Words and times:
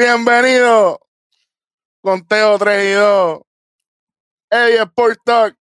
Bienvenido. 0.00 0.98
Conteo 2.00 2.58
3 2.58 2.84
y 2.84 2.92
2. 2.92 3.40
Ey, 4.48 4.76
Sport 4.78 5.18
Talk. 5.22 5.58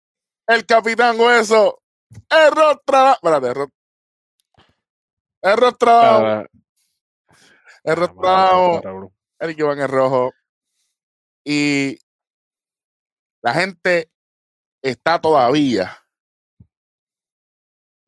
El 0.49 0.67
Capitán 0.67 1.21
Hueso. 1.21 1.81
Error 2.29 2.83
trabajo. 2.85 3.21
Espérate, 3.23 3.47
error. 3.47 3.71
Error 5.41 5.79
trabajo. 5.79 6.49
Error 7.85 8.21
trabajo. 8.21 9.13
Eric 9.39 9.59
Iván 9.61 9.79
es 9.79 9.89
rojo. 9.89 10.33
Y 11.45 12.01
la 13.41 13.55
gente 13.55 14.11
está 14.83 15.21
todavía. 15.21 15.97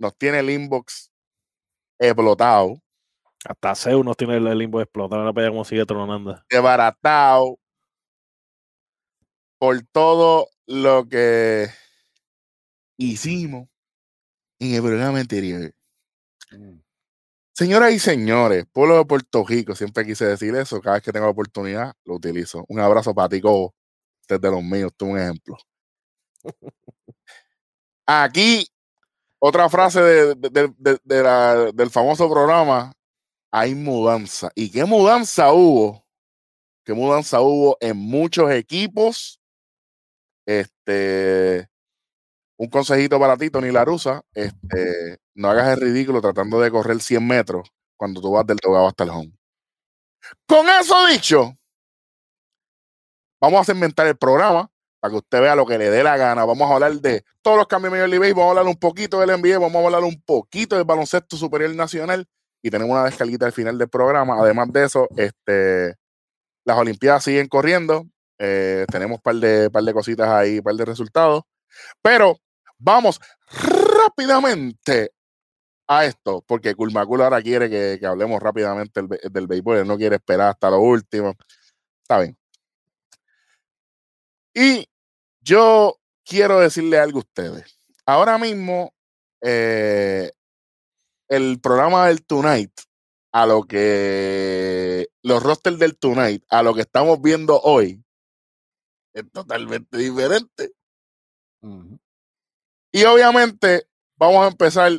Nos 0.01 0.19
tiene 0.19 0.41
el 0.41 0.51
inbox 0.51 1.13
explotado. 2.01 2.83
Hasta 3.49 3.75
Zeus 3.75 4.05
nos 4.05 4.17
tiene 4.17 4.37
el 4.37 4.63
inbox 4.63 4.85
explotado. 4.85 5.25
No 5.25 5.33
cómo 5.33 5.65
sigue 5.65 5.85
tronando. 5.87 6.43
Desbaratado. 6.51 7.59
Por 9.59 9.83
todo 9.93 10.49
lo 10.67 11.09
que 11.09 11.69
hicimos 12.99 13.69
en 14.59 14.75
el 14.75 14.83
programa 14.83 15.21
anterior. 15.21 15.73
Mm. 16.51 16.81
Señoras 17.53 17.93
y 17.93 17.99
señores, 17.99 18.67
pueblo 18.71 18.99
de 18.99 19.07
Puerto 19.07 19.43
Rico, 19.47 19.75
siempre 19.75 20.05
quise 20.05 20.27
decir 20.27 20.55
eso, 20.57 20.79
cada 20.83 20.97
vez 20.97 21.03
que 21.03 21.13
tengo 21.13 21.27
oportunidad 21.27 21.95
lo 22.05 22.17
utilizo. 22.17 22.67
Un 22.69 22.81
abrazo 22.81 23.15
para 23.15 23.31
ti, 23.31 23.41
Cobo, 23.41 23.75
desde 24.29 24.51
los 24.51 24.63
míos, 24.63 24.93
tú 24.95 25.07
un 25.07 25.19
ejemplo. 25.19 25.57
Aquí, 28.07 28.67
otra 29.39 29.71
frase 29.71 30.01
del 30.03 31.91
famoso 31.91 32.31
programa, 32.31 32.93
hay 33.57 33.75
mudanza. 33.75 34.51
¿Y 34.55 34.71
qué 34.71 34.85
mudanza 34.85 35.51
hubo? 35.51 36.05
¿Qué 36.85 36.93
mudanza 36.93 37.41
hubo 37.41 37.79
en 37.81 37.97
muchos 37.97 38.51
equipos? 38.51 39.41
Este, 40.45 41.67
un 42.59 42.69
consejito 42.69 43.19
para 43.19 43.39
ti, 43.39 43.49
Tony 43.49 43.73
Larusa, 43.73 44.21
este, 44.35 45.21
no 45.35 45.49
hagas 45.49 45.69
el 45.69 45.81
ridículo 45.81 46.21
tratando 46.21 46.61
de 46.61 46.71
correr 46.71 47.01
100 47.01 47.27
metros 47.27 47.73
cuando 47.97 48.21
tú 48.21 48.31
vas 48.31 48.47
del 48.47 48.61
togado 48.61 48.89
hasta 48.89 49.05
el 49.05 49.11
home. 49.11 49.33
Con 50.47 50.69
eso 50.69 51.07
dicho, 51.07 51.57
vamos 53.41 53.67
a 53.67 53.73
inventar 53.73 54.07
el 54.07 54.19
programa 54.19 54.71
para 55.01 55.13
que 55.13 55.17
usted 55.17 55.41
vea 55.41 55.57
lo 55.57 55.65
que 55.65 55.79
le 55.79 55.89
dé 55.89 56.03
la 56.03 56.19
gana. 56.19 56.45
Vamos 56.45 56.71
a 56.71 56.75
hablar 56.75 56.93
de 57.01 57.25
todos 57.41 57.57
los 57.57 57.67
cambios 57.67 57.95
de 57.95 58.01
Major 58.01 58.11
League 58.11 58.35
vamos 58.35 58.49
a 58.49 58.51
hablar 58.51 58.67
un 58.67 58.79
poquito 58.79 59.19
del 59.21 59.41
NBA, 59.41 59.59
vamos 59.59 59.77
a 59.77 59.87
hablar 59.87 60.05
un 60.05 60.21
poquito 60.21 60.77
del 60.77 60.85
baloncesto 60.85 61.39
superior 61.39 61.75
nacional 61.75 62.29
y 62.63 62.71
tenemos 62.71 62.93
una 62.93 63.05
descarguita 63.05 63.47
al 63.47 63.53
final 63.53 63.79
del 63.79 63.89
programa. 63.89 64.41
Además 64.41 64.73
de 64.73 64.85
eso, 64.85 65.09
este, 65.17 65.95
las 66.65 66.79
Olimpiadas 66.79 67.25
siguen 67.25 67.49
corriendo. 67.49 68.07
Eh, 68.39 68.85
tenemos 68.91 69.17
un 69.17 69.23
par 69.23 69.37
de, 69.37 69.71
par 69.71 69.83
de 69.83 69.93
cositas 69.93 70.29
ahí, 70.29 70.59
un 70.59 70.65
par 70.65 70.75
de 70.75 70.85
resultados. 70.85 71.43
Pero 72.03 72.39
Vamos 72.79 73.21
rápidamente 73.51 75.13
a 75.89 76.05
esto, 76.05 76.43
porque 76.47 76.75
Culmacul 76.75 77.23
ahora 77.23 77.41
quiere 77.41 77.71
que, 77.71 78.05
hablemos 78.07 78.43
rápidamente 78.43 79.01
del, 79.31 79.47
béisbol, 79.47 79.79
él 79.79 79.87
no 79.87 79.97
quiere 79.97 80.17
esperar 80.17 80.51
hasta 80.51 80.71
lo 80.71 80.81
último. 80.81 81.35
Está 82.03 82.21
bien. 82.21 82.37
Y 84.55 84.89
yo 85.41 85.99
quiero 86.25 86.61
decirle 86.61 86.99
algo 86.99 87.19
a 87.19 87.21
ustedes. 87.21 87.79
Ahora 88.05 88.37
mismo, 88.39 88.93
eh, 89.41 90.31
el 91.29 91.61
programa 91.61 92.07
del 92.07 92.25
Tonight, 92.25 92.73
a 93.33 93.47
lo 93.47 93.65
que 93.65 95.09
los 95.23 95.43
rosters 95.43 95.79
del 95.79 95.97
Tonight, 95.97 96.45
a 96.49 96.63
lo 96.63 96.75
que 96.75 96.83
estamos 96.83 97.21
viendo 97.21 97.61
hoy, 97.61 98.03
es 99.15 99.31
totalmente 99.33 99.97
diferente. 99.97 100.73
Y 102.93 103.05
obviamente 103.05 103.89
vamos 104.17 104.45
a 104.45 104.49
empezar 104.49 104.93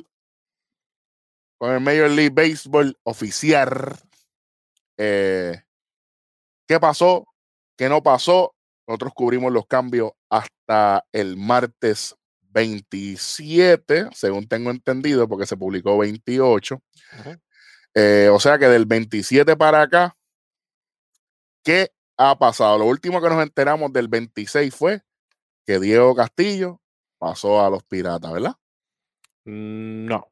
con 1.57 1.71
el 1.71 1.79
Major 1.79 2.09
League 2.09 2.33
Baseball 2.33 2.97
oficial. 3.03 3.97
Eh, 4.97 5.63
¿Qué 6.67 6.79
pasó? 6.79 7.25
¿Qué 7.77 7.89
no 7.89 8.03
pasó? 8.03 8.55
Nosotros 8.88 9.13
cubrimos 9.15 9.51
los 9.51 9.65
cambios 9.65 10.11
hasta 10.29 11.05
el 11.11 11.38
martes 11.38 12.15
27, 12.57 14.09
según 14.13 14.47
tengo 14.47 14.72
entendido, 14.72 15.28
porque 15.28 15.45
se 15.45 15.56
publicó 15.56 15.95
28. 16.00 16.81
Eh, 17.94 18.29
o 18.31 18.40
sea 18.40 18.57
que 18.57 18.68
del 18.68 18.88
27 18.88 19.56
para 19.56 19.84
acá, 19.84 20.18
¿qué 21.63 21.91
ha 22.18 22.35
pasado? 22.40 22.79
Lo 22.79 22.85
último 22.85 23.22
que 23.22 23.29
nos 23.29 23.44
enteramos 23.44 23.94
del 23.94 24.07
26 24.07 24.73
fue 24.73 25.03
que 25.68 25.79
Diego 25.79 26.16
Castillo 26.16 26.81
pasó 27.19 27.63
a 27.63 27.69
los 27.69 27.84
piratas, 27.84 28.34
¿verdad? 28.34 28.56
Mm, 29.45 30.06
no. 30.06 30.28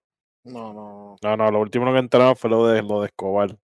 No, 0.45 0.73
no. 0.73 1.15
No, 1.21 1.37
no, 1.37 1.51
lo 1.51 1.59
último 1.59 1.93
que 1.93 1.99
entramos 1.99 2.39
fue 2.39 2.49
lo 2.49 2.67
de 2.67 2.81
lo 2.81 3.01
de 3.01 3.07
Escobar. 3.07 3.55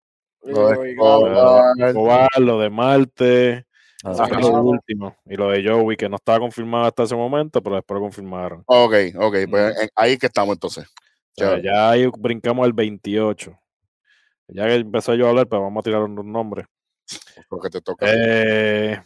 Lo 0.42 0.68
de 0.68 0.92
Escobar, 0.92 2.28
lo 2.38 2.60
de 2.60 2.68
Marte. 2.68 3.66
Ah, 4.04 4.28
lo 4.40 4.62
último. 4.62 5.16
Y 5.26 5.36
lo 5.36 5.50
de 5.50 5.66
Joey, 5.66 5.96
que 5.96 6.08
no 6.08 6.16
estaba 6.16 6.38
confirmado 6.38 6.86
hasta 6.86 7.02
ese 7.02 7.14
momento, 7.14 7.62
pero 7.62 7.76
después 7.76 7.96
lo 7.96 8.02
confirmaron. 8.02 8.62
Ok, 8.66 8.94
ok, 9.16 9.36
pues 9.50 9.90
ahí 9.94 10.16
que 10.16 10.26
estamos 10.26 10.54
entonces. 10.54 10.86
ya 11.36 11.90
ahí 11.90 12.06
brincamos 12.18 12.64
al 12.64 12.72
28. 12.72 13.58
Ya 14.48 14.66
que 14.66 14.74
empezó 14.74 15.14
yo 15.14 15.26
a 15.26 15.30
hablar, 15.30 15.46
pues 15.46 15.60
vamos 15.60 15.80
a 15.80 15.84
tirar 15.84 16.02
un 16.02 16.32
nombre. 16.32 16.66
Porque 17.48 17.70
te 17.70 17.80
toca. 17.80 18.06
Eh, 18.08 19.02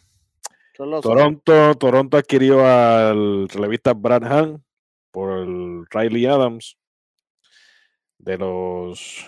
Toronto, 0.75 1.75
Toronto 1.77 2.17
adquirió 2.17 2.65
al 2.67 3.49
revista 3.49 3.93
Brad 3.95 4.25
Hahn 4.25 4.65
por 5.11 5.39
el 5.39 5.87
Riley 5.91 6.27
Adams 6.27 6.77
de 8.19 8.39
los 8.39 9.27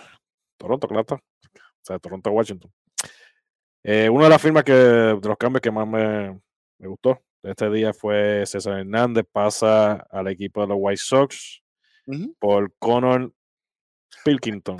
Toronto, 0.57 0.87
claro. 0.87 1.15
O 1.15 1.19
sea, 1.81 1.99
Toronto, 1.99 2.31
Washington. 2.31 2.71
Eh, 3.89 4.09
una 4.09 4.25
de 4.25 4.29
las 4.31 4.41
firmas 4.41 4.65
que, 4.65 4.73
de 4.73 5.29
los 5.29 5.37
cambios 5.37 5.61
que 5.61 5.71
más 5.71 5.87
me, 5.87 6.37
gustó 6.77 7.21
de 7.41 7.51
este 7.51 7.69
día 7.69 7.93
fue 7.93 8.45
César 8.45 8.79
Hernández, 8.79 9.23
pasa 9.31 10.05
al 10.11 10.27
equipo 10.27 10.59
de 10.59 10.67
los 10.67 10.77
White 10.77 11.01
Sox 11.01 11.63
por 12.37 12.73
Conor 12.79 13.31
Pilkington. 14.25 14.77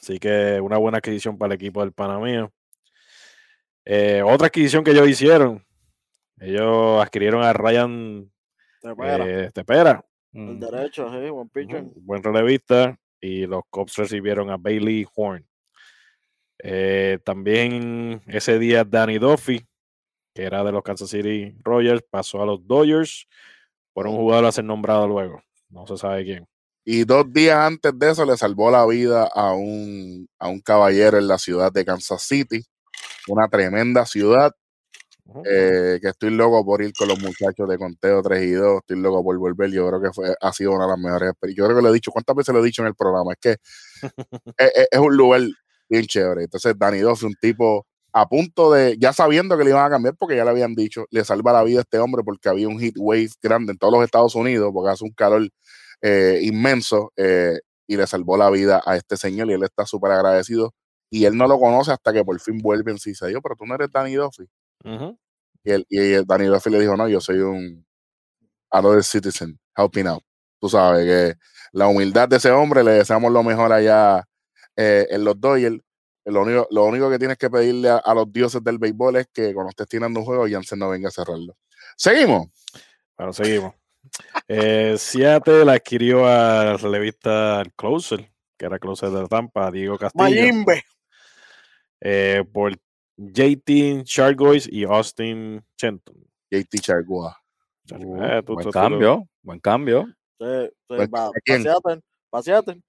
Así 0.00 0.18
que 0.18 0.58
una 0.62 0.78
buena 0.78 0.98
adquisición 0.98 1.36
para 1.36 1.52
el 1.52 1.60
equipo 1.60 1.82
del 1.82 1.92
Panamá. 1.92 2.50
Eh, 3.84 4.22
otra 4.24 4.46
adquisición 4.46 4.82
que 4.82 4.92
ellos 4.92 5.06
hicieron, 5.06 5.62
ellos 6.40 6.98
adquirieron 7.02 7.42
a 7.42 7.52
Ryan 7.52 8.32
Tepera. 9.52 10.02
Eh, 10.32 10.40
el 10.40 10.58
derecho, 10.58 11.12
sí, 11.12 11.28
buen 11.28 11.50
pitcher. 11.50 11.84
Buen 11.96 12.22
relevista. 12.22 12.98
Y 13.20 13.44
los 13.46 13.64
Cubs 13.68 13.96
recibieron 13.96 14.48
a 14.48 14.56
Bailey 14.56 15.06
Horn. 15.14 15.46
Eh, 16.62 17.18
también 17.24 18.22
ese 18.26 18.58
día 18.58 18.84
Danny 18.84 19.18
Duffy, 19.18 19.66
que 20.34 20.44
era 20.44 20.64
de 20.64 20.72
los 20.72 20.82
Kansas 20.82 21.10
City 21.10 21.54
Royals, 21.62 22.04
pasó 22.08 22.42
a 22.42 22.46
los 22.46 22.66
Dodgers 22.66 23.26
por 23.92 24.06
un 24.06 24.16
jugador 24.16 24.46
a 24.46 24.52
ser 24.52 24.64
nombrado 24.64 25.06
luego. 25.08 25.42
No 25.68 25.86
se 25.86 25.96
sabe 25.96 26.24
quién. 26.24 26.46
Y 26.84 27.04
dos 27.04 27.32
días 27.32 27.58
antes 27.58 27.96
de 27.98 28.10
eso 28.10 28.24
le 28.24 28.36
salvó 28.36 28.70
la 28.70 28.86
vida 28.86 29.28
a 29.32 29.52
un, 29.52 30.28
a 30.38 30.48
un 30.48 30.60
caballero 30.60 31.18
en 31.18 31.28
la 31.28 31.38
ciudad 31.38 31.72
de 31.72 31.84
Kansas 31.84 32.22
City 32.22 32.64
una 33.28 33.48
tremenda 33.48 34.06
ciudad. 34.06 34.52
Eh, 35.48 35.98
que 36.02 36.08
estoy 36.08 36.30
loco 36.30 36.64
por 36.64 36.82
ir 36.82 36.92
con 36.92 37.08
los 37.08 37.18
muchachos 37.20 37.66
de 37.66 37.78
Conteo 37.78 38.20
3 38.22 38.42
y 38.42 38.50
2, 38.50 38.80
estoy 38.80 38.98
loco 39.00 39.22
por 39.22 39.38
volver, 39.38 39.70
yo 39.70 39.88
creo 39.88 40.02
que 40.02 40.12
fue, 40.12 40.34
ha 40.38 40.52
sido 40.52 40.72
una 40.72 40.84
de 40.84 40.90
las 40.90 40.98
mejores 40.98 41.30
experiencias. 41.30 41.56
Yo 41.56 41.64
creo 41.64 41.76
que 41.78 41.82
lo 41.82 41.88
he 41.88 41.94
dicho, 41.94 42.10
¿cuántas 42.10 42.36
veces 42.36 42.52
lo 42.52 42.60
he 42.60 42.64
dicho 42.64 42.82
en 42.82 42.88
el 42.88 42.94
programa? 42.94 43.32
Es 43.32 43.38
que 43.40 43.56
es, 44.90 44.98
un 44.98 45.16
lugar 45.16 45.42
bien 45.92 46.06
chévere. 46.06 46.44
Entonces, 46.44 46.74
Dani 46.76 46.98
Dos 47.00 47.22
un 47.22 47.34
tipo 47.34 47.86
a 48.14 48.26
punto 48.28 48.72
de, 48.72 48.96
ya 48.98 49.12
sabiendo 49.12 49.56
que 49.56 49.64
le 49.64 49.70
iban 49.70 49.86
a 49.86 49.90
cambiar, 49.90 50.14
porque 50.18 50.36
ya 50.36 50.44
le 50.44 50.50
habían 50.50 50.74
dicho, 50.74 51.06
le 51.10 51.24
salva 51.24 51.52
la 51.52 51.62
vida 51.62 51.78
a 51.78 51.82
este 51.82 51.98
hombre 51.98 52.22
porque 52.24 52.48
había 52.48 52.68
un 52.68 52.78
heat 52.78 52.94
wave 52.98 53.30
grande 53.42 53.72
en 53.72 53.78
todos 53.78 53.92
los 53.92 54.04
Estados 54.04 54.34
Unidos, 54.34 54.70
porque 54.74 54.90
hace 54.90 55.04
un 55.04 55.12
calor 55.12 55.48
eh, 56.02 56.40
inmenso, 56.42 57.12
eh, 57.16 57.58
y 57.86 57.96
le 57.96 58.06
salvó 58.06 58.36
la 58.36 58.50
vida 58.50 58.82
a 58.84 58.96
este 58.96 59.16
señor 59.16 59.50
y 59.50 59.54
él 59.54 59.62
está 59.64 59.84
súper 59.86 60.12
agradecido 60.12 60.72
y 61.10 61.26
él 61.26 61.36
no 61.36 61.46
lo 61.46 61.58
conoce 61.58 61.92
hasta 61.92 62.12
que 62.12 62.24
por 62.24 62.38
fin 62.40 62.58
vuelve 62.58 62.92
en 62.92 62.98
sí. 62.98 63.14
Se 63.14 63.26
dijo, 63.26 63.42
pero 63.42 63.54
tú 63.56 63.66
no 63.66 63.74
eres 63.74 63.90
Danny 63.92 64.14
Duffy. 64.14 64.48
y 65.64 66.24
Danny 66.24 66.46
Duffy 66.46 66.70
le 66.70 66.80
dijo, 66.80 66.96
no, 66.96 67.08
yo 67.08 67.20
soy 67.20 67.40
un 67.40 67.84
another 68.70 69.04
citizen, 69.04 69.58
helping 69.76 70.06
out. 70.06 70.22
Tú 70.58 70.68
sabes 70.68 71.04
que 71.04 71.38
la 71.72 71.86
humildad 71.88 72.28
de 72.28 72.36
ese 72.36 72.50
hombre, 72.50 72.82
le 72.82 72.92
deseamos 72.92 73.30
lo 73.30 73.42
mejor 73.42 73.72
allá 73.72 74.24
eh, 74.76 75.06
en 75.10 75.24
los 75.24 75.40
Dodgers. 75.40 75.78
Lo 76.24 76.42
único, 76.42 76.68
lo 76.70 76.84
único 76.84 77.10
que 77.10 77.18
tienes 77.18 77.36
que 77.36 77.50
pedirle 77.50 77.88
a, 77.90 78.14
los 78.14 78.32
dioses 78.32 78.62
del 78.62 78.78
béisbol 78.78 79.16
es 79.16 79.28
que 79.32 79.52
cuando 79.52 79.70
estés 79.70 79.88
tirando 79.88 80.20
un 80.20 80.26
juego, 80.26 80.46
Jansen 80.48 80.78
no 80.78 80.88
venga 80.90 81.08
a 81.08 81.10
cerrarlo. 81.10 81.56
¿Seguimos? 81.96 82.48
Bueno, 83.16 83.32
seguimos. 83.32 83.74
eh, 84.46 84.94
Seattle 84.96 85.70
adquirió 85.72 86.24
a 86.26 86.64
la 86.64 86.76
revista 86.76 87.64
Closer, 87.76 88.30
que 88.56 88.66
era 88.66 88.78
Closer 88.78 89.10
de 89.10 89.26
Tampa, 89.26 89.70
Diego 89.72 89.98
Castillo. 89.98 90.24
Mayimbe 90.24 90.84
eh, 92.02 92.44
por 92.52 92.72
JT 93.16 94.04
Chargois 94.04 94.68
y 94.70 94.84
Austin 94.84 95.64
Chenton. 95.76 96.16
JT 96.50 96.80
Chargois. 96.80 97.34
Uh, 97.92 98.22
eh, 98.22 98.40
buen 98.42 98.70
cambio, 98.70 99.28
buen 99.42 99.60
cambio. 99.60 100.06
Sí, 100.38 100.70
sí, 100.88 100.96
va, 101.06 101.30
paseaten, 101.46 102.02
paseaten. 102.30 102.84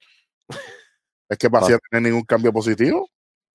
Es 1.30 1.38
que 1.38 1.50
Paseaten 1.50 1.76
no 1.76 1.90
tiene 1.90 2.10
ningún 2.10 2.26
cambio 2.26 2.52
positivo. 2.54 3.10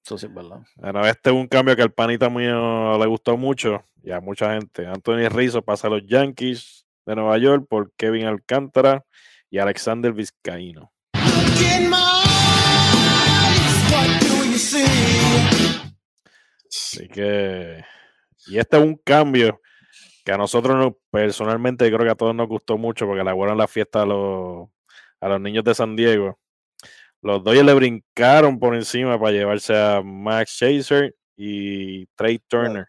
Eso 0.04 0.16
sí 0.18 0.26
es 0.26 0.34
verdad. 0.34 0.60
Bueno, 0.76 1.06
este 1.06 1.30
es 1.30 1.36
un 1.36 1.46
cambio 1.46 1.76
que 1.76 1.82
al 1.82 1.92
panita 1.92 2.30
mío 2.30 2.98
le 2.98 3.06
gustó 3.06 3.36
mucho 3.36 3.84
y 4.02 4.10
a 4.10 4.20
mucha 4.20 4.54
gente. 4.54 4.86
Anthony 4.86 5.28
Rizzo 5.28 5.62
pasa 5.62 5.88
a 5.88 5.90
los 5.90 6.06
Yankees 6.06 6.86
de 7.04 7.14
Nueva 7.14 7.38
York 7.38 7.66
por 7.68 7.92
Kevin 7.94 8.26
Alcántara 8.26 9.04
y 9.50 9.58
Alexander 9.58 10.12
Vizcaíno. 10.12 10.92
Así 16.70 17.08
que, 17.08 17.84
y 18.46 18.58
este 18.58 18.76
es 18.76 18.82
un 18.82 18.96
cambio 18.96 19.60
que 20.24 20.32
a 20.32 20.36
nosotros 20.36 20.94
personalmente 21.10 21.86
creo 21.88 22.04
que 22.04 22.10
a 22.10 22.14
todos 22.14 22.34
nos 22.34 22.48
gustó 22.48 22.76
mucho 22.76 23.06
porque 23.06 23.24
le 23.24 23.30
en 23.30 23.56
la 23.56 23.68
fiesta 23.68 24.02
a 24.02 24.06
los, 24.06 24.68
a 25.20 25.28
los 25.28 25.40
niños 25.40 25.64
de 25.64 25.74
San 25.74 25.96
Diego. 25.96 26.38
Los 27.22 27.42
Dodgers 27.42 27.66
le 27.66 27.74
brincaron 27.74 28.58
por 28.58 28.74
encima 28.74 29.18
para 29.18 29.32
llevarse 29.32 29.76
a 29.76 30.02
Max 30.02 30.56
Chaser 30.58 31.14
y 31.36 32.06
Trey 32.14 32.38
Turner. 32.46 32.86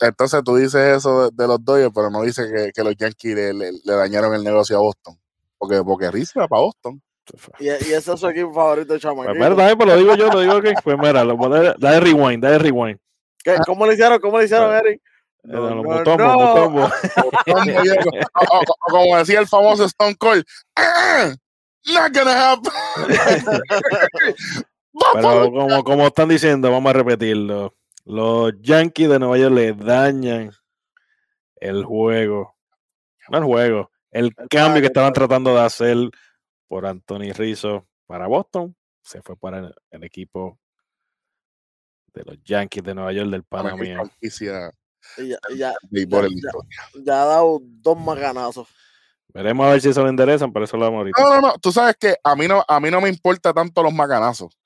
Entonces 0.00 0.42
tú 0.44 0.56
dices 0.56 0.98
eso 0.98 1.30
de, 1.30 1.46
los 1.46 1.64
Dodgers, 1.64 1.92
pero 1.94 2.10
no 2.10 2.22
dices 2.22 2.72
que, 2.74 2.84
los 2.84 2.94
Yankees 2.96 3.54
le, 3.54 3.72
dañaron 3.84 4.34
el 4.34 4.44
negocio 4.44 4.76
a 4.76 4.80
Boston. 4.80 5.18
Porque, 5.56 5.82
porque 5.82 6.10
Rizzo 6.10 6.40
va 6.40 6.48
para 6.48 6.62
Boston. 6.62 7.00
Y, 7.58 7.66
y, 7.66 7.70
ese 7.70 8.12
es 8.12 8.20
su 8.20 8.28
equipo 8.28 8.52
favorito, 8.52 8.98
chamaquito. 8.98 9.34
Pues 9.34 9.38
verdad, 9.38 9.76
pues 9.76 9.88
lo 9.88 9.96
digo 9.96 10.14
yo, 10.16 10.28
lo 10.28 10.40
digo 10.40 10.60
que. 10.60 10.74
Pues 10.82 10.98
mira, 10.98 11.24
lo, 11.24 11.36
dale 11.78 12.00
rewind, 12.00 12.42
dale 12.42 12.58
rewind. 12.58 12.98
¿Qué? 13.42 13.56
¿Cómo 13.64 13.86
le 13.86 13.94
hicieron? 13.94 14.18
¿Cómo 14.20 14.38
le 14.38 14.44
hicieron, 14.44 14.74
Eric? 14.74 15.00
No, 15.44 15.82
no, 15.82 16.04
no, 16.04 16.90
Como 18.88 19.16
decía 19.18 19.40
el 19.40 19.48
famoso 19.48 19.84
Stone 19.86 20.16
Cold. 20.16 20.44
Ah, 20.76 21.34
not 21.86 22.12
gonna 22.12 22.52
happen. 22.52 22.72
Pero 25.14 25.50
como, 25.50 25.84
como 25.84 26.06
están 26.06 26.28
diciendo, 26.28 26.70
vamos 26.70 26.90
a 26.90 26.92
repetirlo. 26.92 27.74
Los 28.04 28.52
Yankees 28.60 29.08
de 29.08 29.18
Nueva 29.18 29.38
York 29.38 29.54
le 29.54 29.72
dañan 29.72 30.50
el 31.56 31.84
juego. 31.84 32.54
No 33.28 33.38
el 33.38 33.44
juego, 33.44 33.90
el, 34.10 34.34
cambio 34.50 34.80
que 34.80 34.88
estaban 34.88 35.12
tratando 35.12 35.54
de 35.54 35.60
hacer 35.60 35.96
por 36.68 36.86
Anthony 36.86 37.32
Rizzo 37.34 37.86
para 38.06 38.26
Boston. 38.26 38.76
Se 39.00 39.22
fue 39.22 39.36
para 39.36 39.72
el, 39.90 40.04
equipo 40.04 40.58
de 42.12 42.24
los 42.24 42.42
Yankees 42.44 42.82
de 42.82 42.94
Nueva 42.94 43.12
York 43.12 43.30
del 43.30 43.44
Panamá. 43.44 43.84
Ya, 43.84 44.00
ya, 45.16 45.38
ya, 45.54 45.74
ha 47.22 47.24
dado 47.24 47.60
dos 47.62 47.98
maganazos. 47.98 48.68
Veremos 49.34 49.66
a 49.66 49.70
ver 49.70 49.80
si 49.80 49.92
se 49.92 50.00
lo 50.00 50.08
enderezan, 50.08 50.52
pero 50.52 50.64
eso 50.64 50.76
lo 50.76 50.84
vamos 50.84 50.98
ahorita. 50.98 51.22
No, 51.22 51.34
no, 51.34 51.40
no. 51.40 51.54
Tú 51.60 51.72
sabes 51.72 51.96
que 51.98 52.16
a 52.22 52.36
mí 52.36 52.46
no, 52.46 52.64
a 52.66 52.80
mí 52.80 52.90
no 52.90 53.00
me 53.00 53.08
importa 53.08 53.52
tanto 53.52 53.82
los 53.82 53.92
maganazos 53.92 54.56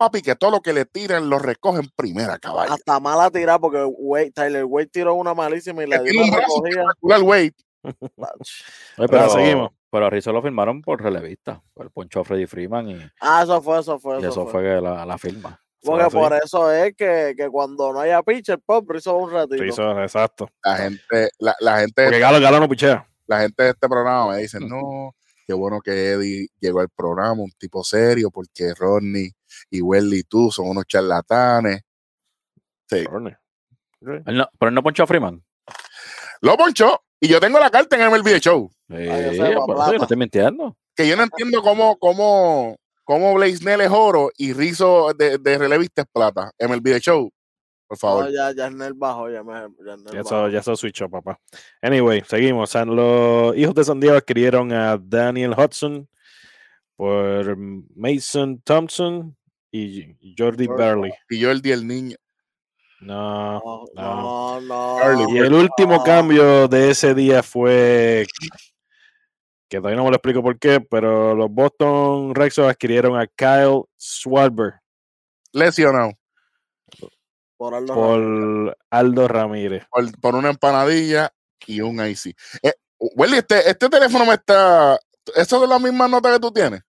papi, 0.00 0.22
que 0.22 0.34
todo 0.34 0.50
lo 0.50 0.60
que 0.62 0.72
le 0.72 0.86
tiren 0.86 1.28
lo 1.28 1.38
recogen 1.38 1.90
primera, 1.94 2.38
caballo. 2.38 2.72
Hasta 2.72 2.98
mala 3.00 3.30
tirada, 3.30 3.58
porque 3.58 3.84
Wade, 3.84 4.30
Tyler 4.30 4.64
Wade 4.64 4.86
tiró 4.86 5.14
una 5.14 5.34
malísima 5.34 5.84
y 5.84 5.88
la 5.88 6.00
dio 6.00 6.22
una 6.22 6.38
recogida. 6.38 6.84
El 7.02 7.22
Wade. 7.22 7.54
pero, 8.96 9.28
seguimos. 9.28 9.70
Pero 9.90 10.06
a 10.06 10.10
Rizzo 10.10 10.32
lo 10.32 10.40
firmaron 10.40 10.80
por 10.80 11.02
relevista, 11.02 11.62
por 11.74 11.84
el 11.84 11.92
poncho 11.92 12.20
a 12.20 12.24
Freddy 12.24 12.46
Freeman. 12.46 12.88
Y, 12.88 13.10
ah, 13.20 13.42
eso 13.42 13.60
fue, 13.60 13.78
eso 13.78 13.98
fue. 13.98 14.22
Y 14.22 14.24
eso, 14.24 14.46
fue, 14.46 14.80
la, 14.80 15.04
la, 15.04 15.18
firma. 15.18 15.60
Porque 15.82 16.06
por 16.10 16.32
eso 16.32 16.72
es 16.72 16.94
que, 16.96 17.34
que, 17.36 17.48
cuando 17.50 17.92
no 17.92 18.00
haya 18.00 18.22
pitcher, 18.22 18.58
pop, 18.58 18.88
Rizzo 18.88 19.16
un 19.16 19.30
ratito. 19.30 19.62
Rizzo, 19.62 20.00
exacto. 20.00 20.48
La 20.64 20.76
gente, 20.76 21.28
la, 21.40 21.54
la 21.60 21.80
gente. 21.80 22.04
Porque 22.04 22.18
Galo, 22.18 22.40
Galo 22.40 22.58
no 22.58 22.68
pichea. 22.70 23.06
La 23.30 23.42
gente 23.42 23.62
de 23.62 23.70
este 23.70 23.88
programa 23.88 24.32
me 24.32 24.38
dice, 24.38 24.58
no, 24.58 25.14
qué 25.46 25.54
bueno 25.54 25.80
que 25.80 25.92
Eddie 25.92 26.48
llegó 26.58 26.80
al 26.80 26.88
programa, 26.88 27.40
un 27.40 27.52
tipo 27.52 27.84
serio, 27.84 28.28
porque 28.28 28.74
Rodney 28.74 29.30
y 29.70 29.80
Welly 29.80 30.18
y 30.18 30.22
tú 30.24 30.50
son 30.50 30.66
unos 30.68 30.84
charlatanes. 30.84 31.80
Sí. 32.88 33.04
pero 34.00 34.24
él 34.26 34.74
no 34.74 34.82
ponchó 34.82 35.04
a 35.04 35.06
Freeman. 35.06 35.44
Lo 36.40 36.56
ponchó. 36.56 37.04
Y 37.20 37.28
yo 37.28 37.38
tengo 37.38 37.60
la 37.60 37.70
carta 37.70 38.04
en 38.04 38.12
el 38.12 38.22
video 38.24 38.38
show. 38.40 38.68
Sí, 38.88 38.96
no 38.96 40.02
estoy 40.02 40.16
mintiendo. 40.16 40.76
Que 40.96 41.06
yo 41.06 41.16
no 41.16 41.22
entiendo 41.22 41.62
cómo, 41.62 41.98
cómo, 42.00 42.78
cómo 43.04 43.34
Blaisnell 43.34 43.82
es 43.82 43.90
oro 43.92 44.32
y 44.36 44.54
Rizzo 44.54 45.12
de, 45.16 45.38
de 45.38 45.56
relevista 45.56 46.02
es 46.02 46.08
plata. 46.12 46.50
En 46.58 46.72
el 46.72 46.80
video 46.80 46.98
show. 46.98 47.30
Por 47.90 47.98
favor. 47.98 48.30
ya, 48.30 48.52
ya 48.52 48.68
el 48.68 48.94
bajo, 48.94 49.28
ya 49.28 49.42
me. 49.42 49.66
Ya, 50.12 50.20
eso, 50.20 50.48
ya 50.48 50.60
eso 50.60 50.76
switchó, 50.76 51.10
papá. 51.10 51.40
Anyway, 51.82 52.22
seguimos. 52.24 52.72
Los 52.72 53.56
hijos 53.56 53.74
de 53.74 53.82
San 53.82 53.98
Diego 53.98 54.16
adquirieron 54.16 54.72
a 54.72 54.96
Daniel 54.96 55.56
Hudson 55.58 56.08
por 56.94 57.56
Mason 57.96 58.60
Thompson 58.60 59.36
y 59.72 60.14
Jordi 60.38 60.68
Burley. 60.68 61.12
Y 61.28 61.42
Jordi 61.42 61.72
el 61.72 61.84
niño. 61.84 62.16
No, 63.00 63.60
no, 63.96 64.60
no. 64.60 65.34
Y 65.34 65.38
el 65.38 65.52
último 65.52 66.04
cambio 66.04 66.68
de 66.68 66.90
ese 66.90 67.12
día 67.12 67.42
fue 67.42 68.24
que 69.68 69.78
todavía 69.78 69.96
no 69.96 70.04
me 70.04 70.10
lo 70.10 70.16
explico 70.16 70.44
por 70.44 70.60
qué, 70.60 70.80
pero 70.80 71.34
los 71.34 71.50
Boston 71.50 72.36
Red 72.36 72.50
Sox 72.50 72.68
adquirieron 72.68 73.18
a 73.18 73.26
Kyle 73.26 73.82
Schwarber. 73.98 74.74
Lesionado. 75.52 76.12
Por 77.60 78.74
Aldo 78.88 79.28
Ramírez. 79.28 79.84
Por, 80.22 80.34
una 80.34 80.48
empanadilla 80.48 81.30
y 81.66 81.82
un 81.82 82.02
IC. 82.02 82.34
Eh, 82.62 82.72
este, 83.36 83.68
este 83.68 83.90
teléfono 83.90 84.24
me 84.24 84.32
está. 84.32 84.98
¿Eso 85.36 85.62
es 85.62 85.68
la 85.68 85.78
misma 85.78 86.08
nota 86.08 86.32
que 86.32 86.40
tú 86.40 86.50
tienes? 86.50 86.80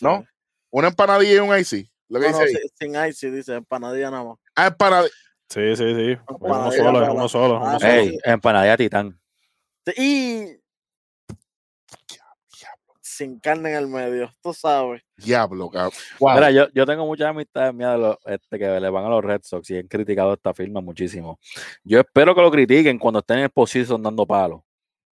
¿No? 0.00 0.24
Una 0.70 0.88
empanadilla 0.88 1.34
y 1.34 1.38
un 1.38 1.56
IC. 1.56 1.88
Lo 2.08 2.18
que 2.18 2.26
dice 2.26 2.60
sin 2.74 2.96
IC, 2.96 3.32
dice 3.32 3.54
empanadilla 3.54 4.10
nada 4.10 4.24
más. 4.24 4.38
Ah, 4.56 4.66
empanadilla. 4.66 5.14
Sí, 5.48 5.76
sí, 5.76 5.94
sí. 5.94 6.18
Uno 6.40 6.72
solo, 6.72 7.14
uno 7.14 7.28
solo. 7.28 7.60
Uno 7.60 7.78
solo. 7.78 7.92
Ey, 7.92 8.18
empanadilla 8.24 8.76
titán. 8.76 9.20
Y 9.96 10.58
sin 13.16 13.40
carne 13.40 13.70
en 13.70 13.76
el 13.76 13.88
medio, 13.88 14.30
tú 14.42 14.52
sabes. 14.52 15.02
Diablo, 15.16 15.70
cabrón. 15.70 15.92
Mira, 16.20 16.50
yo, 16.50 16.68
yo 16.72 16.86
tengo 16.86 17.06
muchas 17.06 17.28
amistades 17.28 17.74
mías 17.74 17.92
de 17.92 17.98
los, 17.98 18.16
este, 18.26 18.58
que 18.58 18.80
le 18.80 18.90
van 18.90 19.04
a 19.04 19.08
los 19.08 19.24
Red 19.24 19.40
Sox 19.42 19.70
y 19.70 19.78
han 19.78 19.86
criticado 19.86 20.34
esta 20.34 20.52
firma 20.52 20.80
muchísimo. 20.80 21.38
Yo 21.82 22.00
espero 22.00 22.34
que 22.34 22.42
lo 22.42 22.50
critiquen 22.50 22.98
cuando 22.98 23.20
estén 23.20 23.38
en 23.38 23.44
el 23.44 23.50
position 23.50 24.02
dando 24.02 24.26
palos. 24.26 24.60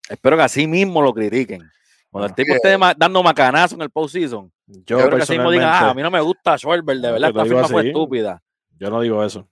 Espero 0.09 0.37
que 0.37 0.43
así 0.43 0.67
mismo 0.67 1.03
lo 1.03 1.13
critiquen. 1.13 1.63
Cuando 2.11 2.27
el 2.27 2.35
tipo 2.35 2.53
esté 2.55 2.77
dando 2.97 3.23
macanazo 3.23 3.77
en 3.77 3.83
el 3.83 3.91
postseason, 3.91 4.51
yo, 4.67 4.99
yo 4.99 5.11
que 5.11 5.23
así 5.23 5.35
mismo 5.35 5.51
digan, 5.53 5.69
ah, 5.69 5.91
a 5.91 5.95
mí 5.95 6.03
no 6.03 6.11
me 6.11 6.21
gusta 6.21 6.59
Schwarber, 6.59 6.97
de 6.97 7.13
verdad, 7.13 7.31
esta 7.31 7.45
firma 7.45 7.69
fue 7.69 7.87
estúpida. 7.87 8.43
Yo 8.77 8.91
no 8.91 9.01
digo 9.01 9.23
eso. 9.25 9.49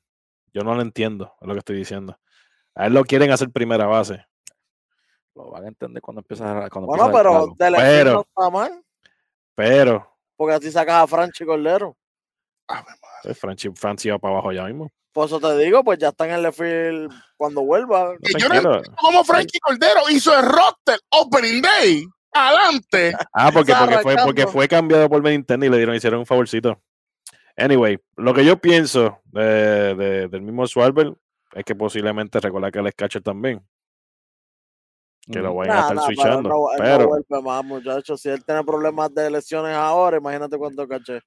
Yo 0.53 0.63
no 0.63 0.75
lo 0.75 0.83
entiendo, 0.83 1.33
es 1.41 1.47
lo 1.47 1.55
que 1.55 1.59
estoy 1.61 1.77
diciendo. 1.77 2.19
A 2.75 2.87
él 2.87 2.95
lo 2.95 3.05
quieren 3.05 3.31
hacer 3.31 3.51
primera 3.51 3.87
base. 3.87 4.25
Lo 5.39 5.51
van 5.51 5.65
a 5.65 5.69
entender 5.69 6.03
cuando 6.03 6.21
empieza 6.21 6.67
a. 6.67 6.69
Cuando 6.69 6.89
bueno, 6.89 7.13
pero 7.13 7.55
de 7.57 7.71
la 7.71 7.79
pero, 7.79 8.13
no 8.13 8.21
está 8.23 8.51
mal. 8.51 8.85
Pero. 9.55 10.19
Porque 10.37 10.55
así 10.55 10.73
sacas 10.73 11.05
a 11.05 11.07
Franchi 11.07 11.45
Cordero. 11.45 11.97
Ah, 12.67 12.85
Franchi, 13.35 13.71
Franchi 13.75 14.11
va 14.11 14.19
para 14.19 14.35
abajo 14.35 14.53
ya 14.53 14.65
mismo. 14.65 14.91
Por 15.13 15.27
eso 15.27 15.39
te 15.39 15.57
digo, 15.59 15.85
pues 15.85 15.99
ya 15.99 16.09
está 16.09 16.27
en 16.27 16.33
el 16.33 16.43
lefil 16.43 17.09
cuando 17.37 17.63
vuelva. 17.63 18.15
yo 18.37 18.49
no 18.49 18.83
cómo 19.01 19.23
Franchi 19.23 19.61
Cordero 19.61 20.01
hizo 20.11 20.37
el 20.37 20.45
roster 20.45 20.99
Opening 21.11 21.63
Day 21.63 22.05
adelante. 22.33 23.15
Ah, 23.33 23.51
porque, 23.53 23.75
porque, 23.79 23.99
fue, 23.99 24.17
porque 24.25 24.47
fue 24.49 24.69
cambiado 24.69 25.09
por 25.09 25.23
Benintendi 25.23 25.69
y 25.69 25.71
le 25.71 25.77
dieron, 25.77 25.95
hicieron 25.95 26.21
un 26.21 26.27
favorcito. 26.27 26.83
Anyway, 27.57 27.99
lo 28.17 28.35
que 28.35 28.45
yo 28.45 28.61
pienso 28.61 29.21
de, 29.27 30.29
del 30.29 30.43
mismo 30.43 30.67
Schwarber 30.67 31.15
es 31.55 31.65
que 31.65 31.77
posiblemente 31.77 32.41
recordar 32.41 32.73
que 32.73 32.81
él 32.81 32.87
es 32.89 32.95
catcher 32.95 33.23
también. 33.23 33.65
Que 35.31 35.41
lo 35.41 35.55
vayan 35.55 35.77
a 35.77 35.81
estar 35.81 35.99
switchando. 36.07 36.69
Pero, 36.79 37.11
no, 37.29 37.43
más, 37.43 37.65
muchachos. 37.65 38.21
Si 38.21 38.29
él 38.29 38.45
tiene 38.45 38.65
problemas 38.65 39.13
de 39.15 39.31
lesiones 39.31 39.75
ahora, 39.75 40.17
imagínate 40.17 40.57
cuánto 40.57 40.89
caché. 40.89 41.21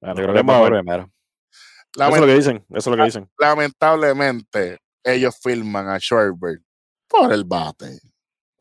Bueno, 0.00 0.14
creo 0.14 0.32
que 0.32 0.40
Eso 0.40 2.14
es 2.14 2.20
lo 2.20 2.26
que 2.26 2.34
dicen. 2.34 2.66
Eso 2.70 2.78
es 2.78 2.86
lo 2.86 2.96
que 2.96 3.04
dicen. 3.04 3.30
Lamentablemente, 3.38 4.78
ellos 5.04 5.38
filman 5.40 5.88
a 5.88 5.98
Schwarber 5.98 6.60
por 7.08 7.32
el 7.32 7.44
bate. 7.44 8.00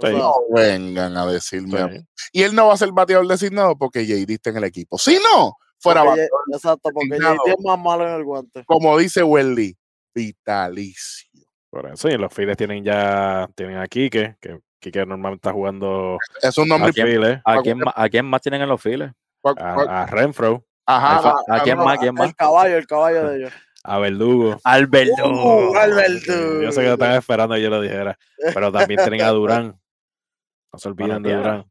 No 0.02 0.34
vengan 0.54 1.18
a 1.18 1.26
decirme. 1.26 2.06
Y 2.32 2.44
él 2.44 2.54
no 2.54 2.68
va 2.68 2.74
a 2.74 2.78
ser 2.78 2.92
bateador 2.92 3.28
designado 3.28 3.78
porque 3.78 4.06
JD 4.06 4.30
está 4.32 4.50
en 4.52 4.58
el 4.58 4.66
equipo. 4.66 4.98
Si 4.98 5.16
no, 5.16 5.56
fuera 5.80 6.04
bateador. 6.04 6.42
Exacto, 6.54 6.90
porque 6.94 7.18
JD 7.18 7.58
es 7.58 7.64
más 7.64 7.80
malo 7.80 8.08
en 8.08 8.16
el 8.16 8.24
guante. 8.24 8.64
Como 8.66 8.98
dice 8.98 9.24
Welly, 9.24 9.76
vitalicio. 10.14 11.30
Por 11.70 11.92
eso, 11.92 12.08
y 12.08 12.18
los 12.18 12.34
Phillies 12.34 12.56
tienen 12.56 12.86
ya, 12.86 13.50
tienen 13.54 13.78
a 13.78 13.88
Kike, 13.88 14.38
que 14.40 14.60
Kike 14.86 15.06
normalmente 15.06 15.48
está 15.48 15.52
jugando. 15.52 16.18
Es 16.42 16.58
un 16.58 16.68
nombre. 16.68 16.90
¿A 16.90 16.94
quién, 16.94 17.42
¿a 17.44 17.62
quién, 17.62 17.80
¿a 17.96 18.10
quién 18.10 18.26
más 18.26 18.42
tienen 18.42 18.62
en 18.62 18.70
los 18.70 18.82
Phillies? 18.82 19.12
A, 19.44 20.06
Renfro. 20.06 20.64
Ajá. 20.86 21.34
¿A, 21.50 21.60
quién 21.62 21.78
más? 21.78 21.98
¿A 21.98 22.00
quién 22.00 22.14
más? 22.14 22.28
El 22.28 22.36
caballo, 22.36 22.78
el 22.78 22.86
caballo 22.86 23.28
de 23.30 23.38
ellos. 23.38 23.54
A 23.84 23.98
Verdugo. 24.00 24.58
Al 24.64 24.88
Verdugo. 24.88 25.72
Uh, 25.72 25.76
al 25.76 25.94
Verdugo. 25.94 26.62
Yo 26.62 26.72
sé 26.72 26.82
que 26.82 26.88
lo 26.88 26.94
están 26.94 27.14
esperando 27.14 27.56
que 27.56 27.62
yo 27.62 27.70
lo 27.70 27.82
dijera. 27.82 28.18
Pero 28.54 28.72
también 28.72 29.00
tienen 29.02 29.22
a 29.22 29.30
Durán. 29.30 29.80
No 30.72 30.80
se 30.80 30.90
olviden 30.90 31.24
de. 31.24 31.36
Durán. 31.36 31.66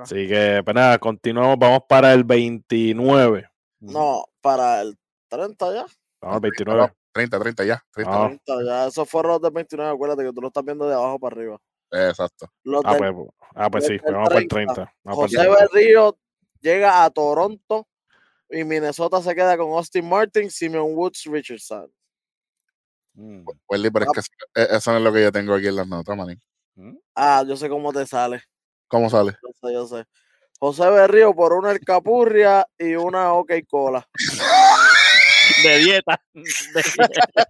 Así 0.00 0.28
que, 0.28 0.62
pues 0.64 0.74
nada, 0.74 0.98
continuamos. 0.98 1.58
Vamos 1.58 1.80
para 1.88 2.12
el 2.12 2.22
29. 2.22 3.48
No, 3.80 4.24
para 4.40 4.82
el 4.82 4.96
30 5.28 5.74
ya. 5.74 5.86
Vamos 6.20 6.36
al 6.36 6.40
29. 6.40 6.92
30, 7.12 7.38
30 7.38 7.64
ya. 7.64 7.84
30. 7.92 8.12
Ah. 8.12 8.26
30 8.26 8.64
ya. 8.64 8.86
Esos 8.86 9.08
fueron 9.08 9.32
los 9.32 9.42
del 9.42 9.52
29. 9.52 9.90
Acuérdate 9.90 10.24
que 10.24 10.32
tú 10.32 10.40
lo 10.40 10.48
estás 10.48 10.64
viendo 10.64 10.86
de 10.86 10.94
abajo 10.94 11.18
para 11.18 11.36
arriba. 11.36 11.58
Exacto. 11.90 12.50
Los 12.64 12.82
Ah, 12.84 12.94
del 12.96 13.14
pues, 13.14 13.28
ah, 13.54 13.70
pues 13.70 13.86
sí, 13.86 13.92
el 13.94 14.12
vamos 14.14 14.28
para 14.28 14.40
el 14.40 14.48
30. 14.48 14.74
30. 14.74 14.94
Vamos 15.04 15.32
para 15.32 15.42
el 15.44 15.48
José 15.50 15.56
30. 15.58 15.74
Berrío 15.74 16.18
llega 16.60 17.04
a 17.04 17.10
Toronto 17.10 17.88
y 18.50 18.64
Minnesota 18.64 19.22
se 19.22 19.34
queda 19.34 19.56
con 19.56 19.70
Austin 19.72 20.08
Martin, 20.08 20.50
Simeon 20.50 20.94
Woods, 20.94 21.24
Richardson. 21.26 21.90
Mm. 23.14 23.44
Welly, 23.68 23.90
pero 23.90 24.04
es 24.06 24.12
que 24.12 24.20
eso- 24.20 24.30
eh, 24.54 24.76
eso 24.76 24.90
no 24.92 24.98
es 24.98 25.02
lo 25.02 25.12
que 25.12 25.22
yo 25.22 25.32
tengo 25.32 25.54
aquí 25.54 25.66
en 25.66 25.76
las 25.76 25.88
notas, 25.88 26.16
manín. 26.16 26.40
Mm. 26.76 26.96
Ah, 27.14 27.44
yo 27.46 27.56
sé 27.56 27.68
cómo 27.68 27.92
te 27.92 28.06
sale. 28.06 28.42
¿Cómo 28.86 29.10
sale? 29.10 29.32
Yo 29.42 29.50
sé, 29.68 29.72
yo 29.74 29.86
sé. 29.86 30.04
José 30.60 30.90
Berrío 30.90 31.34
por 31.34 31.52
una 31.52 31.70
El 31.72 31.80
Capurria 31.80 32.66
y 32.78 32.94
una 32.96 33.32
OK 33.34 33.52
Cola. 33.68 34.08
De 35.64 35.78
dieta. 35.78 36.20
De 36.34 36.42
dieta. 36.74 37.48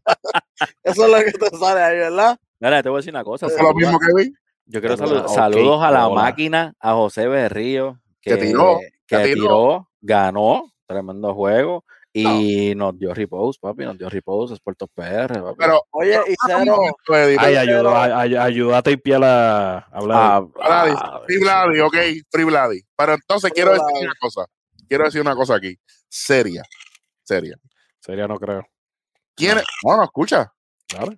Eso 0.83 1.05
es 1.07 1.11
lo 1.11 1.19
que 1.25 1.33
te 1.33 1.57
sale 1.59 1.81
ahí, 1.83 1.99
¿verdad? 1.99 2.39
Mira, 2.61 2.83
te 2.83 2.89
voy 2.89 2.97
a 2.97 3.01
decir 3.01 3.13
una 3.13 3.25
cosa. 3.25 3.47
¿Eso 3.47 3.57
es 3.57 3.63
lo 3.63 3.75
mismo 3.75 3.99
que 3.99 4.23
vi? 4.23 4.33
Yo 4.67 4.81
quiero 4.81 4.97
Una 4.97 5.07
salud- 5.07 5.23
OK 5.25 5.35
saludos 5.35 5.83
a 5.83 5.91
la 5.91 6.09
máquina, 6.09 6.75
a 6.81 6.93
José 6.95 7.27
Berrío, 7.29 8.01
Que 8.21 8.37
tiró, 8.37 8.79
que 9.07 9.17
que 9.17 9.25
tiró. 9.25 9.35
tiró, 9.35 9.89
ganó, 10.01 10.73
tremendo 10.87 11.35
juego. 11.35 11.85
Y 12.13 12.75
nos 12.75 12.99
dio 12.99 13.15
repose, 13.15 13.59
papi, 13.63 13.85
nos 13.85 13.97
dio 13.97 14.09
repose, 14.09 14.55
es 14.55 14.61
Puerto 14.61 14.89
PR, 14.89 15.41
papi. 15.41 15.57
Pero, 15.59 15.83
Oye, 15.91 16.19
y 16.29 16.35
cero. 16.47 16.77
Ay, 17.39 17.55
ayudó, 17.55 17.97
ay, 17.97 18.11
ay, 18.15 18.35
ayudó 18.35 18.75
a 18.75 18.83
tapear 18.83 19.23
a. 19.23 19.77
Ah, 19.93 20.01
Vladi, 20.01 20.95
ah, 20.97 21.21
Free 21.27 21.39
Vladi, 21.39 21.81
ok, 21.81 21.97
Free 22.31 22.45
Vladi. 22.45 22.83
Pero 22.97 23.15
entonces 23.15 23.51
Free 23.51 23.55
quiero 23.63 23.73
decir 23.73 24.05
una 24.07 24.15
cosa. 24.21 24.47
Quiero 24.89 25.05
decir 25.05 25.21
una 25.21 25.37
cosa 25.37 25.55
aquí. 25.57 25.77
Seria. 26.09 26.63
Seria. 27.23 27.57
Sería, 28.01 28.27
no 28.27 28.39
creo. 28.39 28.67
¿Quién? 29.37 29.59
No, 29.85 29.97
no, 29.99 30.05
escucha. 30.05 30.53
Claro. 30.89 31.13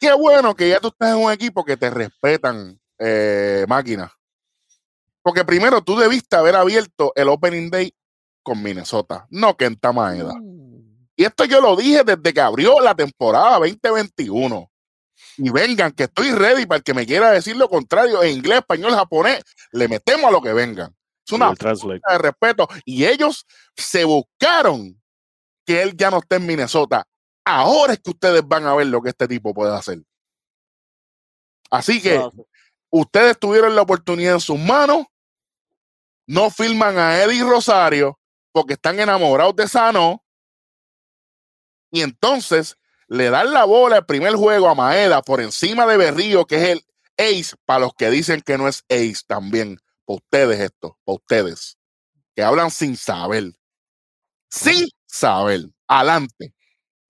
Qué 0.00 0.12
bueno 0.14 0.54
que 0.54 0.70
ya 0.70 0.80
tú 0.80 0.88
estás 0.88 1.10
en 1.10 1.22
un 1.22 1.30
equipo 1.30 1.62
que 1.62 1.76
te 1.76 1.90
respetan 1.90 2.80
eh, 2.98 3.66
máquinas. 3.68 4.10
Porque 5.22 5.44
primero 5.44 5.82
tú 5.82 5.98
debiste 5.98 6.36
haber 6.36 6.56
abierto 6.56 7.12
el 7.14 7.28
Opening 7.28 7.68
Day 7.68 7.94
con 8.42 8.62
Minnesota, 8.62 9.26
no 9.28 9.54
Kenta 9.56 9.92
Maeda. 9.92 10.34
mm, 10.34 11.08
Y 11.16 11.24
esto 11.24 11.44
yo 11.44 11.60
lo 11.60 11.76
dije 11.76 12.02
desde 12.02 12.32
que 12.32 12.40
abrió 12.40 12.80
la 12.80 12.94
temporada 12.94 13.58
2021. 13.58 14.70
Y 15.36 15.50
vengan, 15.50 15.92
que 15.92 16.04
estoy 16.04 16.30
ready 16.32 16.64
para 16.64 16.78
el 16.78 16.82
que 16.82 16.94
me 16.94 17.06
quiera 17.06 17.30
decir 17.30 17.56
lo 17.56 17.68
contrario 17.68 18.22
en 18.22 18.38
inglés, 18.38 18.58
español, 18.60 18.94
japonés, 18.94 19.42
le 19.72 19.86
metemos 19.86 20.24
a 20.24 20.30
lo 20.30 20.40
que 20.40 20.54
vengan. 20.54 20.94
Es 21.26 21.32
una 21.32 21.54
falta 21.54 22.12
de 22.12 22.18
respeto. 22.18 22.68
Y 22.86 23.04
ellos 23.04 23.46
se 23.76 24.04
buscaron 24.04 24.98
que 25.66 25.82
él 25.82 25.94
ya 25.94 26.10
no 26.10 26.18
esté 26.18 26.36
en 26.36 26.46
Minnesota. 26.46 27.06
Ahora 27.44 27.94
es 27.94 28.00
que 28.00 28.10
ustedes 28.10 28.46
van 28.46 28.66
a 28.66 28.74
ver 28.74 28.86
lo 28.86 29.02
que 29.02 29.10
este 29.10 29.26
tipo 29.26 29.54
puede 29.54 29.74
hacer. 29.74 30.02
Así 31.70 32.02
que 32.02 32.20
ustedes 32.90 33.38
tuvieron 33.38 33.74
la 33.74 33.82
oportunidad 33.82 34.34
en 34.34 34.40
sus 34.40 34.58
manos, 34.58 35.06
no 36.26 36.50
firman 36.50 36.98
a 36.98 37.22
Eddie 37.22 37.44
Rosario 37.44 38.18
porque 38.52 38.74
están 38.74 38.98
enamorados 38.98 39.54
de 39.56 39.68
Sano, 39.68 40.24
y 41.90 42.02
entonces 42.02 42.76
le 43.08 43.30
dan 43.30 43.52
la 43.52 43.64
bola 43.64 43.98
el 43.98 44.06
primer 44.06 44.34
juego 44.34 44.68
a 44.68 44.74
Maeda 44.74 45.22
por 45.22 45.40
encima 45.40 45.86
de 45.86 45.96
Berrío, 45.96 46.46
que 46.46 46.56
es 46.56 46.68
el 46.70 46.86
ace, 47.16 47.56
para 47.64 47.80
los 47.80 47.94
que 47.94 48.10
dicen 48.10 48.40
que 48.40 48.56
no 48.56 48.68
es 48.68 48.84
ace 48.88 49.22
también, 49.26 49.78
para 50.04 50.16
ustedes 50.16 50.60
esto, 50.60 50.98
para 51.04 51.16
ustedes, 51.16 51.78
que 52.34 52.42
hablan 52.42 52.70
sin 52.70 52.96
saber, 52.96 53.52
sin 54.48 54.88
saber, 55.06 55.68
adelante, 55.88 56.54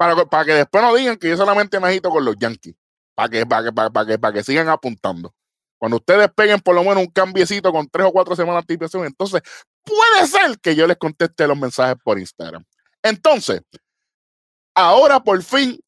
para, 0.01 0.17
que- 0.17 0.25
para 0.25 0.45
que 0.47 0.53
después 0.55 0.83
no 0.83 0.95
digan 0.95 1.19
que 1.19 1.29
yo 1.29 1.37
solamente 1.37 1.79
me 1.79 1.89
agito 1.89 2.09
con 2.09 2.25
los 2.25 2.35
Yankees, 2.39 2.75
para 3.15 3.29
que, 3.29 3.45
para 3.45 3.65
que, 3.65 3.73
para, 3.75 3.91
para 3.91 4.07
que, 4.07 4.19
para 4.19 4.33
que 4.33 4.43
sigan 4.43 4.71
apuntando. 4.71 5.35
Cuando 5.77 5.99
ustedes 5.99 6.31
peguen 6.35 6.59
por 6.61 6.75
lo 6.75 6.83
menos 6.83 7.05
un 7.05 7.11
cambiecito 7.11 7.71
con 7.71 7.87
tres 7.87 8.07
o 8.07 8.13
cuatro 8.13 8.35
semanas 8.35 8.55
de 8.67 8.73
anticipación, 8.73 9.05
entonces 9.05 9.43
puede 9.85 10.27
ser 10.27 10.59
que 10.59 10.75
yo 10.75 10.87
les 10.87 10.97
conteste 10.97 11.47
los 11.47 11.59
mensajes 11.59 11.97
por 12.03 12.19
Instagram. 12.19 12.65
Entonces, 13.03 13.61
ahora 14.75 15.21
por 15.21 15.43
fin, 15.43 15.79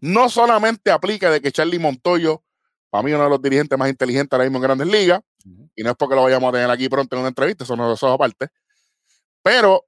no 0.00 0.28
solamente 0.28 0.90
aplica 0.90 1.30
de 1.30 1.40
que 1.40 1.52
Charlie 1.52 1.78
Montoyo, 1.78 2.42
para 2.90 3.04
mí 3.04 3.12
uno 3.12 3.22
de 3.22 3.30
los 3.30 3.40
dirigentes 3.40 3.78
más 3.78 3.88
inteligentes 3.88 4.32
ahora 4.32 4.46
mismo 4.46 4.58
en 4.58 4.62
Grandes 4.64 4.88
Ligas, 4.88 5.20
y 5.76 5.84
no 5.84 5.90
es 5.90 5.96
porque 5.96 6.16
lo 6.16 6.24
vayamos 6.24 6.48
a 6.48 6.52
tener 6.54 6.70
aquí 6.70 6.88
pronto 6.88 7.14
en 7.14 7.20
una 7.20 7.28
entrevista, 7.28 7.62
eso 7.62 7.76
no 7.76 7.92
es 7.92 8.02
aparte, 8.02 8.48
pero 9.44 9.84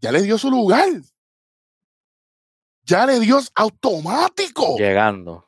ya 0.00 0.10
le 0.10 0.20
dio 0.22 0.36
su 0.36 0.50
lugar. 0.50 0.88
Ya 2.88 3.04
le 3.04 3.20
dio 3.20 3.38
automático. 3.54 4.78
Llegando. 4.78 5.46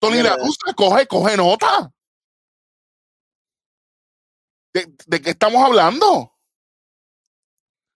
Tony 0.00 0.22
La 0.22 0.36
Russa, 0.36 0.72
coge, 0.74 1.06
coge 1.06 1.36
nota. 1.36 1.92
¿De, 4.72 4.86
de 5.06 5.20
qué 5.20 5.30
estamos 5.30 5.62
hablando? 5.62 6.32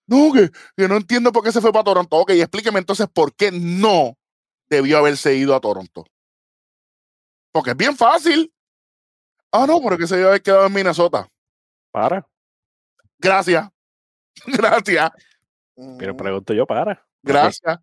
No, 0.07 0.33
que, 0.33 0.51
que 0.77 0.89
no 0.89 0.97
entiendo 0.97 1.33
por 1.33 1.43
qué 1.43 1.53
se 1.53 1.61
fue 1.61 1.73
para 1.73 1.85
Toronto. 1.85 2.17
Ok, 2.17 2.31
explíqueme 2.31 2.81
entonces 2.81 3.07
por 3.09 3.35
qué 3.35 3.51
no 3.51 4.19
debió 4.69 4.99
haberse 4.99 5.35
ido 5.35 5.55
a 5.55 5.61
Toronto. 5.61 6.05
Porque 7.53 7.71
es 7.71 7.77
bien 7.77 7.97
fácil. 7.97 8.53
Ah, 9.53 9.67
no, 9.67 9.81
porque 9.81 10.07
se 10.07 10.17
debió 10.17 10.29
haber 10.29 10.43
quedado 10.43 10.67
en 10.67 10.73
Minnesota. 10.73 11.29
Para. 11.91 12.29
Gracias. 13.19 13.69
Gracias. 14.47 15.11
Pero 15.99 16.15
pregunto 16.15 16.53
yo, 16.53 16.67
para. 16.67 17.07
Gracias. 17.23 17.79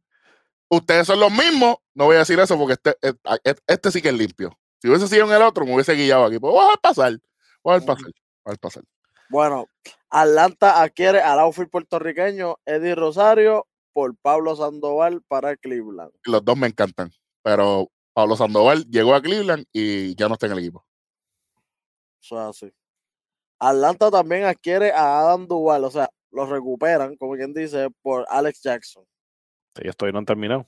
Ustedes 0.70 1.08
son 1.08 1.20
los 1.20 1.32
mismos. 1.32 1.78
No 1.94 2.06
voy 2.06 2.16
a 2.16 2.20
decir 2.20 2.40
eso 2.40 2.58
porque 2.58 2.74
este, 2.74 2.98
este, 3.02 3.62
este 3.68 3.92
sí 3.92 4.02
que 4.02 4.10
es 4.10 4.16
limpio. 4.16 4.58
Si 4.82 4.88
hubiese 4.90 5.08
sido 5.08 5.26
en 5.26 5.34
el 5.34 5.42
otro, 5.42 5.66
me 5.66 5.74
hubiese 5.74 5.96
guiado 5.96 6.26
aquí. 6.26 6.40
Pues 6.40 6.54
voy 6.54 6.74
a 6.74 6.78
pasar. 6.78 7.18
Voy 7.64 7.78
a 7.78 7.80
pasar. 7.80 8.12
Voy 8.46 8.54
a 8.54 8.58
pasar. 8.58 8.84
Bueno, 9.30 9.66
Atlanta 10.10 10.82
adquiere 10.82 11.22
al 11.22 11.40
outfield 11.40 11.70
puertorriqueño 11.70 12.58
Eddie 12.66 12.96
Rosario 12.96 13.68
por 13.94 14.16
Pablo 14.16 14.56
Sandoval 14.56 15.22
para 15.28 15.58
Cleveland. 15.58 16.12
Los 16.24 16.46
dos 16.46 16.58
me 16.58 16.68
encantan. 16.68 17.12
Pero 17.42 17.90
Pablo 18.14 18.36
Sandoval 18.36 18.86
llegó 18.90 19.16
a 19.16 19.22
Cleveland 19.22 19.66
y 19.72 20.16
ya 20.16 20.28
no 20.28 20.34
está 20.34 20.46
en 20.46 20.54
el 20.54 20.60
equipo. 20.60 20.86
Eso 22.22 22.36
es 22.42 22.64
así. 22.64 22.74
Atlanta 23.60 24.12
también 24.12 24.44
adquiere 24.44 24.92
a 24.92 25.20
Adam 25.20 25.48
Duval, 25.48 25.84
o 25.84 25.92
sea, 25.92 26.10
lo 26.32 26.46
recuperan, 26.46 27.16
como 27.18 27.34
quien 27.36 27.54
dice, 27.54 27.90
por 28.02 28.26
Alex 28.30 28.62
Jackson. 28.62 29.04
Ellos 29.82 29.96
todavía 29.96 30.14
no 30.14 30.20
han 30.20 30.26
terminado. 30.26 30.68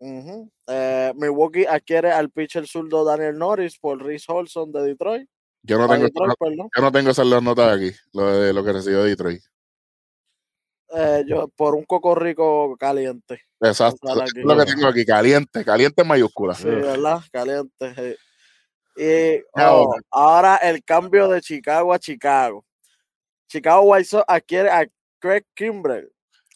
Eh, 0.00 1.12
Milwaukee 1.16 1.66
adquiere 1.66 2.12
al 2.12 2.30
pitcher 2.30 2.66
zurdo 2.66 3.04
Daniel 3.04 3.38
Norris 3.38 3.78
por 3.78 4.02
Rhys 4.02 4.28
Olson 4.28 4.70
de 4.72 4.82
Detroit. 4.82 5.28
Yo 5.62 5.78
no 5.78 5.84
Ah, 5.84 5.88
tengo, 5.88 6.04
Detroit, 6.04 6.58
yo 6.76 6.82
no 6.82 6.92
tengo 6.92 7.10
esas 7.10 7.26
las 7.26 7.42
notas 7.42 7.74
aquí, 7.74 7.90
lo 8.12 8.26
de 8.26 8.52
lo 8.52 8.62
que 8.62 8.72
recibió 8.72 9.02
Detroit. 9.02 9.42
Eh, 10.94 11.24
yo, 11.26 11.48
por 11.48 11.74
un 11.74 11.84
coco 11.84 12.14
rico 12.14 12.76
caliente. 12.78 13.40
Exacto. 13.60 14.24
Es 14.24 14.34
lo 14.34 14.56
que 14.56 14.64
tengo 14.66 14.86
aquí, 14.86 15.04
caliente, 15.06 15.64
caliente 15.64 16.02
en 16.02 16.08
mayúsculas. 16.08 16.58
Sí, 16.58 16.68
¿verdad? 16.68 17.20
Caliente. 17.32 17.94
sí. 17.94 18.16
Y 18.96 19.42
oh, 19.60 19.92
ahora 20.10 20.56
el 20.56 20.84
cambio 20.84 21.26
de 21.28 21.40
Chicago 21.40 21.92
a 21.92 21.98
Chicago. 21.98 22.64
Chicago 23.48 23.82
White 23.82 24.04
Sox 24.04 24.24
adquiere 24.28 24.70
a 24.70 24.86
Craig 25.18 25.44
Kimbrell 25.54 26.13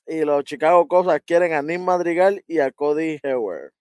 y 0.08 0.24
los 0.24 0.42
Chicago 0.44 0.88
Cubs 0.88 1.08
adquieren 1.08 1.52
a 1.52 1.62
Nick 1.62 1.80
Madrigal 1.80 2.42
y 2.46 2.58
a 2.60 2.70
Cody 2.72 3.18
Hewer. 3.22 3.72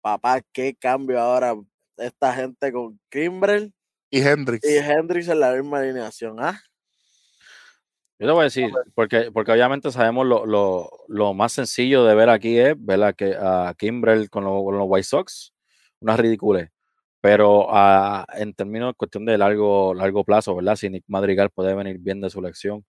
Papá, 0.00 0.40
qué 0.52 0.74
cambio 0.74 1.20
ahora 1.20 1.54
esta 1.96 2.32
gente 2.34 2.72
con 2.72 2.98
Kimbrell 3.10 3.72
Y 4.10 4.20
Hendrix. 4.20 4.68
y 4.68 4.76
Hendrix 4.78 5.28
en 5.28 5.40
la 5.40 5.52
misma 5.52 5.78
alineación. 5.78 6.36
¿ah? 6.40 6.60
Yo 8.18 8.26
te 8.26 8.32
voy 8.32 8.40
a 8.40 8.44
decir, 8.44 8.70
porque, 8.94 9.30
porque 9.30 9.52
obviamente 9.52 9.90
sabemos 9.92 10.26
lo, 10.26 10.46
lo, 10.46 10.90
lo 11.08 11.34
más 11.34 11.52
sencillo 11.52 12.04
de 12.04 12.14
ver 12.14 12.30
aquí 12.30 12.58
es 12.58 12.74
ver 12.78 13.02
a, 13.02 13.12
que, 13.12 13.36
a 13.38 13.74
Kimbrel 13.78 14.30
con, 14.30 14.44
lo- 14.44 14.64
con 14.64 14.76
los 14.78 14.86
White 14.88 15.04
Sox, 15.04 15.52
una 16.00 16.16
ridícula. 16.16 16.70
Pero 17.20 17.68
ah, 17.70 18.26
en 18.34 18.52
términos 18.54 18.90
de 18.90 18.94
cuestión 18.94 19.24
de 19.24 19.38
largo, 19.38 19.94
largo 19.94 20.24
plazo, 20.24 20.56
¿verdad? 20.56 20.74
Si 20.74 20.90
Nick 20.90 21.04
Madrigal 21.06 21.50
puede 21.50 21.74
venir 21.74 21.98
bien 21.98 22.20
de 22.20 22.30
su 22.30 22.40
elección, 22.40 22.84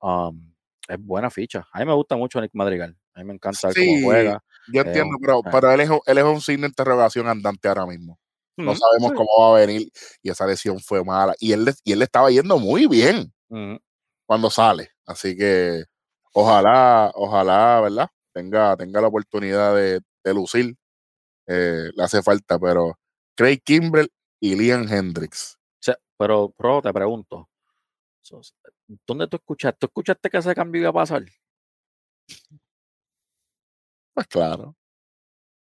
um, 0.00 0.53
es 0.88 0.98
buena 0.98 1.30
ficha. 1.30 1.66
A 1.72 1.78
mí 1.80 1.84
me 1.86 1.94
gusta 1.94 2.16
mucho 2.16 2.40
Nick 2.40 2.50
Madrigal. 2.54 2.96
A 3.14 3.20
mí 3.20 3.24
me 3.26 3.34
encanta 3.34 3.70
Sí, 3.72 3.80
cómo 3.86 4.06
juega. 4.06 4.42
Yo 4.68 4.82
Eh, 4.82 4.84
entiendo, 4.86 5.16
pero, 5.20 5.40
ah. 5.44 5.48
pero 5.50 5.72
él, 5.72 5.80
es, 5.80 5.90
un- 5.90 6.00
él 6.06 6.18
es 6.18 6.24
un 6.24 6.40
signo 6.40 6.62
de 6.62 6.68
interrogación 6.68 7.28
andante 7.28 7.68
ahora 7.68 7.86
mismo. 7.86 8.18
No 8.56 8.72
Ujú, 8.72 8.80
sabemos 8.80 9.10
sí. 9.10 9.16
cómo 9.16 9.50
va 9.50 9.56
a 9.56 9.60
venir 9.66 9.90
y 10.22 10.30
esa 10.30 10.46
lesión 10.46 10.78
fue 10.80 11.04
mala. 11.04 11.34
Y 11.38 11.52
él, 11.52 11.64
le- 11.64 11.74
y 11.84 11.92
él 11.92 11.98
le 11.98 12.04
estaba 12.04 12.30
yendo 12.30 12.58
muy 12.58 12.86
bien 12.86 13.32
cuando 14.26 14.50
sale. 14.50 14.90
Así 15.06 15.36
que 15.36 15.84
ojalá, 16.32 17.10
ojalá, 17.14 17.80
¿verdad? 17.80 18.08
Tenga, 18.32 18.76
tenga 18.76 19.00
la 19.00 19.08
oportunidad 19.08 19.74
de, 19.74 20.00
lucir. 20.32 20.74
Eh, 21.46 21.90
le 21.94 22.02
hace 22.02 22.22
falta, 22.22 22.58
pero 22.58 22.98
Craig 23.36 23.60
Kimbrell 23.62 24.10
y 24.40 24.54
Liam 24.56 24.90
Hendricks. 24.90 25.58
pero, 26.16 26.50
Pro, 26.56 26.80
te 26.80 26.92
pregunto, 26.92 27.48
¿dónde 29.06 29.28
tú 29.28 29.36
escuchaste? 29.36 29.78
¿Tú 29.78 29.86
escuchaste 29.86 30.30
que 30.30 30.38
ese 30.38 30.54
cambio 30.54 30.80
iba 30.82 30.90
a 30.90 30.92
pasar? 30.92 31.24
Pues 34.14 34.26
claro. 34.28 34.76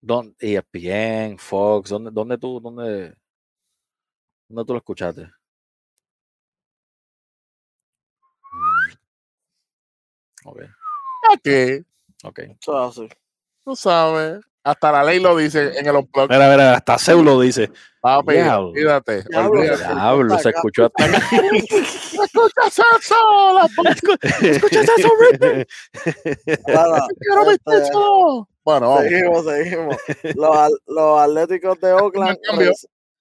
¿Dónde, 0.02 0.36
ESPN, 0.40 1.38
Fox, 1.38 1.90
¿dónde, 1.90 2.12
dónde 2.12 2.38
tú, 2.38 2.60
dónde, 2.60 3.16
dónde 4.48 4.66
tú 4.66 4.74
lo 4.74 4.80
escuchaste? 4.80 5.24
Mm. 8.54 8.92
Ok. 10.46 10.60
qué? 11.44 11.84
Ok. 12.24 12.40
Tú 13.66 13.76
sabes. 13.76 14.46
Hasta 14.68 14.92
la 14.92 15.02
ley 15.02 15.22
lo 15.22 15.38
dice 15.38 15.80
en 15.80 15.88
el 15.88 15.96
upload. 15.96 16.28
Mira, 16.30 16.50
mira, 16.50 16.74
hasta 16.74 16.98
Seu 16.98 17.24
lo 17.24 17.40
dice. 17.40 17.72
Papi, 18.02 18.34
Diablo. 18.34 18.72
olvídate. 18.72 19.24
Diablo, 19.30 20.38
se 20.40 20.50
escuchó 20.50 20.88
hasta 20.88 21.06
acá. 21.06 21.18
¿Escuchas 21.64 22.80
eso? 23.00 23.16
¿Escuchas 24.42 24.90
eso, 24.98 25.10
Rippy? 25.32 25.66
Este, 26.04 27.92
bueno, 28.66 28.90
vamos. 28.90 29.04
Seguimos, 29.04 29.46
seguimos. 29.46 29.96
Los, 30.36 30.72
los 30.86 31.22
Atléticos 31.22 31.80
de 31.80 31.94
Oakland. 31.94 32.38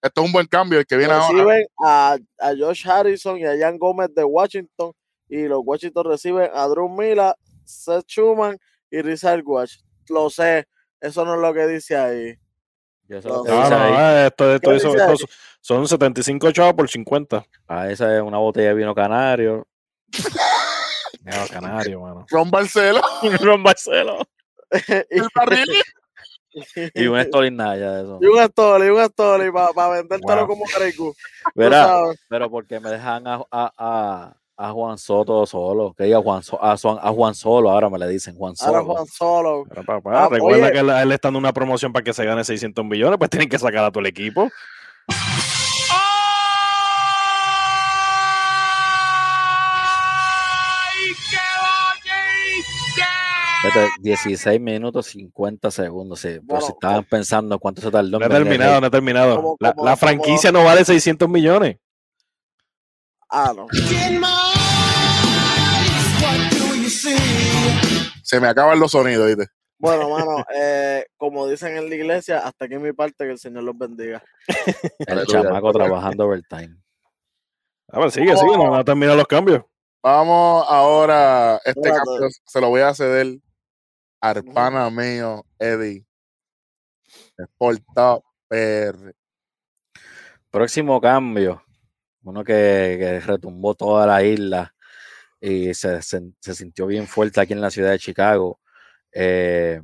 Esto 0.03 0.21
es 0.21 0.27
un 0.27 0.33
buen 0.33 0.47
cambio 0.49 0.81
el 0.81 0.87
que 0.87 0.97
viene 0.97 1.15
reciben 1.15 1.69
ahora. 1.77 2.19
A, 2.41 2.49
a 2.49 2.55
Josh 2.59 2.89
Harrison 2.89 3.39
y 3.39 3.45
a 3.45 3.57
Jan 3.57 3.79
Gómez 3.79 4.13
de 4.13 4.25
Washington. 4.25 4.91
Y 5.29 5.45
los 5.45 5.61
Washington 5.65 6.07
reciben 6.07 6.51
a 6.53 6.67
Drew 6.67 6.89
Miller, 6.89 7.37
Seth 7.65 8.05
Schumann 8.09 8.59
y 8.91 9.01
Rizal 9.01 9.45
Watch. 9.45 9.75
Lo 10.09 10.29
sé, 10.29 10.67
eso 11.01 11.25
no 11.25 11.35
es 11.35 11.41
lo 11.41 11.55
que 11.55 11.67
dice 11.67 11.97
ahí. 11.97 12.39
no, 13.09 13.45
no, 13.45 14.19
esto, 14.19 14.55
esto, 14.55 14.73
esto, 14.73 15.27
son 15.61 15.89
75 15.89 16.53
chavos 16.53 16.75
por 16.75 16.89
50. 16.89 17.45
Ah, 17.67 17.91
esa 17.91 18.17
es 18.17 18.23
una 18.23 18.39
botella 18.39 18.69
de 18.69 18.75
vino 18.75 18.95
canario. 18.95 19.67
vino 21.21 21.47
canario, 21.51 22.01
mano. 22.01 22.27
Ron 22.31 22.51
Barcelo. 22.51 23.01
Ron 23.41 23.63
Barcelo. 23.63 24.19
El 25.11 25.29
barril. 25.35 25.67
y 26.95 27.07
un 27.07 27.21
Stolinaya 27.23 27.93
de 27.93 28.03
eso. 28.03 28.19
Y 28.23 28.27
un 28.27 28.45
Stoli, 28.49 28.87
y 28.87 28.91
un 28.91 29.05
Stoli 29.05 29.51
para 29.51 29.73
pa 29.73 29.89
vendértelo 29.89 30.47
como 30.47 30.65
Carecu. 30.65 31.15
Pero 31.55 32.51
porque 32.51 32.81
me 32.81 32.91
dejan 32.91 33.27
a, 33.27 33.45
a, 33.51 33.73
a 33.77 34.37
a 34.57 34.73
Juan 34.73 34.97
Soto 34.97 35.45
solo, 35.47 35.95
que 35.97 36.05
diga 36.05 36.21
Juan, 36.23 36.43
a, 36.61 36.73
a, 36.73 37.13
Juan 37.13 37.35
Solo, 37.35 37.71
ahora 37.71 37.91
me 37.91 37.99
le 37.99 38.09
dicen 38.09 38.35
Juan 38.37 38.57
Solo. 38.57 38.79
Ahora 38.79 38.85
Juan 38.85 39.07
Solo. 39.07 39.65
Ah, 40.13 40.29
recuerda 40.31 40.73
que 40.73 40.79
él, 40.79 41.13
está 41.13 41.29
en 41.29 41.37
una 41.37 41.53
promoción 41.53 41.93
para 41.93 42.03
que 42.03 42.15
se 42.15 42.25
gane 42.25 42.43
600 42.43 42.85
millones, 42.85 43.19
pues 43.19 43.31
tienen 43.31 43.49
que 43.49 43.59
sacar 43.59 43.85
a 43.85 43.91
todo 43.91 44.01
el 44.01 44.07
equipo. 44.07 44.49
16 54.01 54.61
minutos 54.61 55.07
50 55.07 55.71
segundos. 55.73 56.21
Sí. 56.21 56.39
Pero 56.47 56.61
si 56.61 56.73
estaban 56.73 57.05
pensando 57.05 57.59
cuánto 57.59 57.83
se 57.83 57.91
tardó. 57.91 58.19
No 58.19 58.25
ha 58.25 58.29
terminado, 58.29 58.81
no 58.81 58.87
ha 58.87 58.91
terminado. 58.91 59.57
la, 59.59 59.75
la 59.77 59.97
franquicia 59.97 60.53
no 60.53 60.63
vale 60.63 60.85
600 60.85 61.29
millones. 61.29 61.77
Ah. 63.39 63.53
Se 68.23 68.41
me 68.41 68.49
acaban 68.49 68.81
los 68.81 68.93
sonidos, 68.93 69.27
¿viste? 69.27 69.53
Bueno, 69.79 70.09
mano, 70.09 70.43
eh, 70.55 71.05
como 71.19 71.47
dicen 71.47 71.77
en 71.77 71.91
la 71.91 71.95
iglesia, 71.95 72.39
hasta 72.39 72.65
aquí 72.65 72.79
mi 72.79 72.95
parte, 72.95 73.27
que 73.27 73.33
el 73.33 73.39
Señor 73.39 73.65
los 73.65 73.77
bendiga. 73.77 74.25
el 75.07 75.27
chamaco 75.27 75.71
trabajando 75.71 76.25
overtime. 76.25 76.79
A 77.89 78.01
ver, 78.01 78.11
sigue, 78.11 78.35
sigue, 78.39 78.57
no 78.57 78.71
van 78.71 78.81
a 78.81 78.85
terminar 78.85 79.15
los 79.17 79.27
cambios. 79.27 79.63
Vamos 80.03 80.65
ahora, 80.67 81.61
este 81.63 81.91
cambio 81.91 82.29
se 82.43 82.61
lo 82.63 82.71
voy 82.71 82.81
a 82.81 82.95
ceder 82.95 83.37
al 84.23 84.45
pana 84.45 84.89
mío, 84.89 85.45
Eddie. 85.59 86.07
Sport 87.37 87.83
PR. 88.49 89.15
Próximo 90.51 90.99
cambio 91.03 91.66
uno 92.27 92.45
que, 92.45 93.21
retumbó 93.25 93.75
toda 93.75 94.07
la 94.07 94.23
isla 94.23 94.75
y 95.41 95.73
se, 95.75 96.01
sintió 96.03 96.87
bien 96.87 97.07
fuerte 97.07 97.41
aquí 97.41 97.53
en 97.53 97.61
la 97.61 97.71
ciudad 97.71 97.91
de 97.91 97.99
Chicago. 97.99 98.61
Eh, 99.13 99.81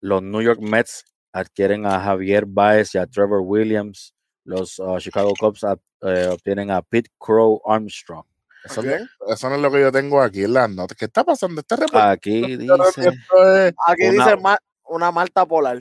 los 0.00 0.22
New 0.22 0.42
York 0.42 0.60
Mets 0.60 1.04
adquieren 1.32 1.86
a 1.86 2.00
Javier 2.00 2.44
Baez 2.46 2.94
y 2.94 2.98
a 2.98 3.06
Trevor 3.06 3.40
Williams. 3.42 4.14
Los 4.44 4.78
uh, 4.78 4.98
Chicago 4.98 5.32
Cubs 5.38 5.64
eh, 6.02 6.28
obtienen 6.30 6.70
a 6.70 6.82
Pete 6.82 7.10
Crow 7.18 7.60
Armstrong. 7.66 8.24
Eso, 8.64 8.82
no 8.82 9.54
es 9.54 9.60
lo 9.62 9.70
que 9.70 9.80
yo 9.80 9.90
tengo 9.90 10.20
aquí 10.20 10.44
en 10.44 10.52
las 10.52 10.68
notas. 10.68 10.96
¿Qué 10.96 11.06
está 11.06 11.24
pasando? 11.24 11.62
Este 11.62 11.76
aquí 11.94 12.56
dice, 12.58 13.08
aquí 13.86 14.08
dice 14.10 14.36
una 14.84 15.10
malta 15.10 15.46
polar 15.46 15.80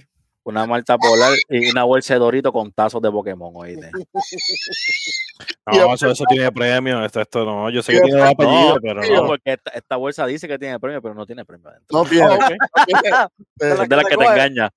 una 0.49 0.65
malta 0.65 0.97
polar 0.97 1.33
y 1.47 1.69
una 1.69 1.83
bolsa 1.83 2.15
de 2.15 2.19
dorito 2.19 2.51
con 2.51 2.71
tazos 2.71 3.01
de 3.01 3.11
Pokémon, 3.11 3.53
oíste. 3.55 3.91
No, 5.65 5.93
eso, 5.93 6.11
eso 6.11 6.23
tiene 6.27 6.51
premio, 6.51 7.03
esto, 7.05 7.21
esto 7.21 7.45
no, 7.45 7.69
yo 7.69 7.81
sé 7.81 7.93
que 7.93 8.01
tiene 8.01 8.21
apellido, 8.21 8.77
pero 8.81 9.01
no. 9.01 9.27
porque 9.27 9.57
esta, 9.73 9.95
bolsa 9.95 10.25
dice 10.25 10.47
que 10.47 10.59
tiene 10.59 10.79
premio, 10.79 11.01
pero 11.01 11.13
no 11.13 11.25
tiene 11.25 11.45
premio 11.45 11.69
adentro. 11.69 11.97
No 11.97 12.05
tiene. 12.05 12.37
es 13.59 13.79
de 13.89 13.95
la 13.95 14.03
que 14.03 14.17
te 14.17 14.23
engaña. 14.25 14.69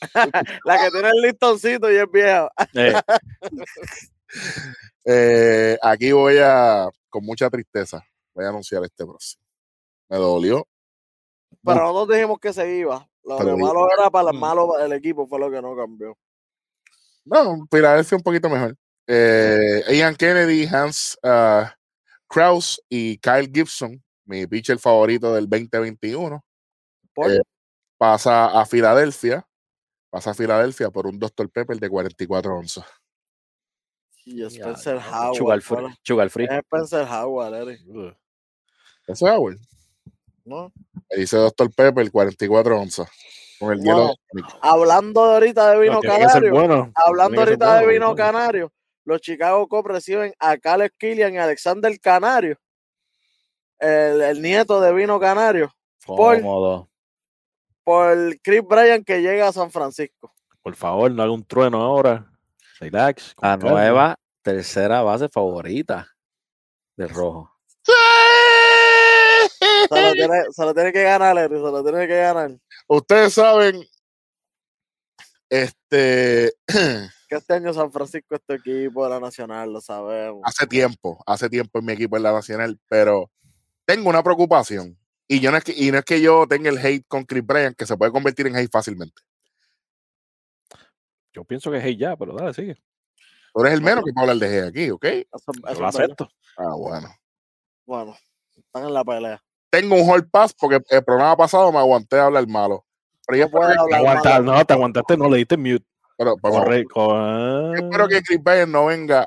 la 0.64 0.78
que 0.78 0.90
tiene 0.90 1.08
el 1.08 1.22
listoncito 1.22 1.90
y 1.90 1.96
es 1.96 2.10
viejo. 2.10 2.50
Eh. 2.74 2.94
Eh, 5.04 5.78
aquí 5.82 6.12
voy 6.12 6.38
a, 6.38 6.88
con 7.08 7.24
mucha 7.24 7.48
tristeza, 7.48 8.04
voy 8.34 8.44
a 8.44 8.48
anunciar 8.48 8.84
este 8.84 9.04
próximo. 9.04 9.42
Me 10.08 10.18
dolió. 10.18 10.66
Pero 11.64 11.80
nosotros 11.80 12.16
dijimos 12.16 12.38
que 12.38 12.52
se 12.52 12.76
iba. 12.76 13.06
Lo 13.24 13.56
malo 13.58 13.88
era 13.96 14.10
para 14.10 14.30
el 14.30 14.36
mm. 14.36 14.40
malo 14.40 14.78
el 14.78 14.92
equipo, 14.92 15.26
fue 15.26 15.38
lo 15.38 15.50
que 15.50 15.62
no 15.62 15.76
cambió. 15.76 16.16
No, 17.24 17.66
Filadelfia 17.70 18.16
un 18.16 18.22
poquito 18.22 18.48
mejor. 18.48 18.76
Eh, 19.12 19.82
Ian 19.96 20.14
Kennedy, 20.14 20.68
Hans 20.68 21.18
uh, 21.24 21.66
Kraus 22.28 22.80
y 22.88 23.18
Kyle 23.18 23.50
Gibson, 23.52 24.00
mi 24.24 24.46
pitcher 24.46 24.78
favorito 24.78 25.34
del 25.34 25.48
2021. 25.48 26.44
Eh, 27.26 27.40
pasa 27.98 28.60
a 28.60 28.64
Filadelfia. 28.64 29.44
Pasa 30.10 30.30
a 30.30 30.34
Filadelfia 30.34 30.90
por 30.90 31.08
un 31.08 31.18
Dr. 31.18 31.50
Pepper 31.50 31.80
de 31.80 31.88
44 31.88 32.56
onzas. 32.56 32.84
Y 34.24 34.44
Spencer 34.44 34.98
Howard. 34.98 35.62
Sugar 36.04 36.30
free. 36.30 36.46
Spencer 36.46 37.04
Howard, 37.08 37.54
Eric. 37.54 37.80
¿Eso 37.88 38.14
es 39.08 39.22
Howard? 39.22 39.58
¿No? 40.44 40.72
dice 41.16 41.36
Doctor 41.36 41.68
Pepper, 41.74 42.08
44 42.12 42.80
onzas. 42.80 43.08
Con 43.58 43.72
el 43.72 43.82
hielo. 43.82 44.14
Hablando 44.60 45.20
ahorita 45.24 45.72
de 45.72 45.80
vino 45.80 46.00
canario. 46.00 46.92
Hablando 46.94 47.40
ahorita 47.40 47.80
de 47.80 47.86
vino 47.88 48.14
canario. 48.14 48.72
Los 49.04 49.20
Chicago 49.20 49.66
Cubs 49.68 49.88
reciben 49.88 50.34
a 50.38 50.56
Caleb 50.58 50.92
Killian 50.98 51.34
y 51.34 51.38
Alexander 51.38 51.98
Canario. 52.00 52.58
El, 53.78 54.42
nieto 54.42 54.80
de 54.80 54.92
vino 54.92 55.18
canario. 55.18 55.72
Por, 56.04 56.88
por 57.82 58.40
Chris 58.42 58.62
Bryan 58.62 59.02
que 59.04 59.22
llega 59.22 59.48
a 59.48 59.52
San 59.52 59.70
Francisco. 59.70 60.34
Por 60.62 60.76
favor, 60.76 61.10
no 61.10 61.22
haga 61.22 61.32
un 61.32 61.44
trueno 61.44 61.82
ahora. 61.82 62.30
Relax. 62.78 63.34
La 63.40 63.56
nueva 63.56 64.16
tercera 64.42 65.02
base 65.02 65.28
favorita 65.28 66.08
del 66.96 67.08
rojo. 67.08 67.50
Se 69.88 69.96
lo 69.96 70.12
tiene, 70.12 70.92
que 70.92 71.02
ganar, 71.02 71.48
se 71.48 71.56
lo 71.56 71.82
tiene 71.82 72.06
que 72.06 72.16
ganar. 72.16 72.56
Ustedes 72.86 73.34
saben, 73.34 73.84
este. 75.48 76.52
que 77.30 77.36
este 77.36 77.54
año 77.54 77.72
San 77.72 77.90
Francisco 77.90 78.34
este 78.34 78.54
equipo 78.54 79.04
de 79.04 79.10
la 79.10 79.20
Nacional, 79.20 79.72
lo 79.72 79.80
sabemos. 79.80 80.42
Hace 80.44 80.66
tiempo, 80.66 81.22
hace 81.26 81.48
tiempo 81.48 81.78
en 81.78 81.84
mi 81.86 81.92
equipo 81.92 82.16
en 82.16 82.24
la 82.24 82.32
Nacional, 82.32 82.78
pero 82.88 83.30
tengo 83.86 84.10
una 84.10 84.22
preocupación. 84.22 84.98
Y, 85.26 85.40
yo 85.40 85.50
no 85.50 85.56
es 85.56 85.64
que, 85.64 85.72
y 85.74 85.90
no 85.92 85.98
es 85.98 86.04
que 86.04 86.20
yo 86.20 86.46
tenga 86.48 86.68
el 86.68 86.78
hate 86.78 87.06
con 87.06 87.24
Chris 87.24 87.46
Bryant, 87.46 87.76
que 87.76 87.86
se 87.86 87.96
puede 87.96 88.10
convertir 88.10 88.48
en 88.48 88.56
hate 88.56 88.70
fácilmente. 88.70 89.22
Yo 91.32 91.44
pienso 91.44 91.70
que 91.70 91.78
es 91.78 91.84
hate 91.84 91.98
ya, 91.98 92.16
pero 92.16 92.34
dale, 92.34 92.52
sigue. 92.52 92.76
Tú 93.54 93.60
eres 93.62 93.74
el 93.74 93.82
menos 93.82 94.04
que 94.04 94.12
puede 94.12 94.30
hablar 94.30 94.48
de 94.48 94.58
hate 94.58 94.68
aquí, 94.68 94.90
¿ok? 94.90 95.06
lo 95.78 95.86
acepto. 95.86 96.28
Ah, 96.58 96.74
bueno. 96.76 97.08
Bueno, 97.86 98.16
están 98.56 98.84
en 98.84 98.92
la 98.92 99.04
pelea 99.04 99.40
tengo 99.70 99.94
un 99.94 100.10
hall 100.10 100.28
pass 100.28 100.52
porque 100.52 100.80
el 100.90 101.04
programa 101.04 101.36
pasado 101.36 101.72
me 101.72 101.78
aguanté 101.78 102.18
a 102.18 102.26
hablar 102.26 102.46
malo. 102.46 102.84
Pero 103.26 103.38
yo 103.38 103.50
puedo 103.50 103.64
hablar 103.64 104.42
No, 104.42 104.64
te 104.64 104.72
aguantaste, 104.72 105.16
no 105.16 105.28
le 105.30 105.38
diste 105.38 105.56
mute. 105.56 105.86
Pero, 106.20 106.36
espero 107.76 108.06
que 108.06 108.22
Chris 108.22 108.42
Bayer 108.42 108.68
no 108.68 108.84
venga 108.84 109.26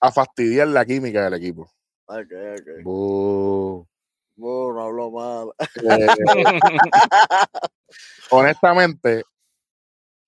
a 0.00 0.10
fastidiar 0.10 0.66
la 0.66 0.84
química 0.84 1.22
del 1.22 1.34
equipo. 1.34 1.70
Ok, 2.06 2.32
ok. 2.58 3.86
Bueno, 4.34 4.82
hablo 4.82 5.10
mal. 5.12 5.52
Eh, 5.60 6.06
honestamente, 8.30 9.22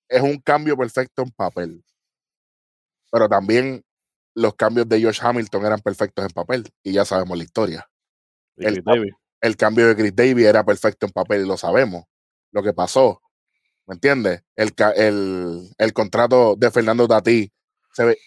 es 0.09 0.23
un 0.23 0.39
cambio 0.39 0.77
perfecto 0.77 1.23
en 1.23 1.33
papel. 1.33 1.85
Pero 3.11 3.29
también 3.29 3.83
los 4.37 4.55
cambios 4.55 4.89
de 4.89 5.01
George 5.01 5.21
Hamilton 5.21 5.67
eran 5.67 5.81
perfectos 5.81 6.25
en 6.25 6.31
papel 6.31 6.73
y 6.85 6.93
ya 6.93 7.05
sabemos 7.05 7.37
la 7.37 7.43
historia. 7.43 7.91
El, 8.57 8.85
el, 9.41 9.57
cambio 9.57 9.89
de 9.89 9.97
Chris 9.97 10.15
Davis 10.15 10.47
era 10.47 10.63
perfecto 10.63 11.07
en 11.07 11.13
papel 11.13 11.43
y 11.43 11.49
lo 11.49 11.57
sabemos. 11.57 12.05
Lo 12.53 12.63
que 12.63 12.73
pasó, 12.73 13.21
¿me 13.93 13.95
entiendes? 13.95 14.43
El, 14.57 14.73
el, 14.97 15.69
el 15.77 15.93
contrato 15.93 16.57
de 16.57 16.71
Fernando 16.71 17.07
Tati 17.07 17.53
se 17.93 18.05
ve. 18.07 18.19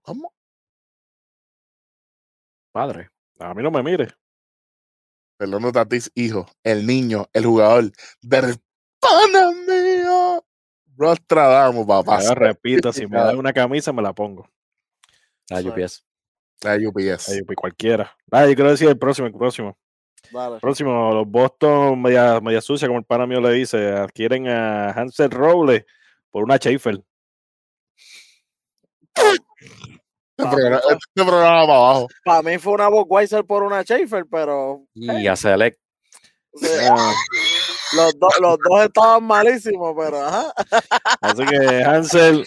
¿Cómo? 0.00 0.32
Padre, 2.72 3.10
a 3.38 3.52
mí 3.52 3.62
no 3.62 3.70
me 3.70 3.82
mire. 3.82 4.08
Fernando 5.38 5.70
Tatis, 5.70 6.10
hijo, 6.14 6.46
el 6.64 6.86
niño, 6.86 7.26
el 7.34 7.44
jugador 7.44 7.92
del 8.22 8.56
pana 9.00 9.50
mío. 9.50 10.42
Rostradamos, 10.96 11.86
papá. 11.86 12.22
Yo 12.22 12.34
repito, 12.34 12.90
si 12.90 13.06
me 13.06 13.18
dan 13.18 13.36
una 13.36 13.52
camisa, 13.52 13.92
me 13.92 14.00
la 14.00 14.14
pongo. 14.14 14.48
La 15.50 15.60
UPS. 15.60 16.06
La 16.62 16.76
UPS. 16.76 17.28
La 17.28 17.42
UPS, 17.42 17.54
cualquiera. 17.54 18.16
Ah, 18.30 18.46
yo 18.46 18.54
quiero 18.54 18.70
decir 18.70 18.88
el 18.88 18.98
próximo, 18.98 19.26
el 19.26 19.34
próximo. 19.34 19.76
Dale. 20.30 20.58
Próximo, 20.60 21.12
los 21.12 21.28
Boston, 21.28 22.00
media, 22.00 22.40
media 22.40 22.60
sucia, 22.60 22.88
como 22.88 22.98
el 22.98 23.04
pana 23.04 23.26
mío 23.26 23.40
le 23.40 23.52
dice, 23.52 23.92
adquieren 23.92 24.48
a 24.48 24.90
Hansel 24.90 25.30
Robles 25.30 25.84
por 26.30 26.44
una 26.44 26.56
Schaefer. 26.56 27.02
Este 30.38 30.50
programa, 30.50 30.80
este 30.90 31.24
programa 31.24 31.66
para 31.66 31.78
abajo. 31.78 32.08
Para 32.24 32.42
mí 32.42 32.58
fue 32.58 32.74
una 32.74 32.88
Budweiser 32.88 33.44
por 33.44 33.62
una 33.62 33.82
Schaefer, 33.82 34.26
pero. 34.30 34.84
Y 34.94 35.26
a 35.26 35.34
Select. 35.34 35.78
Ah. 36.90 37.12
los, 37.94 38.18
dos 38.18 38.32
los 38.40 38.58
dos 38.58 38.84
estaban 38.84 39.24
malísimos, 39.24 39.94
pero 39.96 40.24
ajá. 40.24 40.52
Así 41.20 41.44
que 41.44 41.82
Hansel, 41.82 42.46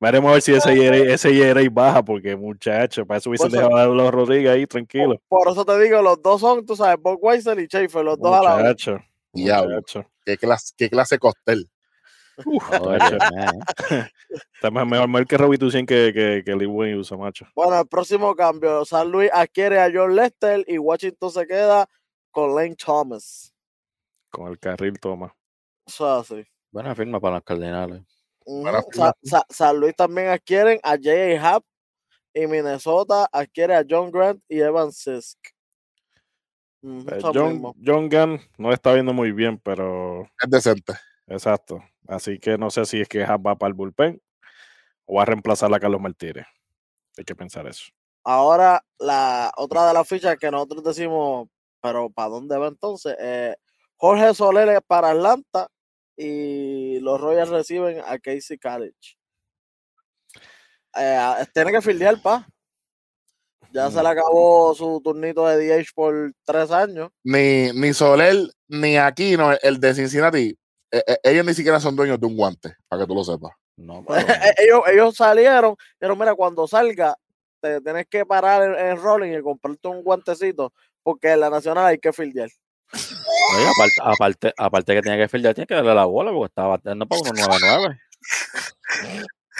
veremos 0.00 0.30
a 0.30 0.32
ver 0.32 0.42
si 0.42 0.52
ese 0.52 0.86
ERA, 0.86 0.96
ese 0.96 1.68
baja, 1.68 2.02
porque 2.02 2.34
muchacho, 2.34 3.06
para 3.06 3.18
eso 3.18 3.30
hubiesen 3.30 3.50
dejado 3.50 3.76
a 3.76 3.86
los 3.86 4.10
Rodríguez 4.10 4.50
ahí 4.50 4.66
tranquilo. 4.66 5.20
Por, 5.28 5.48
eso 5.48 5.64
te 5.64 5.78
digo, 5.78 6.02
los 6.02 6.20
dos 6.22 6.40
son, 6.40 6.64
tú 6.66 6.74
sabes, 6.74 7.00
Budweiser 7.00 7.60
y 7.60 7.66
Schaefer, 7.66 8.04
los 8.04 8.18
dos 8.18 8.34
a 8.34 8.42
la 8.42 8.56
vez. 8.56 8.64
Muchacho. 8.64 10.04
¿Qué 10.24 10.36
clase, 10.36 10.74
qué 10.76 10.90
clase 10.90 11.18
costel? 11.18 11.68
Está 14.54 14.70
mejor, 14.70 15.08
mejor 15.08 15.26
que 15.26 15.36
Robbie 15.36 15.58
que, 15.58 15.86
que, 15.86 16.42
que 16.44 16.56
Lee 16.56 16.66
Wayne 16.66 16.98
usa, 16.98 17.16
macho. 17.16 17.46
Bueno, 17.54 17.80
el 17.80 17.86
próximo 17.86 18.34
cambio. 18.34 18.84
San 18.84 19.10
Luis 19.10 19.30
adquiere 19.32 19.80
a 19.80 19.90
John 19.92 20.16
Lester 20.16 20.64
y 20.66 20.78
Washington 20.78 21.30
se 21.30 21.46
queda 21.46 21.88
con 22.30 22.54
Lane 22.54 22.76
Thomas. 22.76 23.52
Con 24.30 24.48
el 24.48 24.58
carril 24.58 24.98
toma. 24.98 25.34
Eso 25.86 26.08
así. 26.10 26.46
Buena 26.70 26.94
firma 26.94 27.20
para 27.20 27.36
los 27.36 27.44
Cardenales. 27.44 28.02
Sa 28.92 29.12
Sa 29.22 29.46
San 29.48 29.78
Luis 29.78 29.94
también 29.94 30.28
adquieren 30.28 30.78
a 30.82 30.96
J.A. 30.96 31.40
Happ 31.40 31.64
y 32.34 32.46
Minnesota 32.46 33.28
adquiere 33.32 33.74
a 33.76 33.84
John 33.88 34.10
Grant 34.10 34.42
y 34.48 34.60
Evan 34.60 34.92
Sisk. 34.92 35.38
Eh, 36.82 37.18
John, 37.20 37.74
John 37.84 38.08
Gunn 38.08 38.40
no 38.56 38.72
está 38.72 38.94
viendo 38.94 39.12
muy 39.12 39.32
bien, 39.32 39.58
pero. 39.58 40.22
Es 40.42 40.50
decente. 40.50 40.94
Exacto. 41.26 41.82
Así 42.08 42.38
que 42.38 42.58
no 42.58 42.70
sé 42.70 42.84
si 42.86 43.00
es 43.00 43.08
que 43.08 43.24
va 43.24 43.56
para 43.56 43.68
el 43.68 43.74
bullpen 43.74 44.20
o 45.04 45.16
va 45.16 45.22
a 45.22 45.26
reemplazar 45.26 45.72
a 45.72 45.80
Carlos 45.80 46.00
Martínez. 46.00 46.46
Hay 47.16 47.24
que 47.24 47.36
pensar 47.36 47.66
eso. 47.66 47.84
Ahora, 48.24 48.84
la 48.98 49.52
otra 49.56 49.86
de 49.86 49.94
las 49.94 50.08
fichas 50.08 50.36
que 50.36 50.50
nosotros 50.50 50.82
decimos, 50.82 51.48
pero 51.80 52.10
¿para 52.10 52.28
dónde 52.30 52.56
va 52.56 52.68
entonces? 52.68 53.16
Eh, 53.20 53.54
Jorge 53.96 54.34
Soler 54.34 54.82
para 54.86 55.10
Atlanta 55.10 55.68
y 56.22 57.00
los 57.00 57.18
Royals 57.18 57.48
reciben 57.48 58.00
a 58.04 58.18
Casey 58.18 58.58
College. 58.58 59.16
Eh, 60.94 61.46
tiene 61.54 61.72
que 61.72 61.80
fildear, 61.80 62.20
pa. 62.20 62.46
Ya 63.72 63.90
se 63.90 64.02
le 64.02 64.02
mm. 64.02 64.12
acabó 64.12 64.74
su 64.74 65.00
turnito 65.02 65.46
de 65.46 65.56
DH 65.56 65.92
por 65.94 66.32
tres 66.44 66.70
años. 66.72 67.10
Ni, 67.24 67.72
ni 67.72 67.94
Soler, 67.94 68.36
ni 68.68 68.98
Aquino, 68.98 69.52
el 69.62 69.80
de 69.80 69.94
Cincinnati, 69.94 70.58
eh, 70.90 71.02
eh, 71.06 71.18
ellos 71.22 71.46
ni 71.46 71.54
siquiera 71.54 71.80
son 71.80 71.96
dueños 71.96 72.20
de 72.20 72.26
un 72.26 72.36
guante, 72.36 72.74
para 72.86 73.02
que 73.02 73.08
tú 73.08 73.14
lo 73.14 73.24
sepas. 73.24 73.52
No, 73.76 74.04
ellos, 74.58 74.82
ellos 74.92 75.16
salieron, 75.16 75.74
pero 75.98 76.16
mira, 76.16 76.34
cuando 76.34 76.68
salga, 76.68 77.16
te 77.60 77.80
tienes 77.80 78.06
que 78.10 78.26
parar 78.26 78.78
en, 78.78 78.96
rolling 78.98 79.38
y 79.38 79.42
comprarte 79.42 79.88
un 79.88 80.02
guantecito, 80.02 80.74
porque 81.02 81.32
en 81.32 81.40
la 81.40 81.48
nacional 81.48 81.86
hay 81.86 81.98
que 81.98 82.12
fildear. 82.12 82.50
Aparte, 83.68 84.00
aparte, 84.02 84.54
aparte, 84.56 84.94
que 84.94 85.02
tiene 85.02 85.18
que 85.18 85.28
fildear, 85.28 85.54
tiene 85.54 85.66
que 85.66 85.74
darle 85.74 85.94
la 85.94 86.04
bola, 86.04 86.30
porque 86.32 86.46
estaba 86.46 86.68
batiendo 86.68 87.06
para 87.06 87.20
1.99. 87.20 87.98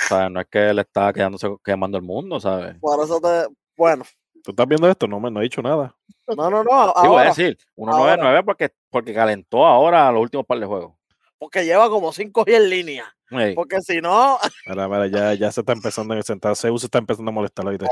o 0.04 0.08
sea, 0.08 0.28
no 0.28 0.40
es 0.40 0.46
que 0.48 0.70
él 0.70 0.78
está 0.78 1.12
quedándose 1.12 1.48
quemando 1.64 1.98
el 1.98 2.04
mundo, 2.04 2.40
¿sabes? 2.40 2.76
Por 2.80 3.04
eso 3.04 3.20
te, 3.20 3.52
bueno. 3.76 4.04
¿Tú 4.42 4.52
estás 4.52 4.66
viendo 4.66 4.88
esto? 4.88 5.06
No 5.06 5.20
me 5.20 5.30
no 5.30 5.40
he 5.40 5.44
dicho 5.44 5.60
nada. 5.60 5.94
No, 6.28 6.48
no, 6.48 6.64
no. 6.64 6.72
Ahora, 6.72 7.02
sí, 7.02 7.08
voy 7.08 7.22
a 7.22 7.24
decir, 7.24 7.58
1.99 7.76 8.44
porque, 8.44 8.70
porque 8.88 9.12
calentó 9.12 9.66
ahora 9.66 10.10
los 10.10 10.22
últimos 10.22 10.46
par 10.46 10.58
de 10.58 10.66
juegos 10.66 11.00
porque 11.40 11.64
lleva 11.64 11.88
como 11.88 12.12
cinco 12.12 12.44
y 12.46 12.52
en 12.52 12.68
línea. 12.68 13.16
Porque 13.54 13.80
si 13.80 14.00
no. 14.00 14.38
Mira, 14.66 14.88
mira, 14.88 15.06
ya, 15.06 15.34
ya 15.34 15.52
se 15.52 15.60
está 15.60 15.72
empezando 15.72 16.14
a 16.14 16.22
sentar. 16.22 16.56
Zeus 16.56 16.80
se 16.80 16.86
está 16.88 16.98
empezando 16.98 17.30
a 17.30 17.34
molestar 17.34 17.64
ahorita. 17.64 17.86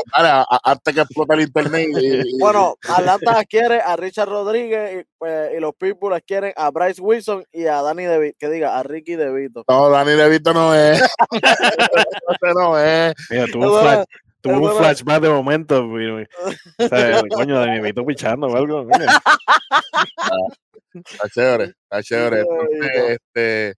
antes 0.64 0.94
que 0.94 1.01
explote 1.01 1.35
el 1.35 1.42
internet. 1.42 1.88
bueno, 2.40 2.77
Atlanta 2.88 3.44
quiere 3.44 3.81
a 3.81 3.96
Richard 3.96 4.29
Rodríguez 4.29 5.03
y, 5.03 5.07
pues, 5.16 5.61
los 5.61 5.74
Pitbull 5.74 6.20
quieren 6.22 6.53
a 6.57 6.70
Bryce 6.70 7.01
Wilson 7.01 7.44
y 7.53 7.66
a 7.66 7.83
Danny 7.83 8.05
DeVito. 8.05 8.37
Que 8.38 8.48
diga, 8.48 8.79
a 8.79 8.83
Ricky 8.83 9.14
DeVito. 9.14 9.64
No, 9.68 9.90
Danny 9.90 10.12
DeVito 10.12 10.53
no 10.53 10.74
es. 10.74 11.01
Ese 11.33 12.55
no 12.55 12.79
es. 12.79 13.14
Mira, 13.31 13.46
tuvo 13.46 13.77
un, 13.77 13.81
flash, 13.81 14.05
tuvo 14.40 14.70
un 14.72 14.77
flashback 14.77 15.22
de 15.22 15.29
momento. 15.29 15.85
O 15.85 16.88
sea, 16.88 17.22
coño, 17.31 17.61
Danny 17.61 17.77
DeVito 17.77 18.05
pichando 18.05 18.48
o 18.48 18.57
algo. 18.57 18.87
Está 20.94 21.29
chévere, 21.29 21.74
está 21.83 22.03
chévere. 22.03 22.44
este, 23.09 23.74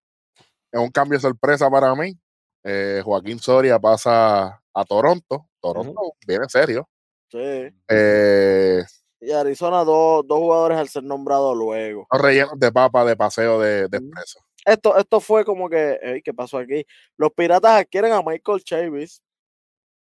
es 0.73 0.81
un 0.81 0.91
cambio 0.91 1.19
de 1.19 1.23
sorpresa 1.23 1.71
para 1.71 1.95
mí. 1.95 2.19
Eh, 2.65 3.01
Joaquín 3.05 3.39
Soria 3.39 3.79
pasa 3.79 4.63
a 4.73 4.85
Toronto. 4.85 5.49
Toronto 5.61 6.15
viene 6.27 6.47
serio. 6.49 6.89
Sí. 7.31 7.69
Eh, 7.89 8.83
y 9.21 9.31
Arizona, 9.33 9.85
dos, 9.85 10.27
dos 10.27 10.39
jugadores 10.39 10.79
al 10.79 10.89
ser 10.89 11.05
nombrado 11.05 11.55
luego. 11.55 12.07
Los 12.11 12.23
rellenos 12.23 12.59
de 12.59 12.73
papa 12.73 13.05
de 13.05 13.17
paseo 13.17 13.61
de, 13.61 13.89
de 13.89 13.99
expreso. 13.99 14.41
Esto, 14.65 14.97
esto 14.97 15.21
fue 15.21 15.45
como 15.45 15.69
que, 15.69 16.21
¿qué 16.25 16.35
pasó 16.35 16.59
aquí? 16.59 16.85
Los 17.17 17.31
piratas 17.33 17.81
adquieren 17.81 18.13
a 18.13 18.23
Michael 18.23 18.63
Chavis 18.63 19.23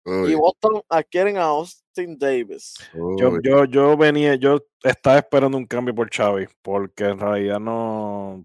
y 0.04 0.34
Boston 0.34 0.82
adquieren 0.88 1.38
a 1.38 1.44
Austin 1.44 2.18
Davis. 2.18 2.74
Yo, 3.18 3.38
yo, 3.42 3.64
yo 3.66 3.96
venía, 3.96 4.34
yo 4.34 4.58
estaba 4.82 5.18
esperando 5.18 5.56
un 5.56 5.66
cambio 5.66 5.94
por 5.94 6.10
Chavis, 6.10 6.48
porque 6.60 7.04
en 7.04 7.20
realidad 7.20 7.60
no, 7.60 8.44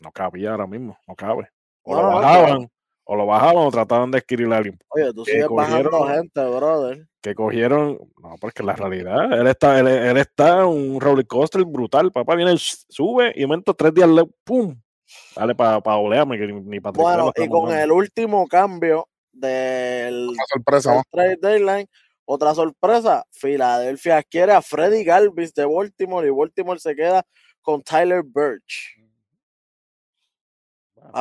no 0.00 0.12
cabía 0.12 0.52
ahora 0.52 0.66
mismo, 0.66 0.98
no 1.06 1.14
cabe. 1.14 1.48
O 1.82 1.94
lo 1.94 2.08
bajaban, 2.08 2.70
o 3.04 3.16
lo 3.16 3.26
bajaban 3.26 3.66
o 3.66 3.70
trataban 3.70 4.10
de 4.10 4.18
adquirir 4.18 4.52
a 4.52 4.58
alguien. 4.58 4.78
Oye, 4.88 5.12
tú 5.14 5.24
sigues 5.24 5.48
bajando 5.48 6.06
gente, 6.06 6.44
brother. 6.44 7.06
Que 7.22 7.34
cogieron, 7.34 7.98
no, 8.22 8.36
porque 8.40 8.62
la 8.62 8.74
realidad, 8.74 9.32
él 9.32 9.46
está, 9.46 9.78
él, 9.80 10.16
está 10.16 10.66
un 10.66 11.00
roller 11.00 11.26
coaster 11.26 11.64
brutal, 11.64 12.12
papá 12.12 12.34
viene, 12.34 12.54
sube 12.58 13.32
y 13.34 13.42
momento 13.42 13.74
tres 13.74 13.94
días, 13.94 14.08
pum, 14.44 14.78
dale 15.34 15.54
para 15.54 15.80
pa 15.80 15.96
olearme, 15.96 16.38
que 16.38 16.46
ni, 16.46 16.80
para 16.80 16.92
Bueno, 16.92 17.32
y 17.34 17.48
con 17.48 17.72
el 17.72 17.90
último 17.90 18.46
cambio, 18.46 19.08
del 19.32 20.30
sorpresa, 20.52 21.02
trade 21.10 21.38
deadline. 21.40 21.88
Otra 22.24 22.54
sorpresa, 22.54 23.24
Filadelfia 23.30 24.22
quiere 24.22 24.52
a 24.52 24.60
Freddy 24.60 25.02
Galvis 25.02 25.54
de 25.54 25.64
Baltimore 25.64 26.26
y 26.26 26.30
Baltimore 26.30 26.78
se 26.78 26.94
queda 26.94 27.24
con 27.62 27.82
Tyler 27.82 28.22
Birch. 28.22 28.97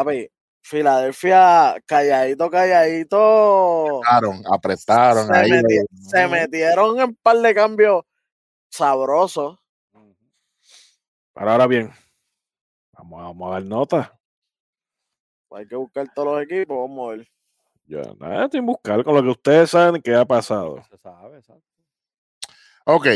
Ver, 0.05 0.31
Filadelfia, 0.61 1.81
calladito, 1.85 2.49
calladito. 2.49 4.01
Apretaron, 4.03 4.43
apretaron. 4.53 5.27
Se, 5.27 5.33
ahí, 5.33 5.61
se 6.09 6.27
metieron 6.27 6.99
en 6.99 7.03
un 7.05 7.15
par 7.15 7.37
de 7.37 7.55
cambios 7.55 8.03
sabrosos. 8.69 9.57
Pero 11.33 11.51
ahora 11.51 11.67
bien, 11.67 11.89
vamos, 12.91 13.21
vamos 13.21 13.49
a 13.49 13.53
dar 13.53 13.63
nota. 13.63 14.19
Hay 15.51 15.65
que 15.67 15.75
buscar 15.75 16.11
todos 16.13 16.33
los 16.35 16.43
equipos, 16.43 16.77
vamos 16.77 17.07
a 17.07 17.15
ver. 17.15 17.27
Ya, 17.85 18.01
nada, 18.19 18.49
sin 18.51 18.65
buscar 18.65 19.01
con 19.05 19.15
lo 19.15 19.23
que 19.23 19.29
ustedes 19.29 19.69
saben 19.69 20.01
que 20.01 20.13
ha 20.13 20.25
pasado. 20.25 20.83
Se 20.89 20.97
sabe, 20.97 21.37
exacto. 21.37 21.63
Ok. 22.83 23.07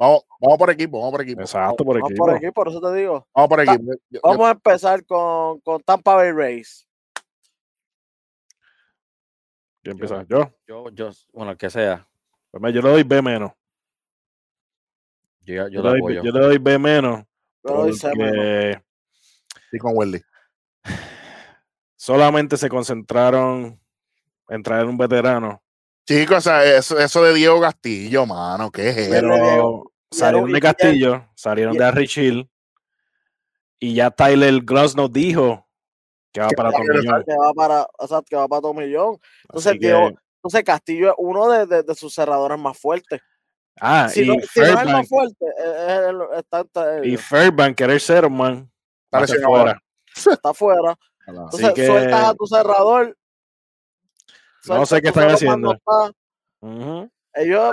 Vamos, 0.00 0.24
vamos 0.40 0.56
por 0.56 0.70
equipo, 0.70 0.98
vamos 0.98 1.12
por 1.12 1.20
equipo. 1.20 1.42
Exacto, 1.42 1.84
por 1.84 1.94
vamos 1.96 2.10
equipo. 2.10 2.24
por 2.24 2.34
equipo, 2.34 2.52
por 2.54 2.68
eso 2.68 2.80
te 2.80 2.94
digo. 2.94 3.28
Vamos 3.34 3.48
por 3.50 3.60
equipo. 3.60 3.92
vamos 4.22 4.46
a 4.46 4.50
empezar 4.52 5.04
con, 5.04 5.60
con 5.60 5.82
Tampa 5.82 6.14
Bay 6.14 6.32
Rays. 6.32 6.88
¿Quién 9.82 9.92
empieza? 9.92 10.24
¿Yo? 10.26 10.50
Yo, 10.66 10.88
yo, 10.88 11.10
bueno, 11.34 11.52
el 11.52 11.58
que 11.58 11.68
sea. 11.68 12.08
Pues 12.50 12.72
yo 12.72 12.80
le 12.80 12.88
doy 12.88 13.02
B 13.02 13.20
menos. 13.20 13.52
Yo, 15.42 15.68
yo, 15.68 15.68
Yo, 15.68 15.82
le 15.82 16.00
doy, 16.00 16.14
yo 16.14 16.32
le 16.32 16.40
doy 16.40 16.58
B 16.58 16.78
menos. 16.78 17.24
Yo 17.62 17.70
le 17.70 17.80
doy 17.82 17.92
C 17.92 18.14
menos. 18.16 18.82
Y 19.70 19.78
con 19.78 19.92
Welly. 19.94 20.22
solamente 21.96 22.56
se 22.56 22.70
concentraron 22.70 23.78
en 24.48 24.62
traer 24.62 24.86
un 24.86 24.96
veterano. 24.96 25.62
Chicos, 26.06 26.38
o 26.38 26.40
sea, 26.40 26.64
eso, 26.64 26.98
eso 26.98 27.22
de 27.22 27.34
Diego 27.34 27.60
Castillo, 27.60 28.24
mano, 28.24 28.70
¿qué 28.70 28.88
es 28.88 28.96
eso? 28.96 29.10
Pero-. 29.10 29.89
Salieron 30.10 30.52
de 30.52 30.60
Castillo, 30.60 31.28
salieron 31.34 31.76
de 31.76 31.84
Harry 31.84 32.08
Hill. 32.14 32.50
Y 33.78 33.94
ya 33.94 34.10
Tyler 34.10 34.60
Gloss 34.62 34.94
nos 34.94 35.12
dijo 35.12 35.66
que 36.32 36.40
va 36.40 36.48
Que 36.48 36.56
para 36.56 36.70
regresar. 36.70 37.14
John. 37.14 37.24
que 37.26 37.34
va 37.36 37.52
para, 37.54 37.86
o 37.98 38.06
sea, 38.06 38.20
que 38.28 38.36
va 38.36 38.46
para 38.46 38.62
Tomillón. 38.62 39.18
Entonces, 39.44 39.72
que- 39.74 39.78
Diego- 39.78 40.10
entonces 40.36 40.64
Castillo 40.64 41.08
es 41.08 41.14
uno 41.18 41.48
de, 41.48 41.66
de- 41.66 41.82
de 41.82 41.94
sus 41.94 42.14
cerradores 42.14 42.58
más 42.58 42.76
fuertes. 42.78 43.20
ah, 43.80 44.08
Si, 44.10 44.22
y, 44.22 44.26
no, 44.26 44.34
si 44.34 44.60
no 44.60 44.64
es 44.66 44.70
el 44.70 44.74
Fairbank, 44.76 44.90
más 44.96 45.08
fuerte, 45.08 45.46
es- 45.58 45.64
es 45.64 45.98
el- 46.08 46.38
está, 46.38 46.60
está- 46.60 47.04
y 47.06 47.16
Fairbank, 47.16 47.76
que 47.76 47.84
era 47.84 47.92
el 47.94 48.00
cero 48.00 48.28
man, 48.30 48.70
Está 49.10 49.26
fuera. 49.46 49.82
está 50.42 50.50
afuera. 50.50 50.90
Así 51.26 51.30
Entonces, 51.30 51.72
que 51.74 51.86
sueltas 51.86 52.24
a 52.24 52.34
tu 52.34 52.46
cerrador. 52.46 53.16
no 54.66 54.86
sé 54.86 55.00
qué 55.00 55.08
están 55.08 55.30
haciendo. 55.30 55.72
está- 55.72 56.12
Ujú. 56.60 57.10
ellos 57.34 57.72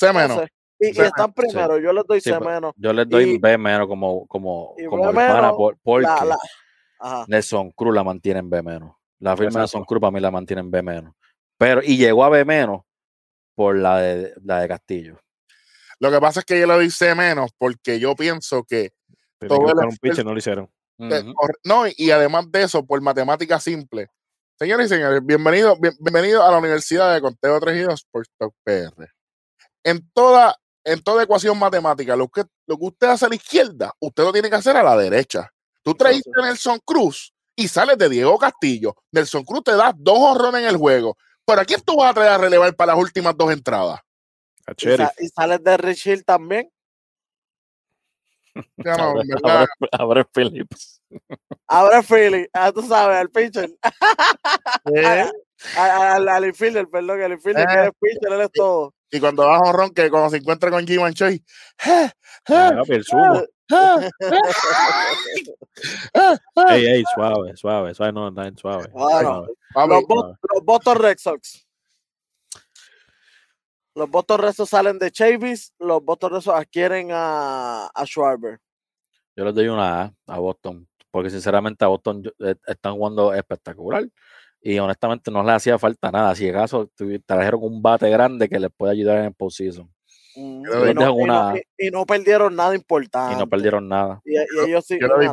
no 0.00 0.12
menos. 0.14 0.38
sé, 0.38 0.48
y, 0.90 0.98
y 0.98 1.00
están 1.00 1.32
primero, 1.32 1.78
yo 1.78 1.92
les 1.92 2.04
doy 2.06 2.20
C 2.20 2.34
pues, 2.34 2.48
menos. 2.54 2.72
Yo 2.76 2.92
les 2.92 3.08
doy 3.08 3.24
Y- 3.30 3.38
B 3.38 3.58
menos 3.58 3.86
como, 3.86 4.26
como, 4.26 4.74
como 4.88 5.02
B 5.04 5.08
hermana 5.10 5.34
menos, 5.42 5.56
por- 5.56 5.78
porque 5.82 6.06
La- 6.06 6.24
la- 6.24 6.38
ajá. 7.00 7.24
Nelson 7.28 7.70
Cruz 7.72 7.94
la 7.94 8.04
mantiene 8.04 8.40
en 8.40 8.50
B 8.50 8.62
menos. 8.62 8.94
La 9.20 9.36
firma 9.36 9.52
de 9.52 9.58
Nelson. 9.60 9.84
Cruz 9.84 10.00
para 10.00 10.10
mí 10.10 10.20
la 10.20 10.30
mantiene 10.30 10.60
en 10.60 10.70
B 10.70 10.82
menos. 10.82 11.14
Pero, 11.58 11.80
y 11.82 11.96
llegó 11.96 12.24
a 12.24 12.28
B 12.28 12.44
menos 12.44 12.82
por 13.54 13.76
la 13.76 13.98
de, 13.98 14.34
la 14.44 14.60
de 14.60 14.68
Castillo. 14.68 15.20
Lo 16.00 16.10
que 16.10 16.20
pasa 16.20 16.40
es 16.40 16.46
que 16.46 16.58
yo 16.60 16.66
le 16.66 16.74
doy 16.74 16.90
C 16.90 17.14
menos 17.14 17.50
porque 17.56 17.98
yo 18.00 18.14
pienso 18.16 18.64
que 18.64 18.92
Tienen 19.38 19.56
Todo 19.56 19.66
que 19.66 20.08
el 20.08 20.18
un 20.20 20.26
no 20.26 20.32
lo 20.32 20.38
hicieron. 20.38 20.70
No, 21.64 21.84
y 21.96 22.10
además 22.10 22.50
de 22.50 22.62
eso, 22.62 22.84
por 22.84 23.00
matemática 23.00 23.58
simple. 23.60 24.08
Señores 24.58 24.86
y 24.86 24.94
señores, 24.94 25.20
bienvenidos 25.24 25.78
bien, 25.80 25.94
bienvenido 25.98 26.44
a 26.44 26.50
la 26.50 26.58
Universidad 26.58 27.12
de 27.12 27.20
Conteo 27.20 27.58
3 27.58 27.76
y 27.76 27.80
2 27.82 28.06
por 28.10 28.22
Stock 28.22 28.54
PR. 28.64 29.08
En 29.82 30.08
toda, 30.12 30.56
en 30.84 31.02
toda 31.02 31.22
ecuación 31.24 31.58
matemática, 31.58 32.14
lo 32.16 32.28
que, 32.28 32.42
lo 32.66 32.76
que 32.78 32.84
usted 32.84 33.06
hace 33.08 33.26
a 33.26 33.28
la 33.28 33.34
izquierda, 33.36 33.92
usted 34.00 34.22
lo 34.22 34.32
tiene 34.32 34.50
que 34.50 34.56
hacer 34.56 34.76
a 34.76 34.82
la 34.82 34.96
derecha. 34.96 35.50
Tú 35.82 35.94
traíste 35.94 36.30
a 36.40 36.46
Nelson 36.46 36.78
Cruz 36.84 37.32
y 37.56 37.68
sales 37.68 37.96
de 37.98 38.08
Diego 38.08 38.38
Castillo. 38.38 38.94
Nelson 39.12 39.44
Cruz 39.44 39.64
te 39.64 39.72
da 39.76 39.92
dos 39.96 40.18
horrones 40.18 40.62
en 40.62 40.68
el 40.68 40.76
juego. 40.76 41.16
¿Pero 41.46 41.60
a 41.60 41.64
quién 41.64 41.80
tú 41.82 41.96
vas 41.96 42.10
a 42.10 42.14
traer 42.14 42.30
a 42.32 42.38
relevar 42.38 42.74
para 42.74 42.92
las 42.94 43.02
últimas 43.02 43.36
dos 43.36 43.52
entradas? 43.52 44.00
A 44.66 44.72
Y, 44.72 44.74
Sheriff. 44.76 45.08
sa- 45.08 45.14
y 45.22 45.28
sales 45.28 45.62
de 45.62 45.76
Rich 45.76 46.06
Hill 46.06 46.24
también. 46.24 46.70
Ya 48.76 48.96
no, 48.96 49.14
Phillips. 50.32 51.00
Abre 51.66 52.02
Philly, 52.02 52.46
ah, 52.52 52.70
tú 52.72 52.82
sabes, 52.82 53.16
al 53.18 53.30
pitcher. 53.30 53.70
¿eh? 54.94 55.30
Al, 55.76 56.28
al 56.28 56.44
infielder, 56.44 56.88
perdón, 56.88 57.20
el 57.22 57.32
infielder 57.32 57.66
que 57.66 57.72
Eh. 57.74 57.78
eres 57.80 57.92
pitcher, 58.00 58.32
él 58.32 58.40
es 58.42 58.52
todo. 58.52 58.94
Y 59.14 59.20
cuando 59.20 59.46
vas 59.46 59.60
a 59.60 59.70
honrón, 59.70 59.94
que 59.94 60.10
cuando 60.10 60.28
se 60.28 60.38
encuentra 60.38 60.72
con 60.72 60.84
Jim 60.84 61.00
Choi. 61.12 61.40
Ey, 66.68 66.86
ey, 66.86 67.04
suave, 67.14 67.56
suave, 67.56 67.94
suave, 67.94 68.12
no, 68.12 68.28
no, 68.28 68.56
suave. 68.56 68.88
Bueno, 68.92 69.20
suave. 69.20 69.48
Papi, 69.72 69.88
los, 69.88 70.02
Bo- 70.08 70.36
los 70.52 70.64
Boston 70.64 70.98
Red 70.98 71.18
Sox. 71.18 71.64
Los 73.94 74.10
Boston 74.10 74.40
Red 74.40 74.52
Sox 74.52 74.70
salen 74.70 74.98
de 74.98 75.12
Chavis, 75.12 75.72
los 75.78 76.04
Boston 76.04 76.32
Red 76.32 76.40
Sox 76.40 76.58
adquieren 76.58 77.10
a, 77.12 77.86
a 77.86 78.04
Schwarber. 78.06 78.58
Yo 79.36 79.44
les 79.44 79.54
doy 79.54 79.68
una 79.68 80.02
A 80.02 80.12
a 80.26 80.38
Boston, 80.40 80.88
porque 81.12 81.30
sinceramente 81.30 81.84
a 81.84 81.88
Boston 81.88 82.24
eh, 82.40 82.56
están 82.66 82.94
jugando 82.94 83.32
espectacular 83.32 84.04
y 84.66 84.78
honestamente 84.78 85.30
no 85.30 85.42
les 85.42 85.52
hacía 85.56 85.78
falta 85.78 86.10
nada. 86.10 86.34
Si 86.34 86.48
acaso 86.48 86.90
trajeron 87.26 87.62
un 87.62 87.82
bate 87.82 88.08
grande 88.08 88.48
que 88.48 88.58
les 88.58 88.70
puede 88.76 88.92
ayudar 88.92 89.18
en 89.18 89.24
el 89.26 89.34
postseason 89.34 89.88
Mm, 90.36 90.40
y, 90.40 90.62
no, 90.64 90.80
dejo 90.80 90.90
y 90.90 90.94
no- 90.94 91.14
una- 91.14 91.54
y- 91.78 91.86
y 91.86 91.90
no 91.92 92.04
perdieron 92.06 92.56
nada 92.56 92.72
y 92.72 92.76
importante. 92.78 93.36
no 93.38 93.46
perdieron 93.48 93.88
nada. 93.88 94.20
Y, 94.24 94.34
y 94.36 94.40
ellos 94.66 94.84
sí. 94.84 94.98
yo 95.00 95.06
lo 95.06 95.18
vi 95.18 95.26
yo 95.26 95.30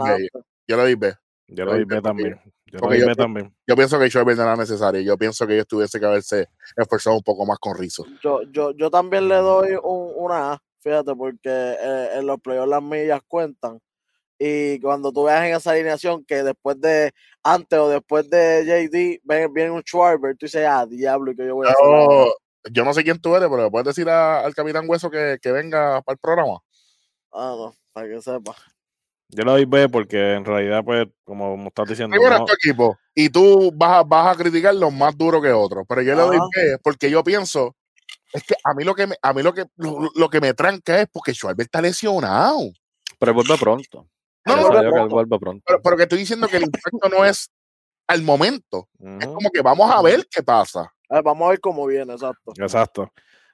lo 0.78 0.86
dije. 0.86 1.18
Yo 1.48 1.66
lo 1.66 1.74
vi 1.74 1.84
B 1.86 2.02
también. 2.02 2.40
Yo 2.68 2.78
lo 2.80 2.88
vi 2.90 3.00
yo- 3.00 3.08
B 3.08 3.16
también. 3.16 3.52
Yo 3.68 3.76
pienso 3.76 3.98
que 3.98 4.10
Schwarber 4.10 4.38
no 4.38 4.44
era 4.44 4.56
necesario. 4.56 5.02
Yo 5.02 5.18
pienso 5.18 5.48
que 5.48 5.54
ellos 5.56 5.66
tuviese 5.68 6.00
que 6.00 6.06
haberse 6.06 6.48
esforzado 6.78 7.16
un 7.16 7.24
poco 7.24 7.46
más 7.48 7.58
con 7.58 7.76
Rizzo. 7.78 8.06
Yo, 8.24 8.42
yo, 8.52 8.72
yo 8.78 8.92
también 8.92 9.28
le 9.28 9.36
doy 9.38 9.72
un- 9.82 10.12
una 10.18 10.54
A, 10.54 10.60
fíjate, 10.82 11.16
porque 11.16 11.50
eh, 11.50 12.10
en 12.20 12.28
los 12.28 12.40
playoffs 12.40 12.70
las 12.70 12.84
millas 12.84 13.22
cuentan. 13.28 13.80
Y 14.44 14.80
cuando 14.80 15.12
tú 15.12 15.26
veas 15.26 15.46
en 15.46 15.54
esa 15.54 15.70
alineación 15.70 16.26
que 16.26 16.42
después 16.42 16.82
de, 16.82 17.12
antes 17.44 17.78
o 17.78 17.90
después 17.90 18.28
de 18.28 18.64
JD, 18.66 19.22
viene, 19.24 19.48
viene 19.54 19.70
un 19.70 19.84
Schwarber, 19.84 20.36
tú 20.36 20.48
dices, 20.48 20.66
ah, 20.68 20.84
diablo, 20.88 21.32
¿y 21.32 21.36
que 21.36 21.46
yo 21.46 21.54
voy 21.54 21.68
a 21.68 21.72
hacer? 21.74 21.86
ahora?". 21.86 22.26
Yo, 22.26 22.34
yo 22.72 22.84
no 22.84 22.92
sé 22.96 23.04
quién 23.04 23.22
tú 23.22 23.36
eres, 23.36 23.48
pero 23.50 23.66
¿le 23.66 23.70
puedes 23.70 23.86
decir 23.86 24.10
a- 24.10 24.44
al 24.44 24.56
Capitán 24.56 24.86
Hueso 24.90 25.12
que, 25.12 25.38
que 25.40 25.52
venga 25.52 26.02
para 26.02 26.14
el 26.16 26.18
programa? 26.18 26.58
Ah, 27.32 27.54
no, 27.56 27.76
para 27.94 28.08
que 28.08 28.20
sepa. 28.20 28.56
Yo 29.30 29.44
le 29.44 29.52
doy 29.52 29.66
B 29.66 29.88
porque 29.90 30.34
en 30.34 30.44
realidad, 30.44 30.84
pues, 30.84 31.06
como 31.24 31.56
me 31.56 31.68
estás 31.68 31.88
diciendo, 31.88 32.16
Primero 32.16 32.40
no- 32.40 32.46
tu 32.46 32.54
equipo 32.54 32.98
y 33.14 33.30
tú 33.30 33.72
vas 33.76 34.00
a, 34.00 34.04
vas 34.04 34.36
a 34.36 34.40
criticar 34.42 34.74
los 34.74 34.92
más 34.92 35.16
duros 35.16 35.44
que 35.44 35.52
otros, 35.52 35.86
pero 35.88 36.02
yo 36.02 36.16
le 36.16 36.22
doy. 36.24 36.38
B 36.56 36.78
porque 36.84 37.12
yo 37.12 37.24
pienso 37.24 37.76
es 38.34 38.44
que 38.44 38.56
a 38.64 38.74
mí 38.74 38.84
lo 38.84 38.96
que 38.96 39.06
me, 39.06 39.16
a 39.22 39.34
mí 39.34 39.44
lo 39.44 39.54
que 39.54 39.66
lo, 39.76 40.10
lo 40.16 40.30
que 40.30 40.42
me 40.42 40.56
tranca 40.56 41.00
es 41.00 41.08
porque 41.12 41.34
Schwarber 41.34 41.64
está 41.64 41.80
lesionado. 41.80 42.72
Pero 43.20 43.34
vuelve 43.36 43.56
pronto. 43.58 44.08
No, 44.46 44.56
no, 44.56 44.70
pronto. 45.10 45.40
pronto. 45.40 45.64
Pero, 45.66 45.82
pero 45.82 45.98
que 45.98 46.04
estoy 46.04 46.20
diciendo 46.20 46.48
que 46.48 46.58
el 46.58 46.64
impacto 46.64 47.10
no 47.10 47.26
es 47.26 47.52
al 48.08 48.24
momento. 48.24 48.90
Es 49.20 49.28
como 49.28 49.50
que 49.52 49.62
vamos 49.62 49.92
a 49.92 50.02
ver 50.02 50.28
qué 50.30 50.44
pasa. 50.44 50.92
A 51.10 51.16
ver, 51.16 51.24
vamos 51.24 51.46
a 51.46 51.50
ver 51.52 51.60
cómo 51.60 51.86
viene, 51.86 52.14
exacto. 52.14 52.54
Exacto. 52.58 53.12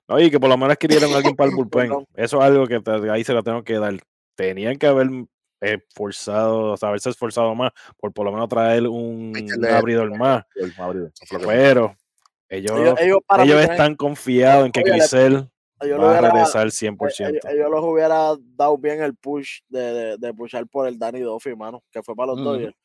No, 0.07 0.19
y 0.19 0.31
que 0.31 0.39
por 0.39 0.49
lo 0.49 0.57
menos 0.57 0.73
adquirieron 0.73 1.11
a 1.13 1.17
alguien 1.17 1.35
para 1.35 1.49
el 1.49 1.55
bullpen. 1.55 1.91
Eso 2.15 2.37
es 2.37 2.43
algo 2.43 2.67
que 2.67 2.81
ahí 3.11 3.23
se 3.23 3.33
lo 3.33 3.43
tengo 3.43 3.63
que 3.63 3.77
dar. 3.77 3.95
Tenían 4.35 4.77
que 4.77 4.87
haber 4.87 5.09
esforzado, 5.59 6.73
o 6.73 6.77
sea, 6.77 6.89
haberse 6.89 7.09
esforzado 7.09 7.53
más 7.55 7.71
por 7.97 8.13
por 8.13 8.25
lo 8.25 8.31
menos 8.31 8.47
traer 8.47 8.87
un, 8.87 9.33
un 9.35 9.65
abridor 9.65 10.15
más. 10.17 10.43
El 10.55 10.73
Pero 11.45 11.95
ellos, 12.49 12.97
Ellos, 12.99 13.61
están 13.61 13.95
confiados 13.95 14.65
en 14.65 14.71
que 14.71 14.81
Oye, 14.81 15.47
ellos, 15.81 15.99
va 15.99 16.05
a 16.05 16.11
hubiera- 16.19 16.33
regresar 16.33 16.67
eh, 16.67 16.71
100%. 16.71 17.29
ellos, 17.29 17.45
ellos 17.45 17.69
los 17.71 17.83
hubiera 17.83 18.35
dado 18.55 18.77
bien 18.77 19.01
el 19.01 19.15
push 19.15 19.59
de, 19.69 19.79
de, 19.93 20.17
de 20.17 20.33
pushar 20.33 20.65
por 20.67 20.87
el 20.87 20.97
Danny 20.97 21.19
Duffy, 21.21 21.55
mano, 21.55 21.83
que 21.91 22.01
fue 22.03 22.15
para 22.15 22.27
los 22.27 22.39
Ujú. 22.39 22.49
Dodgers. 22.49 22.75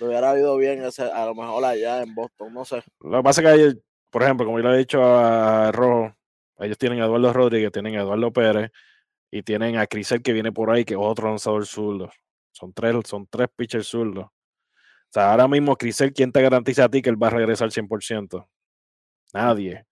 Le 0.00 0.06
hubiera 0.06 0.38
ido 0.38 0.56
bien 0.56 0.82
ese, 0.82 1.02
a 1.02 1.26
lo 1.26 1.34
mejor 1.34 1.64
allá 1.64 2.02
en 2.02 2.14
Boston, 2.14 2.54
no 2.54 2.64
sé. 2.64 2.82
Lo 3.00 3.18
que 3.18 3.22
pasa 3.22 3.40
es 3.42 3.46
que, 3.46 3.54
ellos, 3.54 3.76
por 4.10 4.22
ejemplo, 4.22 4.46
como 4.46 4.58
yo 4.58 4.68
le 4.68 4.74
he 4.76 4.78
dicho 4.78 5.02
a 5.04 5.70
Rojo, 5.72 6.14
ellos 6.58 6.78
tienen 6.78 7.00
a 7.02 7.04
Eduardo 7.04 7.32
Rodríguez, 7.32 7.70
tienen 7.72 7.96
a 7.96 8.00
Eduardo 8.02 8.32
Pérez 8.32 8.70
y 9.30 9.42
tienen 9.42 9.76
a 9.76 9.86
Crisel 9.86 10.22
que 10.22 10.32
viene 10.32 10.52
por 10.52 10.70
ahí, 10.70 10.84
que 10.84 10.94
es 10.94 11.00
otro 11.02 11.28
lanzador 11.28 11.66
zurdo. 11.66 12.10
Son 12.52 12.72
tres, 12.72 12.94
son 13.04 13.26
tres 13.26 13.48
pitchers 13.54 13.86
zurdos. 13.88 14.26
O 14.26 14.30
sea, 15.10 15.32
ahora 15.32 15.48
mismo 15.48 15.76
Crisel, 15.76 16.12
¿quién 16.12 16.32
te 16.32 16.40
garantiza 16.40 16.84
a 16.84 16.88
ti 16.88 17.02
que 17.02 17.10
él 17.10 17.22
va 17.22 17.26
a 17.26 17.30
regresar 17.30 17.70
100%? 17.70 18.48
Nadie. 19.32 19.84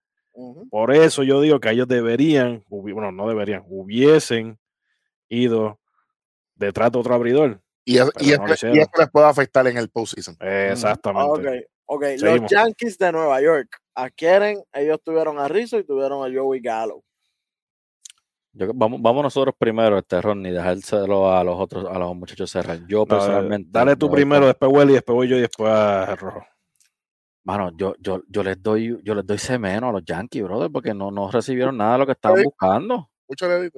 Por 0.69 0.93
eso 0.93 1.23
yo 1.23 1.41
digo 1.41 1.59
que 1.59 1.69
ellos 1.69 1.87
deberían, 1.87 2.63
bueno, 2.69 3.11
no 3.11 3.27
deberían, 3.27 3.63
hubiesen 3.67 4.57
ido 5.29 5.79
detrás 6.55 6.91
de 6.91 6.99
otro 6.99 7.13
abridor. 7.15 7.61
Y, 7.85 7.97
es- 7.97 8.09
Pero 8.13 8.25
y, 8.25 8.31
no 8.37 8.47
lo 8.47 8.53
este- 8.53 8.67
y 8.67 8.69
hicieron. 8.69 8.77
esto 8.79 9.01
les 9.01 9.11
puede 9.11 9.25
afectar 9.27 9.67
en 9.67 9.77
el 9.77 9.89
postseason. 9.89 10.37
Exactamente. 10.39 11.67
Ok, 11.85 11.97
ok. 11.97 12.03
Los. 12.21 12.51
Yankees 12.51 12.97
de 12.97 13.11
Nueva 13.11 13.41
York 13.41 13.69
adquieren, 13.93 14.63
ellos 14.73 14.99
tuvieron 15.03 15.37
a 15.39 15.47
Rizzo 15.47 15.77
y 15.77 15.83
tuvieron 15.85 16.23
a 16.25 16.33
Joey 16.35 16.61
Gallo. 16.61 17.03
Yo- 18.53 18.71
vamos, 18.73 19.01
vamos 19.01 19.23
nosotros 19.23 19.55
primero, 19.57 19.97
este 19.97 20.21
Ronnie, 20.21 20.51
dejárselo 20.51 21.31
a 21.35 21.43
los 21.43 21.59
otros, 21.59 21.85
a 21.89 21.97
los 21.97 22.15
muchachos 22.15 22.51
cerrar. 22.51 22.79
Yo 22.87 22.99
No, 22.99 23.05
personalmente. 23.07 23.69
dale 23.71 23.95
tú 23.95 24.09
primero, 24.11 24.45
después 24.45 24.71
Welly, 24.71 24.93
después 24.93 25.15
voy 25.15 25.27
yo 25.27 25.37
y 25.37 25.41
después 25.41 25.71
a 25.71 26.15
Rojo. 26.15 26.45
Mano, 27.45 27.71
yo, 27.75 27.93
yo, 27.99 28.21
yo 28.29 28.43
les 28.43 28.61
doy, 28.61 28.97
yo 29.03 29.15
les 29.15 29.25
doy 29.25 29.37
C 29.37 29.59
menos 29.59 29.89
a 29.89 29.93
los 29.93 30.05
Yankees, 30.05 30.43
brother, 30.43 30.71
porque 30.71 30.93
no, 30.93 31.11
no 31.11 31.29
recibieron 31.29 31.75
nada 31.75 31.93
de 31.93 31.99
lo 31.99 32.05
que 32.05 32.13
estaban 32.13 32.41
buscando. 32.43 33.09
Mucho 33.27 33.47
le. 33.47 33.69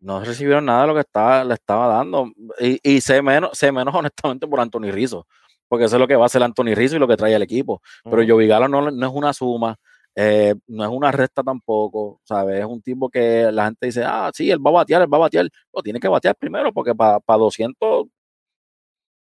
No 0.00 0.22
recibieron 0.22 0.64
nada 0.66 0.82
de 0.82 0.88
lo 0.88 0.94
que 0.94 1.00
estaba, 1.00 1.44
le 1.44 1.54
estaba 1.54 1.86
dando. 1.86 2.30
Y, 2.58 2.78
y 2.82 3.00
C 3.00 3.22
menos, 3.22 3.56
C 3.56 3.72
menos 3.72 3.94
honestamente 3.96 4.46
por 4.46 4.60
Anthony 4.60 4.90
Rizzo. 4.90 5.26
Porque 5.68 5.84
eso 5.84 5.96
es 5.96 6.00
lo 6.00 6.08
que 6.08 6.16
va 6.16 6.24
a 6.24 6.26
hacer 6.26 6.42
Anthony 6.42 6.74
Rizzo 6.74 6.96
y 6.96 6.98
lo 6.98 7.08
que 7.08 7.16
trae 7.16 7.34
el 7.34 7.42
equipo. 7.42 7.80
Pero 8.04 8.22
Ujú. 8.22 8.32
Joey 8.32 8.48
Galo 8.48 8.68
no, 8.68 8.90
no 8.90 9.06
es 9.06 9.12
una 9.12 9.32
suma, 9.32 9.76
eh, 10.14 10.54
no 10.66 10.84
es 10.84 10.90
una 10.90 11.12
resta 11.12 11.42
tampoco, 11.42 12.20
¿sabes? 12.24 12.60
Es 12.60 12.66
un 12.66 12.82
tipo 12.82 13.08
que 13.08 13.50
la 13.52 13.66
gente 13.66 13.86
dice, 13.86 14.02
ah, 14.04 14.30
sí, 14.34 14.50
él 14.50 14.58
va 14.64 14.70
a 14.70 14.74
batear, 14.74 15.02
él 15.02 15.12
va 15.12 15.18
a 15.18 15.20
batear. 15.20 15.48
No, 15.74 15.82
tiene 15.82 16.00
que 16.00 16.08
batear 16.08 16.34
primero 16.36 16.72
porque 16.72 16.94
para 16.94 17.20
200, 17.26 17.78
o 17.88 18.08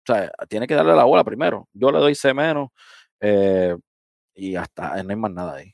sea, 0.06 0.32
tiene 0.50 0.66
que 0.68 0.76
darle 0.76 0.96
la 0.96 1.04
bola 1.04 1.24
primero. 1.24 1.68
Yo 1.74 1.92
le 1.92 2.00
doy 2.00 2.16
C 2.16 2.34
menos 2.34 2.70
eh, 3.22 3.76
y 4.36 4.56
hasta 4.56 5.02
no 5.04 5.10
hay 5.10 5.16
más 5.16 5.32
nada 5.32 5.56
ahí. 5.56 5.74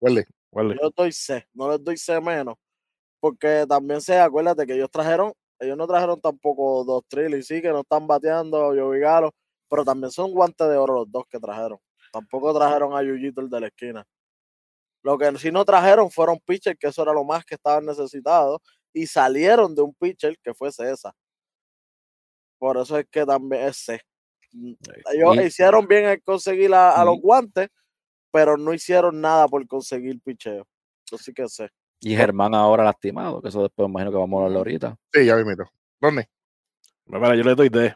Huele. 0.00 0.26
Welly. 0.52 0.76
Yo 0.80 0.90
doy 0.90 1.12
C, 1.12 1.46
no 1.54 1.70
les 1.70 1.82
doy 1.82 1.96
C 1.96 2.20
menos, 2.20 2.56
porque 3.20 3.64
también 3.68 4.00
se, 4.02 4.18
acuérdate 4.18 4.66
que 4.66 4.74
ellos 4.74 4.90
trajeron, 4.90 5.32
ellos 5.58 5.76
no 5.78 5.86
trajeron 5.86 6.20
tampoco 6.20 6.84
dos 6.84 7.04
y 7.12 7.42
sí, 7.42 7.62
que 7.62 7.70
no 7.70 7.80
están 7.80 8.06
bateando, 8.06 8.74
Yovigalo, 8.74 9.34
pero 9.68 9.84
también 9.84 10.10
son 10.10 10.32
guantes 10.32 10.68
de 10.68 10.76
oro 10.76 10.94
los 10.94 11.10
dos 11.10 11.24
que 11.28 11.38
trajeron. 11.40 11.78
Tampoco 12.12 12.54
trajeron 12.54 12.94
a 12.94 13.02
Yuyito 13.02 13.40
el 13.40 13.48
de 13.48 13.60
la 13.60 13.66
esquina. 13.68 14.04
Lo 15.02 15.18
que 15.18 15.36
sí 15.38 15.50
no 15.50 15.64
trajeron 15.64 16.10
fueron 16.10 16.38
pitchers, 16.44 16.78
que 16.78 16.88
eso 16.88 17.02
era 17.02 17.12
lo 17.12 17.24
más 17.24 17.44
que 17.44 17.54
estaban 17.54 17.86
necesitados, 17.86 18.60
y 18.92 19.06
salieron 19.06 19.74
de 19.74 19.82
un 19.82 19.94
pitcher 19.94 20.36
que 20.42 20.54
fue 20.54 20.70
César. 20.70 21.14
Por 22.58 22.76
eso 22.76 22.98
es 22.98 23.06
que 23.10 23.26
también 23.26 23.62
es 23.64 23.76
C. 23.78 24.00
Ellos 25.12 25.36
hicieron 25.44 25.86
bien 25.86 26.06
en 26.06 26.20
conseguir 26.20 26.72
a, 26.74 27.04
los 27.04 27.20
guantes, 27.20 27.68
pero 28.30 28.56
no 28.56 28.72
hicieron 28.72 29.20
nada 29.20 29.48
por 29.48 29.66
conseguir 29.66 30.20
picheo. 30.20 30.66
Eso 31.06 31.18
sí 31.18 31.32
que 31.32 31.48
sé. 31.48 31.68
Y 32.00 32.16
Germán 32.16 32.54
ahora 32.54 32.84
lastimado, 32.84 33.40
que 33.40 33.48
eso 33.48 33.62
después 33.62 33.88
imagino 33.88 34.10
que 34.10 34.18
vamos 34.18 34.42
a 34.42 34.44
hablar 34.46 34.58
ahorita. 34.58 34.96
Sí, 35.12 35.24
ya 35.24 35.36
miro. 35.36 35.70
¿Dónde? 36.00 36.28
Bueno, 37.06 37.34
yo 37.34 37.44
le 37.44 37.54
doy 37.54 37.68
D. 37.68 37.94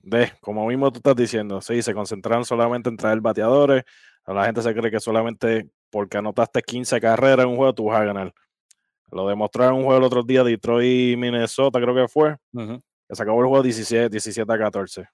D, 0.00 0.32
como 0.40 0.66
mismo 0.66 0.90
tú 0.90 0.98
estás 0.98 1.16
diciendo, 1.16 1.60
sí, 1.60 1.82
se 1.82 1.92
concentraron 1.92 2.44
solamente 2.44 2.88
en 2.88 2.96
traer 2.96 3.20
bateadores. 3.20 3.84
La 4.26 4.44
gente 4.44 4.62
se 4.62 4.74
cree 4.74 4.90
que 4.90 5.00
solamente 5.00 5.70
porque 5.90 6.18
anotaste 6.18 6.62
15 6.62 7.00
carreras 7.00 7.44
en 7.44 7.50
un 7.50 7.56
juego 7.56 7.74
tú 7.74 7.84
vas 7.86 8.00
a 8.00 8.04
ganar. 8.04 8.34
Lo 9.10 9.26
demostraron 9.26 9.78
un 9.78 9.84
juego 9.84 9.98
el 9.98 10.04
otro 10.04 10.22
día, 10.22 10.44
Detroit 10.44 11.12
y 11.12 11.16
Minnesota, 11.16 11.80
creo 11.80 11.94
que 11.94 12.08
fue. 12.08 12.36
Que 12.52 12.80
se 13.10 13.22
acabó 13.22 13.40
el 13.40 13.48
juego 13.48 13.62
17, 13.62 14.08
17 14.08 14.52
a 14.52 14.58
14. 14.58 15.02
O 15.02 15.06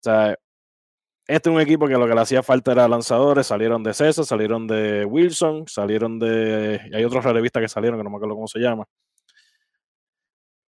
sea, 0.00 0.36
este 1.26 1.50
es 1.50 1.54
un 1.54 1.60
equipo 1.60 1.86
que 1.86 1.94
lo 1.94 2.06
que 2.08 2.14
le 2.14 2.20
hacía 2.20 2.42
falta 2.42 2.72
era 2.72 2.88
lanzadores. 2.88 3.46
Salieron 3.46 3.82
de 3.82 3.92
César, 3.92 4.24
salieron 4.24 4.66
de 4.66 5.04
Wilson, 5.04 5.66
salieron 5.68 6.18
de. 6.18 6.80
Y 6.90 6.96
hay 6.96 7.04
otros 7.04 7.24
revistas 7.24 7.60
que 7.60 7.68
salieron, 7.68 7.98
que 7.98 8.04
no 8.04 8.10
me 8.10 8.16
acuerdo 8.16 8.34
cómo 8.34 8.48
se 8.48 8.60
llama. 8.60 8.86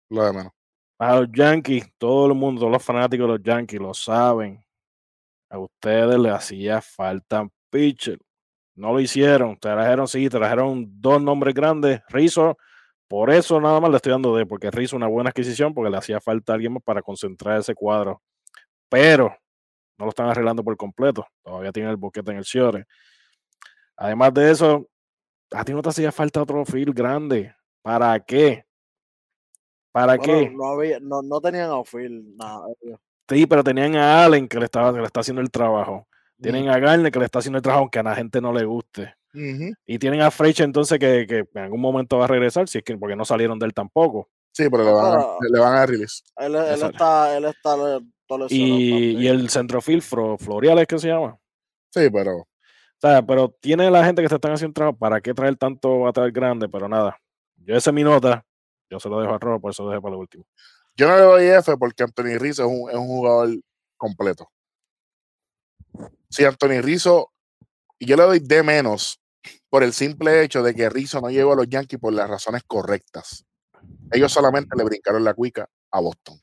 Lo 0.08 0.24
de 0.24 0.32
menos. 0.32 0.52
A 0.98 1.16
los 1.20 1.28
Yankees, 1.30 1.86
todo 1.98 2.28
el 2.28 2.34
mundo, 2.34 2.60
todos 2.60 2.72
los 2.72 2.82
fanáticos 2.82 3.26
de 3.26 3.32
los 3.34 3.42
Yankees 3.42 3.80
lo 3.80 3.92
saben. 3.92 4.64
A 5.50 5.58
ustedes 5.58 6.18
les 6.18 6.32
hacía 6.32 6.80
falta 6.80 7.46
pitcher. 7.70 8.18
No 8.74 8.92
lo 8.92 9.00
hicieron. 9.00 9.58
Trajeron, 9.58 10.08
sí, 10.08 10.28
trajeron 10.30 10.86
dos 11.00 11.20
nombres 11.20 11.54
grandes. 11.54 12.00
Rizzo, 12.08 12.56
por 13.08 13.30
eso 13.30 13.60
nada 13.60 13.80
más 13.80 13.90
le 13.90 13.96
estoy 13.96 14.12
dando 14.12 14.36
de, 14.36 14.46
porque 14.46 14.70
Rizzo 14.70 14.96
una 14.96 15.06
buena 15.06 15.30
adquisición, 15.30 15.72
porque 15.72 15.90
le 15.90 15.96
hacía 15.96 16.20
falta 16.20 16.54
alguien 16.54 16.72
más 16.72 16.82
para 16.82 17.02
concentrar 17.02 17.60
ese 17.60 17.74
cuadro. 17.74 18.22
Pero 18.88 19.36
no 19.98 20.04
lo 20.04 20.10
están 20.10 20.28
arreglando 20.28 20.64
por 20.64 20.76
completo. 20.76 21.26
Todavía 21.42 21.72
tiene 21.72 21.90
el 21.90 21.96
boquete 21.96 22.32
en 22.32 22.38
el 22.38 22.44
Ciore. 22.44 22.86
Además 23.96 24.34
de 24.34 24.50
eso, 24.50 24.88
a 25.52 25.64
ti 25.64 25.72
no 25.72 25.82
te 25.82 25.88
hacía 25.88 26.12
falta 26.12 26.42
otro 26.42 26.64
field 26.64 26.94
grande. 26.94 27.54
¿Para 27.82 28.18
qué? 28.20 28.66
¿Para 29.92 30.18
qué? 30.18 30.50
No, 30.50 30.66
había, 30.66 31.00
no, 31.00 31.22
no 31.22 31.40
tenían 31.40 31.70
outfield, 31.70 32.36
nada. 32.36 32.66
Sí, 33.28 33.46
pero 33.46 33.64
tenían 33.64 33.96
a 33.96 34.24
Allen 34.24 34.46
que 34.46 34.58
le, 34.58 34.66
estaba, 34.66 34.92
que 34.92 34.98
le 34.98 35.06
está 35.06 35.20
haciendo 35.20 35.40
el 35.40 35.50
trabajo. 35.50 36.06
Tienen 36.40 36.68
a 36.68 36.78
Garner 36.78 37.10
que 37.10 37.18
le 37.18 37.24
está 37.24 37.38
haciendo 37.38 37.56
el 37.56 37.62
trabajo 37.62 37.80
aunque 37.80 37.98
a 37.98 38.02
la 38.02 38.14
gente 38.14 38.40
no 38.40 38.52
le 38.52 38.64
guste. 38.64 39.15
Y 39.86 39.98
tienen 39.98 40.20
a 40.22 40.30
Freiche 40.30 40.64
entonces 40.64 40.98
que, 40.98 41.26
que, 41.26 41.44
en 41.54 41.62
algún 41.62 41.80
momento 41.80 42.18
va 42.18 42.24
a 42.24 42.28
regresar, 42.28 42.68
si 42.68 42.78
es 42.78 42.84
que 42.84 42.96
porque 42.96 43.16
no 43.16 43.24
salieron 43.24 43.58
de 43.58 43.66
él 43.66 43.74
tampoco. 43.74 44.28
Sí, 44.52 44.68
pero 44.70 44.84
le 44.84 44.92
van, 44.92 45.04
a, 45.04 45.20
ah. 45.20 45.36
le 45.52 45.58
van 45.60 45.74
a 45.74 45.86
release. 45.86 46.22
Él, 46.36 46.54
él 46.54 46.82
está, 46.82 47.36
él 47.36 47.44
está 47.44 47.76
y, 48.48 49.22
y, 49.22 49.28
el 49.28 49.50
centrofil 49.50 50.02
Florial 50.02 50.78
es 50.78 50.86
que 50.86 50.98
se 50.98 51.08
llama. 51.08 51.38
Sí, 51.90 52.08
pero. 52.10 52.38
O 52.38 52.48
sea, 52.98 53.24
pero 53.24 53.54
tiene 53.60 53.90
la 53.90 54.04
gente 54.04 54.22
que 54.22 54.28
se 54.28 54.36
están 54.36 54.52
haciendo 54.52 54.72
trabajo. 54.72 54.96
¿Para 54.98 55.20
qué 55.20 55.34
traer 55.34 55.56
tanto 55.56 56.08
a 56.08 56.12
traer 56.12 56.32
grande? 56.32 56.68
Pero 56.68 56.88
nada. 56.88 57.18
Yo 57.56 57.76
ese 57.76 57.92
mi 57.92 58.02
nota, 58.02 58.44
yo 58.88 58.98
se 58.98 59.08
lo 59.08 59.20
dejo 59.20 59.34
a 59.34 59.38
Rojo, 59.38 59.60
por 59.60 59.70
eso 59.70 59.84
lo 59.84 59.90
dejé 59.90 60.00
para 60.00 60.14
lo 60.14 60.20
último. 60.20 60.44
Yo 60.96 61.06
no 61.06 61.16
le 61.16 61.22
doy 61.22 61.44
F 61.44 61.76
porque 61.76 62.02
Anthony 62.02 62.38
Rizzo 62.38 62.64
es 62.64 62.68
un, 62.68 62.90
es 62.90 62.96
un 62.96 63.06
jugador 63.06 63.50
completo 63.98 64.48
si 66.28 66.44
Anthony 66.44 66.80
Rizzo, 66.82 67.32
y 67.98 68.06
yo 68.06 68.16
le 68.16 68.22
doy 68.22 68.38
D 68.40 68.62
menos 68.62 69.20
por 69.68 69.82
el 69.82 69.92
simple 69.92 70.42
hecho 70.42 70.62
de 70.62 70.74
que 70.74 70.88
Rizzo 70.88 71.20
no 71.20 71.30
llegó 71.30 71.52
a 71.52 71.56
los 71.56 71.68
Yankees 71.68 72.00
por 72.00 72.12
las 72.12 72.28
razones 72.28 72.62
correctas. 72.66 73.44
Ellos 74.12 74.32
solamente 74.32 74.76
le 74.76 74.84
brincaron 74.84 75.24
la 75.24 75.34
cuica 75.34 75.68
a 75.90 76.00
Boston. 76.00 76.40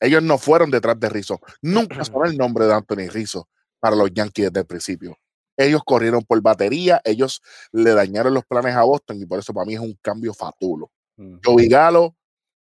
Ellos 0.00 0.22
no 0.22 0.38
fueron 0.38 0.70
detrás 0.70 0.98
de 1.00 1.08
Rizzo. 1.08 1.40
Nunca 1.62 1.88
sonó 2.04 2.24
el 2.24 2.36
nombre 2.36 2.66
de 2.66 2.74
Anthony 2.74 3.08
Rizzo 3.10 3.48
para 3.80 3.96
los 3.96 4.10
Yankees 4.12 4.46
desde 4.46 4.60
el 4.60 4.66
principio. 4.66 5.16
Ellos 5.56 5.80
corrieron 5.84 6.22
por 6.22 6.40
batería, 6.42 7.00
ellos 7.04 7.40
le 7.72 7.92
dañaron 7.92 8.34
los 8.34 8.44
planes 8.44 8.74
a 8.74 8.82
Boston 8.82 9.20
y 9.22 9.26
por 9.26 9.38
eso 9.38 9.54
para 9.54 9.64
mí 9.64 9.74
es 9.74 9.80
un 9.80 9.96
cambio 10.02 10.34
fatulo. 10.34 10.90
Joey 11.42 11.68
Galo 11.68 12.14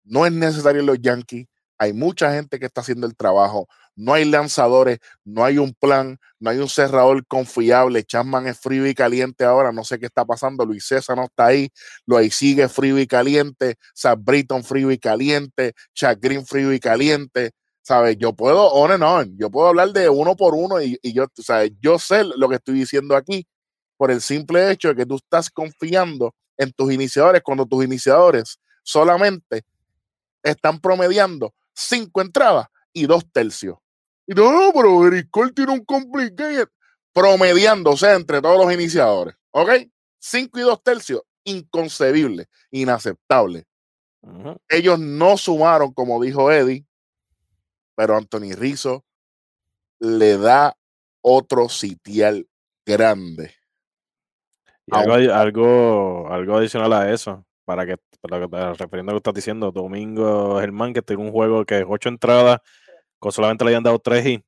no 0.04 0.24
es 0.24 0.32
necesario 0.32 0.80
en 0.80 0.86
los 0.86 1.00
Yankees. 1.00 1.48
Hay 1.78 1.92
mucha 1.92 2.32
gente 2.32 2.58
que 2.58 2.66
está 2.66 2.80
haciendo 2.80 3.06
el 3.06 3.16
trabajo 3.16 3.68
no 3.96 4.12
hay 4.12 4.26
lanzadores, 4.26 4.98
no 5.24 5.42
hay 5.42 5.56
un 5.56 5.72
plan, 5.72 6.18
no 6.38 6.50
hay 6.50 6.58
un 6.58 6.68
cerrador 6.68 7.26
confiable. 7.26 8.04
Chapman 8.04 8.46
es 8.46 8.60
frío 8.60 8.86
y 8.86 8.94
caliente 8.94 9.44
ahora, 9.44 9.72
no 9.72 9.84
sé 9.84 9.98
qué 9.98 10.06
está 10.06 10.24
pasando. 10.24 10.66
Luis 10.66 10.86
César 10.86 11.16
no 11.16 11.24
está 11.24 11.46
ahí, 11.46 11.70
lo 12.04 12.18
ahí 12.18 12.30
sigue 12.30 12.68
frío 12.68 12.98
y 12.98 13.06
caliente. 13.06 13.76
Sam 13.94 14.22
Britton 14.22 14.62
frío 14.62 14.90
y 14.90 14.98
caliente, 14.98 15.72
Chuck 15.94 16.18
Green 16.20 16.46
frío 16.46 16.72
y 16.72 16.78
caliente. 16.78 17.52
¿Sabes? 17.80 18.16
Yo 18.18 18.34
puedo, 18.34 18.66
on 18.72 18.90
and 18.90 19.02
on, 19.02 19.38
yo 19.38 19.48
puedo 19.48 19.68
hablar 19.68 19.92
de 19.92 20.08
uno 20.08 20.34
por 20.34 20.54
uno 20.54 20.82
y, 20.82 20.98
yo, 21.02 21.26
¿sabes? 21.36 21.70
yo 21.80 22.00
sé 22.00 22.24
lo 22.24 22.48
que 22.48 22.56
estoy 22.56 22.74
diciendo 22.74 23.14
aquí 23.16 23.46
por 23.96 24.10
el 24.10 24.20
simple 24.20 24.72
hecho 24.72 24.88
de 24.88 24.96
que 24.96 25.06
tú 25.06 25.16
estás 25.16 25.48
confiando 25.48 26.34
en 26.58 26.72
tus 26.72 26.92
iniciadores 26.92 27.42
cuando 27.42 27.64
tus 27.64 27.84
iniciadores 27.84 28.58
solamente 28.82 29.62
están 30.42 30.80
promediando 30.80 31.54
cinco 31.76 32.20
entradas 32.20 32.66
y 32.92 33.06
dos 33.06 33.24
tercios. 33.30 33.78
Y 34.26 34.34
no, 34.50 34.72
pero 34.74 35.06
Eric 35.06 35.28
tiene 35.54 35.72
un 35.72 35.84
o 37.92 37.96
sea, 37.96 38.14
entre 38.14 38.42
todos 38.42 38.64
los 38.64 38.74
iniciadores. 38.74 39.36
¿Ok? 39.52 39.70
5 40.18 40.58
y 40.58 40.62
2 40.62 40.82
tercios, 40.82 41.22
inconcebible, 41.44 42.48
inaceptable. 42.70 43.64
Ellos 44.68 44.98
no 44.98 45.36
sumaron, 45.36 45.92
como 45.92 46.20
dijo 46.20 46.50
Eddie, 46.50 46.84
pero 47.94 48.16
Anthony 48.16 48.54
Rizzo 48.56 49.04
le 50.00 50.36
da 50.36 50.76
otro 51.20 51.68
sitial 51.68 52.48
grande. 52.84 53.54
algo, 54.90 55.14
algo, 55.14 56.28
algo, 56.28 56.56
adicional 56.56 56.92
a 56.92 57.12
eso, 57.12 57.46
para 57.66 57.84
que, 57.84 57.98
para 58.22 58.40
que 58.40 58.46
refiriendo 58.78 59.12
a 59.12 59.14
lo 59.14 59.20
que 59.20 59.28
estás 59.28 59.34
diciendo, 59.34 59.70
Domingo 59.70 60.58
Germán, 60.58 60.94
que 60.94 61.02
tiene 61.02 61.22
un 61.22 61.32
juego 61.32 61.66
que 61.66 61.80
es 61.80 61.84
ocho 61.86 62.08
entradas, 62.08 62.60
solamente 63.30 63.64
le 63.64 63.70
habían 63.70 63.82
dado 63.82 63.98
tres 63.98 64.24
y 64.24 64.44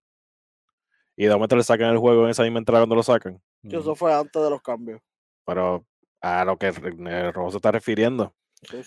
y 1.19 1.25
de 1.25 1.35
momento 1.35 1.57
le 1.57 1.65
sacan 1.65 1.91
el 1.91 1.99
juego 1.99 2.25
en 2.25 2.31
esa 2.31 2.45
misma 2.45 2.61
entrada 2.61 2.83
cuando 2.83 2.95
lo 2.95 3.03
sacan. 3.03 3.43
Eso 3.65 3.97
fue 3.97 4.15
antes 4.15 4.41
de 4.41 4.49
los 4.49 4.63
cambios. 4.63 5.01
Pero 5.45 5.85
a 6.21 6.45
lo 6.45 6.57
que 6.57 6.69
el 6.69 7.33
Rojo 7.33 7.51
se 7.51 7.57
está 7.57 7.73
refiriendo. 7.73 8.33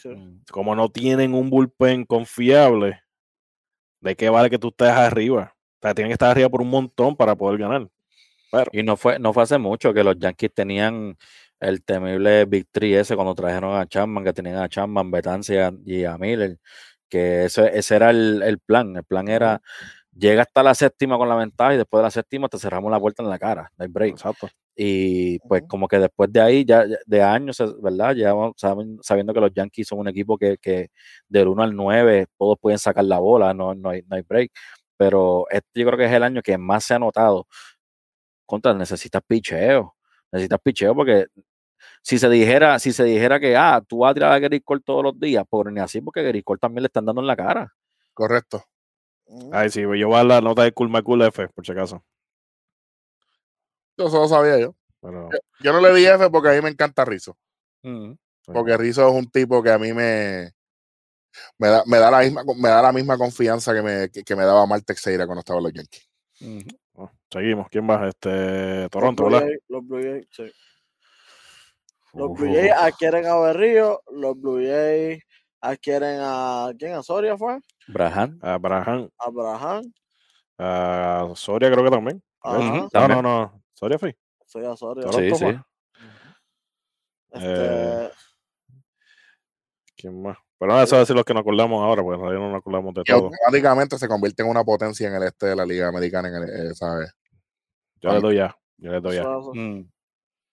Mm, 0.06 0.44
como 0.50 0.74
no 0.74 0.88
tienen 0.88 1.34
un 1.34 1.50
bullpen 1.50 2.06
confiable, 2.06 3.02
¿de 4.00 4.16
qué 4.16 4.30
vale 4.30 4.50
que 4.50 4.58
tú 4.58 4.70
estés 4.70 4.92
arriba? 4.92 5.54
O 5.58 5.80
sea, 5.82 5.94
tienen 5.94 6.10
que 6.10 6.14
estar 6.14 6.32
arriba 6.32 6.48
por 6.48 6.62
un 6.62 6.70
montón 6.70 7.18
para 7.18 7.36
poder 7.36 7.60
ganar. 7.60 7.90
Y 8.72 8.82
no 8.82 8.96
fue, 8.96 9.20
no 9.20 9.34
fue 9.34 9.44
hace 9.44 9.58
mucho 9.58 9.94
que 9.94 10.04
los 10.04 10.18
Yankees 10.18 10.54
tenían 10.54 11.18
el 11.62 11.84
temible 11.84 12.46
victory 12.46 12.96
ese 12.96 13.16
cuando 13.16 13.36
trajeron 13.36 13.76
a 13.80 13.88
Chapman, 13.88 14.24
que 14.24 14.34
tenían 14.34 14.58
a 14.58 14.70
Chapman, 14.70 15.12
Betancia 15.12 15.72
y 15.86 16.04
a 16.06 16.18
Miller 16.18 16.58
que 17.12 17.46
ese, 17.46 17.78
ese 17.78 17.96
era 17.96 18.10
el, 18.12 18.60
plan. 18.66 18.96
El 18.96 19.04
plan 19.04 19.28
era 19.28 19.62
llega 20.14 20.44
hasta 20.44 20.64
la 20.64 20.76
séptima 20.76 21.18
con 21.18 21.30
la 21.30 21.36
ventaja 21.36 21.76
y 21.76 21.78
después 21.78 22.00
de 22.00 22.04
la 22.06 22.12
séptima 22.12 22.50
te 22.50 22.58
cerramos 22.60 22.92
la 22.92 23.00
puerta 23.00 23.24
en 23.24 23.30
la 23.30 23.40
cara, 23.40 23.72
no 23.78 23.84
hay 23.84 23.90
break. 23.92 24.16
Y 24.76 25.40
pues 25.40 25.64
como 25.68 25.88
que 25.88 26.00
después 26.00 26.32
de 26.32 26.42
ahí, 26.42 26.66
ya 26.66 26.86
de 27.06 27.22
años, 27.22 27.62
¿verdad? 27.82 28.16
Ya 28.16 28.34
sabiendo 29.02 29.34
que 29.34 29.42
los 29.42 29.54
Yankees 29.54 29.88
son 29.88 30.00
un 30.00 30.08
equipo 30.08 30.38
que, 30.38 30.58
que 30.58 30.90
del 31.30 31.50
1 31.50 31.64
al 31.64 31.76
9 31.76 32.28
todos 32.38 32.58
pueden 32.60 32.80
sacar 32.80 33.06
la 33.06 33.20
bola, 33.20 33.54
no, 33.54 33.76
no, 33.76 33.90
hay, 33.90 34.04
no 34.08 34.16
hay 34.16 34.24
break. 34.24 34.52
Pero 34.98 35.46
este 35.52 35.82
yo 35.82 35.88
creo 35.88 35.98
que 36.00 36.06
es 36.06 36.12
el 36.14 36.24
año 36.24 36.42
que 36.42 36.58
más 36.58 36.86
se 36.86 36.94
ha 36.96 37.00
notado. 37.00 37.48
Contra, 38.46 38.74
necesitas 38.74 39.22
picheo. 39.26 39.96
Necesitas 40.32 40.60
picheo 40.64 40.96
porque 40.96 41.28
si 42.02 42.18
se 42.18 42.30
dijera, 42.30 42.80
si 42.80 42.92
se 42.92 43.04
dijera 43.04 43.40
que 43.40 43.56
ah, 43.56 43.82
tú 43.88 44.00
vas 44.00 44.12
a 44.12 44.14
tirar 44.14 44.32
a 44.34 44.40
Gary 44.40 44.62
Cole 44.62 44.82
todos 44.84 45.04
los 45.04 45.20
días, 45.20 45.46
por 45.48 45.72
ni 45.72 45.80
así, 45.80 46.02
porque 46.02 46.24
Gary 46.24 46.44
Cole 46.44 46.60
también 46.60 46.84
le 46.84 46.88
están 46.88 47.06
dando 47.06 47.22
en 47.22 47.28
la 47.28 47.36
cara. 47.36 47.74
Correcto. 48.14 48.64
Mm. 49.28 49.50
Ay, 49.54 49.70
sí, 49.70 49.82
yo 49.82 50.08
voy 50.08 50.20
a 50.20 50.24
la 50.24 50.42
nota 50.42 50.64
de 50.64 50.72
Cool 50.72 50.90
McCool 50.90 51.22
F, 51.24 51.48
por 51.50 51.66
si 51.66 51.72
acaso. 51.72 52.04
Yo 53.98 54.10
solo 54.10 54.28
sabía 54.28 54.60
yo. 54.60 54.76
yo. 55.02 55.74
no 55.74 55.82
le 55.82 55.94
di 55.94 56.06
F 56.06 56.30
porque 56.30 56.50
a 56.50 56.54
mí 56.54 56.62
me 56.62 56.70
encanta 56.70 57.06
Rizzo. 57.06 57.38
Mm, 57.84 58.14
porque 58.46 58.78
Rizzo 58.78 59.08
es 59.08 59.14
un 59.14 59.30
tipo 59.30 59.62
que 59.62 59.72
a 59.72 59.78
mí 59.78 59.94
me, 59.94 60.52
me, 61.58 61.68
da, 61.68 61.84
me, 61.86 61.98
da, 61.98 62.12
la 62.12 62.20
misma, 62.20 62.44
me 62.58 62.70
da 62.70 62.82
la 62.82 62.92
misma 62.92 63.18
confianza 63.18 63.74
que 63.74 63.82
me, 63.82 64.10
que, 64.10 64.36
me 64.36 64.44
daba 64.44 64.66
Marte 64.66 64.86
Teixeira 64.94 65.26
cuando 65.26 65.42
estaba 65.42 65.60
en 65.60 65.64
los 65.64 65.74
Yankees. 65.74 66.10
Oh, 66.94 67.12
seguimos. 67.32 67.68
¿Quién 67.70 67.88
va? 67.90 68.08
Este, 68.08 68.90
Toronto, 68.90 69.26
¿verdad? 69.26 69.48
los 69.70 69.88
Blue 69.88 70.02
Jays, 70.02 70.28
sí. 70.32 70.52
Los 72.14 72.34
Blue 72.34 72.54
Jays 72.54 72.72
adquieren 72.72 73.26
a 73.26 73.38
Berrío, 73.40 74.02
los 74.12 74.40
Blue 74.40 74.58
Jays 74.62 75.24
adquieren 75.62 76.20
a. 76.22 76.72
¿Quién? 76.78 76.94
¿A 76.94 77.04
Soria 77.04 77.38
fue? 77.38 77.60
Brahan. 77.88 78.38
A 78.42 78.58
Brahan. 78.58 79.10
A 79.18 79.30
Brahan. 79.30 79.94
A 80.58 81.32
Soria 81.36 81.72
creo 81.72 81.84
que 81.84 81.92
también. 81.92 82.22
Ajá. 82.42 82.88
No, 82.94 83.08
no, 83.08 83.22
no. 83.22 83.64
Soria 83.74 83.98
fue. 83.98 84.18
Soy 84.46 84.66
a 84.66 84.76
Soria. 84.76 85.10
Sí, 85.12 85.34
sí. 85.36 85.46
Este, 87.32 88.06
Eh, 88.06 88.10
¿Quién 89.96 90.22
más? 90.22 90.38
Pero 90.60 90.74
no, 90.74 90.82
eso 90.82 90.96
es 90.96 91.02
decir 91.02 91.16
los 91.16 91.26
que 91.26 91.34
nos 91.34 91.42
acordamos 91.42 91.82
ahora, 91.82 92.04
porque 92.04 92.16
en 92.18 92.22
realidad 92.22 92.42
no 92.42 92.50
nos 92.52 92.60
acordamos 92.60 92.94
de 92.94 93.04
Que 93.04 93.14
todo. 93.14 93.26
automáticamente 93.26 93.98
se 93.98 94.08
convierte 94.08 94.44
en 94.44 94.50
una 94.50 94.64
potencia 94.64 95.08
en 95.08 95.16
el 95.16 95.24
este 95.24 95.48
de 95.48 95.56
la 95.56 95.66
Liga 95.66 95.88
Americana, 95.88 96.28
en 96.28 96.36
el, 96.36 96.44
eh, 96.72 96.76
¿sabes? 96.76 97.12
Yo 98.02 98.12
les 98.14 98.22
doy 98.22 98.36
ya. 98.36 98.56
Yo 98.78 98.92
les 98.92 99.02
doy 99.02 99.16
ya. 99.16 99.24
Mm. 99.24 99.90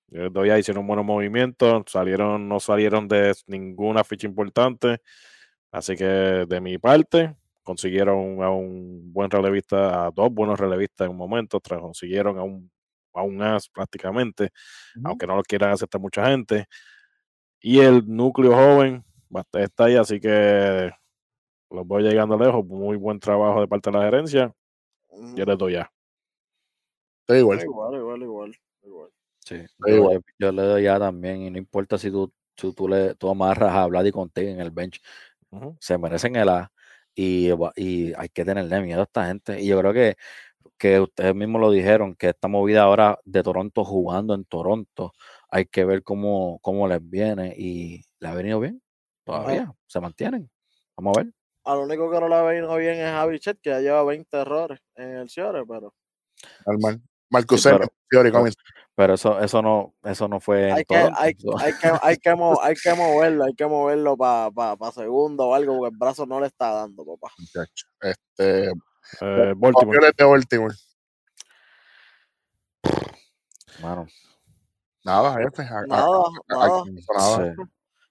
Yo 0.09 0.23
les 0.25 0.33
doy 0.33 0.49
ya. 0.49 0.59
Hicieron 0.59 0.87
buenos 0.87 1.05
movimientos. 1.05 1.85
Salieron, 1.87 2.49
no 2.49 2.61
salieron 2.61 3.07
de 3.09 3.35
ninguna 3.47 4.05
ficha 4.05 4.27
importante. 4.27 5.01
Así 5.71 5.97
que 5.97 6.05
de 6.05 6.61
mi 6.61 6.79
parte, 6.79 7.37
consiguieron 7.63 8.43
a 8.43 8.51
un 8.51 9.13
buen 9.13 9.31
relevista, 9.31 10.07
a 10.07 10.11
dos 10.11 10.33
buenos 10.33 10.59
relevistas 10.59 11.05
en 11.07 11.11
un 11.11 11.19
momento. 11.19 11.61
tras- 11.61 11.81
Consiguieron 11.81 12.39
a 12.39 12.43
un, 12.43 12.71
a 13.13 13.23
un 13.23 13.43
as 13.43 13.69
prácticamente, 13.69 14.51
aunque 15.05 15.27
no 15.27 15.37
lo 15.37 15.43
quieran 15.43 15.73
aceptar 15.73 16.01
mucha 16.01 16.27
gente. 16.27 16.67
Y 17.61 17.81
el 17.81 18.05
núcleo 18.07 18.53
joven 18.55 19.05
está 19.53 19.85
ahí, 19.85 19.97
así 19.97 20.19
que 20.21 20.91
los 21.71 21.87
voy 21.87 22.03
llegando 22.05 22.39
lejos. 22.39 22.65
Muy 22.65 22.97
buen 22.97 23.21
trabajo 23.21 23.61
de 23.61 23.69
parte 23.69 23.91
de 23.91 23.99
la 23.99 24.05
gerencia. 24.05 24.55
Yo 25.37 25.45
les 25.45 25.59
doy 25.59 25.73
ya. 25.75 25.93
Estoy 27.21 27.39
igual. 27.41 27.59
Igual, 27.65 27.95
igual, 27.97 28.23
igual. 28.23 28.57
Sí, 29.49 29.57
yo, 29.79 30.13
yo- 30.13 30.21
yo 30.39 30.53
le 30.53 30.63
doy 30.63 30.83
ya 30.83 30.99
también, 30.99 31.43
y 31.43 31.51
no 31.51 31.57
importa 31.59 31.97
si 31.97 32.11
tú, 32.11 32.33
si 32.57 32.75
tú, 32.75 32.87
le, 32.89 33.15
tú 33.15 33.31
amarras 33.31 33.75
a 33.75 33.87
Vlad 33.87 34.05
y 34.05 34.13
contigo 34.13 34.51
en 34.51 34.61
el 34.61 34.71
bench, 34.71 35.01
Ujú. 35.51 35.77
se 35.81 35.97
merecen 35.97 36.37
el 36.37 36.49
A 36.51 36.71
y, 37.15 37.49
y 37.77 38.13
hay 38.15 38.29
que 38.29 38.45
tenerle 38.45 38.81
miedo 38.83 39.01
a 39.01 39.05
esta 39.05 39.27
gente. 39.27 39.61
Y 39.63 39.67
yo 39.69 39.79
creo 39.81 39.93
que, 39.95 40.17
que 40.77 41.01
ustedes 41.01 41.35
mismos 41.35 41.61
lo 41.61 41.71
dijeron, 41.71 42.15
que 42.15 42.29
esta 42.29 42.47
movida 42.49 42.83
ahora 42.83 43.19
de 43.25 43.43
Toronto 43.43 43.85
jugando 43.85 44.35
en 44.35 44.45
Toronto, 44.45 45.13
hay 45.51 45.65
que 45.67 45.85
ver 45.85 46.03
cómo, 46.03 46.59
cómo 46.61 46.87
les 46.87 47.01
viene 47.09 47.55
y 47.57 48.05
le 48.21 48.29
ha 48.29 48.35
venido 48.35 48.61
bien 48.61 48.83
todavía, 49.25 49.73
se 49.87 50.01
mantienen. 50.01 50.51
Vamos 50.97 51.17
a 51.17 51.23
ver. 51.23 51.33
Al 51.65 51.79
único 51.79 52.11
que 52.11 52.21
no 52.21 52.29
le 52.29 52.35
ha 52.35 52.43
venido 52.43 52.77
bien 52.77 52.99
es 52.99 53.11
Javi 53.11 53.39
Chet, 53.41 53.61
que 53.61 53.71
ya 53.71 53.81
lleva 53.81 54.05
20 54.05 54.37
errores 54.37 54.81
en 54.95 55.17
el 55.17 55.29
Ciore, 55.31 55.65
pero 55.67 55.95
Normal. 56.67 57.01
Marcus 57.31 57.63
Sí, 57.63 57.69
pero- 57.71 57.87
Theory 58.11 58.31
pero- 58.31 58.39
Comics. 58.41 58.57
Pero 58.95 59.15
eso, 59.15 59.39
eso 59.39 59.63
no, 59.63 59.95
eso 60.03 60.27
no 60.27 60.41
fue 60.41 60.71
en 60.71 60.75
hay 60.77 60.85
que, 60.85 60.95
Toronto, 60.97 61.19
hay, 61.21 61.35
que, 61.35 61.93
hay 62.03 62.17
que, 62.17 62.35
mo- 62.35 62.59
hay 62.63 62.75
que 62.75 62.95
moverlo, 62.95 63.45
hay 63.45 63.55
que 63.55 63.67
moverlo 63.67 64.17
para 64.17 64.51
pa, 64.51 64.77
pa 64.77 64.91
segundo 64.91 65.47
o 65.47 65.55
algo, 65.55 65.77
porque 65.79 65.93
el 65.95 65.99
brazo 65.99 66.27
no 66.27 66.41
le 66.41 66.49
está 66.49 66.73
dando, 66.73 67.05
papá. 67.05 67.33
Este, 68.03 68.73
Eh, 69.21 69.55
Baltimore. 69.57 69.99
De 70.17 70.25
Baltimore. 70.25 70.75
mano, 73.81 74.07
Nada, 75.05 75.35
jefe. 75.39 75.63
a- 75.63 75.79
a- 75.79 75.87
Nada, 75.87 76.07
a- 76.49 76.85
nada. 77.15 77.55
sí. 77.55 77.63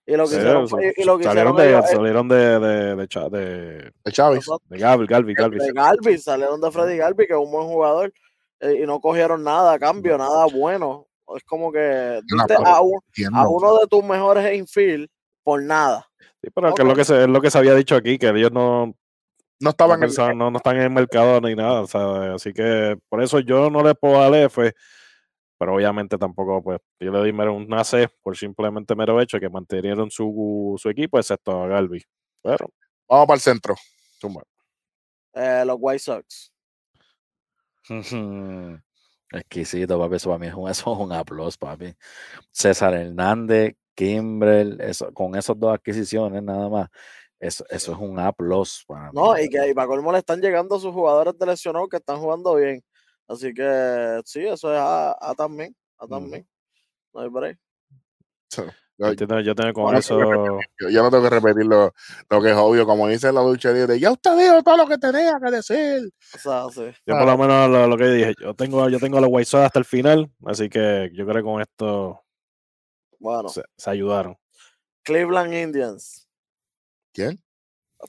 Y 0.09 0.15
lo 0.15 0.23
que 0.23 0.29
Sí, 0.29 0.35
hicieron, 0.37 0.63
eso- 0.63 0.77
fue- 0.77 0.93
y 0.95 1.03
lo 1.03 1.17
que 1.17 1.23
salieron 1.25 1.53
hicieron 1.55 1.81
de, 1.81 1.85
es- 1.85 1.91
salieron 1.91 2.27
de, 2.29 2.35
de, 2.37 2.95
de, 2.95 2.95
de, 2.95 3.91
De 4.05 4.11
Chávez. 4.13 4.45
de 4.69 4.77
Galvi, 4.77 5.05
Galvi, 5.05 5.33
Galvi. 5.33 5.57
de 5.59 5.73
Galvin, 5.73 6.17
salieron 6.19 6.61
de 6.61 6.71
Freddy 6.71 6.95
Galvin, 6.97 7.27
que 7.27 7.33
es 7.33 7.39
un 7.39 7.51
buen 7.51 7.67
jugador, 7.67 8.13
eh, 8.59 8.81
y 8.83 8.85
no 8.85 8.99
cogieron 8.99 9.43
nada 9.43 9.73
a 9.73 9.79
cambio, 9.79 10.17
nada 10.17 10.45
bueno. 10.45 11.07
Es 11.35 11.43
como 11.43 11.71
que 11.71 12.21
diste 12.25 12.55
a, 12.63 12.79
un- 12.81 12.99
Entiendo. 13.07 13.37
a 13.39 13.49
uno 13.49 13.77
de 13.79 13.87
tus 13.87 14.03
mejores 14.03 14.55
infield 14.57 15.09
por 15.43 15.61
nada. 15.61 16.07
Sí, 16.41 16.49
pero 16.53 16.73
que 16.73 16.81
es 16.83 16.87
lo 16.87 16.95
que 16.95 17.03
se, 17.05 17.21
es 17.23 17.27
lo 17.27 17.41
que 17.41 17.51
se 17.51 17.57
había 17.57 17.75
dicho 17.75 17.95
aquí, 17.95 18.17
que 18.17 18.29
ellos 18.29 18.51
no, 18.51 18.85
No 18.87 18.93
no, 19.59 19.69
estaban 19.71 19.95
en 20.01 20.09
pensaban- 20.09 20.37
no, 20.37 20.49
no 20.51 20.57
están 20.57 20.77
en 20.77 20.83
el 20.83 20.89
mercado 20.91 21.41
ni 21.41 21.53
nada, 21.55 21.85
¿sabes? 21.87 22.29
Así 22.35 22.53
que 22.53 22.97
por 23.09 23.21
eso 23.21 23.39
yo 23.39 23.69
no 23.69 23.83
le 23.83 23.93
puedo 23.95 24.19
dar 24.19 24.33
F, 24.35 24.73
pero 25.59 25.75
obviamente 25.75 26.17
tampoco, 26.17 26.61
pues, 26.63 26.79
yo 26.99 27.11
le 27.11 27.33
mero 27.33 27.53
una 27.55 27.83
C 27.83 28.07
por 28.21 28.37
simplemente 28.37 28.95
mero 28.95 29.19
hecho 29.19 29.39
que 29.39 29.49
mantenieron 29.49 30.09
su, 30.11 30.75
su 30.77 30.89
equipo, 30.89 31.17
excepto 31.17 31.63
a 31.63 31.67
Galvi. 31.67 32.01
Pero, 32.41 32.69
Vamos 33.09 33.25
para 33.27 33.35
el 33.35 33.41
centro. 33.41 33.75
Eh, 35.33 35.63
los 35.65 35.77
White 35.79 35.99
Sox. 35.99 36.51
Exquisito, 39.31 39.99
papi. 39.99 40.15
Eso 40.15 40.29
para 40.29 40.39
mí 40.39 40.47
es 40.47 40.53
un, 40.53 40.69
eso 40.69 40.93
es 40.93 40.99
un 40.99 41.11
aplauso, 41.11 41.57
papi. 41.59 41.93
César 42.51 42.93
Hernández, 42.93 43.75
Kimbrel, 43.95 44.79
eso, 44.81 45.13
con 45.13 45.35
esas 45.35 45.57
dos 45.59 45.73
adquisiciones 45.73 46.41
nada 46.43 46.69
más. 46.69 46.89
Eso, 47.39 47.63
eso 47.69 47.91
es 47.91 47.97
un 47.99 48.19
aplauso 48.19 48.81
para 48.87 49.11
No, 49.11 49.33
mí. 49.33 49.41
y 49.43 49.49
que 49.49 49.69
y 49.69 49.73
para 49.73 49.87
colmo 49.87 50.11
le 50.11 50.19
están 50.19 50.41
llegando 50.41 50.79
sus 50.79 50.91
jugadores 50.93 51.37
de 51.37 51.45
lesionados 51.45 51.89
que 51.89 51.97
están 51.97 52.17
jugando 52.19 52.55
bien. 52.55 52.81
Así 53.27 53.53
que 53.53 54.21
sí, 54.25 54.45
eso 54.45 54.73
es 54.73 54.79
A, 54.79 55.11
A 55.19 55.35
también. 55.35 55.75
A 55.97 56.07
también. 56.07 56.47
No 57.13 57.21
hay 57.21 57.29
break. 57.29 57.59
Yo, 58.99 59.15
tengo- 59.15 59.39
yo 59.41 59.53
tengo 59.53 59.73
con 59.73 59.95
eso, 59.95 60.19
Yo, 60.19 60.89
yo 60.89 61.03
no 61.03 61.11
tengo 61.11 61.23
que 61.23 61.29
repetir 61.29 61.65
lo, 61.65 61.93
lo 62.29 62.41
que 62.41 62.49
es 62.49 62.55
obvio, 62.55 62.85
como 62.87 63.07
dice 63.07 63.31
la 63.31 63.41
ducha 63.41 63.71
libre. 63.71 63.99
Ya 63.99 64.11
usted 64.11 64.35
dijo 64.37 64.63
todo 64.63 64.77
lo 64.77 64.87
que 64.87 64.97
tenía 64.97 65.37
que 65.43 65.51
decir. 65.51 66.09
O 66.33 66.37
sea, 66.39 66.63
sí. 66.71 66.97
yo 67.05 67.15
por 67.15 67.25
lo 67.27 67.37
menos 67.37 67.69
lo, 67.69 67.85
lo 67.87 67.95
que 67.97 68.05
dije, 68.07 68.33
yo 68.41 68.55
tengo, 68.55 68.89
yo 68.89 68.99
tengo 68.99 69.19
a 69.19 69.21
los 69.21 69.29
White 69.31 69.45
Sox 69.45 69.65
hasta 69.65 69.77
el 69.79 69.85
final, 69.85 70.31
así 70.47 70.67
que 70.67 71.11
yo 71.13 71.25
creo 71.27 71.35
que 71.37 71.43
con 71.43 71.61
esto 71.61 72.23
Bueno, 73.19 73.49
se, 73.49 73.61
se 73.77 73.89
ayudaron. 73.89 74.35
Cleveland 75.03 75.53
Indians. 75.53 76.27
¿Quién? 77.13 77.39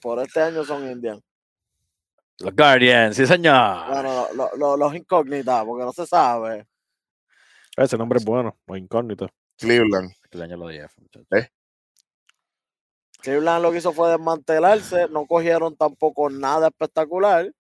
Por 0.01 0.21
este 0.21 0.41
año 0.41 0.65
son 0.65 0.91
Indians. 0.91 1.23
Los 2.41 2.55
Guardians, 2.55 3.15
sí, 3.17 3.27
señor. 3.27 3.89
Bueno, 3.91 4.27
lo- 4.35 4.51
lo- 4.57 4.77
los 4.77 4.95
incógnitas, 4.95 5.65
porque 5.65 5.85
no 5.85 5.93
se 5.93 6.07
sabe. 6.07 6.67
Ese 7.77 7.97
nombre 7.99 8.19
es 8.19 8.25
bueno, 8.25 8.57
los 8.67 8.79
incógnitos. 8.79 9.29
Cleveland. 9.59 10.13
El 10.31 10.43
año 10.43 10.57
lo 10.57 10.69
dije, 10.69 10.87
muchachos. 10.99 11.49
Cleveland 13.21 13.63
lo 13.63 13.73
que 13.73 13.79
hizo 13.79 13.93
fue 13.93 14.11
desmantelarse, 14.11 15.09
no 15.09 15.27
cogieron 15.27 15.77
tampoco 15.77 16.31
nada 16.31 16.69
espectacular, 16.69 17.51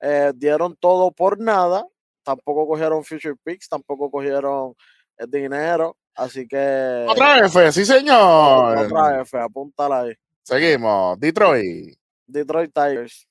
eh, 0.00 0.32
dieron 0.36 0.76
todo 0.76 1.10
por 1.10 1.40
nada, 1.40 1.86
tampoco 2.22 2.66
cogieron 2.68 3.04
future 3.04 3.34
picks, 3.42 3.68
tampoco 3.68 4.10
cogieron 4.10 4.74
eh, 5.18 5.24
dinero, 5.28 5.96
así 6.14 6.46
que 6.46 7.06
Otra 7.08 7.38
F, 7.46 7.72
sí 7.72 7.84
señor. 7.84 8.78
otra 8.78 9.20
F, 9.22 9.36
apúntala 9.38 10.02
ahí. 10.02 10.14
Seguimos. 10.42 11.18
Detroit. 11.18 11.96
Detroit 12.26 12.72
Tigers, 12.72 13.26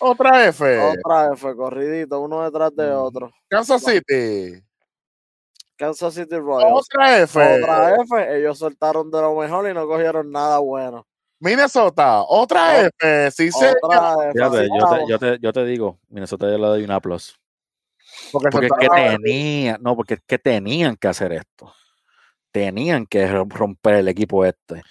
Otra 0.00 0.46
F. 0.48 0.78
otra 0.80 1.32
F, 1.34 1.54
corridito, 1.54 2.20
uno 2.20 2.42
detrás 2.44 2.74
de 2.74 2.90
Mm. 2.90 2.96
otro. 2.96 3.30
Kansas 3.48 3.80
City. 3.82 4.60
Kansas 5.76 6.14
City 6.14 6.36
Royals, 6.36 6.86
Otra 6.88 7.18
F. 7.22 7.38
otra 7.38 7.96
F, 7.96 8.36
ellos 8.38 8.58
soltaron 8.58 9.10
de 9.10 9.20
lo 9.20 9.34
mejor 9.34 9.68
y 9.68 9.74
no 9.74 9.86
cogieron 9.86 10.30
nada 10.30 10.58
bueno. 10.58 11.06
Minnesota. 11.40 12.22
Otra 12.22 12.86
F. 12.86 13.30
Sí 13.32 13.50
señor. 13.50 13.76
Otra 13.82 14.14
F, 14.30 14.32
Fíjate, 14.32 14.56
yo 14.56 14.68
te, 14.68 14.78
estamos. 14.78 15.08
yo, 15.08 15.18
te, 15.18 15.38
yo 15.40 15.52
te 15.52 15.64
digo, 15.64 15.98
Minnesota 16.08 16.46
yo 16.50 16.58
le 16.58 16.66
doy 16.66 16.84
un 16.84 16.90
aplauso. 16.92 17.34
Porque, 18.32 18.48
Porque 18.50 18.66
es 18.66 18.72
que 18.78 18.88
tenían, 18.88 19.82
no, 19.82 19.96
porque 19.96 20.14
es 20.14 20.20
que 20.26 20.38
tenían 20.38 20.96
que 20.96 21.08
hacer 21.08 21.32
esto. 21.32 21.74
Tenían 22.52 23.06
que 23.06 23.26
rom- 23.28 23.52
romper 23.52 23.96
el 23.96 24.08
equipo 24.08 24.44
este. 24.44 24.82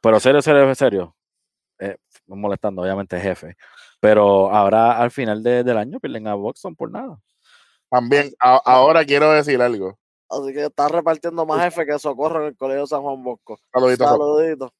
Pero 0.00 0.18
serio, 0.18 0.42
serio, 0.42 0.74
serio. 0.74 1.16
Eh, 1.78 1.96
no 2.26 2.36
molestando, 2.36 2.82
obviamente, 2.82 3.20
jefe. 3.20 3.56
Pero 4.00 4.50
ahora 4.50 4.98
al 4.98 5.10
final 5.10 5.42
de- 5.42 5.62
del 5.62 5.78
año 5.78 6.00
pierden 6.00 6.26
a 6.26 6.34
Boston 6.34 6.74
por 6.74 6.90
nada. 6.90 7.18
También, 7.88 8.32
a- 8.40 8.60
ahora 8.64 9.04
quiero 9.04 9.30
decir 9.32 9.62
algo. 9.62 9.96
Así 10.28 10.52
que 10.52 10.64
está 10.64 10.88
repartiendo 10.88 11.46
más 11.46 11.66
F 11.66 11.86
que 11.86 11.98
socorro 11.98 12.42
en 12.42 12.48
el 12.48 12.56
Colegio 12.56 12.86
San 12.86 13.02
Juan 13.02 13.22
Bosco. 13.22 13.58
Saludito, 13.72 14.04
Saludito. 14.04 14.74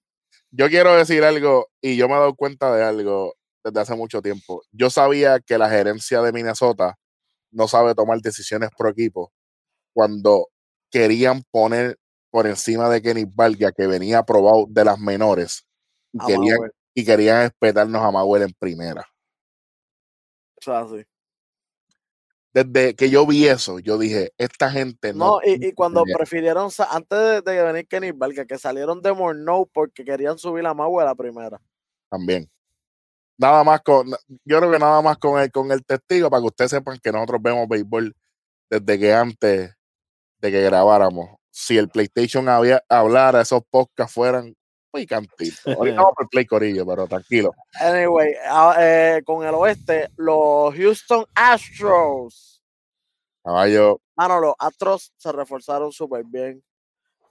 Yo 0.50 0.68
quiero 0.68 0.94
decir 0.94 1.22
algo 1.24 1.68
y 1.80 1.96
yo 1.96 2.08
me 2.08 2.14
he 2.14 2.18
dado 2.18 2.34
cuenta 2.34 2.74
de 2.74 2.82
algo 2.82 3.34
desde 3.64 3.80
hace 3.80 3.94
mucho 3.94 4.22
tiempo. 4.22 4.62
Yo 4.72 4.90
sabía 4.90 5.40
que 5.40 5.58
la 5.58 5.68
gerencia 5.68 6.20
de 6.22 6.32
Minnesota 6.32 6.96
no 7.50 7.68
sabe 7.68 7.94
tomar 7.94 8.20
decisiones 8.20 8.70
pro 8.76 8.88
equipo 8.90 9.32
cuando 9.92 10.48
querían 10.90 11.42
poner 11.50 11.98
por 12.30 12.46
encima 12.46 12.88
de 12.90 13.00
Kenny 13.00 13.24
Valga, 13.24 13.72
que 13.72 13.86
venía 13.86 14.18
aprobado 14.18 14.66
de 14.68 14.84
las 14.84 14.98
menores, 14.98 15.66
y 16.12 16.20
A 16.20 16.26
querían, 16.26 16.56
Manuel. 16.58 16.72
y 16.94 17.04
querían 17.04 17.42
espetarnos 17.42 18.02
a 18.02 18.10
Manuel 18.10 18.42
en 18.42 18.52
primera. 18.58 19.06
O 20.58 20.62
sea, 20.62 20.86
sí. 20.86 21.04
Desde 22.56 22.96
que 22.96 23.10
yo 23.10 23.26
vi 23.26 23.46
eso, 23.46 23.80
yo 23.80 23.98
dije, 23.98 24.32
esta 24.38 24.70
gente 24.70 25.12
no. 25.12 25.26
No, 25.26 25.40
y, 25.44 25.68
y 25.68 25.72
cuando 25.74 26.04
prefirieron, 26.04 26.70
antes 26.90 27.18
de, 27.18 27.42
de 27.42 27.62
venir 27.62 27.86
Kenny 27.86 28.12
Valga, 28.12 28.46
que 28.46 28.56
salieron 28.56 29.02
de 29.02 29.12
Morneau 29.12 29.68
porque 29.70 30.06
querían 30.06 30.38
subir 30.38 30.64
a 30.64 30.72
Mau 30.72 30.98
a 30.98 31.04
la 31.04 31.14
primera. 31.14 31.60
también. 32.08 32.50
Nada 33.36 33.62
más 33.62 33.82
con, 33.82 34.08
yo 34.46 34.58
creo 34.58 34.72
que 34.72 34.78
nada 34.78 35.02
más 35.02 35.18
con 35.18 35.38
el, 35.38 35.52
con 35.52 35.70
el 35.70 35.84
testigo 35.84 36.30
para 36.30 36.40
que 36.40 36.46
ustedes 36.46 36.70
sepan 36.70 36.98
que 37.02 37.12
nosotros 37.12 37.42
vemos 37.42 37.68
béisbol 37.68 38.16
desde 38.70 38.98
que 38.98 39.12
antes 39.12 39.74
de 40.38 40.50
que 40.50 40.62
grabáramos. 40.62 41.36
si 41.50 41.76
el 41.76 41.90
PlayStation 41.90 42.48
había, 42.48 42.82
hablara, 42.88 43.42
esos 43.42 43.60
podcasts 43.68 44.14
fueran 44.14 44.54
picantitos. 44.96 45.66
Ahorita 45.66 45.96
vamos 46.02 46.14
por 46.16 46.28
Play 46.28 46.46
Corillo, 46.46 46.86
pero 46.86 47.06
tranquilo. 47.06 47.52
Anyway, 47.80 48.34
eh, 48.78 49.22
con 49.24 49.46
el 49.46 49.54
oeste, 49.54 50.08
los 50.16 50.74
Houston 50.74 51.24
Astros. 51.34 52.62
Caballo. 53.42 54.00
Mano, 54.16 54.40
los 54.40 54.54
Astros 54.58 55.12
se 55.16 55.30
reforzaron 55.32 55.92
súper 55.92 56.24
bien. 56.24 56.62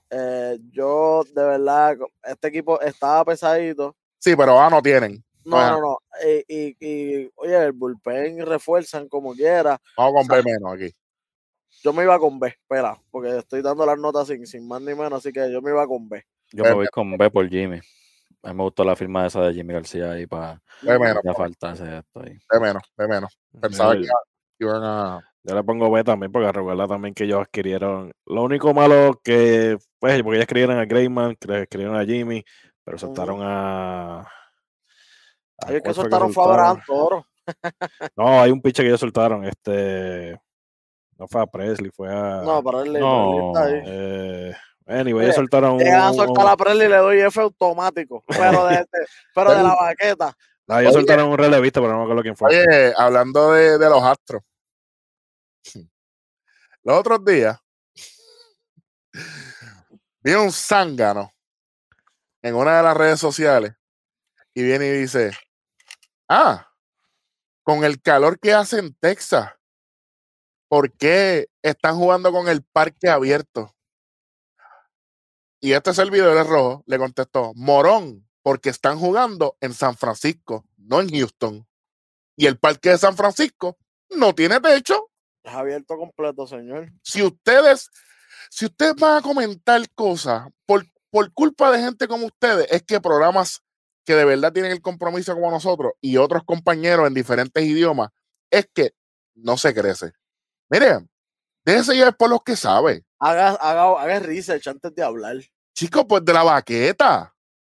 Eh, 0.09 0.57
yo, 0.71 1.23
de 1.33 1.43
verdad, 1.43 1.97
este 2.23 2.47
equipo 2.47 2.79
estaba 2.79 3.25
pesadito. 3.25 3.95
Sí, 4.19 4.35
pero 4.35 4.53
ahora 4.53 4.69
no 4.69 4.81
tienen. 4.81 5.23
No, 5.43 5.57
no, 5.57 5.79
no. 5.79 5.97
Y, 6.47 6.75
y, 6.79 7.31
oye, 7.35 7.65
el 7.65 7.71
bullpen 7.73 8.45
refuerzan 8.45 9.07
como 9.07 9.33
quiera. 9.33 9.79
Vamos 9.97 10.27
con 10.27 10.37
B 10.37 10.43
menos 10.43 10.73
aquí. 10.73 10.95
Yo 11.83 11.93
me 11.93 12.03
iba 12.03 12.17
con 12.17 12.39
B, 12.39 12.47
espera, 12.47 12.99
porque 13.11 13.37
estoy 13.37 13.61
dando 13.61 13.85
las 13.85 13.99
notas 13.99 14.27
sin, 14.27 14.47
sin 14.47 14.67
más 14.67 14.81
ni 14.81 14.95
menos, 14.95 15.13
así 15.13 15.31
que 15.31 15.51
yo 15.51 15.61
me 15.61 15.69
iba 15.69 15.85
con 15.85 16.09
B. 16.09 16.25
Yo 16.51 16.63
me 16.63 16.73
voy 16.73 16.87
con 16.87 17.17
B 17.17 17.29
por 17.29 17.47
Jimmy. 17.49 17.79
A 18.45 18.49
mí 18.49 18.55
me 18.55 18.63
gustó 18.63 18.83
la 18.83 18.95
firma 18.95 19.25
esa 19.25 19.41
de 19.41 19.53
Jimmy 19.55 19.73
García 19.73 20.11
ahí 20.11 20.27
para 20.27 20.61
B 20.83 20.99
menos. 20.99 21.23
falta 21.35 21.71
esto 21.71 22.21
ahí. 22.21 22.37
B 22.51 22.59
menos, 22.59 22.83
B 22.95 23.07
menos. 23.07 23.39
Pensaba 23.59 23.95
que 23.95 24.05
iban 24.59 24.83
a. 24.83 25.19
Yo 25.43 25.55
le 25.55 25.63
pongo 25.63 25.91
B 25.91 26.03
también, 26.03 26.31
porque 26.31 26.51
recuerda 26.51 26.87
también 26.87 27.13
que 27.13 27.23
ellos 27.23 27.41
adquirieron. 27.41 28.11
Lo 28.25 28.43
único 28.43 28.73
malo 28.73 29.19
que, 29.23 29.77
pues, 29.99 30.21
porque 30.21 30.37
ellos 30.37 30.43
escribieron 30.43 30.77
a 30.77 30.85
Greyman, 30.85 31.31
escribieron 31.31 31.95
a 31.95 32.05
Jimmy, 32.05 32.43
pero 32.83 32.97
soltaron 32.97 33.39
a. 33.41 34.27
Ellos 35.67 35.81
que 35.83 35.93
soltaron 35.93 36.31
fue 36.31 36.43
a 36.43 36.75
Toro. 36.85 37.25
no, 38.15 38.41
hay 38.41 38.51
un 38.51 38.61
piche 38.61 38.83
que 38.83 38.89
ellos 38.89 38.99
soltaron. 38.99 39.43
Este. 39.45 40.39
No 41.17 41.27
fue 41.27 41.41
a 41.41 41.47
Presley, 41.47 41.91
fue 41.91 42.09
a. 42.11 42.41
No, 42.43 42.61
para 42.63 42.81
él. 42.81 42.93
No, 42.93 43.53
eh, 43.67 44.53
anyway, 44.85 45.25
ellos 45.25 45.35
soltaron. 45.35 45.77
Llegan 45.77 46.01
a 46.01 46.13
soltar 46.13 46.47
a 46.47 46.57
Presley 46.57 46.87
y 46.87 46.89
le 46.89 46.97
doy 46.97 47.19
F 47.21 47.41
automático. 47.41 48.23
Pero 48.27 48.65
de, 48.67 48.75
este, 48.75 48.97
pero 49.33 49.51
de 49.51 49.63
la 49.63 49.75
baqueta. 49.81 50.37
No, 50.67 50.79
ellos 50.79 50.93
soltaron 50.93 51.29
un 51.29 51.37
relevista, 51.37 51.79
pero 51.79 51.93
no 51.93 51.99
me 51.99 52.03
acuerdo 52.05 52.23
quién 52.23 52.35
fue. 52.35 52.49
Oye, 52.49 52.93
hablando 52.97 53.51
de, 53.51 53.77
de 53.77 53.89
los 53.89 54.03
astros. 54.03 54.41
Los 56.83 56.99
otros 56.99 57.25
días 57.25 57.59
vi 60.23 60.33
un 60.33 60.51
zángano 60.51 61.33
en 62.43 62.53
una 62.53 62.77
de 62.77 62.83
las 62.83 62.95
redes 62.95 63.19
sociales 63.19 63.73
y 64.53 64.63
viene 64.63 64.85
y 64.87 64.91
dice, 64.91 65.31
ah, 66.29 66.71
con 67.63 67.83
el 67.83 68.01
calor 68.01 68.39
que 68.39 68.53
hace 68.53 68.79
en 68.79 68.93
Texas, 68.93 69.51
¿por 70.67 70.91
qué 70.93 71.47
están 71.63 71.95
jugando 71.95 72.31
con 72.31 72.47
el 72.47 72.63
parque 72.63 73.09
abierto? 73.09 73.74
Y 75.65 75.73
este 75.73 75.95
servidor 75.95 76.45
rojo 76.45 76.83
le 76.85 76.99
contestó, 76.99 77.51
morón, 77.55 78.29
porque 78.43 78.69
están 78.69 78.99
jugando 78.99 79.57
en 79.61 79.73
San 79.73 79.97
Francisco, 79.97 80.63
no 80.77 81.01
en 81.01 81.09
Houston. 81.09 81.67
Y 82.35 82.45
el 82.45 82.59
parque 82.59 82.89
de 82.89 82.99
San 82.99 83.17
Francisco 83.17 83.75
no 84.11 84.35
tiene 84.35 84.59
techo. 84.59 85.09
Es 85.41 85.51
abierto 85.51 85.97
completo, 85.97 86.45
señor. 86.45 86.91
Si 87.01 87.23
ustedes, 87.23 87.89
si 88.51 88.65
ustedes 88.65 88.93
van 88.93 89.17
a 89.17 89.21
comentar 89.23 89.81
cosas 89.95 90.47
por, 90.67 90.85
por 91.09 91.33
culpa 91.33 91.71
de 91.71 91.79
gente 91.79 92.07
como 92.07 92.27
ustedes, 92.27 92.67
es 92.69 92.83
que 92.83 93.01
programas 93.01 93.63
que 94.05 94.13
de 94.13 94.23
verdad 94.23 94.53
tienen 94.53 94.71
el 94.71 94.83
compromiso 94.83 95.33
como 95.33 95.49
nosotros 95.49 95.93
y 95.99 96.17
otros 96.17 96.43
compañeros 96.43 97.07
en 97.07 97.15
diferentes 97.15 97.63
idiomas, 97.63 98.11
es 98.51 98.69
que 98.71 98.93
no 99.33 99.57
se 99.57 99.73
crece. 99.73 100.13
Miren, 100.69 101.09
déjese 101.65 101.95
llevar 101.95 102.15
por 102.17 102.29
los 102.29 102.43
que 102.43 102.55
sabe. 102.55 103.03
Haga, 103.17 103.55
haga, 103.55 103.99
haga 103.99 104.19
research 104.19 104.67
antes 104.67 104.93
de 104.93 105.01
hablar. 105.01 105.37
Chicos, 105.75 106.05
pues 106.07 106.23
de 106.23 106.33
la 106.33 106.43
baqueta. 106.43 107.33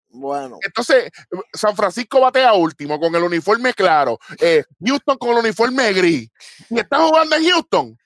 Bueno. 0.07 0.57
Entonces, 0.65 1.11
San 1.53 1.75
Francisco 1.75 2.21
batea 2.21 2.53
último 2.53 2.99
con 2.99 3.13
el 3.13 3.23
uniforme 3.23 3.73
claro. 3.73 4.17
Eh, 4.39 4.63
Houston 4.83 5.17
con 5.17 5.31
el 5.31 5.37
uniforme 5.39 5.91
gris. 5.91 6.31
Y 6.69 6.79
está 6.79 6.97
jugando 6.99 7.35
en 7.35 7.43
Houston. 7.49 7.97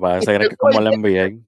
Parece 0.00 0.38
que 0.38 0.44
es 0.44 0.56
como 0.56 0.78
el 0.78 1.00
NBA. 1.00 1.44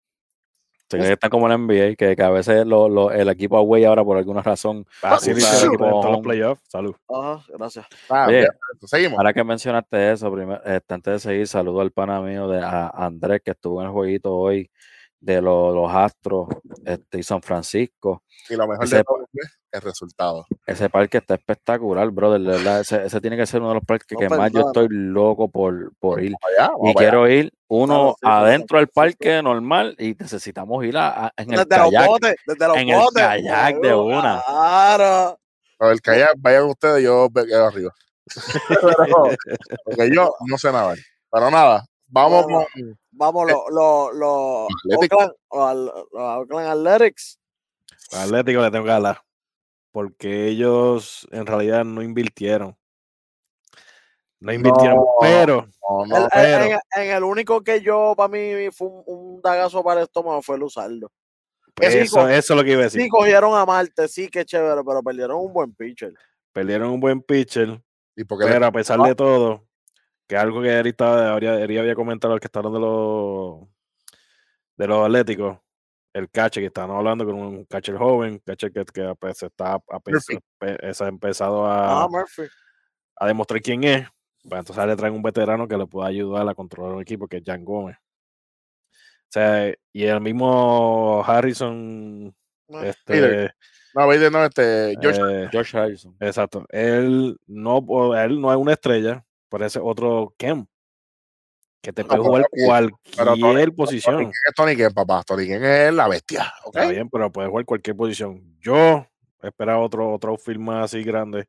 Se 0.89 0.97
cree 0.97 1.07
que 1.07 1.13
está 1.13 1.31
como 1.31 1.49
el 1.49 1.57
NBA, 1.57 1.95
que, 1.95 2.17
que 2.17 2.23
a 2.23 2.31
veces 2.31 2.67
lo, 2.67 2.89
lo, 2.89 3.13
el 3.13 3.29
equipo 3.29 3.57
away 3.57 3.85
ahora 3.85 4.05
por 4.05 4.17
alguna 4.17 4.43
razón. 4.43 4.85
Así 5.03 5.33
dice 5.33 5.61
el 5.61 5.69
equipo 5.69 6.03
los 6.11 6.21
playoffs. 6.21 6.63
Salud. 6.67 6.97
Ajá, 7.09 7.45
gracias. 7.57 7.87
Ah, 8.09 8.27
Oye, 8.27 8.49
seguimos. 8.87 9.17
Ahora 9.19 9.33
que 9.33 9.45
mencionaste 9.45 10.11
eso, 10.11 10.33
primero, 10.33 10.61
este, 10.65 10.93
antes 10.93 11.13
de 11.13 11.19
seguir, 11.21 11.47
saludo 11.47 11.81
al 11.81 11.93
pana 11.93 12.21
mío 12.21 12.49
de 12.49 12.61
a 12.61 12.89
Andrés, 12.89 13.41
que 13.45 13.53
estuvo 13.53 13.81
en 13.81 13.87
el 13.87 13.93
jueguito 13.93 14.35
hoy 14.35 14.69
de 15.21 15.43
los, 15.43 15.75
los 15.75 15.91
Astros 15.93 16.49
este, 16.85 17.19
y 17.19 17.23
San 17.23 17.43
Francisco. 17.43 18.23
Y 18.49 18.57
lo 18.57 18.67
mejor 18.67 18.89
de 18.89 19.05
todo 19.05 19.27
es 19.33 19.59
el 19.71 19.81
resultado. 19.83 20.47
Ese 20.67 20.89
parque 20.89 21.19
está 21.19 21.35
espectacular, 21.35 22.11
brother. 22.11 22.41
verdad, 22.41 22.81
ese, 22.81 23.05
ese, 23.05 23.21
tiene 23.21 23.37
que 23.37 23.47
ser 23.47 23.61
uno 23.61 23.69
de 23.69 23.75
los 23.77 23.85
parques 23.85 24.07
que 24.07 24.29
más 24.29 24.51
yo 24.51 24.67
estoy 24.67 24.89
loco 24.91 25.49
por, 25.49 25.93
por 25.99 26.23
ir. 26.23 26.35
Allá, 26.43 26.73
y 26.83 26.95
quiero 26.95 27.29
ir 27.29 27.53
uno 27.69 28.17
adentro 28.23 28.79
del 28.79 28.89
parque 28.89 29.43
normal 29.43 29.95
y 29.99 30.17
necesitamos 30.19 30.85
ir 30.85 30.97
a, 30.97 31.27
a, 31.27 31.33
en 31.37 31.53
el 31.53 31.59
desde 31.59 31.69
kayak. 31.69 31.93
Los 31.93 32.07
botes, 32.07 32.35
desde 32.47 32.69
los 32.69 32.77
en 32.77 32.89
botes. 32.89 33.23
el 33.23 33.29
kayak 33.29 33.81
de 33.81 33.95
una. 33.95 34.43
Claro. 34.45 35.39
Pero 35.79 35.93
el 35.93 36.01
kayak, 36.01 36.35
vayan 36.39 36.65
ustedes, 36.65 37.05
yo 37.05 37.29
me 37.33 37.47
quedo 37.47 37.67
arriba. 37.67 37.95
Pero, 38.69 39.37
porque 39.85 40.11
yo 40.15 40.35
no 40.47 40.59
sé 40.59 40.73
nada. 40.73 40.95
Pero 41.31 41.51
nada, 41.51 41.85
vamos 42.09 42.45
Bueno, 42.45 42.67
con 42.75 43.00
Vamos, 43.13 43.51
los 43.51 43.61
lo, 43.71 44.13
lo, 44.13 44.67
Atlético. 44.85 45.35
Oakland, 45.49 45.91
Oakland 46.13 46.69
Athletics. 46.69 47.39
Atlético 48.13 48.61
le 48.63 48.71
tengo 48.71 48.85
que 48.85 48.91
hablar. 48.93 49.23
Porque 49.93 50.47
ellos 50.47 51.27
en 51.33 51.47
realidad 51.47 51.85
no 51.85 52.03
invirtieron. 52.03 52.77
No 54.39 54.53
invirtieron, 54.53 54.97
No, 54.97 55.07
pero 55.21 55.69
no, 55.89 56.07
no, 56.07 56.17
El- 56.17 56.23
el- 56.23 56.29
pero- 56.33 56.65
en, 56.65 57.03
en 57.03 57.11
el 57.17 57.25
único 57.25 57.61
que 57.63 57.81
yo, 57.83 58.15
para 58.17 58.29
mí, 58.29 58.71
fue 58.73 58.89
un, 58.89 59.03
un 59.07 59.43
dagazo 59.43 59.83
para 59.85 60.01
el 60.01 60.05
estómago 60.07 60.41
fue 60.43 60.57
el 60.57 60.63
usarlo. 60.63 61.11
Que 61.75 61.87
eso, 62.03 62.29
eso 62.29 62.53
es 62.55 62.57
lo 62.59 62.65
que 62.65 62.73
iba 62.73 62.81
a 62.81 62.85
decir. 62.85 63.03
Sí, 63.03 63.09
cogieron 63.09 63.55
a 63.55 63.67
Marte, 63.67 64.07
sí, 64.09 64.29
qué 64.29 64.45
chévere, 64.45 64.83
pero 64.85 65.03
perdieron 65.03 65.39
un 65.41 65.53
buen 65.53 65.75
pitcher. 65.75 66.13
Perdieron 66.53 66.91
un 66.91 67.01
buen 67.01 67.21
pitcher, 67.23 67.81
¿Y 68.17 68.25
por 68.25 68.39
qué 68.39 68.45
le- 68.47 68.53
pero 68.53 68.67
a 68.67 68.73
pesar 68.73 69.01
de 69.01 69.15
todo, 69.15 69.65
que 70.31 70.37
algo 70.37 70.63
que 70.63 70.77
ahorita 70.77 71.33
habría, 71.33 71.55
había 71.55 71.95
comentado 71.97 72.33
el 72.35 72.39
que 72.39 72.47
está 72.47 72.61
hablando 72.61 72.79
de 72.79 72.87
los 72.87 73.69
de 74.77 74.87
los 74.87 75.05
atléticos, 75.05 75.59
el 76.13 76.31
catcher 76.31 76.63
que 76.63 76.69
estaban 76.69 76.97
hablando 76.97 77.27
con 77.27 77.35
un 77.35 77.65
catcher 77.65 77.97
joven, 77.97 78.39
catcher 78.39 78.71
que, 78.71 78.85
que 78.85 79.13
pues, 79.19 79.43
está 79.43 79.83
se 80.93 81.05
ha 81.05 81.09
empezado 81.09 81.67
Ah, 81.67 82.05
a, 82.05 82.09
a 83.17 83.27
demostrar 83.27 83.61
quién 83.61 83.83
es. 83.83 84.07
Pues 84.49 84.61
entonces 84.61 84.87
le 84.87 84.95
traen 84.95 85.15
un 85.15 85.23
veterano 85.23 85.67
que 85.67 85.77
le 85.77 85.87
pueda 85.87 86.07
ayudar 86.07 86.49
a 86.49 86.55
controlar 86.55 86.95
un 86.95 87.03
equipo, 87.03 87.27
que 87.27 87.39
es 87.39 87.43
Jan 87.45 87.65
Gómez. 87.65 87.97
O 87.99 89.33
sea, 89.33 89.75
y 89.93 90.05
el 90.05 90.21
mismo 90.21 91.25
Harrison, 91.27 92.33
Ah, 92.73 92.87
este, 92.87 93.53
No, 93.95 94.07
Bader 94.07 94.31
no, 94.31 94.45
este, 94.45 94.97
George, 95.01 95.21
eh, 95.21 95.49
George 95.51 95.77
Harrison. 95.77 96.17
Exacto. 96.21 96.65
Él 96.69 97.37
no, 97.47 98.15
él 98.17 98.41
no 98.41 98.53
es 98.53 98.57
una 98.57 98.73
estrella, 98.75 99.25
pero 99.51 99.67
ese 99.67 99.79
otro 99.81 100.35
Kem. 100.39 100.65
Que 101.83 101.93
te 101.95 102.03
No, 102.03 102.09
puede 102.09 102.21
jugar 102.23 102.43
Tony- 102.43 102.51
pero 103.17 103.25
cualquier 103.25 103.27
Tony- 103.27 103.41
Tony 103.41 103.71
posición. 103.73 104.17
Ken 104.19 104.29
es 104.29 104.55
Tony 104.55 104.77
Ken, 104.77 104.93
papá. 104.93 105.23
Tony 105.25 105.47
Ken 105.47 105.65
es 105.65 105.93
la 105.95 106.09
bestia. 106.09 106.53
Está 106.67 106.89
bien, 106.89 107.09
pero 107.11 107.33
puede 107.33 107.49
jugar 107.49 107.65
cualquier 107.65 107.97
posición. 107.97 108.57
Yo 108.61 109.07
esperaba 109.43 109.81
otro, 109.81 110.13
otro 110.13 110.37
film 110.37 110.65
más 110.65 110.85
así 110.87 111.03
grande. 111.03 111.47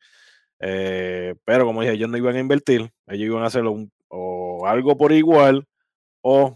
eh, 0.63 1.33
pero 1.43 1.65
como 1.65 1.81
dije, 1.81 1.93
ellos 1.95 2.07
no 2.07 2.17
iban 2.17 2.35
a 2.35 2.39
invertir. 2.39 2.93
Ellos 3.07 3.25
iban 3.25 3.43
a 3.43 3.47
hacerlo 3.47 3.71
un- 3.71 3.91
o 4.09 4.67
algo 4.67 4.95
por 4.95 5.11
igual. 5.11 5.67
O 6.21 6.55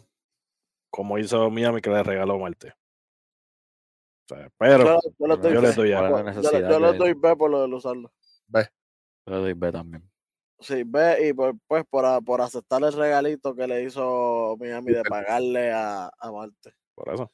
como 0.91 1.17
hizo 1.17 1.49
Miami 1.49 1.81
que 1.81 1.89
le 1.89 2.03
regaló 2.03 2.37
Marte. 2.37 2.73
O 4.29 4.35
sea, 4.35 4.49
pero 4.59 4.85
yo, 4.85 4.99
yo 5.19 5.27
les 5.27 5.41
doy 5.41 5.53
yo 5.53 5.61
B. 5.61 5.67
les 5.67 5.75
doy 5.75 5.91
A. 5.93 5.97
¿Cuál 6.07 6.27
es 6.29 6.35
la 6.35 6.69
Yo, 6.69 6.79
le- 6.79 6.97
doy 6.97 7.13
B 7.13 7.35
por 7.35 7.49
lo 7.49 7.67
de 7.67 7.73
usarlo. 7.75 8.11
Yo 8.47 8.61
le 9.25 9.35
doy 9.37 9.53
B 9.53 9.71
también. 9.71 10.09
Sí, 10.59 10.83
B 10.85 11.27
y 11.29 11.33
por, 11.33 11.55
pues 11.67 11.83
por, 11.89 12.23
por 12.23 12.41
aceptar 12.41 12.81
el 12.83 12.93
regalito 12.93 13.53
que 13.55 13.67
le 13.67 13.83
hizo 13.83 14.55
Miami 14.59 14.93
de 14.93 15.03
pagarle 15.03 15.71
a, 15.71 16.09
a 16.17 16.31
Marte. 16.31 16.73
por 16.95 17.13
eso. 17.13 17.31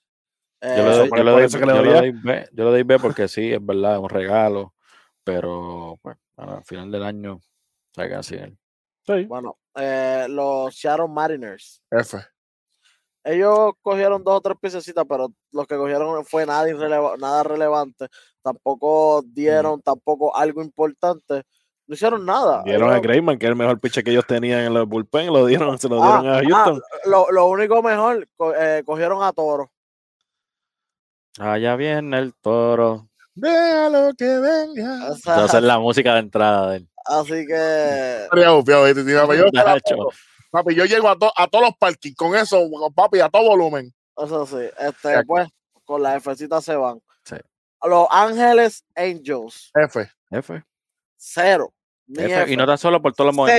Yo 0.61 0.69
le 0.69 0.81
Eh, 0.81 0.83
doy, 0.83 1.09
por- 1.09 1.17
yo 1.17 1.23
le 1.23 1.31
por 1.31 1.39
doy- 1.39 1.45
eso 1.47 1.59
que 1.59 1.65
le 1.65 1.73
yo 1.75 1.81
le 1.83 1.93
doy 1.93 2.11
B. 2.11 2.49
Yo 2.51 2.63
le 2.65 2.71
doy 2.71 2.83
B 2.83 2.99
porque 2.99 3.27
sí, 3.27 3.51
es 3.53 3.65
verdad, 3.65 3.93
es 3.93 3.99
un 3.99 4.09
regalo. 4.09 4.73
Pero 5.23 5.99
pues, 6.01 6.17
al 6.37 6.63
final 6.65 6.91
del 6.91 7.03
año, 7.03 7.39
se 7.93 8.07
queda 8.07 8.19
así 8.19 8.35
él. 8.35 8.57
Sí. 9.05 9.25
Bueno, 9.25 9.57
eh, 9.75 10.25
los 10.29 10.75
Seattle 10.75 11.07
Mariners. 11.07 11.81
F. 11.91 12.17
Ellos 13.23 13.73
cogieron 13.83 14.23
dos 14.23 14.37
o 14.37 14.41
tres 14.41 14.57
piececitas, 14.59 15.05
pero 15.07 15.31
los 15.51 15.67
que 15.67 15.77
cogieron 15.77 16.25
fue 16.25 16.45
nada, 16.45 16.67
irreleva- 16.67 17.17
nada 17.19 17.43
relevante. 17.43 18.07
Tampoco 18.41 19.21
dieron 19.23 19.79
tampoco 19.81 20.35
algo 20.35 20.63
importante. 20.63 21.43
No 21.87 21.95
hicieron 21.95 22.25
nada. 22.25 22.63
Dieron 22.63 22.89
a 22.91 22.99
Greyman, 22.99 23.37
que 23.37 23.45
es 23.47 23.49
el 23.49 23.55
mejor 23.55 23.79
pitcher 23.79 24.03
que 24.03 24.11
ellos 24.11 24.25
tenían 24.25 24.61
en 24.61 24.73
los 24.73 24.87
bullpen, 24.87 25.27
lo 25.33 25.45
dieron, 25.45 25.77
se 25.77 25.89
lo 25.89 26.01
Ah, 26.01 26.21
dieron 26.21 26.27
a 26.27 26.37
ah, 26.37 26.41
Houston. 26.65 26.81
lo, 27.05 27.29
lo 27.31 27.47
único 27.47 27.81
mejor, 27.83 28.27
co- 28.37 28.55
eh, 28.55 28.83
cogieron 28.85 29.21
a 29.23 29.33
Toro. 29.33 29.71
Allá 31.39 31.75
viene 31.75 32.17
el 32.19 32.33
toro. 32.35 33.07
Déjalo 33.33 34.11
que 34.17 34.25
venga. 34.25 35.11
O 35.11 35.15
sea, 35.15 35.35
Entonces 35.35 35.63
la 35.63 35.79
música 35.79 36.13
de 36.13 36.19
entrada 36.19 36.71
de 36.71 36.77
él. 36.77 36.89
así 37.05 37.45
que 37.47 38.27
papi, 40.51 40.75
yo 40.75 40.85
llego 40.85 41.07
a, 41.09 41.17
to- 41.17 41.31
a 41.35 41.47
todos 41.47 41.65
los 41.65 41.77
parkings 41.77 42.15
con 42.15 42.35
eso, 42.35 42.59
papi, 42.93 43.19
a 43.21 43.29
todo 43.29 43.43
volumen. 43.49 43.93
eso 44.17 44.45
sí, 44.45 44.69
este, 44.79 45.23
pues, 45.25 45.47
con 45.85 46.03
la 46.03 46.19
Fcita 46.19 46.59
se 46.61 46.75
van. 46.75 47.01
Sí. 47.23 47.37
Los 47.83 48.07
Ángeles 48.11 48.83
Angels, 48.95 49.71
F. 49.73 50.09
F. 50.29 50.63
cero. 51.21 51.73
F. 52.13 52.51
Y 52.51 52.57
no 52.57 52.65
tan 52.65 52.77
solo 52.77 53.01
por 53.01 53.13
todos 53.13 53.33
los, 53.33 53.49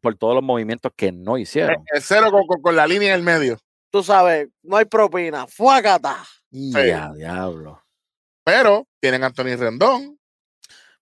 por, 0.00 0.12
los 0.12 0.18
todos 0.18 0.34
los 0.34 0.42
movimientos 0.42 0.92
que 0.96 1.12
no 1.12 1.36
hicieron. 1.36 1.84
El 1.92 2.00
cero 2.00 2.30
con, 2.30 2.46
con- 2.46 2.62
con 2.62 2.76
la 2.76 2.86
línea 2.86 3.08
en 3.08 3.14
el 3.16 3.22
medio. 3.22 3.58
Tú 3.90 4.02
sabes, 4.02 4.48
no 4.62 4.76
hay 4.76 4.84
propina. 4.84 5.46
Fuácata. 5.46 6.24
Ya, 6.50 7.12
diablo. 7.12 7.82
Pero 8.44 8.86
tienen 9.00 9.22
a 9.22 9.26
Anthony 9.26 9.56
Rendón. 9.58 10.18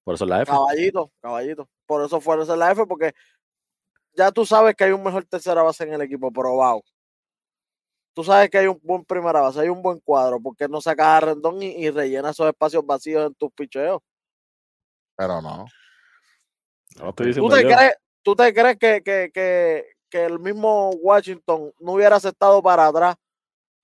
Por 0.02 0.14
eso 0.14 0.24
la 0.24 0.42
F. 0.42 0.50
Caballito, 0.50 1.12
caballito. 1.20 1.68
Por 1.86 2.04
eso 2.04 2.20
fueron 2.20 2.46
ser 2.46 2.56
la 2.58 2.72
F, 2.72 2.86
porque 2.86 3.12
ya 4.14 4.32
tú 4.32 4.44
sabes 4.44 4.74
que 4.74 4.84
hay 4.84 4.92
un 4.92 5.02
mejor 5.02 5.24
tercera 5.26 5.62
base 5.62 5.84
en 5.84 5.92
el 5.92 6.00
equipo, 6.00 6.32
probado. 6.32 6.82
Tú 8.14 8.24
sabes 8.24 8.50
que 8.50 8.58
hay 8.58 8.66
un 8.66 8.80
buen 8.82 9.04
primera 9.04 9.40
base, 9.40 9.60
hay 9.60 9.68
un 9.68 9.80
buen 9.82 10.00
cuadro, 10.00 10.40
porque 10.40 10.66
no 10.66 10.80
sacas 10.80 11.06
a 11.06 11.20
Rendón 11.20 11.62
y, 11.62 11.66
y 11.76 11.90
rellena 11.90 12.30
esos 12.30 12.48
espacios 12.48 12.84
vacíos 12.84 13.26
en 13.26 13.34
tus 13.34 13.52
picheos. 13.52 14.00
Pero 15.16 15.40
no. 15.40 15.66
No 16.96 17.10
estoy 17.10 17.34
¿Tú 17.34 17.48
te 17.48 17.62
yo. 17.62 17.68
crees, 17.68 17.94
tú 18.22 18.34
te 18.34 18.54
crees 18.54 18.76
que, 18.78 19.02
que, 19.02 19.30
que, 19.32 19.84
que 20.10 20.24
el 20.24 20.38
mismo 20.38 20.90
Washington 20.90 21.72
no 21.80 21.92
hubiera 21.92 22.16
aceptado 22.16 22.62
para 22.62 22.86
atrás 22.86 23.16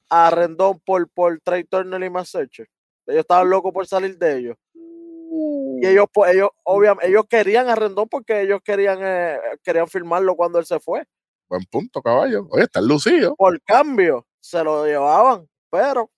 a 0.09 0.31
Rendón 0.31 0.81
por, 0.81 1.09
por 1.11 1.41
Trey 1.41 1.65
Turner 1.65 2.03
y? 2.03 2.69
Ellos 3.07 3.21
estaban 3.21 3.51
locos 3.51 3.73
por 3.73 3.87
salir 3.87 4.17
de 4.19 4.39
ellos. 4.39 4.57
Y 4.75 5.87
ellos, 5.87 6.07
pues, 6.13 6.35
ellos, 6.35 6.51
obviamente, 6.63 7.09
ellos 7.09 7.25
querían 7.29 7.69
a 7.69 7.75
Rendón 7.75 8.09
porque 8.09 8.43
ellos 8.43 8.61
querían, 8.65 8.99
eh, 9.03 9.39
querían 9.63 9.89
firmarlo 9.89 10.37
cuando 10.37 10.59
él 10.59 10.65
se 10.65 10.79
fue. 10.81 11.05
Buen 11.49 11.65
punto, 11.65 12.01
caballo. 12.01 12.47
Oye, 12.51 12.65
está 12.65 12.81
lucido. 12.81 13.35
Por 13.37 13.61
cambio, 13.63 14.27
se 14.41 14.63
lo 14.63 14.87
llevaban, 14.87 15.49
pero 15.71 16.11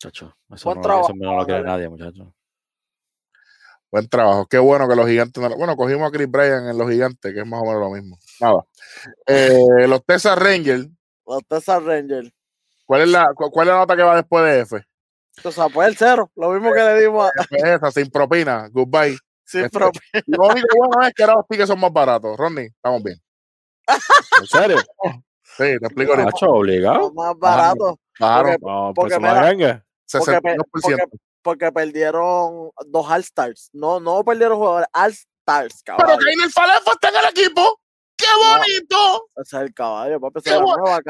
Chacho, 0.00 0.32
eso 0.54 0.74
no, 0.74 0.80
trabajo, 0.80 1.08
eso 1.08 1.16
no 1.16 1.36
lo 1.36 1.44
quiere 1.44 1.60
Ángeles. 1.60 1.64
nadie, 1.64 1.88
muchachos. 1.88 2.28
Buen 3.90 4.08
trabajo. 4.08 4.46
Qué 4.46 4.58
bueno 4.58 4.86
que 4.88 4.94
los 4.96 5.06
gigantes. 5.06 5.42
no- 5.42 5.56
Bueno, 5.56 5.76
cogimos 5.76 6.08
a 6.08 6.10
Chris 6.10 6.30
Bryan 6.30 6.68
en 6.68 6.76
los 6.78 6.90
gigantes, 6.90 7.32
que 7.32 7.40
es 7.40 7.46
más 7.46 7.60
o 7.62 7.64
menos 7.64 7.80
lo 7.80 7.90
mismo. 7.90 8.18
Nada. 8.40 8.64
Eh, 9.26 9.86
los 9.88 10.04
Texas 10.04 10.38
Rangers. 10.38 10.86
los 11.26 11.42
Texas 11.46 11.82
Rangers, 11.82 12.30
¿Cuál 12.86 13.02
es, 13.02 13.08
la, 13.08 13.26
cu- 13.34 13.50
¿Cuál 13.50 13.68
es 13.68 13.72
la 13.74 13.80
nota 13.80 13.96
que 13.96 14.02
va 14.02 14.16
después 14.16 14.44
de 14.44 14.60
F? 14.60 14.82
o 15.44 15.52
sea, 15.52 15.68
pues 15.68 15.88
el 15.88 15.96
cero, 15.96 16.30
lo 16.34 16.50
mismo 16.50 16.72
que 16.72 16.80
le 16.82 17.00
dimos 17.02 17.26
a, 17.30 17.42
es 17.54 17.64
esa, 17.64 17.90
sin 17.92 18.10
propina. 18.10 18.68
Goodbye. 18.72 19.16
sin 19.44 19.64
Este- 19.66 19.78
propina. 19.78 20.22
Lo 20.26 20.46
único 20.48 20.66
bueno 20.86 21.06
es 21.06 21.14
que 21.14 21.22
ahora 21.22 21.34
los 21.36 21.46
tickets 21.48 21.68
son 21.68 21.80
más 21.80 21.92
baratos. 21.92 22.36
Rodney, 22.36 22.66
estamos 22.66 23.02
bien. 23.02 23.18
¿En 24.40 24.46
serio? 24.46 24.78
Sí, 25.42 25.64
te 25.64 25.74
explico 25.86 26.12
ahorita. 26.12 26.30
Macho, 26.32 26.46
obligado. 26.46 27.12
Más 27.14 27.34
baratos, 27.38 27.96
Bajaron 28.20 28.56
No, 28.60 28.92
Porque 28.94 29.14
pues 29.16 29.20
mira, 29.20 29.42
ganga. 29.42 29.84
porque, 30.12 30.32
62%. 30.32 31.08
Porque 31.42 31.70
perdieron 31.72 32.70
dos 32.86 33.06
All-Stars. 33.10 33.70
No, 33.72 34.00
no 34.00 34.22
perdieron 34.24 34.58
jugadores, 34.58 34.88
All-Stars, 34.92 35.82
Pero 35.84 35.96
caballo. 35.98 36.18
Kainer 36.18 36.50
Falefo 36.50 36.92
está 36.92 37.08
en 37.08 37.16
el 37.16 37.24
equipo. 37.30 37.80
¡Qué 38.16 38.26
bonito! 38.36 39.28
Ese 39.36 39.56
es 39.56 39.62
el 39.62 39.72
caballo, 39.72 40.18
papi. 40.20 40.40
Es 40.40 40.46
la 40.46 40.58
nueva 40.60 40.98
Y 40.98 41.02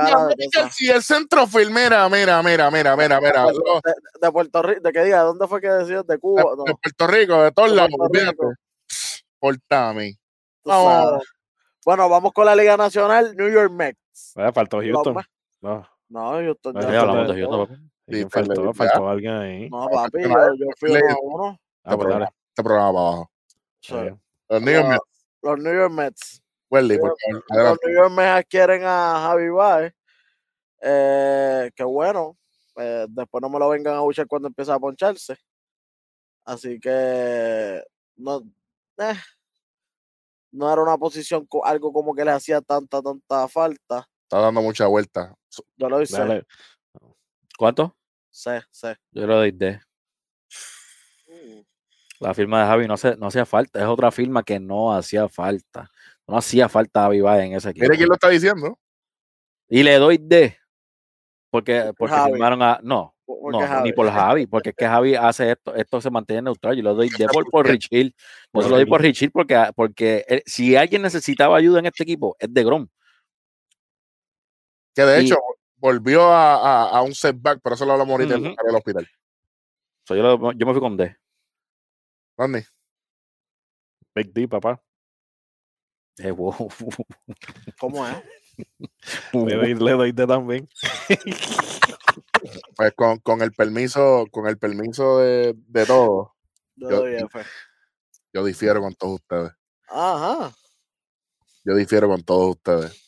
cara 0.51 0.71
si 0.71 0.91
el 0.91 1.03
centrofield, 1.03 1.71
mira, 1.71 2.07
mira, 2.11 2.43
mira, 2.43 2.71
mira, 2.71 2.95
mira, 2.97 3.19
mira. 3.21 3.47
de, 3.47 3.53
Lo- 3.55 3.81
de- 3.83 3.95
de 4.21 4.31
Puerto 4.33 4.63
Rico, 4.63 4.81
de 4.83 4.93
que 4.93 5.05
diga, 5.05 5.23
¿dónde 5.23 5.49
fue 5.49 5.61
que 5.63 5.69
decías? 5.69 6.07
De 6.07 6.15
De, 6.15 6.21
Cuba. 6.21 6.43
No, 6.55 6.65
de 6.65 6.75
Puerto 6.75 7.07
Rico, 7.07 7.43
de 7.43 7.53
todos 7.53 7.73
lados. 7.73 7.91
Portame. 9.39 10.19
Vamos. 10.65 11.25
Bueno, 11.85 12.09
vamos 12.09 12.33
con 12.33 12.45
la 12.45 12.55
Liga 12.55 12.77
Nacional, 12.77 13.35
New 13.37 13.51
York 13.51 13.73
Mets. 13.73 14.35
Faltó 14.53 14.81
Houston. 14.81 15.17
No, 15.63 15.89
No, 16.11 16.31
Houston. 16.33 16.77
Ah, 16.77 16.81
ya 16.83 16.87
Ya 16.93 17.01
Houston 17.01 17.09
hablamos 17.09 17.23
está. 17.23 17.35
de 17.35 17.41
Houston, 17.41 17.67
papi. 17.69 17.91
Sí, 18.09 18.15
¿quién 18.15 18.29
pues, 18.31 18.47
faltó? 18.47 18.73
Faltó 18.73 19.09
alguien 19.09 19.33
ahí. 19.35 19.69
No, 19.71 19.87
papi, 19.89 20.23
no, 20.23 20.29
yo, 20.29 20.65
yo 20.65 20.67
fui 20.79 20.97
a 20.97 21.17
uno. 21.23 21.61
Ah. 21.85 21.93
Este 21.93 21.99
programa 21.99 22.31
para 22.57 22.87
abajo. 22.87 23.31
Sí. 23.81 23.95
Los 25.43 25.59
New 25.59 25.75
York 25.75 25.93
Mets. 25.93 26.43
Welly, 26.71 26.99
por 26.99 27.15
favor. 27.19 27.45
Los. 27.51 27.79
New 27.85 27.95
York 27.95 28.11
Mets 28.13 28.29
adquieren 28.29 28.83
a 28.85 29.21
Javi 29.21 29.49
Baez. 29.51 29.95
Eh, 30.81 31.71
que 31.75 31.85
bueno. 31.85 32.37
eh, 32.77 33.07
después 33.09 33.43
no 33.43 33.51
me 33.51 33.59
lo 33.59 33.69
vengan 33.69 33.95
a 33.95 34.01
buchar 34.01 34.27
cuando 34.27 34.49
empieza 34.49 34.75
a 34.75 34.79
poncharse. 34.79 35.37
Así 36.45 36.81
que 36.81 37.83
no, 38.17 38.43
eh, 38.97 39.15
no 40.53 40.73
era 40.73 40.83
una 40.83 40.97
posición, 40.97 41.47
algo 41.65 41.93
como 41.93 42.15
que 42.15 42.25
le 42.25 42.31
hacía 42.31 42.63
tanta, 42.63 43.03
tanta 43.03 43.49
falta. 43.49 44.09
Está 44.23 44.41
dando 44.41 44.63
mucha 44.63 44.87
vuelta. 44.87 45.35
Yo 45.77 45.89
lo 45.89 46.01
hice. 46.01 46.19
Dale. 46.19 46.47
¿Cuánto? 47.59 47.98
Sé, 48.39 48.63
sé. 48.71 48.95
Yo 49.11 49.27
le 49.27 49.35
doy 49.35 49.51
D. 49.51 49.81
Mm, 51.27 51.61
La 52.21 52.33
firma 52.35 52.61
de 52.61 52.67
Javi 52.69 52.87
no, 52.87 52.95
hace- 52.95 53.17
no 53.17 53.27
hacía 53.27 53.45
falta. 53.45 53.81
Es 53.81 53.87
otra 53.87 54.13
firma 54.13 54.45
que 54.45 54.61
no 54.61 54.95
hacía 54.95 55.29
falta. 55.29 55.91
No 56.29 56.37
hacía 56.39 56.69
falta 56.69 57.01
Javi 57.03 57.21
Baez 57.21 57.47
en 57.47 57.55
ese 57.55 57.71
equipo. 57.71 57.83
Mire 57.87 57.97
quién 57.97 58.09
lo 58.09 58.15
está 58.15 58.29
diciendo. 58.29 58.79
Y 59.69 59.83
le 59.83 59.97
doy 59.99 60.19
D. 60.21 60.57
Porque, 61.51 61.93
porque 61.99 62.15
Javi. 62.15 62.31
firmaron 62.31 62.63
a. 62.63 62.79
No, 62.81 63.13
no, 63.27 63.59
porque 63.59 63.81
ni 63.83 63.93
por 63.93 64.09
Javi. 64.09 64.47
Porque 64.47 64.69
es 64.71 64.77
que 64.77 64.87
Javi 64.87 65.17
hace 65.17 65.51
esto. 65.51 65.75
Esto 65.75 66.01
se 66.01 66.09
mantiene 66.11 66.43
neutral. 66.43 66.77
Yo 66.77 66.83
le 66.85 66.91
doy 66.91 67.09
D 67.09 67.27
por, 67.33 67.51
por? 67.51 67.67
Rich 67.67 67.89
Hill. 67.91 68.15
Por 68.53 68.63
se 68.63 68.71
lo 68.71 68.77
doy 68.77 68.87
por 68.87 69.01
Rich 69.03 69.21
Hill 69.23 69.33
porque, 69.33 69.69
porque 69.75 70.25
eh, 70.29 70.43
si 70.47 70.77
alguien 70.77 71.03
necesitaba 71.03 71.57
ayuda 71.57 71.81
en 71.81 71.87
este 71.87 72.05
equipo, 72.05 72.37
es 72.39 72.55
de 72.55 72.63
Grom. 72.63 72.87
Que 74.95 75.03
de 75.03 75.21
hecho 75.23 75.37
volvió 75.79 76.23
a, 76.25 76.55
a- 76.55 76.99
a 76.99 77.03
un 77.03 77.15
setback, 77.15 77.61
pero 77.63 77.75
eso 77.75 77.85
lo 77.85 77.93
hablamos 77.93 78.13
ahorita 78.13 78.35
en 78.35 78.47
Ujú. 78.47 78.57
el 78.69 78.75
hospital. 78.77 79.09
So, 80.07 80.15
yo, 80.17 80.23
lo- 80.23 80.53
yo 80.53 80.67
me 80.67 80.73
fui 80.73 80.81
con 80.81 80.97
D. 80.97 81.17
Rodney, 82.37 82.63
Big 84.15 84.33
D, 84.33 84.49
papá. 84.49 84.81
Eh, 86.19 86.31
wow. 86.31 86.69
¿Cómo 87.81 88.07
es? 88.07 88.17
Le 89.33 89.55
doy, 89.55 89.75
le 89.75 89.93
doy 89.93 90.13
D 90.13 90.27
también. 90.27 90.69
pues 92.77 92.93
con, 92.97 93.19
con 93.19 93.41
el 93.43 93.53
permiso, 93.53 94.27
con 94.33 94.49
el 94.49 94.59
permiso 94.59 95.19
de, 95.19 95.55
de 95.57 95.87
todos, 95.87 96.31
Yo 96.75 97.05
yo 98.33 98.45
difiero 98.45 98.81
con 98.81 98.95
todos 98.95 99.21
ustedes. 99.21 99.53
Ajá. 99.89 100.53
Yo 101.65 101.75
difiero 101.77 102.09
con 102.09 102.23
todos 102.25 102.57
ustedes. 102.57 103.08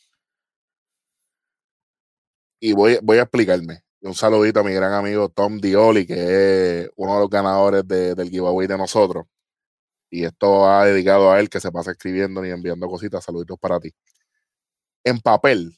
Y 2.63 2.73
voy, 2.73 2.99
voy 3.01 3.17
a 3.17 3.23
explicarme. 3.23 3.83
Un 4.01 4.13
saludito 4.13 4.59
a 4.59 4.63
mi 4.63 4.71
gran 4.73 4.93
amigo 4.93 5.29
Tom 5.29 5.59
Dioli, 5.59 6.05
que 6.05 6.83
es 6.83 6.89
uno 6.95 7.15
de 7.15 7.19
los 7.21 7.29
ganadores 7.29 7.87
de- 7.87 8.13
del 8.15 8.29
giveaway 8.29 8.67
de 8.67 8.77
nosotros. 8.77 9.25
Y 10.11 10.25
esto 10.25 10.61
va 10.61 10.85
dedicado 10.85 11.31
a 11.31 11.39
él, 11.39 11.49
que 11.49 11.59
se 11.59 11.71
pasa 11.71 11.91
escribiendo 11.91 12.45
y 12.45 12.51
enviando 12.51 12.87
cositas. 12.87 13.23
Saluditos 13.23 13.57
para 13.59 13.79
ti. 13.79 13.91
En 15.03 15.19
papel, 15.19 15.77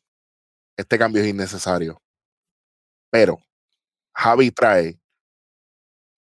este 0.77 0.97
cambio 0.97 1.21
es 1.21 1.29
innecesario. 1.29 2.01
Pero 3.11 3.39
Javi 4.13 4.51
trae 4.51 4.99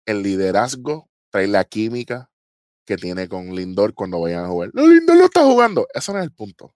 el 0.05 0.23
liderazgo, 0.23 1.09
trae 1.31 1.47
la 1.47 1.63
química 1.63 2.29
que 2.85 2.97
tiene 2.97 3.29
con 3.29 3.55
Lindor 3.55 3.93
cuando 3.93 4.19
vayan 4.21 4.45
a 4.45 4.47
jugar. 4.49 4.71
No, 4.73 4.87
Lindor 4.87 5.17
no 5.17 5.25
está 5.25 5.43
jugando. 5.45 5.87
Eso 5.93 6.11
no 6.11 6.19
es 6.19 6.25
el 6.25 6.33
punto. 6.33 6.75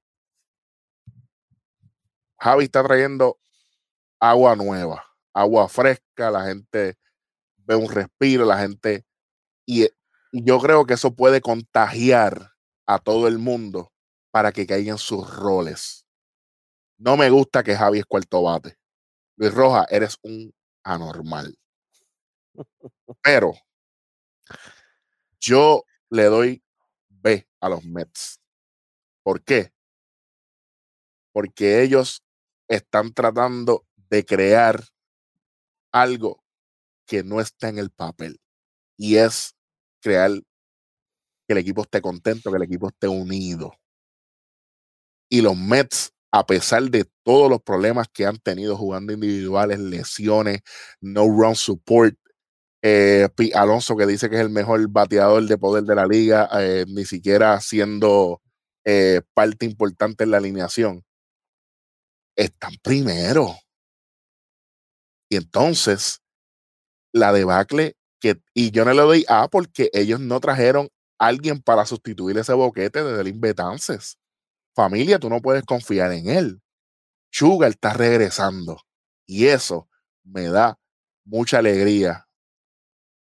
Javi 2.40 2.66
está 2.66 2.84
trayendo 2.84 3.40
agua 4.24 4.56
nueva, 4.56 5.04
agua 5.34 5.68
fresca, 5.68 6.32
la 6.32 6.46
gente 6.46 6.98
ve 7.58 7.76
un 7.76 7.90
respiro, 7.90 8.46
la 8.46 8.58
gente... 8.58 9.06
Y, 9.66 9.84
y 10.32 10.44
yo 10.46 10.60
creo 10.60 10.86
que 10.86 10.94
eso 10.94 11.14
puede 11.14 11.42
contagiar 11.42 12.54
a 12.86 13.00
todo 13.00 13.28
el 13.28 13.38
mundo 13.38 13.92
para 14.32 14.54
que 14.54 14.66
caigan 14.66 14.98
sus 14.98 15.30
roles. 15.36 16.08
No 16.98 17.18
me 17.18 17.30
gusta 17.30 17.64
que 17.64 17.76
Javi 17.76 18.00
es 18.00 18.06
cuarto 18.06 18.44
bate. 18.44 18.78
Luis 19.36 19.54
Roja, 19.54 19.86
eres 19.90 20.18
un 20.22 20.54
anormal. 20.84 21.58
Pero 23.22 23.54
yo 25.40 25.84
le 26.10 26.24
doy 26.26 26.64
B 27.10 27.46
a 27.60 27.68
los 27.68 27.84
Mets. 27.84 28.40
¿Por 29.22 29.44
qué? 29.44 29.74
Porque 31.34 31.82
ellos 31.82 32.24
están 32.70 33.14
tratando 33.14 33.86
de 34.14 34.24
crear 34.24 34.84
algo 35.92 36.44
que 37.08 37.24
no 37.24 37.42
está 37.42 37.70
en 37.70 37.80
el 37.80 37.90
papel. 37.90 38.40
Y 38.96 39.16
es 39.16 39.56
crear 40.02 40.32
que 41.48 41.54
el 41.54 41.58
equipo 41.58 41.82
esté 41.82 42.00
contento, 42.00 42.52
que 42.52 42.58
el 42.58 42.64
equipo 42.64 42.90
esté 42.90 43.08
unido. 43.08 43.74
Y 45.30 45.42
los 45.42 45.58
Mets, 45.58 46.14
a 46.32 46.46
pesar 46.46 46.84
de 46.92 47.10
todos 47.24 47.50
los 47.50 47.62
problemas 47.64 48.08
que 48.08 48.28
han 48.28 48.38
tenido 48.38 48.78
jugando 48.78 49.14
individuales, 49.14 49.80
lesiones, 49.80 50.62
no 51.02 51.24
run 51.26 51.56
support, 51.56 52.16
Eh, 52.86 53.30
Alonso, 53.56 53.96
que 53.96 54.06
dice 54.06 54.30
que 54.30 54.36
es 54.36 54.42
el 54.42 54.50
mejor 54.50 54.86
bateador 54.90 55.44
de 55.48 55.58
poder 55.58 55.86
de 55.86 55.96
la 55.96 56.06
liga, 56.06 56.50
eh, 56.60 56.84
ni 56.88 57.06
siquiera 57.06 57.60
siendo 57.62 58.42
eh, 58.86 59.22
parte 59.34 59.66
importante 59.66 60.26
en 60.26 60.32
la 60.32 60.38
alineación. 60.38 61.02
Están 62.36 62.74
primero. 62.84 63.56
Y 65.34 65.36
entonces, 65.36 66.22
la 67.12 67.34
debacle, 67.34 67.98
que, 68.20 68.40
y 68.54 68.70
yo 68.70 68.86
no 68.86 68.94
le 68.94 69.02
doy 69.02 69.26
A 69.28 69.48
porque 69.48 69.90
ellos 69.92 70.20
no 70.20 70.40
trajeron 70.40 70.90
alguien 71.18 71.60
para 71.60 71.88
sustituir 71.88 72.38
ese 72.38 72.54
boquete 72.54 73.04
de 73.04 73.18
Delin 73.18 73.42
Betances. 73.42 74.20
Familia, 74.76 75.18
tú 75.18 75.32
no 75.32 75.42
puedes 75.42 75.64
confiar 75.64 76.12
en 76.12 76.30
él. 76.30 76.62
Sugar 77.32 77.72
está 77.72 77.94
regresando. 77.94 78.80
Y 79.26 79.48
eso 79.48 79.90
me 80.24 80.50
da 80.50 80.78
mucha 81.26 81.58
alegría. 81.58 82.28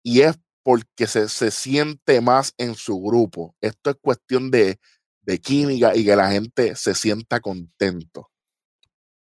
Y 0.04 0.24
es 0.24 0.38
porque 0.62 1.08
se, 1.08 1.30
se 1.30 1.52
siente 1.52 2.20
más 2.20 2.54
en 2.58 2.76
su 2.76 3.00
grupo. 3.00 3.56
Esto 3.62 3.92
es 3.92 3.96
cuestión 4.02 4.52
de, 4.52 4.78
de 5.22 5.40
química 5.40 5.96
y 5.96 6.04
que 6.04 6.18
la 6.18 6.30
gente 6.30 6.76
se 6.76 6.96
sienta 6.96 7.40
contento. 7.40 8.30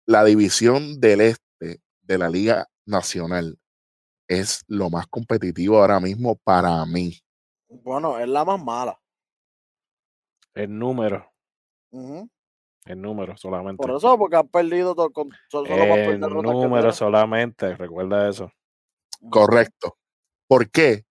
La 0.04 0.22
división 0.22 1.00
del 1.00 1.22
este 1.22 1.47
de 2.08 2.18
la 2.18 2.28
Liga 2.28 2.66
Nacional 2.86 3.58
es 4.26 4.64
lo 4.66 4.90
más 4.90 5.06
competitivo 5.06 5.78
ahora 5.78 6.00
mismo 6.00 6.36
para 6.36 6.84
mí. 6.86 7.18
Bueno, 7.68 8.18
es 8.18 8.26
la 8.28 8.44
más 8.44 8.62
mala. 8.62 8.98
El 10.54 10.76
número. 10.76 11.30
El 11.92 13.00
número 13.00 13.36
solamente. 13.36 13.86
Por 13.86 13.96
eso, 13.96 14.18
porque 14.18 14.36
han 14.36 14.48
perdido 14.48 14.94
todo 14.94 15.10
con 15.10 15.30
solo 15.48 15.66
El 15.66 16.20
número 16.20 16.92
solamente, 16.92 17.76
recuerda 17.76 18.28
eso. 18.28 18.50
Correcto. 19.30 19.98
¿Por 20.46 20.70
qué? 20.70 21.04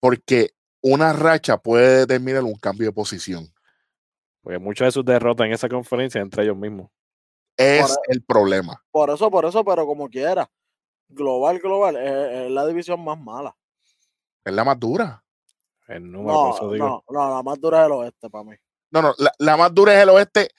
Porque 0.00 0.50
una 0.82 1.12
racha 1.12 1.56
puede 1.58 2.00
determinar 2.00 2.42
un 2.42 2.56
cambio 2.56 2.88
de 2.88 2.92
posición. 2.92 3.46
Porque 4.42 4.58
muchas 4.58 4.88
de 4.88 4.92
sus 4.92 5.04
derrotas 5.04 5.46
en 5.46 5.52
esa 5.52 5.68
conferencia 5.68 6.20
entre 6.20 6.42
ellos 6.42 6.56
mismos. 6.56 6.90
Es 7.60 7.90
e 7.90 8.12
el 8.12 8.22
problema. 8.22 8.82
Por 8.90 9.10
eso, 9.10 9.30
por 9.30 9.44
eso, 9.44 9.64
pero 9.64 9.86
como 9.86 10.08
quiera. 10.08 10.50
Global, 11.08 11.58
global, 11.58 11.96
es, 11.96 12.50
la 12.50 12.66
división 12.66 13.04
más 13.04 13.18
mala. 13.18 13.56
Es 14.44 14.52
la 14.52 14.64
más 14.64 14.78
dura. 14.78 15.24
El 15.88 16.10
número, 16.10 16.56
no, 16.60 16.76
no, 16.76 17.04
no, 17.08 17.28
la 17.28 17.42
más 17.42 17.60
dura 17.60 17.80
es 17.80 17.86
el 17.86 17.92
oeste 17.92 18.30
para 18.30 18.44
mí. 18.44 18.56
No, 18.92 19.02
no, 19.02 19.14
la, 19.18 19.32
la 19.38 19.56
más 19.56 19.74
dura 19.74 19.94
es 19.94 20.02
el 20.02 20.08
oeste 20.10 20.50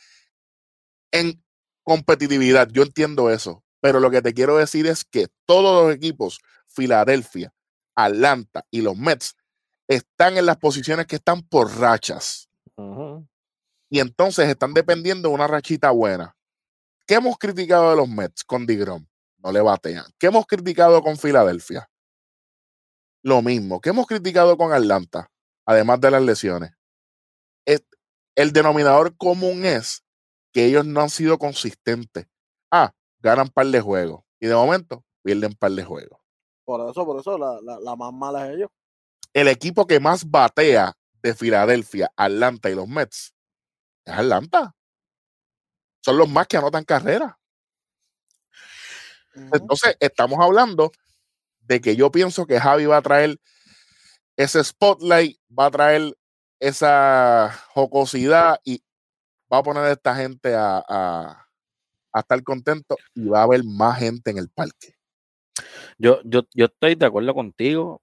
en 1.12 1.41
competitividad. 1.84 2.68
Yo 2.70 2.84
entiendo 2.84 3.30
eso. 3.30 3.64
Pero 3.82 3.99
lo 3.99 4.12
que 4.12 4.22
te 4.22 4.34
quiero 4.34 4.58
decir 4.58 4.86
es 4.88 5.04
que 5.04 5.28
todos 5.45 5.84
los 5.84 5.95
equipos, 5.95 6.39
Filadelfia, 6.68 7.54
Atlanta 7.95 8.66
y 8.70 8.82
los 8.82 8.95
Mets, 8.95 9.36
están 9.88 10.38
en 10.38 10.45
las 10.45 10.58
posiciones 10.58 11.08
que 11.08 11.16
están 11.18 11.41
por 11.41 11.76
rachas. 11.78 12.47
Y 13.89 13.99
entonces 13.99 14.47
están 14.47 14.74
dependiendo 14.74 15.30
de 15.30 15.36
una 15.36 15.47
rachita 15.47 15.91
buena. 15.91 16.36
¿Qué 17.12 17.16
hemos 17.16 17.38
criticado 17.38 17.89
de 17.89 17.97
los 17.97 18.07
Mets 18.07 18.45
con 18.45 18.66
Digrom? 18.66 19.05
No 19.39 19.51
le 19.51 19.59
batean. 19.59 20.05
¿Qué 20.18 20.28
hemos 20.28 20.45
criticado 20.45 21.01
con 21.01 21.18
Filadelfia? 21.18 21.91
Lo 23.22 23.41
mismo. 23.41 23.82
¿Qué 23.82 23.89
hemos 23.89 24.07
criticado 24.07 24.55
con 24.55 24.72
Atlanta? 24.72 25.30
Además 25.66 25.99
de 25.99 26.09
las 26.09 26.24
lesiones. 26.24 26.72
el 27.66 28.53
denominador 28.53 29.18
común 29.18 29.66
es 29.66 30.05
que 30.53 30.64
ellos 30.64 30.86
no 30.86 31.01
han 31.01 31.09
sido 31.09 31.38
consistentes. 31.38 32.28
Ah, 32.72 32.93
ganan 33.20 33.49
par 33.49 33.66
de 33.66 33.82
juegos. 33.82 34.24
Y 34.39 34.47
de 34.47 34.55
momento 34.55 35.03
pierden 35.22 35.51
par 35.51 35.74
de 35.74 35.84
juegos. 35.84 36.18
Por 36.64 36.89
eso, 36.89 37.05
por 37.05 37.20
eso, 37.20 37.38
la, 37.38 37.59
la 37.62 37.95
más 37.97 38.14
mala 38.14 38.47
es 38.47 38.55
ellos. 38.55 38.70
El 39.34 39.49
equipo 39.49 39.86
que 39.86 39.99
más 39.99 40.32
batea 40.32 40.93
de 41.22 41.36
Filadelfia, 41.36 42.09
Atlanta 42.16 42.70
y 42.70 42.76
los 42.76 42.88
Mets 42.88 43.34
es 44.05 44.14
Atlanta. 44.14 44.74
Son 46.02 46.18
los 46.18 46.30
más 46.30 46.47
que 46.47 46.58
anotan 46.58 46.84
carrera. 46.84 47.38
Entonces, 49.34 49.95
estamos 49.99 50.39
hablando 50.39 50.91
de 51.62 51.80
que 51.80 51.95
yo 51.95 52.12
pienso 52.12 52.45
que 52.45 52.60
Javi 52.60 52.86
va 52.86 52.97
a 52.97 53.02
traer 53.02 53.39
ese 54.36 54.64
spotlight, 54.64 55.39
va 55.58 55.68
a 55.68 55.72
traer 55.72 56.18
esa 56.60 57.52
jocosidad 57.70 58.60
y 58.64 58.84
va 59.52 59.60
a 59.60 59.64
poner 59.64 59.84
a 59.84 59.91
esta 59.91 60.16
gente 60.16 60.54
a, 60.56 60.84
a, 60.88 61.47
estar 62.20 62.43
contento 62.43 62.97
y 63.16 63.26
va 63.26 63.39
a 63.39 63.43
haber 63.43 63.64
más 63.64 63.99
gente 63.99 64.32
en 64.32 64.38
el 64.38 64.49
parque. 64.49 64.95
Yo, 65.97 66.20
yo, 66.24 66.41
yo 66.54 66.66
estoy 66.66 66.95
de 66.95 67.06
acuerdo 67.06 67.34
contigo, 67.34 68.02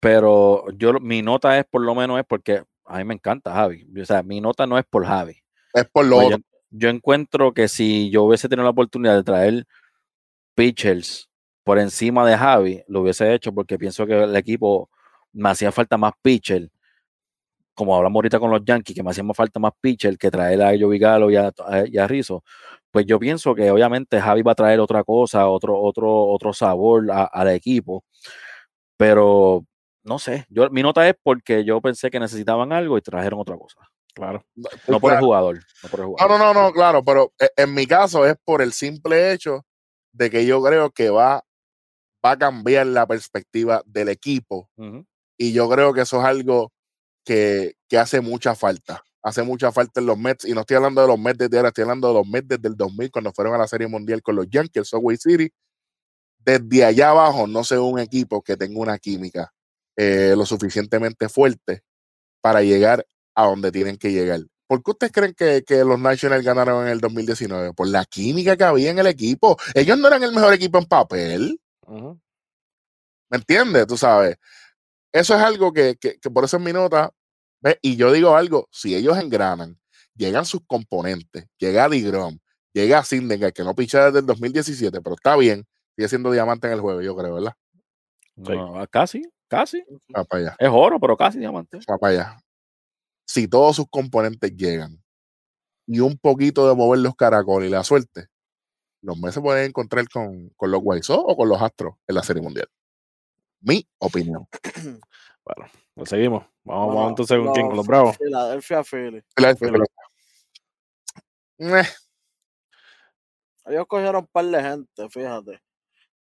pero 0.00 0.70
yo 0.72 0.94
mi 1.00 1.22
nota 1.22 1.58
es 1.58 1.64
por 1.64 1.82
lo 1.82 1.94
menos 1.94 2.18
es 2.18 2.24
porque 2.26 2.64
a 2.84 2.98
mí 2.98 3.04
me 3.04 3.14
encanta 3.14 3.52
Javi. 3.52 3.86
O 4.00 4.04
sea, 4.04 4.22
mi 4.22 4.40
nota 4.40 4.66
no 4.66 4.78
es 4.78 4.84
por 4.84 5.04
Javi. 5.04 5.36
Es 5.74 5.84
por 5.90 6.06
lo 6.06 6.30
yo, 6.30 6.36
yo, 6.72 6.88
encuentro 6.88 7.52
que 7.54 7.68
si 7.68 8.10
yo 8.10 8.24
hubiese 8.24 8.48
tenido 8.48 8.64
la 8.64 8.70
oportunidad 8.70 9.16
de 9.16 9.22
traer 9.24 9.66
pitchers 10.54 11.28
por 11.64 11.78
encima 11.78 12.26
de 12.28 12.36
Javi, 12.36 12.82
lo 12.88 13.02
hubiese 13.02 13.32
hecho 13.34 13.52
porque 13.54 13.78
pienso 13.78 14.06
que 14.06 14.24
el 14.24 14.36
equipo 14.36 14.90
me 15.32 15.50
hacía 15.50 15.72
falta 15.72 15.96
más 15.96 16.12
pitchers. 16.22 16.68
Como 17.74 17.96
hablamos 17.96 18.16
ahorita 18.18 18.38
con 18.38 18.50
los 18.50 18.64
Yankees, 18.64 18.94
que 18.94 19.02
me 19.02 19.10
hacía 19.10 19.24
falta 19.34 19.58
más 19.60 19.72
pitchers 19.80 20.18
que 20.18 20.30
traer 20.30 20.62
a 20.62 20.72
Joey 20.78 20.98
Galo 20.98 21.30
y 21.30 21.36
a, 21.36 21.52
y 21.86 21.98
a 21.98 22.06
Rizzo. 22.06 22.44
Pues 22.90 23.06
yo 23.06 23.18
pienso 23.18 23.54
que 23.54 23.70
obviamente 23.70 24.20
Javi 24.20 24.42
va 24.42 24.52
a 24.52 24.54
traer 24.54 24.80
otra 24.80 25.04
cosa, 25.04 25.48
otro, 25.48 25.80
otro, 25.80 26.26
otro 26.26 26.52
sabor 26.52 27.06
al 27.10 27.48
equipo. 27.48 28.04
Pero 28.96 29.64
no 30.04 30.18
sé, 30.18 30.46
yo, 30.48 30.68
mi 30.70 30.82
nota 30.82 31.08
es 31.08 31.14
porque 31.22 31.64
yo 31.64 31.80
pensé 31.80 32.10
que 32.10 32.20
necesitaban 32.20 32.72
algo 32.72 32.98
y 32.98 33.02
trajeron 33.02 33.40
otra 33.40 33.56
cosa. 33.56 33.78
Claro. 34.14 34.44
No 34.54 35.00
por, 35.00 35.14
el 35.14 35.20
jugador, 35.20 35.60
no 35.82 36.28
No, 36.28 36.38
no, 36.38 36.54
no, 36.54 36.72
claro, 36.72 37.02
pero 37.02 37.32
e, 37.38 37.48
en 37.56 37.72
mi 37.72 37.86
caso 37.86 38.26
es 38.26 38.36
por 38.44 38.60
el 38.60 38.72
simple 38.72 39.32
hecho 39.32 39.64
de 40.12 40.30
que 40.30 40.44
yo 40.44 40.62
creo 40.62 40.90
que 40.90 41.08
va, 41.08 41.42
va 42.24 42.30
a 42.32 42.38
cambiar 42.38 42.86
la 42.86 43.06
perspectiva 43.06 43.82
del 43.86 44.10
equipo. 44.10 44.68
Y 45.38 45.52
yo 45.52 45.68
creo 45.68 45.94
que 45.94 46.02
eso 46.02 46.20
es 46.20 46.24
algo 46.24 46.72
que, 47.24 47.74
que, 47.88 47.98
hace 47.98 48.20
mucha 48.20 48.54
falta. 48.54 49.02
Hace 49.22 49.42
mucha 49.42 49.72
falta 49.72 50.00
en 50.00 50.06
los 50.06 50.18
Mets. 50.18 50.44
Y 50.44 50.52
no 50.52 50.60
estoy 50.60 50.76
hablando 50.76 51.00
de 51.00 51.08
los 51.08 51.18
Mets 51.18 51.38
desde 51.38 51.56
ahora, 51.56 51.68
estoy 51.68 51.82
hablando 51.82 52.08
de 52.08 52.14
los 52.14 52.26
Mets 52.26 52.48
desde 52.48 52.68
el 52.68 52.76
2000, 52.76 53.10
cuando 53.10 53.32
fueron 53.32 53.54
a 53.54 53.58
la 53.58 53.66
Serie 53.66 53.86
Mundial 53.86 54.20
con 54.22 54.36
los 54.36 54.46
Yankees, 54.50 54.88
Subway 54.88 55.16
City. 55.16 55.50
Desde 56.38 56.84
allá 56.84 57.10
abajo 57.10 57.46
no 57.46 57.64
sé 57.64 57.78
un 57.78 57.98
equipo 57.98 58.42
que 58.42 58.56
tenga 58.56 58.78
una 58.78 58.98
química 58.98 59.52
eh, 59.96 60.34
lo 60.36 60.44
suficientemente 60.44 61.28
fuerte 61.28 61.82
para 62.40 62.62
llegar 62.62 63.06
a 63.34 63.46
donde 63.46 63.72
tienen 63.72 63.96
que 63.96 64.12
llegar. 64.12 64.40
¿Por 64.66 64.82
qué 64.82 64.90
ustedes 64.92 65.12
creen 65.12 65.34
que, 65.34 65.84
los 65.84 65.98
Nationals 65.98 66.44
ganaron 66.44 66.86
en 66.86 66.92
el 66.92 67.00
2019? 67.00 67.74
Por 67.74 67.88
la 67.88 68.04
química 68.04 68.56
que 68.56 68.64
había 68.64 68.90
en 68.90 68.98
el 68.98 69.06
equipo. 69.06 69.56
Ellos 69.74 69.98
no 69.98 70.08
eran 70.08 70.22
el 70.22 70.32
mejor 70.32 70.54
equipo 70.54 70.78
en 70.78 70.86
papel. 70.86 71.60
¿Me 71.86 73.36
entiendes? 73.36 73.86
Tú 73.86 73.96
sabes. 73.96 74.36
Eso 75.12 75.36
es 75.36 75.42
algo 75.42 75.72
que, 75.72 75.98
por 76.32 76.44
eso 76.44 76.56
es 76.56 76.62
mi 76.62 76.72
nota. 76.72 77.12
Y 77.82 77.96
yo 77.96 78.10
digo 78.12 78.34
algo, 78.34 78.68
si 78.72 78.94
ellos 78.94 79.18
engranan, 79.18 79.78
llegan 80.14 80.44
sus 80.46 80.62
componentes, 80.66 81.46
llega 81.58 81.88
Digrom, 81.88 82.38
llega 82.72 83.04
Sindenger, 83.04 83.52
que 83.52 83.62
no 83.62 83.74
picha 83.74 84.06
desde 84.06 84.20
el 84.20 84.26
2017, 84.26 85.00
pero 85.00 85.14
está 85.14 85.36
bien, 85.36 85.64
sigue 85.94 86.08
siendo 86.08 86.32
diamante 86.32 86.66
en 86.66 86.72
el 86.72 86.80
juego, 86.80 87.02
yo 87.02 87.14
creo, 87.14 87.34
¿verdad? 87.34 87.54
casi. 88.90 89.22
Casi. 89.48 89.84
allá. 90.30 90.56
Es 90.58 90.70
oro, 90.72 90.98
pero 90.98 91.14
casi 91.14 91.38
diamante. 91.38 91.78
para 91.86 92.08
allá. 92.08 92.36
Si 93.32 93.48
todos 93.48 93.76
sus 93.76 93.86
componentes 93.88 94.54
llegan 94.54 95.02
y 95.86 96.00
un 96.00 96.18
poquito 96.18 96.68
de 96.68 96.74
mover 96.74 96.98
los 97.00 97.16
caracoles 97.16 97.70
y 97.70 97.72
la 97.72 97.82
suerte, 97.82 98.26
los 99.00 99.18
meses 99.18 99.42
pueden 99.42 99.70
encontrar 99.70 100.06
con, 100.10 100.50
con 100.50 100.70
los 100.70 100.82
White 100.84 101.06
o 101.08 101.34
con 101.34 101.48
los 101.48 101.62
Astros 101.62 101.94
en 102.06 102.14
la 102.14 102.22
Serie 102.22 102.42
Mundial. 102.42 102.68
Mi 103.62 103.88
opinión. 103.98 104.46
Bueno, 105.44 105.68
lo 105.96 106.06
seguimos. 106.06 106.46
Vamos, 106.62 106.94
vamos 106.94 107.08
entonces 107.08 107.36
con 107.36 107.52
quién, 107.52 107.66
con 107.66 107.76
los 107.76 107.86
Bravos. 107.86 108.16
Philadelphia 108.16 108.84
Philly. 108.84 109.24
Eh. 111.58 111.82
Ellos 113.64 113.86
cogieron 113.88 114.16
un 114.16 114.26
par 114.28 114.44
de 114.44 114.62
gente, 114.62 115.08
fíjate. 115.08 115.60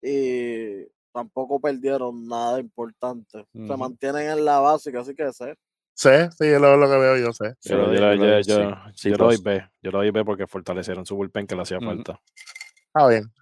Y 0.02 0.86
tampoco 1.14 1.59
perdieron 1.61 2.26
nada 2.26 2.61
importante. 2.61 3.46
Se 3.54 3.76
mantienen 3.78 4.28
en 4.28 4.44
la 4.44 4.59
básica, 4.59 5.00
así 5.00 5.14
que 5.14 5.32
sé. 5.32 5.57
Sé, 5.97 6.30
sí, 6.32 6.44
es 6.44 6.61
lo, 6.61 6.78
que 6.78 6.99
veo, 6.99 7.16
yo 7.16 7.32
sé. 7.32 7.55
Yo, 7.62 7.90
yo, 7.90 8.14
yo, 8.14 8.40
yo, 8.42 9.16
lo 9.16 9.24
doy 9.24 9.38
B. 9.42 9.66
Yo 9.80 9.90
lo 9.90 9.99
doy 9.99 10.11
B 10.11 10.24
porque 10.26 10.47
fortalecieron 10.47 11.07
su 11.07 11.16
bullpen 11.16 11.47
que 11.47 11.57
le 11.57 11.62
hacía 11.62 11.80
falta. 11.80 12.20
Está 12.86 13.09
bien. 13.09 13.32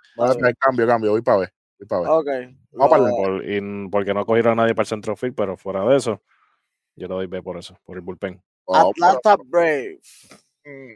cambio, 0.61 0.87
cambio. 0.87 1.11
Voy 1.11 1.23
para 1.23 1.39
B. 1.39 1.49
Voy 1.81 1.89
para 1.89 2.03
B. 2.03 2.09
Ok. 2.09 2.29
Vamos 2.71 3.11
por, 3.11 3.45
y, 3.45 3.89
porque 3.89 4.15
no 4.15 4.25
cogieron 4.25 4.53
a 4.53 4.63
nadie 4.63 4.75
para 4.75 4.85
el 4.85 4.89
centro 4.89 5.17
field, 5.17 5.35
pero 5.35 5.57
fuera 5.57 5.85
de 5.85 5.97
eso, 5.97 6.23
yo 6.95 7.09
le 7.09 7.15
doy 7.15 7.27
B 7.27 7.43
por 7.43 7.59
eso, 7.59 7.77
por 7.85 7.97
el 7.97 8.03
bullpen. 8.03 8.41
Oh, 8.67 8.91
Atlanta 8.91 9.37
Brave. 9.45 10.01
Mm. 10.65 10.93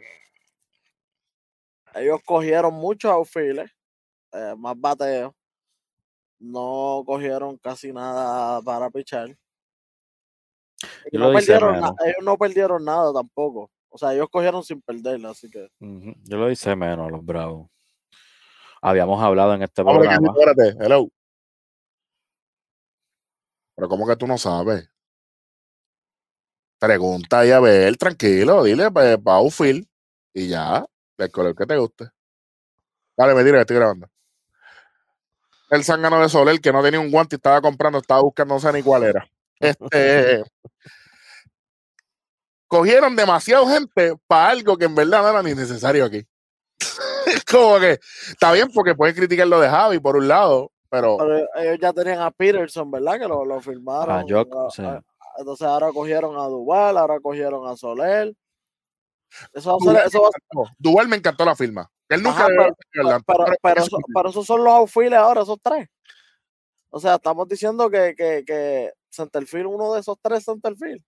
Ellos 1.96 2.20
cogieron 2.24 2.74
muchos 2.74 3.10
outfielders, 3.10 3.72
eh, 4.32 4.54
más 4.56 4.80
bateos 4.80 5.34
no 6.38 7.02
cogieron 7.06 7.56
casi 7.58 7.92
nada 7.92 8.62
para 8.62 8.90
pichar. 8.90 9.36
Y 11.10 11.16
Yo 11.16 11.20
no 11.20 11.32
perdieron 11.32 11.76
ellos 11.76 12.22
no 12.22 12.36
perdieron 12.36 12.84
nada 12.84 13.12
tampoco. 13.12 13.70
O 13.90 13.98
sea, 13.98 14.14
ellos 14.14 14.28
cogieron 14.30 14.62
sin 14.62 14.80
perder, 14.82 15.24
así 15.26 15.50
que. 15.50 15.68
Yo 15.80 16.36
lo 16.36 16.50
hice 16.50 16.76
menos 16.76 17.08
a 17.08 17.10
los 17.10 17.24
Bravos. 17.24 17.68
Habíamos 18.80 19.22
hablado 19.22 19.54
en 19.54 19.62
este 19.62 19.82
Vamos, 19.82 20.02
programa. 20.02 20.28
espérate, 20.28 20.84
hello. 20.84 21.08
Pero 23.74 23.88
¿cómo 23.88 24.06
que 24.06 24.16
tú 24.16 24.26
no 24.26 24.38
sabes? 24.38 24.88
Pregunta 26.78 27.44
y 27.44 27.50
a 27.50 27.58
ver, 27.58 27.96
tranquilo, 27.96 28.62
dile 28.62 28.90
para 28.90 29.18
pa 29.18 29.34
outfield 29.36 29.84
y 30.32 30.48
ya, 30.48 30.84
del 31.16 31.30
color 31.32 31.56
que 31.56 31.66
te 31.66 31.76
guste. 31.76 32.10
Dale, 33.16 33.34
me 33.34 33.42
tira 33.42 33.56
que 33.56 33.60
estoy 33.62 33.76
grabando. 33.76 34.08
El 35.70 35.84
zángano 35.84 36.20
de 36.20 36.28
Soler, 36.28 36.60
que 36.60 36.72
no 36.72 36.82
tenía 36.82 37.00
un 37.00 37.10
guante 37.10 37.34
y 37.34 37.38
estaba 37.38 37.60
comprando, 37.60 37.98
estaba 37.98 38.22
buscando, 38.22 38.54
no 38.54 38.60
sé 38.60 38.72
ni 38.72 38.82
cuál 38.82 39.02
era. 39.02 39.28
Este, 39.60 40.42
cogieron 42.66 43.16
demasiado 43.16 43.66
gente 43.66 44.14
para 44.26 44.50
algo 44.50 44.76
que 44.76 44.84
en 44.84 44.94
verdad 44.94 45.22
no 45.22 45.28
era 45.30 45.42
ni 45.42 45.54
necesario 45.54 46.04
aquí. 46.04 46.26
Como 47.50 47.78
que 47.80 47.98
está 48.28 48.52
bien 48.52 48.70
porque 48.72 48.94
pueden 48.94 49.14
criticar 49.14 49.46
lo 49.46 49.60
de 49.60 49.68
Javi 49.68 49.98
por 49.98 50.16
un 50.16 50.28
lado, 50.28 50.70
pero 50.90 51.16
Pero 51.18 51.38
ellos 51.56 51.78
ya 51.80 51.92
tenían 51.92 52.20
a 52.20 52.30
Peterson, 52.30 52.90
¿verdad? 52.90 53.18
Que 53.18 53.26
lo, 53.28 53.44
lo 53.44 53.60
firmaron. 53.60 54.16
A 54.16 54.24
Jock, 54.28 54.54
a- 54.54 54.70
sí. 54.70 54.82
a- 54.82 55.02
entonces 55.38 55.66
ahora 55.66 55.90
cogieron 55.92 56.36
a 56.36 56.44
Duval, 56.46 56.98
ahora 56.98 57.20
cogieron 57.20 57.66
a 57.68 57.76
Soler. 57.76 58.34
Eso 59.52 59.70
va 59.70 59.76
a 59.76 59.78
Duval, 59.78 59.96
ser, 59.96 60.06
eso 60.06 60.22
va 60.22 60.28
a 60.28 60.30
me 60.30 60.38
encantó. 60.38 60.74
Duval 60.78 61.08
me 61.08 61.16
encantó 61.16 61.44
la 61.44 61.56
firma. 61.56 61.90
Él 62.08 62.22
nunca 62.22 62.38
Ajá, 62.38 62.46
pero- 62.48 62.76
pero, 62.90 63.08
pero 63.26 63.56
pero, 63.62 63.80
eso- 63.80 63.86
eso- 63.86 64.06
pero 64.14 64.28
esos 64.30 64.46
son 64.46 64.64
los 64.64 64.72
outfields 64.74 65.16
ahora, 65.16 65.42
esos 65.42 65.58
tres. 65.62 65.88
O 66.90 66.98
sea, 66.98 67.16
estamos 67.16 67.46
diciendo 67.46 67.90
que, 67.90 68.14
que, 68.16 68.42
que 68.46 68.92
Centerfield, 69.10 69.66
uno 69.66 69.92
de 69.94 70.00
esos 70.00 70.16
tres 70.22 70.44
Centerfield. 70.44 71.02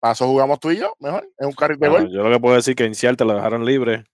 paso 0.00 0.26
jugamos 0.26 0.60
tú 0.60 0.70
y 0.70 0.76
yo, 0.78 0.94
mejor, 0.98 1.28
es 1.38 1.46
un 1.46 1.52
carril 1.52 1.78
de 1.78 1.88
Bueno, 1.88 2.08
yo 2.10 2.22
lo 2.22 2.30
que 2.30 2.40
puedo 2.40 2.54
decir 2.56 2.72
es 2.72 2.76
que 2.76 2.84
Inciar 2.84 3.16
te 3.16 3.24
lo 3.24 3.34
dejaron 3.34 3.64
libre 3.64 4.04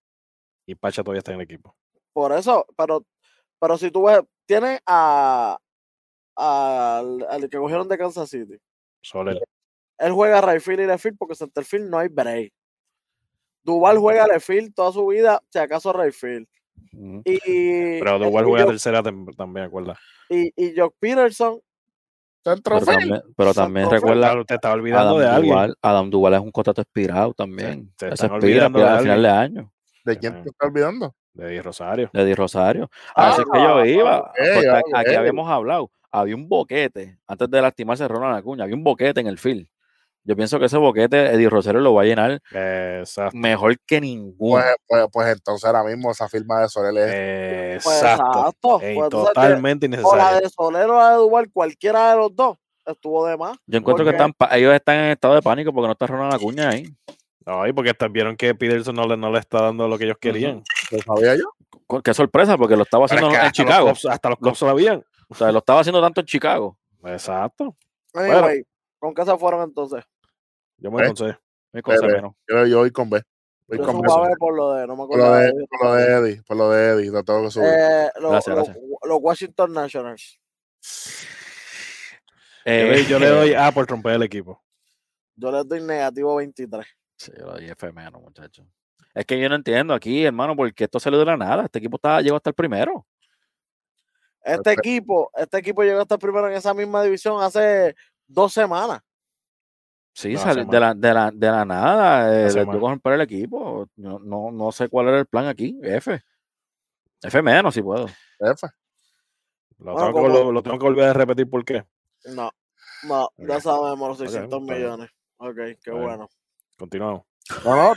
y 0.66 0.74
Pacha 0.74 1.03
todavía 1.03 1.18
está 1.18 1.33
en 1.33 1.39
el 1.41 1.45
equipo. 1.45 1.74
Por 2.12 2.33
eso, 2.33 2.66
pero, 2.76 3.05
pero 3.59 3.76
si 3.78 3.91
tú 3.91 4.05
ves, 4.05 4.20
tiene 4.47 4.81
a, 4.87 5.59
al, 6.37 7.26
al 7.28 7.49
que 7.51 7.59
cogieron 7.59 7.89
de 7.89 7.99
Kansas 7.99 8.28
City. 8.31 8.57
Soler. 9.03 9.39
Él 9.99 10.12
juega 10.12 10.41
right 10.41 10.62
field 10.62 10.81
y 10.81 10.87
left 10.87 11.03
field 11.03 11.18
porque 11.18 11.35
Centerfield 11.35 11.89
no 11.91 11.99
hay 11.99 12.09
break. 12.09 12.53
Duval 13.62 13.99
juega 13.99 14.26
left 14.26 14.47
field 14.47 14.74
toda 14.74 14.93
su 14.93 15.07
vida, 15.07 15.43
si 15.51 15.59
acaso 15.59 15.93
right 15.93 16.14
field. 16.14 16.49
Ujú. 16.93 17.22
Y, 17.24 17.99
Pero 18.01 18.16
y- 18.18 18.26
igual 18.26 18.45
y 18.47 18.49
juega 18.49 18.66
tercera 18.66 19.03
también, 19.03 19.66
acuerda. 19.66 19.99
y, 20.28 20.51
y 20.57 20.74
Jock 20.78 20.95
Peterson, 20.99 21.61
Pero 22.43 22.61
también, 22.80 23.22
pero 23.36 23.55
también 23.55 23.84
Centro 23.86 23.99
recuerda, 23.99 24.26
Claro, 24.28 24.45
te 24.45 24.55
estaba 24.55 24.74
olvidando 24.74 25.09
Adam 25.11 25.18
de 25.20 25.26
alguien. 25.28 25.53
Duval, 25.55 25.74
Adam 25.82 26.11
Duval 26.11 26.34
es 26.34 26.41
un 26.41 26.51
contrato 26.51 26.80
expirado 26.82 27.34
también. 27.34 27.91
están 27.93 28.09
expira, 28.11 28.34
olvidando 28.34 28.78
de 28.78 28.84
expira 28.84 28.97
al 28.99 29.03
final 29.03 29.22
de 29.22 29.28
año. 29.28 29.72
¿De 30.05 30.18
quién 30.18 30.43
te 30.43 30.49
está 30.49 30.66
olvidando? 30.66 31.14
De 31.34 31.49
Di 31.49 31.61
Rosario. 31.61 32.11
de 32.12 32.24
Di 32.24 32.34
Rosario. 32.34 32.91
Ah, 33.14 33.30
Así 33.30 33.43
es 33.43 33.47
que 33.53 33.59
yo 33.62 33.84
iba. 33.84 34.32
porque 34.55 34.68
a- 34.68 34.82
aquí 35.01 35.14
habíamos 35.14 35.49
hablado. 35.51 35.91
Había 36.11 36.34
un 36.34 36.49
boquete, 36.49 37.18
antes 37.28 37.49
de 37.51 37.62
lastimarse 37.62 38.09
Ronald 38.09 38.36
Acuña, 38.36 38.64
había 38.64 38.74
un 38.74 38.82
boquete 38.82 39.20
en 39.20 39.26
el 39.28 39.38
field. 39.38 39.68
Yo 40.25 40.37
pienso 40.37 40.59
que 40.59 40.66
ese 40.66 40.77
boquete 40.77 41.35
Eddie 41.35 41.49
Rosario 41.49 41.81
lo 41.81 41.95
va 41.95 42.03
a 42.03 42.05
llenar 42.05 42.41
Exacto. 42.53 43.37
mejor 43.37 43.79
que 43.87 44.01
ninguno. 44.01 44.62
Pues, 44.62 44.77
pues, 44.87 45.07
pues 45.12 45.29
entonces 45.29 45.64
ahora 45.64 45.83
mismo 45.85 46.11
esa 46.11 46.29
firma 46.29 46.61
de 46.61 46.68
Soler 46.68 47.09
es 47.09 47.87
Exacto. 47.87 48.25
exacto. 48.25 48.81
Ey, 48.83 48.97
pues, 48.97 49.09
totalmente 49.09 49.89
o 50.03 50.16
la 50.16 50.41
de 50.41 50.49
Soler 50.51 50.89
o 50.91 50.99
la 50.99 51.11
de 51.12 51.16
Duval, 51.16 51.51
cualquiera 51.53 52.11
de 52.11 52.16
los 52.18 52.37
dos 52.37 52.59
estuvo 52.87 53.27
de 53.27 53.37
más. 53.37 53.57
Yo 53.66 53.79
encuentro 53.79 54.05
que 54.05 54.11
están, 54.11 54.33
ellos 54.53 54.75
están 54.75 54.97
en 54.97 55.11
estado 55.12 55.35
de 55.35 55.43
pánico 55.43 55.73
porque 55.73 55.87
no 55.87 55.93
está 55.93 56.07
Ronald 56.07 56.35
Acuña 56.35 56.71
ahí. 56.71 56.87
No, 57.47 57.66
y 57.66 57.73
porque 57.73 57.91
hasta 57.91 58.09
vieron 58.09 58.37
que 58.37 58.55
Peterson 58.55 58.95
no 58.95 59.07
le, 59.07 59.16
no 59.16 59.31
le 59.31 59.39
está 59.39 59.62
dando 59.62 59.89
lo 59.89 59.99
que 59.99 60.05
ellos 60.05 60.18
querían. 60.21 60.62
¿Lo 60.91 60.99
sabía 60.99 61.37
yo? 61.37 62.01
Qué 62.03 62.14
sorpresa, 62.14 62.57
porque 62.57 62.77
lo 62.77 62.83
estaba 62.83 63.07
haciendo 63.07 63.29
es 63.29 63.33
que 63.33 63.39
en 63.39 63.47
hasta 63.47 63.53
Chicago. 63.53 63.89
Los 63.89 64.05
hasta 64.07 64.29
los 64.29 64.39
Cubs 64.39 64.59
sabían. 64.59 65.05
O 65.29 65.35
sea, 65.35 65.51
lo 65.51 65.59
estaba 65.59 65.81
haciendo 65.81 66.01
tanto 66.01 66.21
en 66.21 66.27
Chicago. 66.27 66.79
Exacto. 67.05 67.77
Anyway, 68.14 68.62
¿con 69.01 69.12
qué 69.14 69.24
se 69.24 69.36
fueron 69.36 69.62
entonces? 69.64 70.05
Yo 70.76 70.90
me 70.92 71.03
¿Eh? 71.03 71.07
encontré. 71.07 71.38
Me 71.72 71.82
menos. 71.82 72.34
Yo, 72.48 72.66
yo 72.66 72.78
voy 72.78 72.90
con 72.92 73.11
B. 73.11 73.20
Voy 73.66 73.78
Yo 73.78 73.84
con 73.84 74.01
B. 74.01 74.09
por 74.38 74.55
lo 74.57 74.72
de, 74.74 74.86
no 74.86 74.94
me 74.96 75.07
Por 75.07 75.18
lo 75.18 75.24
acuerdo. 75.24 75.34
de, 75.40 75.53
de- 75.53 75.66
por 75.68 75.84
lo 75.84 75.94
de 75.94 76.05
Eddie, 76.05 76.42
por 76.42 76.57
lo 76.57 76.70
de 76.70 76.86
Eddie, 76.88 77.11
lo 77.11 77.22
tengo 77.24 77.42
que 77.44 77.51
subir. 77.51 77.68
Eh, 77.68 78.11
lo- 78.20 78.30
Gracias, 78.30 78.57
lo- 78.57 78.62
gracias. 78.64 78.78
los 79.03 79.18
Washington 79.20 79.72
Nationals. 79.72 80.40
Yo 82.64 82.72
le, 82.72 83.05
yo 83.07 83.18
le 83.18 83.26
doy 83.28 83.55
A 83.55 83.72
por 83.72 83.86
romper 83.88 84.14
el 84.14 84.22
equipo. 84.22 84.62
Yo 85.34 85.51
les 85.51 85.66
doy 85.66 85.80
negativo 85.82 86.36
23. 86.36 86.86
Sí, 87.16 87.32
yo 87.38 87.46
le 87.46 87.53
doy 87.53 87.70
F 87.70 87.92
menos, 87.92 88.20
muchachos. 88.20 88.66
Es 89.14 89.24
que 89.24 89.40
yo 89.40 89.48
no 89.48 89.55
entiendo 89.57 89.94
aquí, 89.94 90.24
hermano, 90.24 90.55
porque 90.55 90.84
esto 90.84 91.01
salió 91.01 91.18
de 91.18 91.24
la 91.24 91.36
nada. 91.36 91.64
Este 91.64 91.78
equipo 91.78 91.96
está, 91.96 92.20
llegó 92.20 92.36
hasta 92.36 92.51
el 92.51 92.55
primero. 92.55 93.07
Este 94.42 94.57
Perfecto. 94.62 94.80
equipo, 94.80 95.30
este 95.36 95.59
equipo 95.59 95.82
llegó 95.82 96.01
hasta 96.01 96.14
el 96.14 96.20
primero 96.20 96.48
en 96.48 96.55
esa 96.55 96.72
misma 96.74 97.03
división 97.03 97.42
hace 97.42 97.94
dos 98.31 98.53
semanas. 98.53 99.01
Sí, 100.12 100.35
No, 100.35 100.41
hace 100.41 100.64
de 100.64 100.81
la, 100.81 100.93
de 100.95 101.14
la, 101.14 101.31
de 101.31 101.47
la 101.51 101.64
nada. 101.64 102.35
Eh, 102.43 102.47
Hace 102.47 102.64
les 102.64 102.66
romper 102.81 103.12
el 103.14 103.20
equipo. 103.22 103.87
No, 103.97 104.18
no, 104.18 104.51
no 104.51 104.72
sé 104.72 104.89
cuál 104.89 105.09
era 105.09 105.18
el 105.20 105.26
plan 105.26 105.47
aquí. 105.47 105.78
F. 105.83 106.20
F 107.22 107.43
menos, 107.43 107.74
si 107.74 107.83
puedo. 107.83 108.07
F. 108.39 108.66
Lo, 109.78 109.93
Bueno, 109.95 110.07
tengo, 110.12 110.22
que, 110.22 110.28
lo, 110.28 110.53
lo 110.53 110.62
tengo 110.62 110.78
que 110.78 110.85
volver 110.85 111.05
a 111.09 111.12
repetir 111.12 111.49
por 111.49 111.64
qué. 111.64 111.85
No, 112.26 112.51
no, 113.05 113.31
ya 113.39 113.61
sabemos 113.61 114.09
los 114.11 114.20
Ok, 114.20 114.26
600 114.28 114.61
está 114.62 114.74
bien. 114.74 114.85
millones. 114.85 115.11
Ok, 115.39 115.57
qué 115.83 115.91
Bueno. 115.91 116.07
bueno. 116.07 116.28
Continuamos. 116.78 117.22
No, 117.64 117.76
no, 117.76 117.95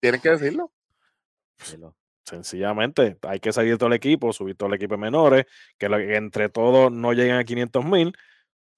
tienen 0.00 0.20
que 0.22 0.30
decirlo. 0.30 0.72
Sencillamente, 2.24 3.16
hay 3.22 3.40
que 3.40 3.52
salir 3.52 3.78
todo 3.78 3.86
el 3.88 3.94
equipo, 3.94 4.32
subir 4.32 4.54
todo 4.56 4.68
el 4.68 4.74
equipo 4.74 4.94
de 4.94 4.98
menores, 5.00 5.46
que, 5.78 5.88
lo- 5.88 5.96
que 5.96 6.16
entre 6.16 6.48
todos 6.48 6.92
no 6.92 7.12
lleguen 7.12 7.36
a 7.36 7.44
500 7.44 7.84
mil 7.84 8.14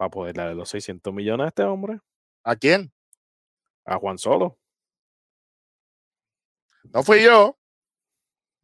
para 0.00 0.08
poder 0.10 0.34
darle 0.34 0.54
los 0.54 0.70
600 0.70 1.12
millones 1.12 1.44
a 1.44 1.48
este 1.48 1.62
hombre, 1.62 2.00
¿A 2.42 2.56
quién? 2.56 2.90
a 3.84 3.98
Juan 3.98 4.16
Solo. 4.16 4.58
No 6.84 7.02
fui 7.02 7.22
yo. 7.22 7.58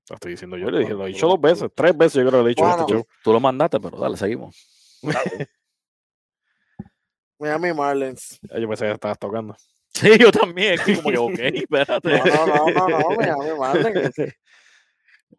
Lo 0.09 0.14
estoy 0.14 0.30
diciendo 0.30 0.57
yo, 0.57 0.70
le 0.70 0.78
dije, 0.78 0.95
lo 0.95 1.05
he 1.05 1.09
dicho 1.09 1.26
dos 1.26 1.39
veces, 1.39 1.68
tres 1.74 1.95
veces 1.95 2.14
yo 2.14 2.20
creo 2.22 2.30
que 2.30 2.37
lo 2.39 2.47
he 2.47 2.49
dicho 2.49 2.64
este 2.66 2.82
Bueno. 2.84 2.89
show. 3.01 3.07
Tú 3.22 3.32
lo 3.34 3.41
mandaste, 3.41 3.78
pero 3.78 3.99
dale, 3.99 4.16
seguimos. 4.16 4.57
Miami 7.39 7.74
Marlins. 7.74 8.41
Yo 8.59 8.66
pensé 8.66 8.87
que 8.87 8.93
estabas 8.93 9.18
tocando. 9.18 9.55
Sí, 9.93 10.16
yo 10.18 10.32
también. 10.32 10.78
que 10.82 10.95
como 10.97 11.11
que, 11.11 11.18
ok, 11.18 11.39
espérate. 11.55 12.18
No, 12.18 12.24
no, 12.24 12.47
no, 12.47 12.70
no, 12.70 12.89
no, 12.89 13.11
Miami 13.11 13.51
Marlins. 13.59 14.14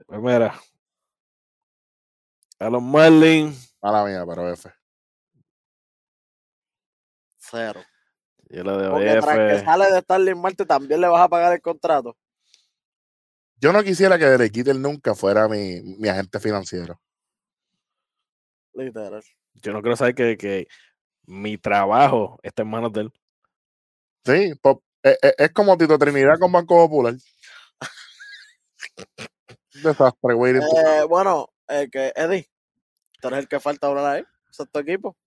Pues 0.05 0.21
mira, 0.21 0.53
a 2.59 2.69
los 2.69 2.83
Marlins, 2.83 3.75
Mala 3.81 4.05
mía, 4.05 4.23
pero 4.27 4.47
F. 4.53 4.69
Cero. 7.49 7.81
yo 8.49 8.63
le 8.63 8.71
doy 8.71 8.89
Porque 8.89 9.21
tras 9.21 9.37
que 9.37 9.65
sale 9.65 9.91
de 9.91 10.01
Starling 10.01 10.39
Marte 10.39 10.65
también 10.65 11.01
le 11.01 11.07
vas 11.07 11.21
a 11.21 11.29
pagar 11.29 11.53
el 11.53 11.61
contrato. 11.61 12.17
Yo 13.59 13.73
no 13.73 13.83
quisiera 13.83 14.17
que 14.19 14.25
Derek 14.25 14.53
Jeter 14.53 14.75
nunca 14.75 15.15
fuera 15.15 15.47
mi, 15.47 15.81
mi 15.81 16.07
agente 16.07 16.39
financiero. 16.39 17.01
Literal. 18.73 19.23
Yo 19.55 19.73
no 19.73 19.81
quiero 19.81 19.95
saber 19.95 20.13
que, 20.13 20.37
que 20.37 20.67
mi 21.25 21.57
trabajo 21.57 22.39
está 22.43 22.61
en 22.61 22.69
manos 22.69 22.93
de 22.93 23.01
él. 23.01 23.11
Sí, 24.23 24.53
po- 24.61 24.83
eh, 25.01 25.17
eh, 25.21 25.33
es 25.37 25.51
como 25.51 25.77
Tito 25.77 25.97
Trinidad 25.97 26.37
con 26.39 26.51
Banco 26.51 26.75
Popular. 26.75 27.15
Desastre, 29.83 30.33
güey. 30.33 30.57
Eh, 30.57 31.03
bueno, 31.09 31.49
eh, 31.67 31.89
que 31.91 32.13
Eddie, 32.15 32.47
tú 33.21 33.27
eres 33.29 33.39
el 33.39 33.47
que 33.47 33.59
falta 33.59 33.87
hablar 33.87 34.05
ahí. 34.05 34.23
Ese 34.51 34.63
es 34.63 34.69
tu 34.71 34.79
equipo. 34.79 35.17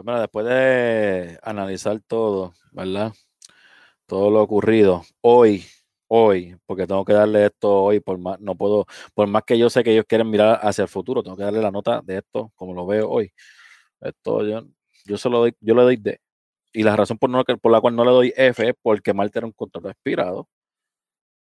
Pues 0.00 0.06
mira, 0.06 0.20
después 0.22 0.46
de 0.46 1.38
analizar 1.42 2.00
todo, 2.06 2.54
¿verdad? 2.72 3.12
Todo 4.06 4.30
lo 4.30 4.42
ocurrido 4.42 5.02
hoy, 5.20 5.64
hoy, 6.08 6.56
porque 6.66 6.86
tengo 6.86 7.04
que 7.04 7.12
darle 7.12 7.46
esto 7.46 7.82
hoy, 7.84 8.00
por 8.00 8.18
más, 8.18 8.40
no 8.40 8.54
puedo, 8.56 8.86
por 9.14 9.28
más 9.28 9.42
que 9.44 9.58
yo 9.58 9.70
sé 9.70 9.84
que 9.84 9.92
ellos 9.92 10.06
quieren 10.08 10.30
mirar 10.30 10.58
hacia 10.62 10.82
el 10.82 10.88
futuro, 10.88 11.22
tengo 11.22 11.36
que 11.36 11.44
darle 11.44 11.60
la 11.62 11.70
nota 11.70 12.00
de 12.02 12.18
esto 12.18 12.50
como 12.56 12.74
lo 12.74 12.86
veo 12.86 13.10
hoy. 13.10 13.32
Esto 14.00 14.44
yo, 14.46 14.62
yo 15.06 15.18
se 15.18 15.30
lo 15.30 15.40
doy, 15.40 15.54
yo 15.60 15.74
le 15.74 15.82
doy 15.82 15.96
D. 15.96 16.20
Y 16.72 16.82
la 16.84 16.96
razón 16.96 17.18
por, 17.18 17.30
no, 17.30 17.44
por 17.44 17.72
la 17.72 17.80
cual 17.82 17.96
no 17.96 18.04
le 18.04 18.12
doy 18.12 18.32
F 18.36 18.68
es 18.70 18.74
porque 18.82 19.14
Marte 19.14 19.40
era 19.40 19.46
un 19.46 19.52
contrato 19.52 19.90
expirado. 19.90 20.48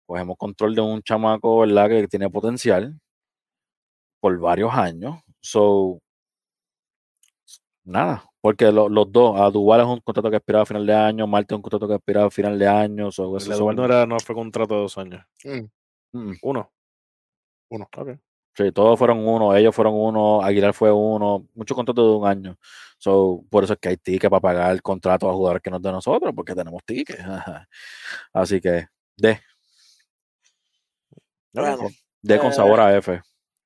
Cogemos 0.07 0.39
control 0.39 0.75
de 0.75 0.81
un 0.81 1.03
chamaco, 1.03 1.59
¿verdad? 1.59 1.89
Que 1.91 2.09
tiene 2.09 2.31
potencial 2.31 2.99
por 4.21 4.39
varios 4.39 4.73
años. 4.75 5.21
So, 5.41 6.01
nada, 7.85 8.25
porque 8.45 8.71
lo- 8.71 8.91
los 8.91 9.11
dos, 9.11 9.41
a 9.41 9.49
Duval 9.49 9.81
es 9.81 9.87
un 9.87 10.01
contrato 10.01 10.29
que 10.29 10.37
expiraba 10.37 10.65
a 10.65 10.67
final 10.67 10.85
de 10.87 10.93
año, 10.95 11.27
Marte 11.27 11.55
es 11.55 11.57
un 11.57 11.63
contrato 11.63 11.89
que 11.89 11.95
expiraba 11.95 12.27
a 12.27 12.31
final 12.31 12.59
de 12.59 12.69
año. 12.69 13.11
so, 13.11 13.39
El 13.39 13.45
Duval 13.57 13.75
no, 13.75 13.85
era, 13.87 14.05
no 14.05 14.21
fue 14.21 14.35
contrato 14.35 14.75
de 14.75 14.81
dos 14.83 14.99
años. 14.99 15.25
Mm, 15.45 15.61
Mm, 16.13 16.35
Uno. 16.43 16.71
Uno. 17.71 17.89
Ok. 17.97 18.09
Sí, 18.55 18.71
todos 18.71 18.99
fueron 18.99 19.27
uno, 19.27 19.57
ellos 19.57 19.75
fueron 19.75 19.95
uno, 19.97 20.43
Aguilar 20.43 20.75
fue 20.75 20.93
uno, 20.93 21.49
muchos 21.55 21.75
contratos 21.75 22.05
de 22.07 22.17
un 22.19 22.27
año. 22.29 22.57
So, 22.99 23.43
por 23.51 23.65
eso 23.65 23.73
es 23.73 23.79
que 23.81 23.89
hay 23.89 23.97
tickets 23.97 24.29
para 24.31 24.41
pagar 24.43 24.73
el 24.73 24.83
contrato 24.83 25.29
a 25.29 25.33
jugadores 25.33 25.63
que 25.63 25.71
no 25.71 25.77
es 25.79 25.83
de 25.83 25.91
nosotros, 25.91 26.33
porque 26.37 26.55
tenemos 26.55 26.85
tickets. 26.85 27.19
Así 28.35 28.61
que, 28.61 28.87
de. 29.17 29.41
Bueno, 31.55 31.89
de 32.21 32.39
con 32.39 32.51
eh, 32.51 32.53
sabor 32.53 32.79
a 32.81 32.95
F. 32.97 33.23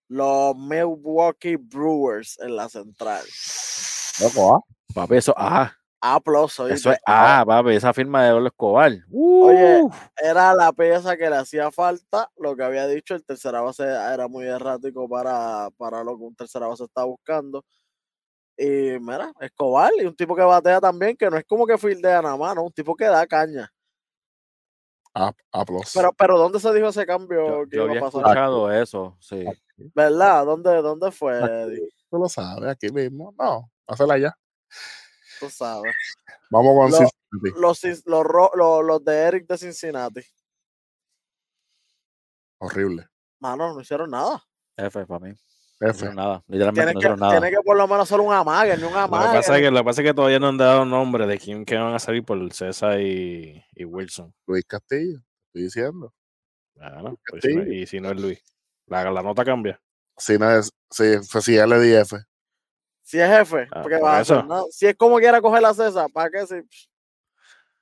los 0.09 0.57
Milwaukee 0.57 1.57
Brewers 1.57 2.39
en 2.39 2.55
la 2.57 2.68
central. 2.68 3.24
Loco, 4.21 4.57
¿ah? 4.57 4.61
Papi, 4.95 5.16
eso, 5.16 5.35
ah, 5.37 5.73
A 6.01 6.21
plus, 6.21 6.59
eso 6.61 6.93
es, 6.93 6.99
ah, 7.07 7.45
papi, 7.47 7.71
esa 7.75 7.93
firma 7.93 8.25
de 8.25 8.33
Olo 8.33 8.49
Escobar. 8.49 8.93
Oye, 9.12 9.83
era 10.16 10.55
la 10.55 10.73
pieza 10.73 11.16
que 11.16 11.29
le 11.29 11.37
hacía 11.37 11.71
falta. 11.71 12.31
Lo 12.37 12.57
que 12.57 12.62
había 12.64 12.87
dicho, 12.87 13.14
el 13.14 13.25
tercera 13.25 13.61
base 13.61 13.85
era 13.85 14.29
muy 14.29 14.47
errático 14.47 15.09
para, 15.09 15.69
para 15.77 16.03
lo 16.05 16.16
que 16.16 16.25
un 16.25 16.35
tercera 16.35 16.66
base 16.66 16.85
está 16.85 17.05
buscando. 17.05 17.64
Y 18.57 18.99
mira, 19.01 19.33
Escobar, 19.41 19.93
y 20.01 20.05
un 20.05 20.16
tipo 20.16 20.35
que 20.35 20.43
batea 20.43 20.81
también, 20.81 21.16
que 21.16 21.31
no 21.31 21.37
es 21.37 21.45
como 21.45 21.64
que 21.66 21.79
fildea 21.79 22.23
nada 22.23 22.37
más, 22.37 22.57
¿no? 22.57 22.64
Un 22.64 22.73
tipo 22.73 22.97
que 22.97 23.05
da 23.05 23.27
caña. 23.27 23.73
A, 25.14 25.33
a 25.53 25.64
plus. 25.64 25.93
Pero, 25.95 26.12
pero 26.12 26.39
¿dónde 26.39 26.61
se 26.61 26.73
dijo 26.73 26.89
ese 26.89 27.07
cambio 27.07 27.64
yo, 27.64 27.69
que 27.69 27.77
yo 27.77 27.85
iba 27.85 27.93
había 27.93 28.01
a 28.01 28.05
pasar? 28.05 28.21
escuchado 28.21 28.73
eso, 28.73 29.16
sí. 29.21 29.45
¿Verdad? 29.95 30.45
¿Dónde, 30.45 30.83
dónde 30.83 31.11
fue, 31.12 31.39
Aquí. 31.39 31.53
Eddie? 31.53 31.89
Tú 32.11 32.19
lo 32.19 32.29
sabes, 32.29 32.69
aquí 32.71 32.91
mismo. 32.91 33.35
No, 33.39 33.71
hazla 33.89 34.18
ya. 34.18 34.39
Tú 35.41 35.49
sabes. 35.51 35.95
Vamos 36.51 36.74
con 36.76 36.91
Lo- 36.91 36.97
Cincinnati. 36.97 37.61
Los, 37.61 37.84
los, 38.07 38.51
los, 38.55 38.84
los 38.84 39.05
de 39.05 39.16
Eric 39.18 39.47
de 39.49 39.59
Cincinnati. 39.59 40.20
Horrible. 42.59 43.07
Mano, 43.41 43.72
no 43.74 43.80
hicieron 43.80 44.11
nada. 44.11 44.43
F 44.76 45.07
para 45.07 45.20
mí. 45.26 45.34
No 45.80 45.89
F. 45.89 45.97
hicieron 45.97 46.16
nada. 46.16 46.43
Literalmente 46.49 46.80
Tiene 46.80 46.93
no 46.95 46.99
que, 46.99 46.99
hicieron 46.99 47.20
nada. 47.20 47.32
tiene 47.41 47.51
que 47.57 47.62
por 47.62 47.76
lo 47.76 47.86
menos 47.86 48.03
hacer 48.11 48.20
un 48.20 48.32
amague, 48.32 48.76
ni 48.76 48.82
un 48.82 48.89
Lo 48.91 48.95
que, 48.97 48.99
amague. 48.99 49.36
pasa 49.39 49.57
es 49.57 49.62
que, 49.62 49.70
lo 49.70 49.78
que 49.78 49.84
pasa 49.84 50.01
es 50.03 50.07
que 50.09 50.14
todavía 50.14 50.39
no 50.41 50.49
han 50.49 50.57
dado 50.59 50.84
nombre 50.84 51.26
de 51.26 51.39
quién 51.39 51.64
que 51.64 51.76
van 51.76 51.95
a 51.95 51.99
salir 51.99 52.24
por 52.24 52.53
César 52.53 53.01
y, 53.01 53.64
y 53.74 53.84
Wilson. 53.84 54.34
Luis 54.47 54.64
Castillo, 54.66 55.20
estoy 55.47 55.62
diciendo. 55.62 56.12
Bueno, 56.74 57.18
pues 57.28 57.43
si 57.45 57.55
no- 57.55 57.64
y 57.72 57.86
si 57.86 58.01
no 58.01 58.11
es 58.11 58.20
Luis. 58.20 58.43
La, 58.86 59.09
la 59.11 59.22
nota 59.22 59.45
cambia. 59.45 59.80
Si 60.16 60.36
no 60.39 60.51
es, 60.51 60.70
si, 60.91 61.18
fue 61.28 61.43
si 61.43 61.53
le 61.57 61.80
di 61.80 61.93
F. 61.95 62.16
Si 63.09 63.18
es 63.18 63.26
jefe, 63.26 63.66
Ah, 63.72 63.82
va 64.02 64.16
a 64.16 64.20
hacer, 64.20 64.36
eso. 64.36 64.46
¿no? 64.46 64.66
Si 64.70 64.86
es 64.86 64.94
como 64.94 65.16
quiera 65.16 65.40
coger 65.40 65.62
la 65.62 65.72
César, 65.72 66.11
¿para 66.12 66.28
qué? 66.28 66.46
Si, 66.46 66.56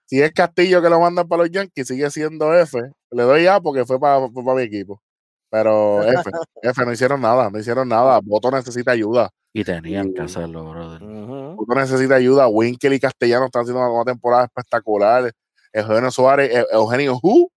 Si 0.04 0.22
es 0.22 0.30
Castillo 0.30 0.80
que 0.80 0.88
lo 0.88 1.00
mandan 1.00 1.26
para 1.26 1.42
los 1.42 1.50
Yankees, 1.50 1.88
sigue 1.88 2.08
siendo 2.12 2.54
F. 2.54 2.78
Le 3.10 3.22
doy 3.24 3.48
A 3.48 3.60
porque 3.60 3.84
fue 3.84 3.98
para, 3.98 4.28
fue 4.28 4.44
para 4.44 4.58
mi 4.58 4.62
equipo. 4.62 5.02
Pero 5.50 6.00
F, 6.30 6.30
F, 6.62 6.84
no 6.84 6.92
hicieron 6.92 7.20
nada, 7.20 7.50
no 7.50 7.58
hicieron 7.58 7.88
nada. 7.88 8.20
Voto 8.22 8.52
necesita 8.52 8.92
ayuda. 8.92 9.28
Y 9.52 9.64
tenían 9.64 10.14
que 10.14 10.22
hacerlo, 10.22 10.70
brother. 10.70 11.00
Voto 11.02 11.74
necesita 11.74 12.14
ayuda. 12.14 12.46
Winkel 12.46 12.92
y 12.92 13.00
Castellano 13.00 13.46
están 13.46 13.62
haciendo 13.62 13.82
una, 13.92 14.04
temporada 14.04 14.44
espectacular. 14.44 15.32
Eugenio 15.72 16.10
Suárez, 16.12 16.54
Eu- 16.54 16.68
Eugenio 16.70 17.18
Who, 17.20 17.50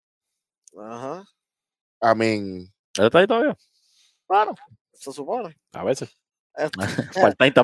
Ajá. 0.75 1.23
I 2.01 2.15
mean, 2.15 2.73
¿Él 2.97 3.05
está 3.05 3.19
ahí 3.19 3.27
todavía? 3.27 3.55
Bueno, 4.27 4.55
se 4.91 5.11
supone. 5.11 5.55
A 5.73 5.83
veces. 5.83 6.18
Part-time, 6.59 7.47
está 7.47 7.63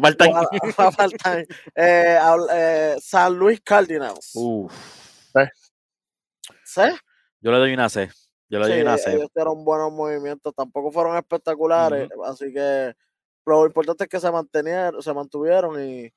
part-time. 0.91 1.45
Eh, 1.75 2.19
eh, 2.53 2.95
San 3.01 3.37
Luis 3.37 3.61
Cardinals. 3.61 4.31
Uf. 4.35 4.73
¿Sí? 6.63 6.81
Yo 7.41 7.51
le 7.51 7.57
doy 7.57 7.73
una 7.73 7.89
C. 7.89 8.09
Yo 8.49 8.59
le 8.59 8.67
doy 8.67 8.75
Sí, 8.75 8.81
una 8.81 8.97
C. 8.97 9.13
ellos 9.15 9.29
tuvieron 9.33 9.63
buenos 9.63 9.91
movimientos, 9.91 10.53
tampoco 10.55 10.91
fueron 10.91 11.17
espectaculares, 11.17 12.09
así 12.25 12.53
que 12.53 12.93
lo 13.45 13.65
importante 13.65 14.03
es 14.05 14.09
que 14.09 14.19
se 14.19 14.31
mantenieron, 14.31 15.01
se 15.01 15.13
mantuvieron 15.13 15.83
y 15.83 16.11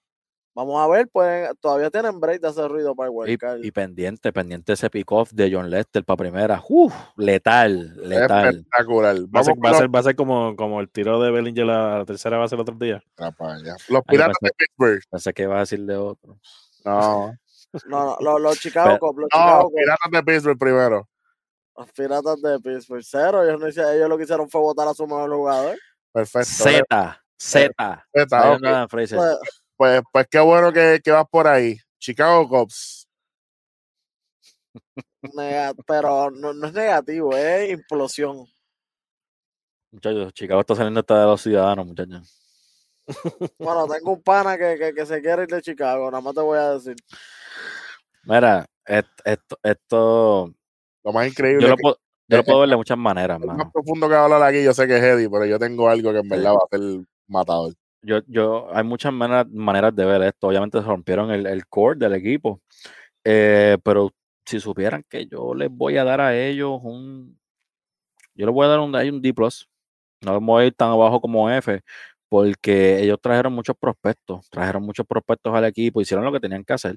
vamos 0.59 0.81
a 0.83 0.89
ver, 0.89 1.09
pues 1.13 1.49
todavía 1.61 1.89
tienen 1.91 2.19
break 2.19 2.41
de 2.41 2.49
hacer 2.49 2.69
ruido 2.69 2.95
para 2.97 3.09
el 3.09 3.15
Y, 3.15 3.19
wildcard. 3.19 3.65
y 3.65 3.71
pendiente, 3.71 4.33
pendiente 4.33 4.73
ese 4.73 4.91
pick-off 4.91 5.31
de 5.33 5.51
John 5.53 5.71
Lester 5.71 6.05
para 6.05 6.17
primera. 6.17 6.63
Uf, 6.69 6.93
letal, 7.17 7.97
letal. 8.09 8.49
espectacular. 8.57 9.17
Va 9.35 9.41
a 9.41 9.45
ser, 9.45 9.55
va 9.65 9.71
a 9.71 9.75
ser, 9.75 9.95
va 9.95 9.99
a 10.01 10.03
ser 10.03 10.17
como, 10.17 10.57
como 10.57 10.81
el 10.81 10.91
tiro 10.91 11.21
de 11.23 11.31
Bellinger 11.31 11.71
a 11.71 11.99
la 11.99 12.05
tercera 12.05 12.39
base 12.39 12.55
el 12.57 12.61
otro 12.61 12.75
día. 12.75 13.03
Los 13.17 13.33
Ay, 13.39 14.03
piratas 14.09 14.37
de 14.41 14.51
Pittsburgh. 14.57 15.01
Pensé 15.11 15.33
que 15.33 15.43
iba 15.45 15.57
a 15.57 15.61
decir 15.61 15.81
de 15.85 15.97
otro. 15.97 16.39
No, 16.85 17.33
No, 17.87 18.05
no, 18.05 18.17
los, 18.21 18.41
los 18.41 18.59
Chicago 18.59 18.99
Cubs, 18.99 19.19
los 19.19 19.29
no, 19.33 19.39
Chicago 19.39 19.57
los 19.57 19.65
Cubs, 19.71 19.75
piratas 19.77 20.11
de 20.11 20.23
Pittsburgh 20.23 20.59
primero. 20.59 21.09
los 21.77 21.93
piratas 21.93 22.43
de 22.43 22.59
Pittsburgh, 22.61 23.05
cero, 23.05 23.45
ellos, 23.45 23.61
no 23.61 23.69
hicieron- 23.69 23.93
ellos 23.95 24.09
lo 24.09 24.17
que 24.17 24.25
hicieron 24.25 24.49
fue 24.51 24.61
votar 24.61 24.89
a 24.89 24.95
su 24.95 25.07
mejor 25.07 25.31
jugador. 25.31 25.79
Perfecto. 26.13 26.49
Z, 26.49 27.23
Z. 27.39 28.07
Zeta, 28.13 28.49
Pues, 29.79 30.03
Pues, 30.13 30.27
qué 30.29 30.41
bueno 30.41 30.73
que, 30.73 31.01
que 31.03 31.13
vas 31.13 31.25
por 31.31 31.47
ahí. 31.47 31.79
Chicago 32.01 32.49
Cubs. 32.49 33.07
nega- 35.35 35.73
pero 35.87 36.31
no, 36.33 36.53
no 36.53 36.67
es 36.67 36.73
negativo, 36.73 37.35
es 37.37 37.71
implosión. 37.71 38.45
Muchachos, 39.93 40.33
Chicago 40.35 40.61
está 40.61 40.75
saliendo 40.75 41.01
hasta 41.01 41.21
de 41.21 41.27
los 41.27 41.41
ciudadanos, 41.41 41.87
muchachos. 41.87 42.35
Bueno, 43.59 43.87
tengo 43.87 44.13
un 44.13 44.23
pana 44.23 44.59
que, 44.59 44.77
que, 44.79 44.93
que 44.93 45.07
se 45.07 45.21
quiere 45.23 45.45
ir 45.45 45.49
de 45.49 45.63
Chicago, 45.63 46.11
nada 46.11 46.21
más 46.21 46.35
te 46.35 46.41
voy 46.41 46.59
a 46.59 46.75
decir. 46.75 46.97
Mira, 48.25 48.67
esto, 48.85 49.59
esto, 49.63 50.55
Lo 51.05 51.13
más 51.13 51.29
increíble 51.29 51.63
yo 51.63 51.69
lo, 51.69 51.77
que 51.77 51.83
puedo, 51.83 51.99
yo 52.27 52.37
lo 52.37 52.45
puedo 52.45 52.61
ver 52.61 52.69
de 52.71 52.77
muchas 52.77 52.99
maneras, 52.99 53.41
el 53.41 53.47
más 53.47 53.73
profundo 53.73 54.09
que 54.09 54.15
hablar 54.17 54.43
aquí, 54.43 54.63
yo 54.63 54.75
sé 54.75 54.87
que 54.89 54.97
es 54.97 55.03
Eddie, 55.03 55.31
pero 55.31 55.47
yo 55.47 55.59
tengo 55.59 55.89
algo 55.89 56.13
que 56.13 56.19
en 56.19 56.29
verdad 56.29 56.53
va 56.53 56.65
a 56.65 56.77
ser 56.77 57.05
matador. 57.29 57.75
Yo, 58.03 58.21
yo, 58.29 58.69
hay 58.75 58.85
muchas 58.85 59.13
maneras, 59.13 59.47
de 59.95 60.05
ver 60.05 60.23
esto. 60.23 60.49
Obviamente 60.49 60.79
se 60.79 60.85
rompieron 60.87 61.31
el, 61.31 61.47
el 61.47 61.67
core 61.67 61.99
del 61.99 62.15
equipo. 62.15 62.61
Eh, 63.25 63.79
pero 63.85 64.13
si 64.47 64.61
supieran 64.61 65.05
que 65.09 65.27
yo 65.27 65.55
les 65.55 65.71
voy 65.71 65.97
a 65.99 66.05
dar 66.05 66.21
a 66.21 66.37
ellos 66.39 66.81
un. 66.83 67.39
Yo 68.35 68.47
les 68.47 68.55
voy 68.55 68.67
a 68.67 68.69
dar 68.71 68.81
un, 68.81 68.95
un 68.95 69.23
D. 69.23 69.35
No 70.23 70.35
les 70.35 70.43
voy 70.47 70.65
a 70.65 70.67
ir 70.69 70.75
tan 70.75 70.91
abajo 70.91 71.21
como 71.21 71.51
F, 71.51 71.81
porque 72.29 73.01
ellos 73.03 73.19
trajeron 73.23 73.53
muchos 73.55 73.77
prospectos. 73.79 74.49
Trajeron 74.51 74.83
muchos 74.85 75.07
prospectos 75.07 75.55
al 75.55 75.65
equipo, 75.67 76.01
hicieron 76.01 76.25
lo 76.27 76.33
que 76.33 76.41
tenían 76.41 76.65
que 76.65 76.73
hacer. 76.75 76.97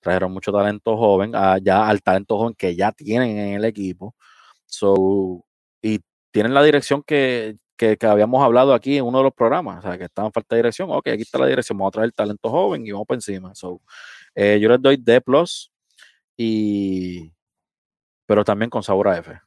Trajeron 0.00 0.32
mucho 0.32 0.52
talento 0.52 0.96
joven, 0.96 1.34
a- 1.36 1.58
ya 1.58 1.88
al 1.88 2.02
talento 2.02 2.38
joven 2.38 2.54
que 2.56 2.76
ya 2.76 2.92
tienen 2.92 3.38
en 3.38 3.54
el 3.56 3.64
equipo. 3.66 4.14
So, 4.66 5.44
y 5.82 6.00
tienen 6.32 6.54
la 6.54 6.62
dirección 6.64 7.02
que, 7.04 7.56
que, 7.76 7.96
que 7.96 8.06
habíamos 8.06 8.42
hablado 8.42 8.72
aquí 8.74 8.96
en 8.96 9.04
uno 9.04 9.18
de 9.18 9.24
los 9.24 9.34
programas, 9.34 9.78
o 9.78 9.88
sea, 9.88 9.98
que 9.98 10.04
estaba 10.04 10.26
en 10.26 10.32
falta 10.32 10.54
de 10.54 10.62
dirección. 10.62 10.90
Ok, 10.90 11.08
aquí 11.08 11.22
está 11.22 11.38
la 11.38 11.46
dirección, 11.46 11.78
vamos 11.78 11.90
a 11.90 11.92
traer 11.92 12.12
talento 12.12 12.50
joven 12.50 12.86
y 12.86 12.92
vamos 12.92 13.06
por 13.06 13.16
encima. 13.16 13.54
So, 13.54 13.80
eh, 14.34 14.58
yo 14.60 14.68
les 14.68 14.80
doy 14.80 14.96
D, 14.96 15.22
y 16.36 17.32
pero 18.26 18.44
también 18.44 18.70
con 18.70 18.82
sabor 18.82 19.08
a 19.08 19.18
F. 19.18 19.38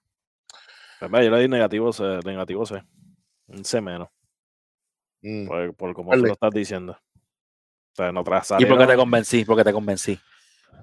Pues 0.99 1.11
yo 1.11 1.31
le 1.31 1.41
di 1.41 1.47
negativo 1.47 1.91
C, 1.93 2.19
negativo 2.25 2.65
C. 2.65 2.81
Un 3.47 3.63
C 3.63 3.81
menos. 3.81 4.09
Mm. 5.21 5.47
Por, 5.47 5.75
por 5.75 5.93
como 5.93 6.11
Dale. 6.11 6.21
tú 6.21 6.27
lo 6.27 6.33
estás 6.33 6.53
diciendo. 6.53 6.93
O 6.93 7.95
sea, 7.95 8.11
no 8.11 8.21
¿Y 8.21 8.65
por 8.65 8.77
qué 8.77 8.87
te 8.87 8.95
convencí? 8.95 9.45
Porque 9.45 9.63
te 9.63 9.73
convencí. 9.73 10.19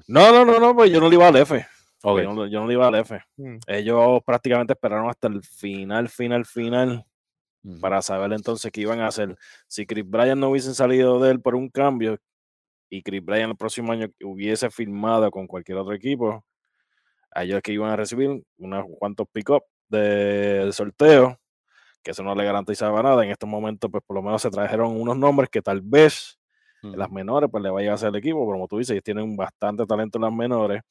No, 0.08 0.32
no, 0.32 0.44
no, 0.44 0.58
no, 0.58 0.74
pues 0.74 0.90
yo 0.90 1.00
no 1.00 1.08
le 1.08 1.14
iba 1.14 1.28
al 1.28 1.36
F. 1.36 1.64
Ok. 2.02 2.20
Yo, 2.22 2.34
no, 2.34 2.46
yo 2.46 2.60
no 2.60 2.66
le 2.66 2.74
iba 2.74 2.88
al 2.88 2.94
F. 2.96 3.20
Mm. 3.36 3.58
Ellos 3.66 4.20
prácticamente 4.24 4.72
esperaron 4.72 5.08
hasta 5.08 5.28
el 5.28 5.42
final, 5.42 6.08
final, 6.08 6.44
final 6.44 7.04
Para 7.80 8.02
saber 8.02 8.32
entonces 8.32 8.70
qué 8.70 8.82
iban 8.82 9.00
a 9.00 9.06
hacer. 9.06 9.36
Si 9.68 9.86
Chris 9.86 10.04
Bryan 10.06 10.38
no 10.38 10.50
hubiesen 10.50 10.74
salido 10.74 11.18
de 11.20 11.30
él 11.30 11.40
por 11.40 11.54
un 11.54 11.70
cambio 11.70 12.18
y 12.90 13.02
Chris 13.02 13.24
Bryan 13.24 13.50
el 13.50 13.56
próximo 13.56 13.92
año 13.92 14.08
hubiese 14.22 14.70
firmado 14.70 15.30
con 15.30 15.46
cualquier 15.46 15.78
otro 15.78 15.94
equipo, 15.94 16.44
a 17.34 17.44
ellos 17.44 17.62
que 17.62 17.72
iban 17.72 17.90
a 17.90 17.96
recibir 17.96 18.42
unos 18.58 18.84
cuantos 18.98 19.26
pick-up 19.32 19.62
del 19.88 20.72
sorteo, 20.72 21.38
que 22.02 22.10
eso 22.10 22.22
no 22.22 22.34
le 22.34 22.44
garantizaba 22.44 23.02
nada. 23.02 23.24
En 23.24 23.30
estos 23.30 23.48
momentos, 23.48 23.90
pues 23.90 24.04
por 24.06 24.16
lo 24.16 24.22
menos 24.22 24.42
se 24.42 24.50
trajeron 24.50 25.00
unos 25.00 25.16
nombres 25.16 25.48
que 25.50 25.62
tal 25.62 25.80
vez 25.80 26.38
las 26.82 27.10
menores, 27.10 27.48
pues 27.50 27.64
le 27.64 27.70
vaya 27.70 27.92
a 27.92 27.94
hacer 27.94 28.10
el 28.10 28.16
equipo, 28.16 28.40
pero 28.40 28.52
como 28.52 28.68
tú 28.68 28.76
dices, 28.76 28.90
ellos 28.90 29.04
tienen 29.04 29.36
bastante 29.36 29.86
talento 29.86 30.18
en 30.18 30.22
las 30.22 30.32
menores. 30.34 30.82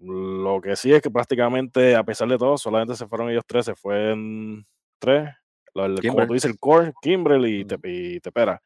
Lo 0.00 0.60
que 0.60 0.74
sí 0.74 0.92
es 0.92 1.00
que 1.00 1.10
prácticamente, 1.10 1.94
a 1.94 2.02
pesar 2.02 2.26
de 2.26 2.36
todo, 2.36 2.58
solamente 2.58 2.96
se 2.96 3.06
fueron 3.06 3.30
ellos 3.30 3.44
tres, 3.46 3.66
se 3.66 3.76
fueron 3.76 4.66
tres. 5.00 5.30
Lo- 5.74 5.86
el- 5.86 6.06
como 6.06 6.26
tú 6.26 6.34
dices, 6.34 6.50
el 6.50 6.58
core, 6.60 6.92
Kimbrel 7.02 7.46
y. 7.46 7.64
Te- 7.64 7.78
y 7.82 8.20
Tepera. 8.20 8.60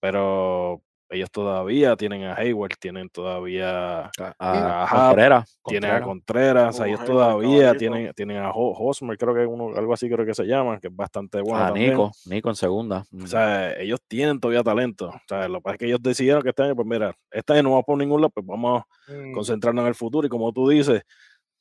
Pero 0.00 0.80
ellos 1.10 1.30
todavía 1.30 1.96
tienen 1.96 2.22
a 2.24 2.34
Hayward, 2.34 2.76
tienen 2.78 3.08
todavía 3.10 4.06
A, 4.06 4.34
a 4.38 4.82
Ajá, 4.84 5.08
Contreras, 5.08 5.60
tienen 5.64 5.90
a 5.90 6.00
Contreras. 6.02 6.76
Ellos 6.80 7.00
Oh, 7.00 7.02
Hayward, 7.02 7.06
todavía 7.06 7.74
tienen, 7.76 8.12
tienen 8.14 8.36
a 8.38 8.50
Ho- 8.50 8.74
Hosmer, 8.78 9.18
creo 9.18 9.34
que 9.34 9.44
uno, 9.44 9.76
algo 9.76 9.92
así 9.92 10.08
creo 10.08 10.24
que 10.24 10.34
se 10.34 10.44
llama, 10.44 10.78
que 10.78 10.86
es 10.86 10.94
bastante 10.94 11.40
bueno 11.42 11.64
a 11.64 11.66
también. 11.66 11.90
Nico, 11.90 12.12
Nico 12.26 12.48
en 12.48 12.54
segunda. 12.54 13.04
O 13.22 13.26
sea, 13.26 13.72
ellos 13.78 14.00
tienen 14.06 14.38
todavía 14.38 14.62
talento. 14.62 15.08
O 15.08 15.20
sea, 15.28 15.48
lo 15.48 15.58
que 15.58 15.62
pasa 15.62 15.74
es 15.74 15.78
que 15.80 15.86
ellos 15.86 16.02
decidieron 16.02 16.42
que 16.42 16.50
este 16.50 16.62
año, 16.62 16.76
pues 16.76 16.86
mira, 16.86 17.12
este 17.30 17.52
año 17.54 17.64
no 17.64 17.70
vamos 17.70 17.84
por 17.84 17.98
ningún 17.98 18.20
lado, 18.20 18.30
pues 18.30 18.46
vamos 18.46 18.82
a 18.82 19.12
Mm. 19.12 19.32
concentrarnos 19.32 19.82
en 19.82 19.88
el 19.88 19.94
futuro. 19.96 20.26
Y 20.26 20.30
como 20.30 20.52
tú 20.52 20.68
dices, 20.68 21.02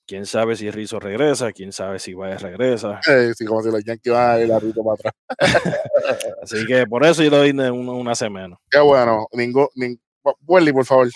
quién 0.09 0.25
sabe 0.25 0.55
si 0.55 0.71
Rizzo 0.71 0.99
regresa, 0.99 1.51
quién 1.51 1.71
sabe 1.71 1.99
si 1.99 2.15
Baez 2.15 2.41
regresa. 2.41 2.99
sí, 3.35 3.45
como 3.45 3.61
si 3.61 3.69
los 3.69 3.83
Yankees 3.83 4.11
van 4.11 4.31
a 4.31 4.39
ir 4.41 4.51
a 4.51 4.59
Rizzo 4.59 4.83
para 4.83 4.95
atrás. 4.95 5.13
Así 6.41 6.65
que 6.65 6.87
por 6.87 7.05
eso 7.05 7.21
yo 7.21 7.29
le 7.29 7.37
doy 7.37 7.51
una, 7.51 7.71
una 7.71 8.15
semana. 8.15 8.57
Qué 8.71 8.79
bueno. 8.79 9.27
Ningún, 9.33 9.67
ning... 9.75 9.97
por 10.23 10.85
favor. 10.85 11.09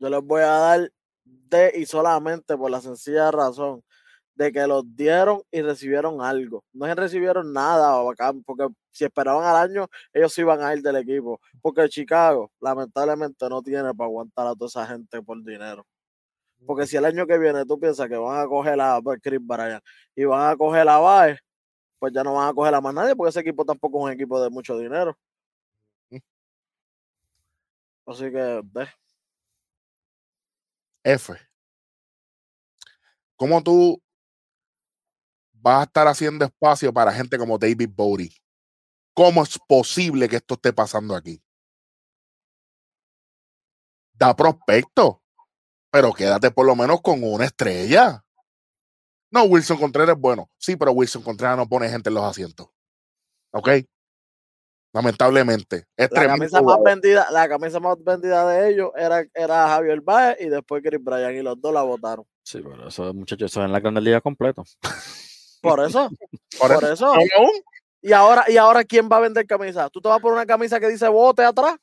Yo 0.00 0.08
les 0.08 0.20
voy 0.20 0.42
a 0.42 0.48
dar 0.48 0.92
de 1.24 1.72
y 1.76 1.86
solamente 1.86 2.56
por 2.56 2.72
la 2.72 2.80
sencilla 2.80 3.30
razón 3.30 3.84
de 4.34 4.50
que 4.50 4.66
los 4.66 4.84
dieron 4.96 5.42
y 5.52 5.62
recibieron 5.62 6.20
algo. 6.20 6.64
No 6.72 6.92
recibieron 6.96 7.52
nada 7.52 8.02
porque 8.44 8.66
si 8.90 9.04
esperaban 9.04 9.44
al 9.44 9.70
año, 9.70 9.86
ellos 10.12 10.36
iban 10.38 10.60
a 10.60 10.74
ir 10.74 10.82
del 10.82 10.96
equipo. 10.96 11.40
Porque 11.62 11.88
Chicago, 11.88 12.50
lamentablemente, 12.60 13.48
no 13.48 13.62
tiene 13.62 13.94
para 13.94 14.06
aguantar 14.06 14.48
a 14.48 14.54
toda 14.54 14.66
esa 14.66 14.86
gente 14.86 15.22
por 15.22 15.42
dinero. 15.44 15.86
Porque 16.66 16.86
si 16.86 16.96
el 16.96 17.04
año 17.04 17.26
que 17.26 17.38
viene 17.38 17.64
tú 17.64 17.78
piensas 17.78 18.08
que 18.08 18.16
van 18.16 18.40
a 18.40 18.46
coger 18.46 18.80
a 18.80 19.00
Chris 19.22 19.40
Bryan 19.40 19.80
y 20.14 20.24
van 20.24 20.50
a 20.50 20.56
coger 20.56 20.88
a 20.88 20.98
Baez, 20.98 21.38
pues 21.98 22.12
ya 22.12 22.22
no 22.22 22.34
van 22.34 22.48
a 22.50 22.54
coger 22.54 22.74
a 22.74 22.80
más 22.80 22.94
nadie 22.94 23.16
porque 23.16 23.30
ese 23.30 23.40
equipo 23.40 23.64
tampoco 23.64 23.98
es 23.98 24.04
un 24.04 24.12
equipo 24.12 24.42
de 24.42 24.50
mucho 24.50 24.78
dinero. 24.78 25.16
Así 28.06 28.30
que, 28.30 28.62
F. 31.04 31.34
¿Cómo 33.36 33.62
tú 33.62 34.00
vas 35.60 35.80
a 35.80 35.82
estar 35.84 36.06
haciendo 36.08 36.44
espacio 36.44 36.92
para 36.92 37.12
gente 37.12 37.38
como 37.38 37.58
David 37.58 37.90
Bowie. 37.94 38.32
¿Cómo 39.14 39.42
es 39.42 39.58
posible 39.66 40.28
que 40.28 40.36
esto 40.36 40.54
esté 40.54 40.72
pasando 40.72 41.14
aquí? 41.14 41.42
Da 44.12 44.34
prospecto, 44.34 45.22
pero 45.90 46.12
quédate 46.12 46.50
por 46.50 46.66
lo 46.66 46.76
menos 46.76 47.00
con 47.00 47.22
una 47.22 47.44
estrella. 47.44 48.22
No, 49.30 49.44
Wilson 49.44 49.78
Contreras 49.78 50.16
es 50.16 50.20
bueno. 50.20 50.48
Sí, 50.56 50.76
pero 50.76 50.92
Wilson 50.92 51.22
Contreras 51.22 51.56
no 51.56 51.68
pone 51.68 51.88
gente 51.88 52.08
en 52.08 52.14
los 52.14 52.24
asientos. 52.24 52.68
¿Ok? 53.52 53.68
Lamentablemente. 54.92 55.86
la, 55.96 56.08
camisa 56.08 56.62
más 56.62 56.78
vendida, 56.82 57.30
la 57.30 57.48
camisa 57.48 57.78
más 57.78 58.02
vendida 58.02 58.48
de 58.48 58.70
ellos 58.70 58.90
era, 58.96 59.24
era 59.34 59.68
Javier 59.68 60.00
Baez 60.00 60.40
y 60.40 60.48
después 60.48 60.82
Chris 60.82 61.02
Bryan 61.02 61.34
y 61.34 61.42
los 61.42 61.60
dos 61.60 61.74
la 61.74 61.82
votaron. 61.82 62.24
Sí, 62.42 62.60
pero 62.62 62.88
esos 62.88 63.14
muchachos, 63.14 63.52
son 63.52 63.64
en 63.64 63.72
la 63.72 63.80
Grande 63.80 64.00
Liga 64.00 64.20
completo. 64.20 64.64
Por 65.62 65.84
eso. 65.84 66.08
por, 66.60 66.84
eso. 66.84 67.12
Y 68.00 68.12
ahora, 68.12 68.44
y 68.46 68.56
ahora, 68.56 68.84
¿quién 68.84 69.08
va 69.10 69.16
a 69.16 69.20
vender 69.20 69.44
camisa? 69.44 69.90
¿Tú 69.90 70.00
te 70.00 70.08
vas 70.08 70.20
por 70.20 70.32
una 70.32 70.46
camisa 70.46 70.78
que 70.78 70.88
dice 70.88 71.08
bote 71.08 71.42
atrás? 71.42 71.76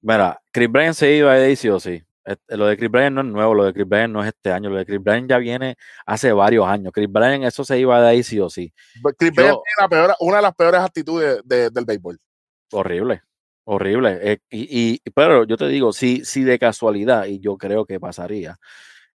Mira, 0.00 0.42
Chris 0.50 0.68
Bryan 0.68 0.92
se 0.92 1.12
iba 1.14 1.32
de 1.32 1.46
ahí 1.46 1.54
sí 1.54 1.68
o 1.68 1.78
sí. 1.78 2.02
Lo 2.48 2.66
de 2.66 2.76
Chris 2.76 2.90
Bryan 2.90 3.14
no 3.14 3.20
es 3.22 3.26
nuevo, 3.26 3.54
lo 3.54 3.64
de 3.64 3.72
Chris 3.72 3.88
Bryan 3.88 4.12
no 4.12 4.22
es 4.22 4.28
este 4.28 4.52
año, 4.52 4.68
lo 4.70 4.76
de 4.76 4.86
Chris 4.86 5.02
Bryan 5.02 5.26
ya 5.26 5.38
viene 5.38 5.76
hace 6.04 6.32
varios 6.32 6.66
años. 6.66 6.92
Chris 6.92 7.10
Bryan, 7.10 7.44
eso 7.44 7.64
se 7.64 7.78
iba 7.78 8.00
de 8.00 8.08
ahí 8.08 8.22
sí 8.22 8.38
o 8.38 8.50
sí. 8.50 8.72
Pues 9.02 9.14
Chris 9.18 9.32
Bryan 9.32 9.56
tiene 9.88 10.14
una 10.20 10.36
de 10.36 10.42
las 10.42 10.54
peores 10.54 10.80
actitudes 10.80 11.40
del 11.44 11.84
béisbol. 11.84 12.18
Horrible, 12.72 13.22
horrible. 13.64 14.18
Eh, 14.22 14.38
y, 14.50 15.00
pero 15.10 15.44
yo 15.44 15.56
te 15.56 15.66
digo, 15.68 15.92
si, 15.92 16.24
si 16.24 16.44
de 16.44 16.58
casualidad, 16.58 17.26
y 17.26 17.40
yo 17.40 17.56
creo 17.56 17.84
que 17.84 17.98
pasaría, 17.98 18.58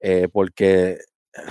eh, 0.00 0.28
porque 0.32 0.98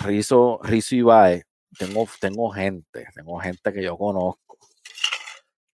Rizo, 0.03 0.59
Rizo 0.63 0.95
Ibae 0.95 1.43
tengo, 1.77 2.07
tengo 2.19 2.49
gente, 2.49 3.07
tengo 3.13 3.39
gente 3.39 3.73
que 3.73 3.83
yo 3.83 3.97
conozco 3.97 4.57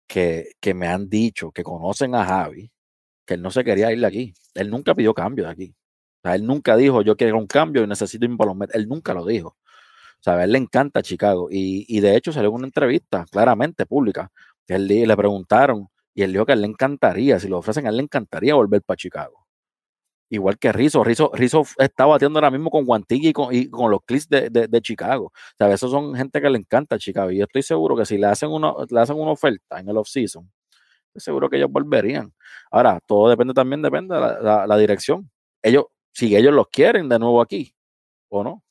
que, 0.08 0.52
que 0.60 0.74
me 0.74 0.88
han 0.88 1.10
dicho 1.10 1.52
que 1.52 1.64
conocen 1.64 2.16
a 2.16 2.26
Javi, 2.26 2.72
que 3.26 3.36
él 3.36 3.42
no 3.42 3.52
se 3.52 3.64
quería 3.64 3.92
ir 3.92 4.00
de 4.00 4.08
aquí. 4.08 4.34
Él 4.58 4.70
nunca 4.70 4.96
pidió 4.96 5.14
cambio 5.14 5.46
de 5.46 5.52
aquí. 5.52 5.76
O 6.20 6.22
sea, 6.24 6.36
él 6.36 6.46
nunca 6.46 6.76
dijo, 6.76 7.02
yo 7.02 7.16
quiero 7.16 7.38
un 7.38 7.48
cambio 7.48 7.84
y 7.84 7.88
necesito 7.88 8.26
irme 8.26 8.38
para 8.38 8.54
los 8.54 8.70
Él 8.74 8.88
nunca 8.88 9.14
lo 9.14 9.26
dijo. 9.26 9.50
O 9.50 10.24
sea, 10.24 10.36
a 10.36 10.44
él 10.44 10.52
le 10.52 10.58
encanta 10.58 11.02
Chicago. 11.02 11.50
Y, 11.52 11.86
y 11.88 12.00
de 12.02 12.16
hecho 12.16 12.32
salió 12.32 12.52
una 12.52 12.66
entrevista 12.66 13.26
claramente 13.32 13.86
pública 13.86 14.32
que 14.68 14.76
él 14.76 14.88
le 14.88 15.18
preguntaron 15.18 15.88
y 16.14 16.24
él 16.24 16.34
dijo 16.34 16.46
que 16.46 16.54
él 16.54 16.62
le 16.62 16.68
encantaría, 16.68 17.40
si 17.40 17.48
lo 17.48 17.60
ofrecen, 17.60 17.86
a 17.86 17.90
él 17.90 17.98
le 17.98 18.04
encantaría 18.04 18.56
volver 18.56 18.82
para 18.82 18.98
Chicago 18.98 19.48
igual 20.30 20.58
que 20.58 20.72
Rizzo. 20.72 21.04
Rizzo, 21.04 21.32
Rizzo 21.34 21.64
está 21.78 22.06
batiendo 22.06 22.40
ahora 22.40 22.52
mismo 22.52 22.70
con 22.70 22.86
Guantigi 22.86 23.30
y 23.30 23.70
con, 23.70 23.92
los 23.92 24.02
Clips 24.06 24.30
de, 24.30 24.50
de, 24.50 24.82
Chicago. 24.82 25.26
O 25.26 25.32
sea, 25.58 25.72
esos 25.72 25.92
son 25.92 26.16
gente 26.16 26.42
que 26.42 26.50
le 26.50 26.58
encanta 26.58 26.98
Chicago. 26.98 27.32
Y 27.32 27.38
yo 27.38 27.46
estoy 27.46 27.62
seguro 27.62 27.96
que 27.96 28.06
si 28.06 28.18
le 28.18 28.28
hacen, 28.28 28.50
una, 28.50 28.74
le 28.90 29.00
hacen 29.00 29.18
una 29.18 29.32
oferta 29.32 29.80
en 29.80 29.90
el 29.90 29.98
off-season, 29.98 30.50
seguro 31.20 31.50
que 31.50 31.58
ellos 31.58 31.72
volverían. 31.72 32.34
Ahora, 32.72 33.00
todo 33.06 33.30
depende 33.30 33.54
también, 33.54 33.82
depende 33.82 34.16
de 34.16 34.22
la, 34.22 34.78
dirección. 34.78 35.30
Ellos, 35.62 35.86
si 36.14 36.36
ellos 36.36 36.54
los 36.54 36.68
quieren 36.70 37.10
de 37.10 37.20
nuevo 37.20 37.42
aquí, 37.42 37.74
o 38.30 38.44
no. 38.44 38.64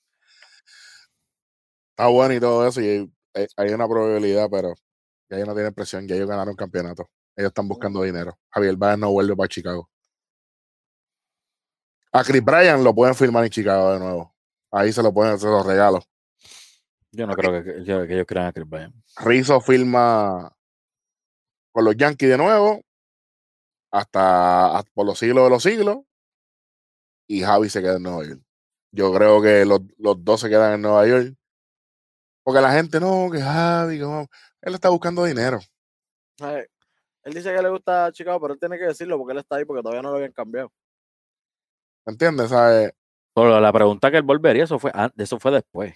Está 1.90 2.08
bueno 2.08 2.34
y 2.34 2.40
todo 2.40 2.66
eso, 2.66 2.80
y 2.80 3.10
hay, 3.56 3.72
una 3.72 3.88
probabilidad, 3.88 4.48
pero 4.50 4.74
ya 5.30 5.36
ellos 5.36 5.48
no 5.48 5.54
tienen 5.54 5.74
presión, 5.74 6.06
ya 6.06 6.14
ellos 6.14 6.28
ganaron 6.28 6.54
campeonato. 6.54 7.08
Ellos 7.34 7.50
están 7.50 7.68
buscando 7.68 8.02
dinero. 8.02 8.38
Javier 8.50 8.76
Báez 8.76 8.98
no 8.98 9.10
vuelve 9.10 9.36
para 9.36 9.48
Chicago. 9.48 9.90
A 12.12 12.24
Chris 12.24 12.42
Bryan 12.42 12.82
lo 12.82 12.94
pueden 12.94 13.14
firmar 13.14 13.44
en 13.44 13.50
Chicago 13.50 13.92
de 13.92 13.98
nuevo. 13.98 14.34
Ahí 14.70 14.92
se 14.92 15.02
lo 15.02 15.12
pueden 15.12 15.34
hacer 15.34 15.50
los 15.50 15.66
regalos. 15.66 16.08
Yo 17.12 17.26
no 17.26 17.34
creo 17.34 17.62
que, 17.62 17.80
ellos 17.80 18.26
crean 18.26 18.46
a 18.46 18.52
Chris 18.52 18.68
Bryan. 18.68 18.92
Rizzo 19.18 19.60
firma 19.60 20.55
con 21.76 21.84
los 21.84 21.94
Yankees 21.94 22.30
de 22.30 22.38
nuevo 22.38 22.80
hasta, 23.90 24.82
por 24.94 25.04
los 25.04 25.18
siglos 25.18 25.44
de 25.44 25.50
los 25.50 25.62
siglos 25.62 25.98
y 27.28 27.42
Javi 27.42 27.68
se 27.68 27.82
queda 27.82 27.96
en 27.96 28.02
Nueva 28.02 28.24
York. 28.24 28.40
Yo 28.92 29.12
creo 29.12 29.42
que 29.42 29.66
los, 29.66 29.82
dos 30.24 30.40
se 30.40 30.48
quedan 30.48 30.72
en 30.72 30.80
Nueva 30.80 31.06
York. 31.06 31.34
Porque 32.42 32.62
la 32.62 32.72
gente 32.72 32.98
no, 32.98 33.28
que 33.30 33.42
Javi, 33.42 33.98
que 33.98 34.26
él 34.62 34.74
está 34.74 34.88
buscando 34.88 35.22
dinero. 35.26 35.60
Él 36.40 37.34
dice 37.34 37.54
que 37.54 37.60
le 37.60 37.68
gusta 37.68 38.10
Chicago, 38.10 38.40
pero 38.40 38.54
él 38.54 38.60
tiene 38.60 38.78
que 38.78 38.86
decirlo 38.86 39.18
porque 39.18 39.32
él 39.32 39.40
está 39.40 39.56
ahí 39.56 39.66
porque 39.66 39.82
todavía 39.82 40.00
no 40.00 40.12
lo 40.12 40.16
habían 40.16 40.32
cambiado. 40.32 40.72
¿Entiendes? 42.06 42.48
¿Sabes? 42.48 42.94
Pero 43.34 43.60
la 43.60 43.72
pregunta 43.74 44.10
que 44.10 44.16
él 44.16 44.22
volvería, 44.22 44.64
eso 44.64 44.78
fue, 44.78 44.92
eso 45.18 45.38
fue 45.38 45.52
después. 45.52 45.94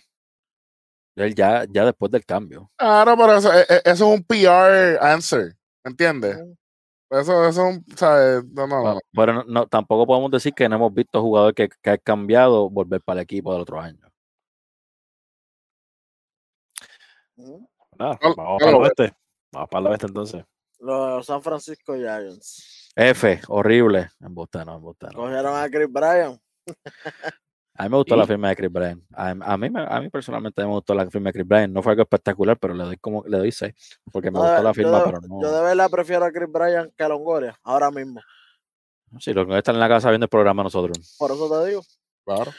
Él 1.17 1.35
ya, 1.35 1.65
ya 1.71 1.87
después 1.87 2.13
del 2.13 2.27
cambio. 2.27 2.71
Claro, 2.77 3.17
pero 3.17 3.37
eso, 3.39 3.51
e, 3.51 3.63
e, 3.63 3.83
eso 3.87 4.13
es 4.13 4.19
un 4.19 4.23
PR 4.25 4.99
answer. 5.01 5.57
¿Entiendes? 5.85 6.39
Eso, 7.11 7.49
eso, 7.49 7.71
¿sabes? 7.97 8.45
No, 8.53 8.67
no, 8.67 9.01
Pero 9.13 9.45
no, 9.45 9.67
tampoco 9.67 10.07
podemos 10.07 10.31
decir 10.31 10.53
que 10.55 10.69
no 10.69 10.77
hemos 10.77 10.95
visto 10.95 11.21
jugadores 11.21 11.55
que, 11.57 11.69
que 11.83 11.91
han 11.91 11.99
cambiado 12.05 12.71
volver 12.71 13.01
para 13.01 13.21
el 13.21 13.25
equipo 13.25 13.53
del 13.53 13.63
otro 13.63 13.81
año. 13.81 14.11
vamos 17.97 18.59
para 18.59 18.71
el 18.71 18.77
oeste. 18.77 19.13
Vamos 19.53 19.69
para 19.69 19.81
el 19.81 19.87
oeste 19.89 20.07
entonces. 20.07 20.45
Los 20.79 21.27
San 21.27 21.43
Francisco 21.43 21.95
Giants. 21.95 22.93
F, 22.95 23.41
horrible. 23.49 24.09
En 24.21 24.35
Boston, 24.35 24.67
no, 24.67 24.77
en 24.77 24.83
Boston. 24.83 25.13
Cogieron 25.13 25.57
a 25.57 25.69
Chris 25.69 25.91
Bryan. 25.91 26.41
A 27.77 27.85
mí 27.85 27.89
me 27.89 27.97
gustó 27.97 28.17
la 28.17 28.27
firma 28.27 28.49
de 28.49 28.57
Chris 28.57 28.71
Bryan. 28.71 29.03
A, 29.13 29.35
mí, 29.57 29.69
a 29.75 30.01
mí 30.01 30.11
personalmente 30.11 30.61
me 30.63 30.69
gustó 30.69 30.95
la 30.95 31.09
firma 31.09 31.29
de 31.29 31.33
Chris 31.33 31.47
Bryan. 31.47 31.73
No 31.73 31.83
fue 31.83 31.93
algo 31.93 32.03
espectacular, 32.03 32.59
pero 32.59 32.75
le 32.75 32.85
doy 32.85 32.97
como 32.99 33.25
le 33.27 33.39
doy 33.39 33.53
6. 33.53 33.73
Porque 34.13 34.31
me 34.31 34.39
gustó 34.39 34.63
la 34.63 34.75
firma, 34.75 35.03
pero 35.05 35.21
no. 35.23 35.41
Yo 35.41 35.53
de 35.53 35.63
verdad 35.63 35.89
prefiero 35.91 36.25
a 36.25 36.33
Chris 36.33 36.51
Bryan 36.51 36.93
que 36.97 37.05
a 37.05 37.09
Longoria, 37.09 37.59
ahora 37.63 37.91
mismo. 37.91 38.21
Sí, 39.19 39.33
Longoria 39.33 39.59
está 39.59 39.73
en 39.73 39.81
la 39.81 39.89
casa 39.89 40.11
viendo 40.11 40.25
el 40.25 40.31
programa 40.31 40.63
nosotros. 40.63 41.17
Por 41.19 41.31
eso 41.31 41.49
te 41.49 41.69
digo. 41.69 41.83
Claro. 42.25 42.53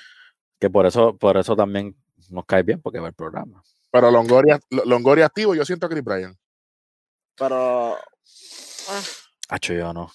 Que 0.59 0.69
por 0.69 0.85
eso, 0.85 1.15
por 1.17 1.37
eso 1.37 1.55
también 1.55 1.95
nos 2.29 2.45
cae 2.45 2.63
bien, 2.63 2.81
porque 2.81 2.99
ve 2.99 3.07
el 3.07 3.13
programa. 3.13 3.63
Pero 3.91 4.09
Longoria, 4.09 4.59
Longoria 4.85 5.25
activo, 5.25 5.53
yo 5.53 5.65
siento 5.65 5.85
a 5.85 5.89
Chris 5.89 6.03
Bryan. 6.03 6.35
Pero. 7.37 7.95
Ah. 9.49 9.57
yo 9.61 9.93
no. 9.93 10.11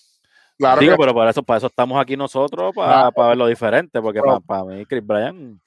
Claro 0.58 0.80
Digo, 0.80 0.96
pero 0.96 1.14
para 1.14 1.30
eso, 1.30 1.42
para 1.42 1.58
eso 1.58 1.66
estamos 1.66 2.00
aquí 2.00 2.16
nosotros, 2.16 2.74
para, 2.74 3.10
para 3.10 3.28
ver 3.28 3.38
lo 3.38 3.46
diferente, 3.46 4.00
porque 4.00 4.20
para, 4.46 4.64
mí, 4.64 4.86
Chris 4.86 5.06
Bryan. 5.06 5.60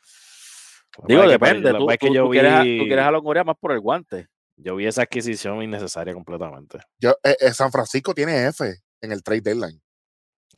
Digo, 1.06 1.28
depende. 1.28 1.74
Tú, 1.74 1.88
que 1.88 2.14
yo 2.14 2.30
quieres, 2.30 2.53
a, 2.53 2.61
tú 2.61 2.86
quieres 2.86 3.06
a 3.06 3.11
Longoria 3.11 3.44
más 3.44 3.56
por 3.60 3.72
el 3.72 3.80
guante. 3.80 4.28
Yo 4.57 4.76
vi 4.76 4.88
esa 4.88 5.03
adquisición 5.03 5.61
innecesaria 5.61 6.14
completamente. 6.14 6.80
Yo, 6.99 7.11
eh, 7.24 7.38
eh, 7.40 7.53
San 7.53 7.72
Francisco 7.72 8.14
tiene 8.14 8.48
F 8.48 8.66
en 9.02 9.11
el 9.11 9.24
trade 9.24 9.41
deadline. 9.41 9.82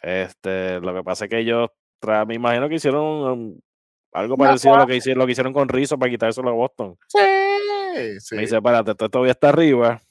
Este, 0.01 0.79
lo 0.79 0.93
que 0.95 1.03
pasa 1.03 1.25
es 1.25 1.29
que 1.29 1.39
ellos, 1.39 1.69
me 2.25 2.33
imagino 2.33 2.67
que 2.67 2.75
hicieron 2.75 3.03
um, 3.03 3.59
algo 4.13 4.37
parecido 4.37 4.73
a 4.73 4.79
lo 4.79 4.87
que 4.87 4.95
hicieron, 4.95 5.19
lo 5.19 5.25
que 5.27 5.33
hicieron 5.33 5.53
con 5.53 5.69
Rizzo 5.69 5.99
para 5.99 6.09
quitárselo 6.09 6.49
a 6.49 6.53
Boston. 6.53 6.97
Sí, 7.07 8.19
sí. 8.19 8.35
Me 8.35 8.41
dice, 8.41 8.55
espérate, 8.55 8.91
esto 8.91 9.09
todavía 9.09 9.33
está 9.33 9.49
arriba. 9.49 10.01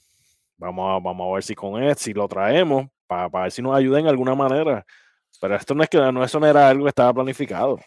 Vamos 0.57 0.91
a, 0.91 1.03
vamos 1.03 1.29
a 1.29 1.35
ver 1.35 1.43
si 1.43 1.55
con 1.55 1.83
él, 1.83 1.97
si 1.97 2.13
lo 2.13 2.29
traemos, 2.29 2.87
para, 3.11 3.29
ver 3.29 3.51
si 3.51 3.61
nos 3.61 3.75
ayuda 3.75 3.99
en 3.99 4.07
alguna 4.07 4.37
manera. 4.37 4.87
Pero 5.41 5.57
esto 5.57 5.75
no 5.75 5.83
es 5.83 5.89
que 5.89 5.99
no, 5.99 6.23
eso 6.23 6.39
no 6.39 6.47
era 6.47 6.69
algo 6.69 6.85
que 6.85 6.91
estaba 6.91 7.13
planificado. 7.13 7.81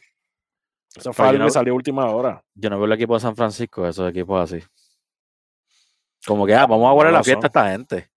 Eso 0.95 1.13
fue 1.13 1.27
algo 1.27 1.45
que 1.45 1.51
salió 1.51 1.73
a 1.73 1.75
última 1.75 2.07
hora. 2.09 2.43
Yo 2.53 2.69
no 2.69 2.77
veo 2.77 2.85
el 2.85 2.91
equipo 2.91 3.13
de 3.13 3.21
San 3.21 3.35
Francisco, 3.35 3.87
esos 3.87 4.09
equipos 4.09 4.51
así. 4.51 4.63
Como 6.25 6.45
que, 6.45 6.53
ah, 6.53 6.65
vamos 6.65 6.89
a 6.89 6.93
guardar 6.93 7.13
la 7.13 7.23
fiesta 7.23 7.47
a 7.47 7.49
esta 7.49 7.71
gente. 7.71 8.09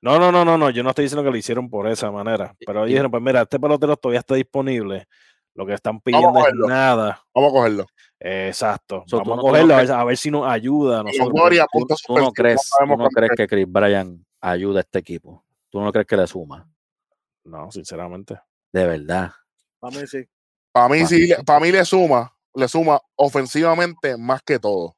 No, 0.00 0.18
no, 0.18 0.32
no, 0.32 0.44
no, 0.44 0.58
no. 0.58 0.70
Yo 0.70 0.82
no 0.82 0.90
estoy 0.90 1.04
diciendo 1.04 1.22
que 1.22 1.30
lo 1.30 1.36
hicieron 1.36 1.68
por 1.68 1.86
esa 1.86 2.10
manera. 2.10 2.54
Pero 2.66 2.84
dijeron, 2.84 3.10
pues 3.10 3.22
mira, 3.22 3.42
este 3.42 3.58
pelotero 3.58 3.96
todavía 3.96 4.20
está 4.20 4.34
disponible. 4.34 5.06
Lo 5.54 5.64
que 5.66 5.74
están 5.74 6.00
pidiendo 6.00 6.46
es 6.46 6.54
nada. 6.66 7.22
Vamos 7.34 7.50
a 7.50 7.54
cogerlo. 7.54 7.86
exacto. 8.18 9.04
Vamos 9.10 9.38
a 9.38 9.40
cogerlo 9.40 9.74
a, 9.74 10.04
ver, 10.04 10.16
si 10.16 10.30
nos 10.30 10.46
ayuda. 10.46 11.02
Nosotros. 11.02 12.02
¿Tú, 12.06 12.18
no 12.18 12.32
crees, 12.32 12.70
no 12.86 13.08
crees 13.08 13.32
que 13.36 13.46
Chris 13.46 13.66
Bryan 13.68 14.24
ayuda 14.40 14.80
a 14.80 14.82
este 14.82 14.98
equipo? 14.98 15.43
¿Tú 15.74 15.80
no 15.80 15.90
crees 15.90 16.06
que 16.06 16.16
le 16.16 16.24
suma? 16.24 16.64
No, 17.42 17.68
sinceramente. 17.72 18.40
De 18.72 18.86
verdad. 18.86 19.32
Para 19.80 19.98
mí 19.98 20.06
sí. 20.06 20.24
Para 20.70 20.88
mí 20.88 21.04
sí, 21.04 21.34
para 21.44 21.58
mí 21.58 21.72
le 21.72 21.84
suma, 21.84 22.32
le 22.54 22.68
suma 22.68 23.00
ofensivamente 23.16 24.16
más 24.16 24.40
que 24.42 24.60
todo. 24.60 24.96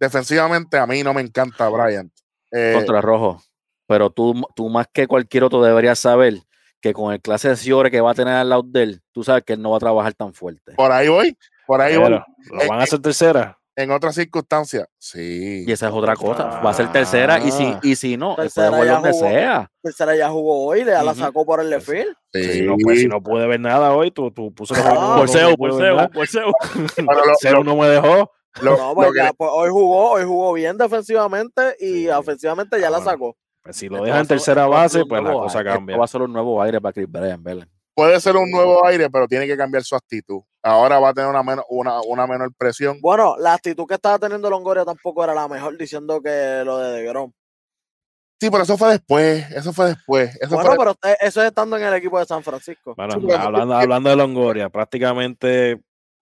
Defensivamente 0.00 0.78
a 0.78 0.86
mí 0.88 1.04
no 1.04 1.14
me 1.14 1.20
encanta 1.20 1.68
Brian. 1.68 2.10
Eh, 2.50 2.72
Contra 2.74 3.00
Rojo. 3.00 3.40
Pero 3.86 4.10
tú, 4.10 4.42
tú 4.56 4.68
más 4.68 4.88
que 4.92 5.06
cualquier 5.06 5.44
otro 5.44 5.62
deberías 5.62 6.00
saber 6.00 6.40
que 6.80 6.92
con 6.92 7.12
el 7.12 7.20
clase 7.20 7.50
de 7.50 7.56
Ciore 7.56 7.88
que 7.88 8.00
va 8.00 8.10
a 8.10 8.14
tener 8.14 8.34
al 8.34 8.48
lado 8.48 8.64
de 8.66 8.82
él, 8.82 9.02
tú 9.12 9.22
sabes 9.22 9.44
que 9.44 9.52
él 9.52 9.62
no 9.62 9.70
va 9.70 9.76
a 9.76 9.80
trabajar 9.80 10.12
tan 10.14 10.34
fuerte. 10.34 10.74
Por 10.74 10.90
ahí 10.90 11.06
voy, 11.06 11.38
por 11.68 11.80
ahí 11.80 11.96
voy. 11.96 12.10
¿Lo 12.10 12.68
van 12.68 12.80
a 12.80 12.82
hacer 12.82 12.98
tercera? 12.98 13.60
En 13.76 13.90
otras 13.90 14.14
circunstancias, 14.14 14.86
sí. 14.98 15.64
Y 15.66 15.72
esa 15.72 15.88
es 15.88 15.92
otra 15.92 16.14
cosa. 16.14 16.60
Va 16.60 16.70
a 16.70 16.74
ser 16.74 16.92
tercera 16.92 17.40
y 17.40 17.50
si, 17.50 17.74
y 17.82 17.96
si 17.96 18.16
no, 18.16 18.36
puede 18.36 18.48
jugar 18.48 18.88
donde 18.88 19.12
sea. 19.14 19.70
Tercera 19.82 20.14
ya 20.14 20.30
jugó 20.30 20.66
hoy, 20.66 20.84
le 20.84 20.92
la 20.92 21.14
sacó 21.14 21.44
por 21.44 21.60
el 21.60 21.70
lefil. 21.70 22.16
Sí. 22.32 22.44
Si, 22.44 22.62
no, 22.62 22.76
pues, 22.80 23.00
si 23.00 23.08
no 23.08 23.20
puede 23.20 23.48
ver 23.48 23.58
nada 23.58 23.92
hoy, 23.92 24.12
tú, 24.12 24.30
tú 24.30 24.54
puse 24.54 24.74
ah, 24.76 25.16
por 25.18 25.28
SEO, 25.28 25.56
por 25.56 25.76
SEO, 25.76 26.08
por 26.10 26.28
SEO. 26.28 26.52
SEO 27.40 27.64
no 27.64 27.76
me 27.76 27.88
dejó. 27.88 28.30
no, 28.62 28.94
pues 28.94 29.10
pues 29.36 29.50
hoy 29.52 29.70
jugó, 29.70 30.12
hoy 30.12 30.24
jugó 30.24 30.52
bien 30.52 30.78
defensivamente 30.78 31.76
y 31.80 32.06
ofensivamente 32.08 32.80
ya 32.80 32.90
la 32.90 32.98
ah, 32.98 33.04
sacó. 33.04 33.36
Pues 33.64 33.76
si 33.76 33.88
lo 33.88 34.04
deja 34.04 34.20
en 34.20 34.26
tercera 34.28 34.68
base, 34.68 35.04
pues 35.04 35.20
la 35.20 35.32
cosa 35.32 35.64
cambia. 35.64 35.96
Va 35.96 36.04
a 36.04 36.08
ser 36.08 36.22
un 36.22 36.32
nuevo 36.32 36.62
aire 36.62 36.80
para 36.80 36.92
Chris 36.92 37.10
Bryan, 37.10 37.42
Puede 37.92 38.20
ser 38.20 38.36
un 38.36 38.50
nuevo 38.50 38.86
aire, 38.86 39.10
pero 39.10 39.26
tiene 39.26 39.48
que 39.48 39.56
cambiar 39.56 39.82
su 39.82 39.96
actitud. 39.96 40.42
Ahora 40.66 40.98
va 40.98 41.10
a 41.10 41.14
tener 41.14 41.28
una, 41.28 41.42
menor, 41.42 41.66
una, 41.68 42.00
una 42.00 42.26
menor 42.26 42.50
presión. 42.56 42.98
Bueno, 43.02 43.36
la 43.38 43.52
actitud 43.52 43.86
que 43.86 43.94
estaba 43.94 44.18
teniendo 44.18 44.48
Longoria 44.48 44.82
tampoco 44.86 45.22
era 45.22 45.34
la 45.34 45.46
mejor, 45.46 45.76
diciendo 45.76 46.22
que 46.22 46.62
lo 46.64 46.78
de 46.78 47.02
DeGrom. 47.02 47.30
Sí, 48.40 48.50
pero 48.50 48.62
eso 48.62 48.78
fue 48.78 48.92
después, 48.92 49.50
eso 49.50 49.74
fue 49.74 49.88
después. 49.88 50.34
Eso 50.40 50.54
bueno, 50.54 50.74
pero 50.78 50.96
eso 51.20 51.42
es 51.42 51.48
estando 51.48 51.76
en 51.76 51.82
el 51.82 51.92
equipo 51.92 52.18
de 52.18 52.24
San 52.24 52.42
Francisco. 52.42 52.94
Bueno, 52.96 53.14
hablando, 53.38 53.74
hablando 53.74 54.08
de 54.08 54.16
Longoria, 54.16 54.70
prácticamente 54.70 55.82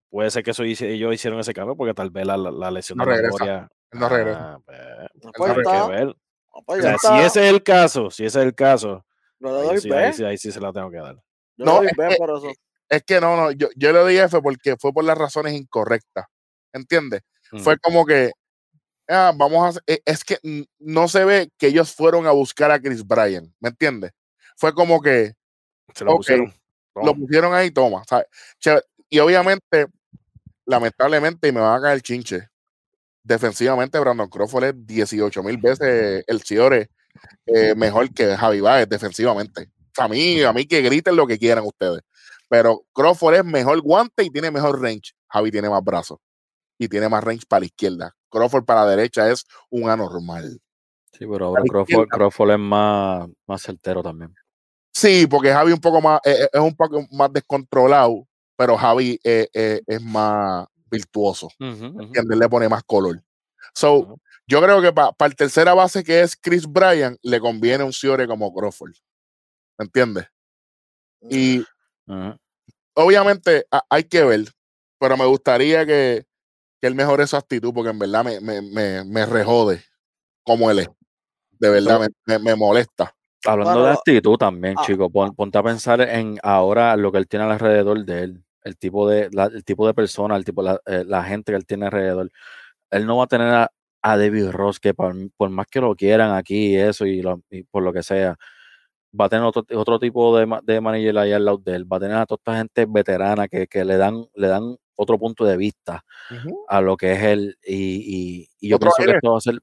puede 0.10 0.32
ser 0.32 0.44
que 0.44 0.52
eso 0.52 0.64
ellos 0.64 1.14
hicieron 1.14 1.40
ese 1.40 1.54
cambio 1.54 1.76
porque 1.76 1.94
tal 1.94 2.10
vez 2.10 2.26
la, 2.26 2.36
la 2.36 2.72
lesión 2.72 2.98
no 2.98 3.06
de 3.06 3.22
Longoria. 3.22 3.70
No 3.92 4.10
regresa. 4.10 4.56
Ah, 4.56 4.60
pues, 5.38 5.54
pues 5.54 5.68
que 5.68 5.92
ver. 5.92 6.16
Pues 6.66 6.84
si 7.00 7.14
ese 7.20 7.48
es 7.48 7.54
el 7.54 7.62
caso, 7.62 8.10
si 8.10 8.26
ese 8.26 8.40
es 8.40 8.46
el 8.46 8.56
caso, 8.56 9.06
ahí, 10.26 10.38
sí, 10.38 10.52
se 10.52 10.60
la 10.60 10.74
tengo 10.74 10.90
que 10.90 10.98
dar. 10.98 11.16
no, 11.58 11.84
es, 11.84 11.92
que, 11.94 12.56
es 12.92 13.04
que 13.04 13.22
no, 13.22 13.38
no, 13.38 13.52
yo, 13.52 13.70
yo 13.78 13.94
le 13.94 14.06
di 14.06 14.18
F 14.18 14.42
porque 14.42 14.76
fue 14.78 14.92
por 14.92 15.06
las 15.06 15.18
razones 15.18 15.54
incorrectas. 15.54 16.26
¿Entiendes? 16.74 17.22
Fue 17.64 17.78
como 17.80 18.06
que, 18.06 18.32
ah, 19.08 19.32
vamos 19.36 19.78
a, 19.78 19.82
e, 19.88 20.02
es 20.06 20.26
que 20.26 20.38
no 20.80 21.08
se 21.08 21.24
ve 21.24 21.50
que 21.58 21.68
ellos 21.68 21.94
fueron 21.94 22.28
a 22.28 22.32
buscar 22.32 22.70
a 22.70 22.82
Chris 22.82 23.08
Bryan, 23.08 23.54
¿me 23.62 23.70
entiendes? 23.70 24.12
Fue 24.58 24.74
como 24.74 25.02
que, 25.02 25.34
se 25.96 26.04
lo 26.04 26.18
pusieron. 26.18 26.54
Lo 26.96 27.16
pusieron 27.16 27.54
ahí, 27.54 27.72
toma. 27.72 28.04
Y 29.10 29.20
obviamente, 29.20 29.88
lamentablemente, 30.66 31.48
y 31.48 31.52
me 31.54 31.62
van 31.62 31.80
a 31.80 31.82
caer 31.82 31.96
el 31.96 32.02
chinche, 32.02 32.50
defensivamente 33.24 34.00
Brandon 34.00 34.30
Crawford 34.30 34.64
es 34.66 34.74
18 34.86 35.44
mil 35.44 35.58
veces 35.58 36.26
el 36.28 36.42
Ciore 36.42 36.90
eh, 37.46 37.74
mejor 37.76 38.14
que 38.14 38.36
Javi 38.36 38.60
Baez 38.60 38.90
defensivamente. 38.90 39.70
A 39.98 40.08
mí, 40.10 40.42
a 40.42 40.52
mí 40.52 40.66
que 40.66 40.82
griten 40.82 41.16
lo 41.16 41.28
que 41.28 41.38
quieran 41.38 41.66
ustedes. 41.66 42.02
Pero 42.52 42.84
Crawford 42.94 43.36
es 43.36 43.46
mejor 43.46 43.80
guante 43.80 44.26
y 44.26 44.30
tiene 44.30 44.52
mejor 44.52 44.82
range. 44.82 45.14
Javi 45.30 45.52
tiene 45.52 45.70
más 45.70 45.82
brazos 45.82 46.20
y 46.78 46.90
tiene 46.90 47.08
más 47.08 47.24
range 47.24 47.46
para 47.48 47.62
la 47.62 47.68
izquierda. 47.68 48.14
Crawford 48.30 48.66
para 48.66 48.84
la 48.84 48.90
derecha 48.90 49.32
es 49.32 49.46
un 49.70 49.90
anormal. 49.90 50.60
Sí, 51.14 51.26
pero 51.26 51.46
ahora 51.46 51.64
Crawford, 52.10 52.52
es 52.52 52.60
más, 52.60 53.30
más 53.48 53.62
certero 53.62 54.04
también. 54.04 54.36
Sí, 54.92 55.28
porque 55.28 55.54
Javi 55.54 55.72
un 55.72 55.80
poco 55.80 56.02
más, 56.02 56.20
eh, 56.26 56.44
eh, 56.44 56.50
es 56.52 56.60
un 56.60 56.76
poco 56.76 57.08
más 57.14 57.32
descontrolado, 57.32 58.28
pero 58.58 58.76
Javi 58.76 59.18
es 59.24 60.02
más, 60.02 60.68
virtuoso. 60.90 61.48
Le 61.58 62.50
pone 62.50 62.68
más 62.68 62.84
color. 62.84 63.24
So, 63.74 64.20
yo 64.46 64.62
creo 64.62 64.82
que 64.82 64.92
para 64.92 65.16
el 65.22 65.36
tercera 65.38 65.74
base 65.74 66.04
que 66.04 66.20
es 66.20 66.36
Chris 66.36 66.68
Bryan, 66.68 67.18
le 67.22 67.40
conviene 67.40 67.86
un 67.86 67.94
Ciore 67.94 68.28
como 68.28 68.54
Crawford. 68.54 68.92
¿Me 69.78 69.86
entiendes? 69.86 70.28
Y 71.30 71.64
obviamente 72.94 73.66
hay 73.90 74.04
que 74.04 74.24
ver, 74.24 74.46
pero 75.00 75.18
me 75.18 75.26
gustaría 75.26 75.86
que, 75.86 76.26
que, 76.80 76.88
él 76.88 76.96
mejore 76.96 77.28
su 77.28 77.38
actitud, 77.38 77.74
porque 77.74 77.90
en 77.90 78.00
verdad 78.00 78.24
me, 78.24 78.40
me, 78.40 78.62
me, 78.62 79.04
me 79.04 79.26
rejode 79.26 79.84
como 80.44 80.70
él 80.72 80.80
es. 80.80 80.90
De 81.52 81.70
verdad, 81.70 82.08
me, 82.26 82.56
molesta. 82.56 83.14
Hablando 83.46 83.84
de 83.86 83.92
actitud 83.92 84.38
también, 84.38 84.76
ah, 84.78 84.84
chico, 84.86 85.10
ponte 85.10 85.58
a 85.58 85.64
pensar 85.64 86.02
en 86.02 86.40
ahora 86.42 86.96
lo 86.96 87.12
que 87.12 87.20
él 87.20 87.28
tiene 87.28 87.46
alrededor 87.46 88.04
de 88.04 88.24
él 88.24 88.44
el 88.64 88.78
tipo 88.78 89.10
de, 89.10 89.30
el 89.54 89.64
tipo 89.64 89.88
de 89.88 89.94
persona, 89.94 90.36
el 90.36 90.46
tipo, 90.46 90.62
la, 90.62 90.80
eh, 90.86 91.04
la, 91.06 91.24
gente 91.24 91.52
que 91.52 91.58
él 91.58 91.66
tiene 91.66 91.86
alrededor. 91.86 92.32
Él 92.92 93.06
no 93.06 93.18
va 93.18 93.26
a 93.26 93.28
tener 93.28 93.48
a, 93.48 93.72
David 94.04 94.50
Ross, 94.50 94.80
que 94.80 94.94
por, 94.94 95.16
más 95.50 95.68
que 95.68 95.80
lo 95.80 95.96
quieran 95.96 96.32
aquí 96.36 96.74
y 96.74 96.76
eso, 96.76 97.06
y, 97.06 97.22
por 97.70 97.84
lo 97.84 97.94
que 97.94 98.04
sea, 98.04 98.36
va 99.20 99.26
a 99.26 99.30
tener 99.30 99.46
otro, 99.46 99.66
otro 99.76 100.00
tipo 100.00 100.38
de, 100.38 100.48
de 100.64 100.82
manager 100.82 101.18
allá 101.18 101.36
al 101.36 101.46
lado 101.46 101.58
de 101.58 101.76
él. 101.76 101.92
Va 101.92 101.98
a 101.98 102.00
tener 102.00 102.18
a 102.18 102.26
toda 102.26 102.38
esta 102.40 102.58
gente 102.58 102.86
veterana 102.88 103.48
que, 103.48 103.68
que 103.68 103.84
le 103.86 103.98
dan, 103.98 104.26
le 104.36 104.48
dan 104.48 104.78
otro 104.96 105.18
punto 105.18 105.46
de 105.46 105.58
vista 105.58 106.06
a 106.68 106.82
lo 106.82 106.96
que 106.98 107.14
es 107.14 107.24
él. 107.24 107.58
Y, 107.64 108.48
y, 108.60 108.70
yo 108.70 108.80
pienso 108.80 109.04
que 109.04 109.12
esto 109.12 109.32
va 109.32 109.38
a 109.38 109.42
ser. 109.42 109.60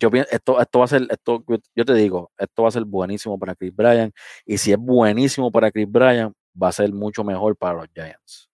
Yo 0.00 0.10
esto, 0.30 0.60
esto 0.60 0.78
va 0.78 0.84
a 0.84 0.88
ser, 0.88 1.08
esto, 1.10 1.44
yo 1.74 1.84
te 1.84 1.94
digo, 1.94 2.30
esto 2.38 2.62
va 2.62 2.68
a 2.68 2.72
ser 2.72 2.84
buenísimo 2.84 3.36
para 3.36 3.56
Chris 3.56 3.74
Bryan. 3.74 4.12
Y 4.46 4.58
si 4.58 4.70
es 4.70 4.78
buenísimo 4.78 5.50
para 5.50 5.72
Chris 5.72 5.90
Bryan, 5.90 6.32
va 6.60 6.68
a 6.68 6.72
ser 6.72 6.92
mucho 6.92 7.24
mejor 7.24 7.56
para 7.56 7.78
los 7.78 7.88
Giants. 7.92 8.48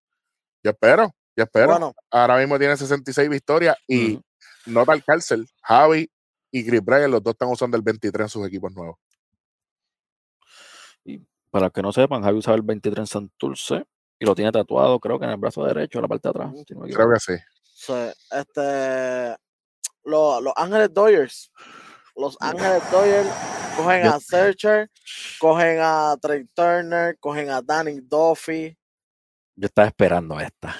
Yo 0.62 0.70
espero, 0.70 1.14
yo 1.36 1.44
espero. 1.44 1.94
Ahora 2.10 2.38
mismo 2.38 2.59
tiene 2.59 2.78
66 2.78 3.28
victorias 3.28 3.76
y 3.86 4.18
nota 4.64 4.94
el 4.94 5.05
cárcel. 5.05 5.46
Javi 5.62 6.10
y 6.51 6.64
Chris 6.64 6.82
Bryan, 6.82 7.10
los 7.10 7.22
dos 7.22 7.32
están 7.32 7.51
usando 7.51 7.76
el 7.76 7.82
23 7.82 8.24
en 8.24 8.28
sus 8.30 8.46
equipos 8.46 8.72
nuevos. 8.72 8.96
Y 11.05 11.20
para 11.51 11.70
que 11.70 11.82
no 11.82 11.93
sepan, 11.93 12.22
Javi 12.22 12.39
usaba 12.39 12.56
el 12.56 12.62
23 12.62 12.98
en 12.98 13.06
Santurce 13.06 13.85
y 14.18 14.26
lo 14.26 14.35
tiene 14.35 14.52
tatuado, 14.52 14.98
creo 15.01 15.18
que 15.18 15.24
en 15.24 15.32
el 15.32 15.36
brazo 15.36 15.64
derecho, 15.64 15.98
en 15.98 16.02
la 16.02 16.09
parte 16.09 16.28
de 16.28 16.31
atrás. 16.31 16.52
creo 16.66 17.10
que 17.12 17.20
sí. 17.20 17.35
este, 18.31 19.36
los, 20.05 20.43
los 20.43 20.52
Ángeles 20.56 20.93
Dodgers. 20.93 21.51
Los 22.16 22.36
Ángeles 22.40 22.82
Dodgers 22.93 23.28
Cogen 23.76 24.06
a 24.06 24.20
Searcher, 24.20 24.90
cogen 25.40 25.78
a 25.81 26.16
Trey 26.20 26.44
Turner, 26.55 27.18
cogen 27.18 27.51
a 27.51 27.60
Danny 27.60 28.01
Duffy. 28.01 28.76
Yo 29.56 29.66
estaba 29.66 29.89
esperando 29.89 30.39
esta. 30.39 30.76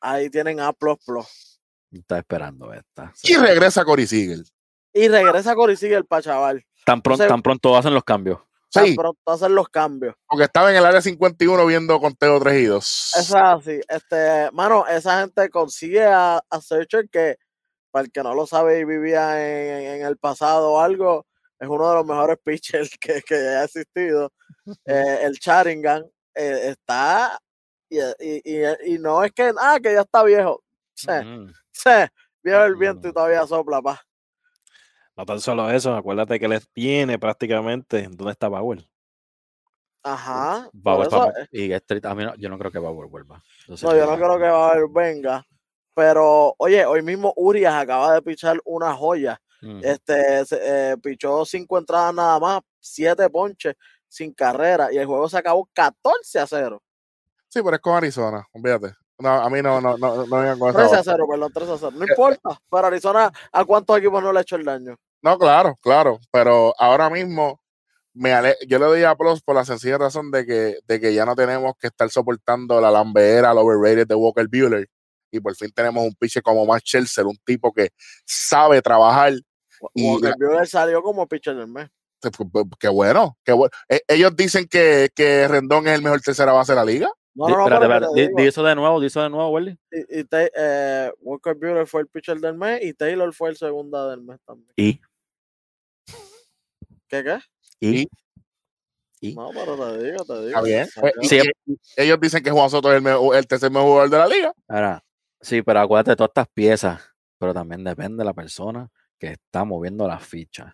ahí 0.00 0.28
tienen 0.28 0.60
A. 0.60 0.74
Yo 0.78 1.26
estaba 1.92 2.18
esperando 2.18 2.72
esta. 2.74 3.12
Y 3.22 3.36
regresa 3.36 3.84
Cory 3.84 4.06
Siegel. 4.06 4.44
Y 4.92 5.08
regresa 5.08 5.54
Cory 5.54 5.76
Siegel 5.76 6.04
para 6.04 6.22
chaval. 6.22 6.66
Tan 6.84 7.00
pronto, 7.00 7.26
tan 7.26 7.40
pronto 7.40 7.76
hacen 7.76 7.94
los 7.94 8.04
cambios. 8.04 8.40
Tan 8.72 8.94
pronto 8.94 9.20
hacen 9.26 9.54
los 9.54 9.68
cambios. 9.68 10.14
Porque 10.26 10.44
estaba 10.44 10.70
en 10.70 10.76
el 10.76 10.84
área 10.84 11.02
51 11.02 11.66
viendo 11.66 12.00
conteo 12.00 12.40
3 12.40 12.60
y 12.60 12.64
2. 12.64 13.12
Es 13.18 13.34
así. 13.34 13.80
Este, 13.88 14.50
mano, 14.52 14.86
esa 14.86 15.20
gente 15.20 15.50
consigue 15.50 16.04
a, 16.04 16.42
a 16.48 16.60
Searcher 16.60 17.08
que, 17.10 17.36
para 17.90 18.04
el 18.04 18.12
que 18.12 18.22
no 18.22 18.34
lo 18.34 18.46
sabe 18.46 18.80
y 18.80 18.84
vivía 18.84 19.40
en, 19.40 20.00
en 20.00 20.06
el 20.06 20.16
pasado 20.16 20.72
o 20.72 20.80
algo, 20.80 21.26
es 21.58 21.68
uno 21.68 21.88
de 21.88 21.94
los 21.94 22.06
mejores 22.06 22.38
pitchers 22.44 22.90
que, 23.00 23.22
que 23.22 23.34
haya 23.34 23.64
existido. 23.64 24.32
Eh, 24.86 25.18
el 25.22 25.40
Charingan 25.40 26.04
eh, 26.36 26.68
está, 26.70 27.36
y, 27.88 27.98
y, 27.98 28.94
y, 28.94 28.98
no 29.00 29.24
es 29.24 29.32
que, 29.32 29.52
ah, 29.58 29.80
que 29.82 29.92
ya 29.92 30.02
está 30.02 30.22
viejo. 30.22 30.62
Se, 30.94 31.20
se, 31.72 32.08
viejo 32.44 32.62
el 32.62 32.76
viento 32.76 33.08
y 33.08 33.12
todavía 33.12 33.44
sopla, 33.44 33.82
pa. 33.82 34.00
No 35.22 35.26
tan 35.26 35.40
solo 35.40 35.70
eso, 35.70 35.94
acuérdate 35.94 36.40
que 36.40 36.48
les 36.48 36.68
tiene 36.72 37.16
prácticamente 37.16 38.08
dónde 38.10 38.32
está 38.32 38.48
Bauer. 38.48 38.84
Ajá. 40.02 40.68
Bauer, 40.72 41.08
y 41.52 41.72
a 41.72 42.14
mí 42.16 42.24
no, 42.24 42.34
yo 42.34 42.48
no 42.48 42.58
creo 42.58 42.72
que 42.72 42.80
Bauer 42.80 43.08
vuelva. 43.08 43.40
no, 43.68 43.76
yo 43.76 44.04
no 44.04 44.16
creo 44.16 44.36
que 44.36 44.48
Bauer 44.48 44.88
venga. 44.92 45.46
Pero, 45.94 46.56
oye, 46.58 46.84
hoy 46.84 47.02
mismo 47.02 47.32
Urias 47.36 47.72
acaba 47.72 48.14
de 48.14 48.22
pichar 48.22 48.58
una 48.64 48.96
joya. 48.96 49.40
Este 49.82 50.42
eh, 50.50 50.96
pichó 51.00 51.44
cinco 51.44 51.78
entradas 51.78 52.12
nada 52.12 52.40
más, 52.40 52.60
siete 52.80 53.30
ponches 53.30 53.76
sin 54.08 54.32
carrera 54.32 54.92
y 54.92 54.98
el 54.98 55.06
juego 55.06 55.28
se 55.28 55.38
acabó 55.38 55.70
14 55.72 56.40
a 56.40 56.46
0. 56.48 56.82
Sí, 57.48 57.60
pero 57.62 57.76
es 57.76 57.80
con 57.80 57.94
Arizona, 57.94 58.44
olvídate. 58.50 58.96
No, 59.20 59.30
a 59.30 59.48
mí 59.48 59.62
no, 59.62 59.80
no, 59.80 59.96
no, 59.96 60.26
no, 60.26 60.58
con 60.58 60.74
13 60.74 60.96
a 60.96 61.04
0, 61.04 61.26
perdón, 61.30 61.52
3 61.54 61.68
a 61.68 61.78
0. 61.78 61.92
No 61.94 62.04
eh, 62.04 62.08
importa, 62.10 62.60
pero 62.68 62.86
Arizona, 62.88 63.32
¿a 63.52 63.64
cuántos 63.64 63.96
equipos 63.98 64.20
no 64.20 64.32
le 64.32 64.40
ha 64.40 64.42
hecho 64.42 64.56
el 64.56 64.64
daño? 64.64 64.96
No, 65.22 65.38
claro, 65.38 65.78
claro, 65.80 66.18
pero 66.32 66.74
ahora 66.78 67.08
mismo 67.08 67.60
me 68.14 68.32
ale- 68.32 68.56
yo 68.68 68.78
le 68.78 68.84
doy 68.86 69.02
a 69.04 69.14
Plus 69.14 69.40
por 69.42 69.54
la 69.54 69.64
sencilla 69.64 69.96
razón 69.98 70.30
de 70.30 70.44
que, 70.44 70.78
de 70.86 71.00
que 71.00 71.14
ya 71.14 71.24
no 71.24 71.34
tenemos 71.34 71.74
que 71.78 71.86
estar 71.86 72.10
soportando 72.10 72.80
la 72.80 72.90
lambeera, 72.90 73.52
el 73.52 73.58
overrated 73.58 74.06
de 74.06 74.14
Walker 74.14 74.46
Bueller. 74.48 74.88
Y 75.30 75.40
por 75.40 75.54
fin 75.56 75.70
tenemos 75.74 76.04
un 76.04 76.14
pitcher 76.14 76.42
como 76.42 76.66
Max 76.66 76.82
Scherzer, 76.84 77.24
un 77.24 77.38
tipo 77.46 77.72
que 77.72 77.88
sabe 78.26 78.82
trabajar. 78.82 79.32
Walker 79.94 80.30
la- 80.38 80.46
Buehler 80.46 80.66
salió 80.68 81.02
como 81.02 81.26
pitcher 81.26 81.56
del 81.56 81.68
mes. 81.68 81.88
Pues, 82.20 82.32
pues, 82.52 82.64
Qué 82.78 82.88
bueno, 82.88 83.36
qué 83.44 83.52
bueno. 83.52 83.70
Ellos 84.06 84.36
dicen 84.36 84.66
que, 84.68 85.08
que 85.14 85.48
Rendón 85.48 85.88
es 85.88 85.94
el 85.94 86.02
mejor 86.02 86.20
tercera 86.20 86.52
base 86.52 86.72
de 86.72 86.76
la 86.76 86.84
liga. 86.84 87.10
No, 87.34 87.48
no, 87.48 87.56
no, 87.56 87.62
espérate, 87.64 87.86
pero 87.86 87.94
espérate, 88.06 88.34
te 88.36 88.42
di- 88.42 88.48
eso 88.48 88.62
de 88.62 88.74
nuevo, 88.76 89.00
di 89.00 89.06
eso 89.06 89.22
de 89.22 89.30
nuevo, 89.30 89.48
Welly. 89.48 89.78
y, 89.90 90.20
y 90.20 90.24
Tay- 90.24 90.50
eh, 90.54 91.10
Walker 91.20 91.54
Buehler 91.54 91.86
fue 91.86 92.02
el 92.02 92.08
pitcher 92.08 92.38
del 92.38 92.54
mes 92.58 92.84
y 92.84 92.92
Taylor 92.92 93.32
fue 93.32 93.48
el 93.48 93.56
segunda 93.56 94.06
del 94.10 94.20
mes 94.22 94.38
también. 94.46 94.70
Y, 94.76 95.00
¿Qué 97.12 97.22
qué? 97.22 97.38
y, 97.78 98.08
y. 99.20 99.34
No, 99.34 99.50
pero 99.52 99.76
te 99.76 100.02
digo, 100.02 100.24
te 100.24 100.32
digo. 100.46 100.48
Está 100.48 100.62
bien. 100.62 100.88
Eh, 101.02 101.12
Sí. 101.20 101.40
y- 101.66 101.76
ellos 101.96 102.18
dicen 102.18 102.42
que 102.42 102.50
Juan 102.50 102.70
Soto 102.70 102.90
es 102.90 102.96
el, 102.96 103.02
mejor- 103.02 103.36
el 103.36 103.46
tercer 103.46 103.70
mejor 103.70 103.86
jugador 103.88 104.10
de 104.10 104.16
la 104.18 104.26
liga. 104.28 104.52
Ahora, 104.66 105.04
sí, 105.42 105.60
pero 105.60 105.80
acuérdate 105.80 106.12
de 106.12 106.16
todas 106.16 106.30
estas 106.30 106.48
piezas, 106.54 107.02
pero 107.38 107.52
también 107.52 107.84
depende 107.84 108.22
de 108.22 108.24
la 108.24 108.32
persona 108.32 108.88
que 109.18 109.32
está 109.32 109.62
moviendo 109.66 110.08
las 110.08 110.24
fichas. 110.24 110.72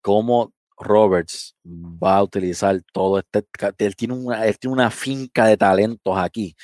Cómo 0.00 0.52
Roberts 0.78 1.56
va 1.64 2.18
a 2.18 2.22
utilizar 2.22 2.80
todo 2.92 3.18
este. 3.18 3.44
Él 3.78 3.96
tiene 3.96 4.14
una, 4.14 4.46
él 4.46 4.56
tiene 4.58 4.74
una 4.74 4.90
finca 4.92 5.46
de 5.46 5.56
talentos 5.56 6.16
aquí 6.16 6.54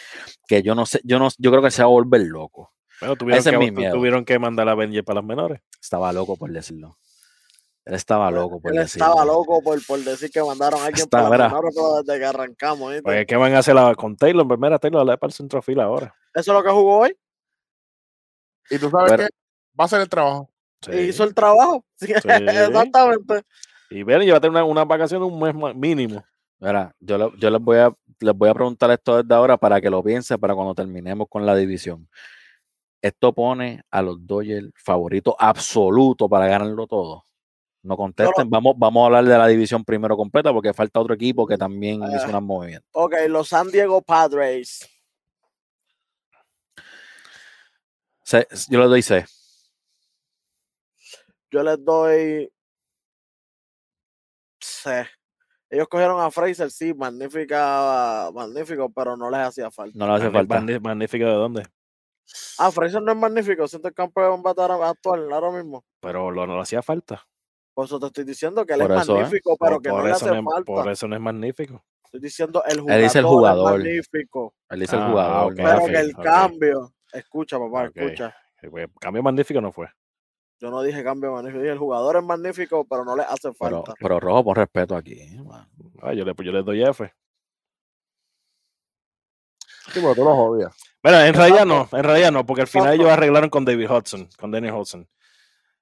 que 0.47 0.63
yo 0.63 0.75
no 0.77 0.87
sé, 0.87 1.01
yo 1.05 1.19
no, 1.19 1.29
yo 1.37 1.51
creo 1.51 1.63
que 1.63 1.71
se 1.73 1.83
va 1.83 1.87
a 1.87 1.91
volver 1.91 2.21
loco. 2.23 2.73
Bueno, 3.01 3.17
tuvieron, 3.17 3.39
Ese 3.41 3.51
es 3.51 3.59
que, 3.59 3.59
mi 3.59 3.71
miedo. 3.73 3.95
tuvieron 3.95 4.25
que 4.25 4.39
mandar 4.39 4.69
a 4.69 4.75
Benji 4.77 5.03
para 5.03 5.17
las 5.21 5.25
menores. 5.25 5.61
Estaba 5.83 6.13
loco 6.13 6.37
por 6.37 6.51
decirlo. 6.53 6.97
Él 7.85 7.95
estaba 7.95 8.31
loco 8.31 8.61
por 8.61 8.73
Él 8.73 8.79
decirlo. 8.79 9.07
estaba 9.07 9.25
loco 9.25 9.63
por, 9.63 9.85
por 9.87 9.99
decir 10.01 10.31
que 10.31 10.43
mandaron 10.43 10.81
a 10.81 10.87
alguien 10.87 11.03
Está, 11.05 11.29
para 11.29 11.49
mira. 11.49 11.61
la 11.75 12.03
desde 12.03 12.19
que 12.21 12.27
arrancamos. 12.27 12.95
Pues, 13.03 13.27
¿qué 13.27 13.37
van 13.37 13.55
a 13.55 13.59
hacer 13.59 13.75
la- 13.75 13.95
con 13.95 14.17
Taylor? 14.17 14.47
Pues 14.47 14.61
mira, 14.61 14.79
Taylor 14.79 15.05
le 15.07 15.17
para 15.19 15.29
el 15.31 15.35
centrofila 15.35 15.85
ahora. 15.85 16.15
Eso 16.35 16.53
es 16.53 16.59
lo 16.59 16.63
que 16.63 16.71
jugó 16.71 16.99
hoy. 16.99 17.17
Y 18.71 18.79
tú 18.79 18.91
sabes 18.91 19.11
Pero- 19.11 19.23
que 19.25 19.29
va 19.79 19.85
a 19.85 19.87
hacer 19.87 20.01
el 20.03 20.09
trabajo. 20.09 20.51
Sí. 20.83 20.91
Y 20.93 20.99
hizo 21.09 21.25
el 21.25 21.35
trabajo. 21.35 21.85
Sí, 21.97 22.13
Exactamente. 22.13 23.43
Y 23.91 24.03
ven, 24.05 24.23
llévate 24.23 24.49
una, 24.49 24.63
una 24.65 24.85
vacación 24.85 25.21
de 25.21 25.27
un 25.27 25.41
mes 25.41 25.75
mínimo. 25.75 26.25
Mira, 26.61 26.95
yo, 27.01 27.19
le- 27.19 27.33
yo 27.39 27.51
les, 27.51 27.61
voy 27.61 27.79
a, 27.79 27.93
les 28.21 28.35
voy 28.37 28.49
a 28.51 28.55
preguntar 28.55 28.91
esto 28.91 29.23
desde 29.23 29.35
ahora 29.35 29.57
para 29.57 29.81
que 29.81 29.91
lo 29.91 30.03
piensen 30.03 30.39
para 30.39 30.55
cuando 30.55 30.75
terminemos 30.75 31.27
con 31.29 31.45
la 31.45 31.57
división. 31.57 32.09
Esto 33.03 33.33
pone 33.33 33.83
a 33.91 34.03
los 34.03 34.25
Dodgers 34.27 34.71
favoritos 34.77 35.35
absolutos 35.39 36.29
para 36.29 36.47
ganarlo 36.47 36.87
todo. 36.87 37.25
No 37.83 37.97
contesten, 37.97 38.51
vamos, 38.51 38.75
vamos 38.77 39.03
a 39.03 39.07
hablar 39.07 39.25
de 39.25 39.39
la 39.39 39.47
división 39.47 39.85
primero 39.85 40.15
completa 40.17 40.53
porque 40.53 40.75
falta 40.75 41.01
otro 41.01 41.15
equipo 41.15 41.47
que 41.47 41.57
también 41.57 42.03
hizo 42.03 42.27
Ah. 42.27 42.29
unos 42.29 42.43
movimientos. 42.43 42.91
Ok, 42.93 43.15
los 43.29 43.49
San 43.49 43.71
Diego 43.71 44.03
Padres. 44.03 44.87
Se- 48.23 48.47
yo 48.69 48.81
le 48.81 48.87
doy 48.87 49.03
C. 49.03 49.25
Yo 51.51 51.63
les 51.63 51.83
doy 51.85 52.53
C. 54.61 55.07
Ellos 55.71 55.89
cogieron 55.89 56.21
a 56.21 56.31
Fraser, 56.31 56.71
sí, 56.71 56.93
magnífica, 56.95 58.31
magnífico, 58.35 58.91
pero 58.93 59.17
no 59.17 59.31
les 59.31 59.41
hacía 59.41 59.71
falta. 59.71 59.97
No 59.99 60.07
le 60.07 60.13
hace 60.15 60.31
Magni- 60.31 60.49
falta. 60.49 60.81
Magnífico 60.81 61.25
de 61.25 61.33
dónde. 61.33 61.67
Ah, 62.59 62.71
Fraser 62.71 63.03
no 63.03 63.11
es 63.13 63.19
magnífico, 63.19 63.67
siento 63.67 63.89
el 63.89 63.95
campeón 63.95 64.43
batalla 64.43 64.89
actual 64.89 65.33
ahora 65.33 65.51
mismo. 65.51 65.85
Pero 66.01 66.31
lo, 66.31 66.47
no 66.47 66.57
le 66.57 66.63
hacía 66.63 66.83
falta. 66.83 67.27
Por 67.75 67.85
eso 67.87 67.99
te 68.01 68.07
estoy 68.07 68.25
diciendo 68.25 68.67
que 68.67 68.75
él 68.75 68.81
Por 68.81 68.93
es 68.93 69.03
eso, 69.03 69.13
¿eh? 69.17 69.21
magnífico, 69.23 69.57
pero 69.59 69.73
Por- 69.77 69.83
que 69.83 69.89
por 69.91 69.99
no 70.01 70.05
le 70.07 70.13
hace 70.13 70.27
no 70.31 70.43
falta. 70.43 70.65
por 70.65 70.89
eso 70.91 71.09
no 71.09 71.15
es 71.17 71.21
magnífico. 71.23 71.85
Estoy 72.05 72.21
diciendo 72.21 72.63
el 72.67 72.81
jugador, 72.81 72.99
Él 72.99 73.05
dice 73.05 73.19
el 73.21 73.25
jugador. 73.25 73.73
es 73.73 73.79
magnífico, 73.87 74.55
Él 74.69 74.81
dice 74.81 74.97
el 74.97 75.03
Ah, 75.03 75.09
jugador. 75.11 75.53
ok, 75.53 75.59
no 75.59 75.65
pero 75.65 75.87
que 75.87 75.99
el 76.01 76.15
cambio, 76.17 76.93
escucha 77.13 77.59
papá, 77.59 77.85
escucha. 77.95 78.35
Eh, 78.63 78.69
pues, 78.71 78.89
Cambio 79.01 79.23
magnífico 79.23 79.61
no 79.61 79.71
fue. 79.73 79.87
Yo 80.59 80.71
no 80.71 80.83
dije 80.83 81.03
cambio 81.03 81.33
magnífico, 81.33 81.61
dije 81.61 81.73
el 81.73 81.79
jugador 81.79 82.17
es 82.17 82.23
magnífico, 82.25 82.85
pero 82.85 83.05
no 83.05 83.17
le 83.17 83.23
hace 83.23 83.51
Pero, 83.53 83.55
falta. 83.55 83.95
pero 83.99 84.21
Rojo, 84.21 84.45
por 84.45 84.57
respeto 84.59 84.95
aquí. 84.97 85.13
¿eh? 85.15 85.41
Ah, 86.03 86.13
yo, 86.13 86.25
le, 86.25 86.35
yo 86.45 86.53
le 86.53 86.63
doy 86.63 86.83
F. 86.83 87.11
Sí, 89.93 90.01
porque 90.01 90.21
tú 90.21 90.25
los 90.25 90.35
odias. 90.37 90.77
Mira, 91.03 91.27
en 91.27 91.35
realidad 91.35 91.65
no, 91.65 91.89
en 91.91 92.05
realidad 92.05 92.31
no, 92.31 92.45
porque 92.45 92.63
al 92.63 92.69
final 92.69 92.93
ellos 92.95 93.09
arreglaron 93.09 93.49
con 93.49 93.65
David 93.65 93.91
Hudson, 93.91 94.29
con 94.39 94.51
Danny 94.51 94.71
Hudson. 94.71 95.09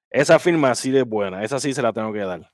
Esa 0.09 0.39
firma 0.39 0.73
sí 0.75 0.91
de 0.91 1.03
buena, 1.03 1.43
esa 1.43 1.59
sí 1.59 1.73
se 1.73 1.81
la 1.81 1.93
tengo 1.93 2.11
que 2.13 2.19
dar. 2.19 2.51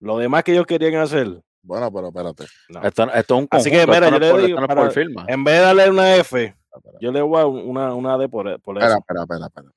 Lo 0.00 0.18
demás 0.18 0.44
que 0.44 0.52
ellos 0.52 0.66
querían 0.66 0.94
hacer, 0.96 1.42
Bueno, 1.62 1.90
pero 1.92 2.08
espérate. 2.08 2.46
no. 2.68 2.82
Esto, 2.82 3.04
esto 3.12 3.34
es 3.36 3.40
un 3.42 3.48
Así 3.50 3.70
que, 3.70 3.84
conjunto, 3.86 3.94
mira, 4.00 4.10
yo 4.10 4.16
es 4.16 4.20
le 4.20 4.30
por- 4.30 4.42
digo, 4.46 4.60
es 4.60 4.66
para- 4.66 4.82
por 4.82 4.92
firma. 4.92 5.24
En 5.28 5.42
vez 5.44 5.54
de 5.54 5.60
darle 5.60 5.90
una 5.90 6.16
F, 6.16 6.44
Espera, 6.74 6.98
yo 7.00 7.12
le 7.12 7.22
voy 7.22 7.40
a 7.40 7.46
una, 7.46 7.94
una 7.94 8.18
D 8.18 8.28
por, 8.28 8.44
por 8.60 8.76
espera, 8.76 8.92
eso. 8.92 8.98
espera, 8.98 9.22
espera. 9.22 9.46
espera. 9.46 9.72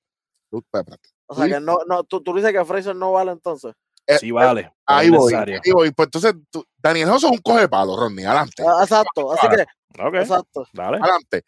Tú, 0.52 0.58
espérate. 0.58 1.10
O 1.28 1.36
sea 1.36 1.48
que 1.48 1.60
no, 1.60 1.78
no, 1.88 2.04
tú, 2.04 2.22
tú 2.22 2.34
dices 2.36 2.52
que 2.52 2.66
Fraser 2.66 2.96
no 2.96 3.12
vale 3.14 3.32
entonces. 3.32 3.74
Eh, 4.08 4.18
Sí 4.18 4.32
vale. 4.32 4.64
pero 4.64 4.76
Ahí 4.88 5.06
es 5.08 5.12
voy, 5.14 5.34
ahí 5.36 5.72
voy. 5.72 5.92
Pues 5.92 6.08
entonces, 6.08 6.34
tú- 6.50 6.66
Daniel 6.78 7.10
José 7.10 7.28
es 7.28 7.32
un 7.32 7.38
coge 7.38 7.70
palo, 7.70 7.96
Ronnie. 7.96 8.26
Adelante. 8.26 8.64
Ah, 8.68 8.82
exacto, 8.82 9.32
así 9.34 9.48
que, 9.48 9.62
Ok, 10.02 10.16
exacto. 10.16 10.66
dale. 10.74 10.98
Adelante. 10.98 11.44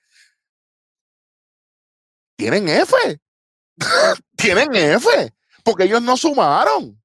Tienen 2.37 2.69
F. 2.69 2.93
Tienen 4.37 4.75
F. 4.75 5.33
Porque 5.63 5.83
ellos 5.85 6.01
no 6.01 6.17
sumaron. 6.17 7.01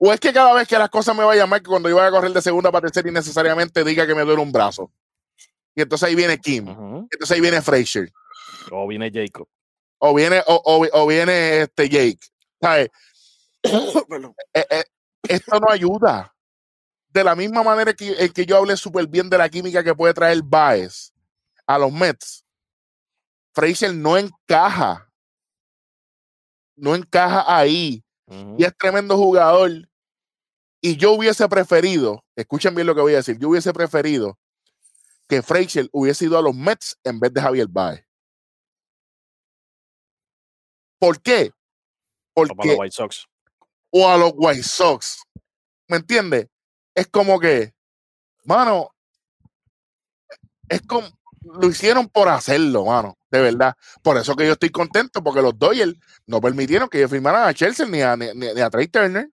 O 0.00 0.12
es 0.12 0.20
que 0.20 0.32
cada 0.32 0.52
vez 0.54 0.68
que 0.68 0.78
las 0.78 0.90
cosas 0.90 1.16
me 1.16 1.24
vayan 1.24 1.48
mal, 1.48 1.60
que 1.60 1.68
cuando 1.68 1.88
yo 1.88 1.96
vaya 1.96 2.08
a 2.08 2.12
correr 2.12 2.32
de 2.32 2.40
segunda 2.42 2.70
para 2.70 2.82
tercera, 2.86 3.08
innecesariamente 3.08 3.82
diga 3.84 4.06
que 4.06 4.14
me 4.14 4.22
duele 4.22 4.40
un 4.42 4.52
brazo. 4.52 4.92
Y 5.74 5.82
entonces 5.82 6.08
ahí 6.08 6.14
viene 6.14 6.38
Kim. 6.38 6.68
Entonces 6.68 7.30
ahí 7.32 7.40
viene 7.40 7.60
Frazier. 7.62 8.12
O 8.70 8.86
viene 8.86 9.10
Jacob. 9.12 9.48
O 9.98 10.14
viene, 10.14 10.40
o, 10.46 10.54
o- 10.64 10.88
o 11.02 11.06
viene 11.06 11.62
este 11.62 11.88
Jake. 11.88 12.20
¿Sabes? 12.60 12.90
Eh, 14.54 14.66
eh, 14.70 14.84
esto 15.28 15.58
no 15.58 15.68
ayuda. 15.70 16.32
De 17.08 17.24
la 17.24 17.34
misma 17.34 17.62
manera 17.64 17.92
que, 17.94 18.12
en 18.24 18.32
que 18.32 18.46
yo 18.46 18.56
hablé 18.56 18.76
súper 18.76 19.06
bien 19.08 19.28
de 19.28 19.38
la 19.38 19.48
química 19.48 19.82
que 19.82 19.94
puede 19.94 20.14
traer 20.14 20.40
Baez 20.44 21.12
a 21.66 21.78
los 21.78 21.90
Mets, 21.92 22.44
Frazier 23.52 23.94
no 23.94 24.16
encaja. 24.16 25.07
No 26.78 26.94
encaja 26.94 27.44
ahí. 27.46 28.04
Y 28.56 28.64
es 28.64 28.76
tremendo 28.76 29.16
jugador. 29.16 29.70
Y 30.80 30.96
yo 30.96 31.12
hubiese 31.12 31.48
preferido, 31.48 32.24
escuchen 32.36 32.74
bien 32.74 32.86
lo 32.86 32.94
que 32.94 33.00
voy 33.00 33.14
a 33.14 33.16
decir, 33.16 33.38
yo 33.38 33.48
hubiese 33.48 33.72
preferido 33.72 34.38
que 35.28 35.42
Frazier 35.42 35.88
hubiese 35.92 36.26
ido 36.26 36.38
a 36.38 36.42
los 36.42 36.54
Mets 36.54 36.96
en 37.04 37.18
vez 37.18 37.32
de 37.32 37.40
Javier 37.40 37.66
Baez. 37.68 38.04
¿Por 40.98 41.20
qué? 41.20 41.52
O 42.34 42.46
Porque 42.46 42.68
los 42.68 42.78
White 42.78 42.94
Sox. 42.94 43.26
o 43.90 44.08
a 44.08 44.16
los 44.16 44.32
White 44.34 44.62
Sox. 44.62 45.22
¿Me 45.88 45.96
entiendes? 45.96 46.48
Es 46.94 47.08
como 47.08 47.40
que, 47.40 47.72
mano, 48.44 48.90
es 50.68 50.82
como, 50.82 51.08
lo 51.42 51.68
hicieron 51.68 52.08
por 52.08 52.28
hacerlo, 52.28 52.84
mano, 52.86 53.16
de 53.30 53.40
verdad. 53.40 53.74
Por 54.02 54.16
eso 54.16 54.34
que 54.36 54.46
yo 54.46 54.52
estoy 54.52 54.70
contento, 54.70 55.22
porque 55.22 55.42
los 55.42 55.58
Dodgers 55.58 55.94
no 56.26 56.40
permitieron 56.40 56.88
que 56.88 56.98
ellos 56.98 57.10
firmaran 57.10 57.48
a 57.48 57.54
Chelsea 57.54 57.86
ni 57.86 58.00
a, 58.02 58.16
ni, 58.16 58.26
ni 58.34 58.60
a 58.60 58.70
Trey 58.70 58.88
Turner, 58.88 59.28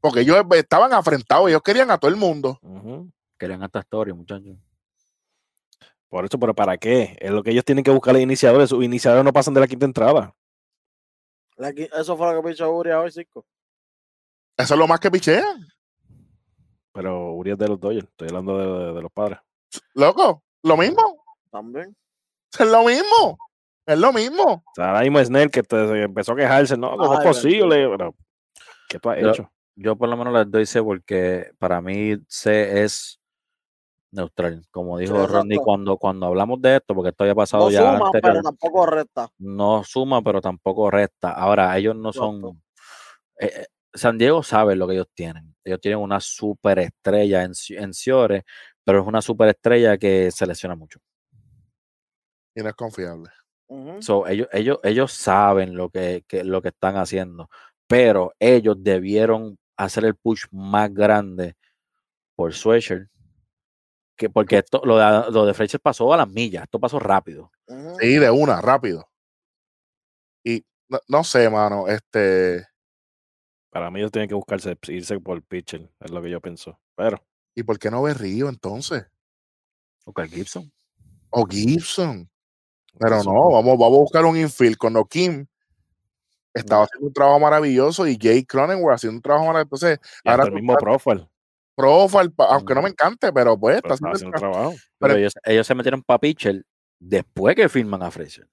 porque 0.00 0.20
ellos 0.20 0.36
estaban 0.54 0.92
afrentados, 0.92 1.48
ellos 1.48 1.62
querían 1.62 1.90
a 1.90 1.98
todo 1.98 2.10
el 2.10 2.16
mundo. 2.16 2.58
Ujú. 2.62 3.10
Querían 3.38 3.62
esta 3.62 3.80
historia, 3.80 4.14
muchachos. 4.14 4.56
Por 6.08 6.24
eso, 6.26 6.38
pero 6.38 6.54
¿para 6.54 6.76
qué? 6.76 7.16
Es 7.20 7.30
lo 7.30 7.42
que 7.42 7.50
ellos 7.50 7.64
tienen 7.64 7.82
que 7.84 7.90
buscar 7.90 8.12
los 8.12 8.22
iniciadores. 8.22 8.68
Sus 8.68 8.84
iniciadores 8.84 9.24
no 9.24 9.32
pasan 9.32 9.54
de 9.54 9.60
la 9.60 9.66
quinta 9.66 9.86
entrada. 9.86 10.34
La 11.56 11.70
Eso 11.70 12.16
fue 12.16 12.32
lo 12.34 12.42
que 12.42 12.48
pichó 12.50 12.70
Urias 12.70 12.98
hoy, 12.98 13.10
Cisco. 13.10 13.46
Eso 14.58 14.74
es 14.74 14.78
lo 14.78 14.86
más 14.86 15.00
que 15.00 15.10
pichean, 15.10 15.66
Pero 16.92 17.32
Urias 17.32 17.56
de 17.56 17.68
los 17.68 17.80
Dodgers. 17.80 18.06
Estoy 18.08 18.28
hablando 18.28 18.58
de, 18.58 18.86
de- 18.86 18.92
de 18.92 19.02
los 19.02 19.10
padres. 19.12 19.38
loco. 19.94 20.42
Lo 20.64 20.76
mismo, 20.76 21.21
También. 21.52 21.94
es 22.58 22.66
lo 22.66 22.82
mismo, 22.84 23.38
es 23.86 23.98
lo 23.98 24.12
mismo. 24.12 24.42
O 24.44 24.62
sea, 24.74 24.88
ahora 24.88 25.00
mismo 25.02 25.22
Snell 25.24 25.50
que 25.50 25.62
te- 25.62 26.02
empezó 26.02 26.32
a 26.32 26.36
quejarse. 26.36 26.76
No, 26.76 26.96
¿cómo 26.96 27.14
es 27.14 27.20
posible? 27.26 27.88
Pero, 27.88 28.14
¿Qué 28.88 28.98
tú 28.98 29.10
has 29.10 29.16
Pero- 29.16 29.30
hecho? 29.30 29.52
Yo 29.74 29.96
por 29.96 30.08
lo 30.10 30.16
menos 30.18 30.34
les 30.34 30.50
doy 30.50 30.66
C 30.66 30.82
porque 30.82 31.50
para 31.58 31.80
mí 31.80 32.16
C 32.28 32.82
es 32.82 33.18
neutral. 34.12 34.62
Como 34.70 34.98
dijo 34.98 35.14
exacto. 35.14 35.34
Rodney 35.38 35.56
cuando, 35.56 35.96
cuando 35.96 36.26
hablamos 36.26 36.60
de 36.60 36.76
esto, 36.76 36.94
porque 36.94 37.08
esto 37.08 37.24
había 37.24 37.34
pasado 37.34 37.64
No 37.64 37.70
ya 37.70 37.80
suma, 37.94 38.06
anterior, 38.06 38.32
pero 38.34 38.42
tampoco 38.42 38.86
resta. 38.86 39.28
no 39.38 39.82
suma, 39.84 40.20
pero 40.22 40.42
tampoco 40.42 40.90
resta. 40.90 41.30
Ahora, 41.32 41.76
ellos 41.78 41.96
no 41.96 42.12
son. 42.12 42.62
eh, 43.38 43.46
eh, 43.62 43.66
San 43.94 44.18
Diego 44.18 44.42
sabe 44.42 44.76
lo 44.76 44.86
que 44.86 44.92
ellos 44.94 45.08
tienen. 45.14 45.54
Ellos 45.64 45.80
tienen 45.80 46.00
una 46.00 46.20
superestrella 46.20 47.42
en, 47.44 47.52
en 47.70 47.94
Ciore, 47.94 48.44
pero 48.84 49.00
es 49.00 49.06
una 49.06 49.22
superestrella 49.22 49.96
que 49.96 50.30
se 50.30 50.46
lesiona 50.46 50.76
mucho. 50.76 50.98
Y 52.54 52.62
no 52.62 52.68
es 52.68 52.74
confiable. 52.74 53.30
So, 54.02 54.26
ellos, 54.26 54.48
ellos, 54.52 54.78
ellos 54.82 55.12
saben 55.12 55.74
lo 55.74 55.88
que, 55.88 56.24
que- 56.28 56.44
lo 56.44 56.60
que 56.60 56.68
están 56.68 56.96
haciendo, 56.96 57.48
pero 57.86 58.32
ellos 58.38 58.76
debieron 58.78 59.58
hacer 59.78 60.04
el 60.04 60.14
push 60.14 60.44
más 60.50 60.92
grande 60.92 61.56
por 62.36 62.52
Sweatshirt. 62.52 63.08
Que 64.16 64.28
porque 64.28 64.58
esto, 64.58 64.82
lo 64.84 64.98
de, 64.98 65.30
lo 65.30 65.46
de 65.46 65.54
Fletcher 65.54 65.80
pasó 65.80 66.12
a 66.12 66.18
las 66.18 66.28
millas, 66.28 66.64
esto 66.64 66.78
pasó 66.78 66.98
rápido. 66.98 67.50
Sí, 67.98 68.18
de 68.18 68.30
una, 68.30 68.60
rápido. 68.60 69.08
Y 70.44 70.64
no, 70.88 71.00
no 71.08 71.24
sé, 71.24 71.48
mano, 71.48 71.88
este. 71.88 72.66
Para 73.70 73.90
mí 73.90 74.00
ellos 74.00 74.12
tienen 74.12 74.28
que 74.28 74.34
buscarse, 74.34 74.76
irse 74.88 75.18
por 75.18 75.42
pitcher, 75.42 75.90
es 76.00 76.10
lo 76.10 76.20
que 76.22 76.30
yo 76.30 76.40
pienso. 76.42 76.78
Pero. 76.94 77.24
¿Y 77.54 77.62
por 77.62 77.78
qué 77.78 77.90
no 77.90 78.02
ve 78.02 78.12
Río 78.12 78.48
entonces? 78.50 79.06
O 80.04 80.12
Carl 80.12 80.28
Gibson. 80.28 80.70
O 81.30 81.46
Gibson. 81.46 82.28
Pero 82.98 83.22
no, 83.22 83.50
vamos, 83.50 83.78
vamos 83.78 83.98
a 83.98 84.00
buscar 84.00 84.24
un 84.24 84.36
infield 84.36 84.76
con 84.76 85.02
Kim 85.04 85.46
estaba 86.54 86.84
haciendo 86.84 87.06
un 87.06 87.12
trabajo 87.12 87.40
maravilloso 87.40 88.06
y 88.06 88.16
Jake 88.16 88.46
Cronenworth 88.46 88.96
haciendo 88.96 89.16
un 89.16 89.22
trabajo 89.22 89.46
maravilloso. 89.46 89.86
Entonces, 89.86 90.20
y 90.24 90.28
ahora 90.28 90.44
el 90.44 90.52
mismo 90.52 90.76
profile. 90.76 91.28
Profile, 91.74 92.30
aunque 92.36 92.74
no 92.74 92.82
me 92.82 92.90
encante, 92.90 93.32
pero 93.32 93.58
pues 93.58 93.76
está, 93.76 93.94
haciendo, 93.94 94.36
el 94.36 94.40
trabajo. 94.40 94.74
Pero, 94.98 95.16
ellos, 95.16 95.32
ellos, 95.44 95.66
se 95.66 95.74
metieron 95.74 96.02
para 96.02 96.18
pitcher 96.18 96.62
después 96.98 97.56
que 97.56 97.68
firman 97.68 98.02
a 98.02 98.10
Fraser. 98.10 98.46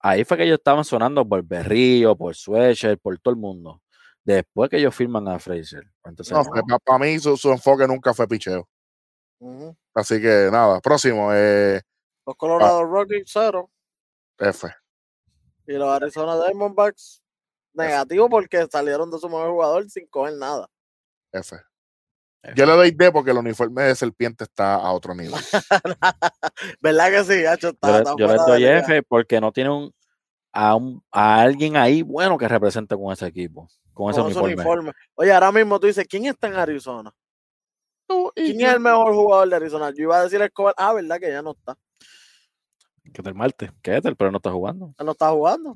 Ahí 0.00 0.24
fue 0.24 0.36
que 0.36 0.44
ellos 0.44 0.58
estaban 0.58 0.84
sonando 0.84 1.26
por 1.28 1.42
Berrío, 1.42 2.16
por 2.16 2.34
Sweatshirt, 2.34 3.00
por 3.00 3.18
todo 3.18 3.34
el 3.34 3.40
mundo. 3.40 3.82
Después 4.24 4.70
que 4.70 4.78
ellos 4.78 4.94
firman 4.94 5.28
a 5.28 5.38
Fraser. 5.38 5.84
Entonces, 6.04 6.34
no, 6.66 6.78
para 6.78 6.98
mí 6.98 7.18
su, 7.18 7.36
su, 7.36 7.50
enfoque 7.52 7.86
nunca 7.86 8.14
fue 8.14 8.26
picheo. 8.26 8.66
Así 9.94 10.20
que 10.20 10.48
nada, 10.50 10.80
próximo. 10.80 11.30
Eh, 11.32 11.82
Los 12.26 12.36
Colorado 12.36 12.84
Rockies, 12.84 13.24
cero. 13.26 13.70
F. 14.38 14.68
Y 15.66 15.72
los 15.74 15.88
Arizona 15.88 16.36
Diamondbacks, 16.44 17.22
negativo 17.72 18.28
porque 18.28 18.66
salieron 18.70 19.10
de 19.10 19.18
su 19.18 19.28
mejor 19.28 19.50
jugador 19.50 19.88
sin 19.88 20.06
coger 20.08 20.34
nada. 20.34 20.68
F. 21.32 21.56
Yo 22.54 22.64
le 22.64 22.72
doy 22.72 22.90
D 22.92 23.10
porque 23.10 23.30
el 23.30 23.38
uniforme 23.38 23.82
de 23.82 23.94
serpiente 23.94 24.44
está 24.44 24.74
a 24.74 24.92
otro 24.92 25.14
nivel. 25.14 25.34
¿Verdad 26.80 27.10
que 27.10 27.24
sí? 27.24 27.46
Hacho, 27.46 27.68
está, 27.70 28.04
yo, 28.04 28.16
yo 28.16 28.26
le 28.28 28.34
doy 28.34 28.64
F 28.64 29.02
porque 29.02 29.40
no 29.40 29.50
tiene 29.50 29.70
un 29.70 29.92
a, 30.52 30.76
un 30.76 31.02
a, 31.10 31.40
alguien 31.40 31.76
ahí 31.76 32.02
bueno 32.02 32.38
que 32.38 32.46
represente 32.46 32.94
con 32.96 33.12
ese 33.12 33.26
equipo, 33.26 33.68
con, 33.92 34.10
ese 34.10 34.20
uniforme. 34.20 34.54
uniforme. 34.54 34.92
Oye, 35.14 35.32
ahora 35.32 35.50
mismo 35.50 35.80
tú 35.80 35.88
dices, 35.88 36.06
¿quién 36.08 36.26
está 36.26 36.46
en 36.46 36.54
Arizona? 36.54 37.12
¿Quién 38.34 38.60
es 38.60 38.74
el 38.74 38.80
mejor 38.80 39.12
jugador 39.12 39.48
de 39.48 39.56
Arizona? 39.56 39.90
Yo 39.90 40.04
iba 40.04 40.18
a 40.18 40.24
decir 40.24 40.40
Escobar. 40.40 40.74
Ah, 40.76 40.92
¿verdad 40.92 41.18
que 41.18 41.30
ya 41.30 41.42
no 41.42 41.50
está? 41.50 41.76
Que 43.22 43.26
el 43.30 43.34
Marte. 43.34 43.72
Ketel, 43.80 44.14
pero 44.14 44.30
no 44.30 44.36
está 44.36 44.50
jugando. 44.50 44.94
No 45.02 45.12
está 45.12 45.30
jugando. 45.30 45.74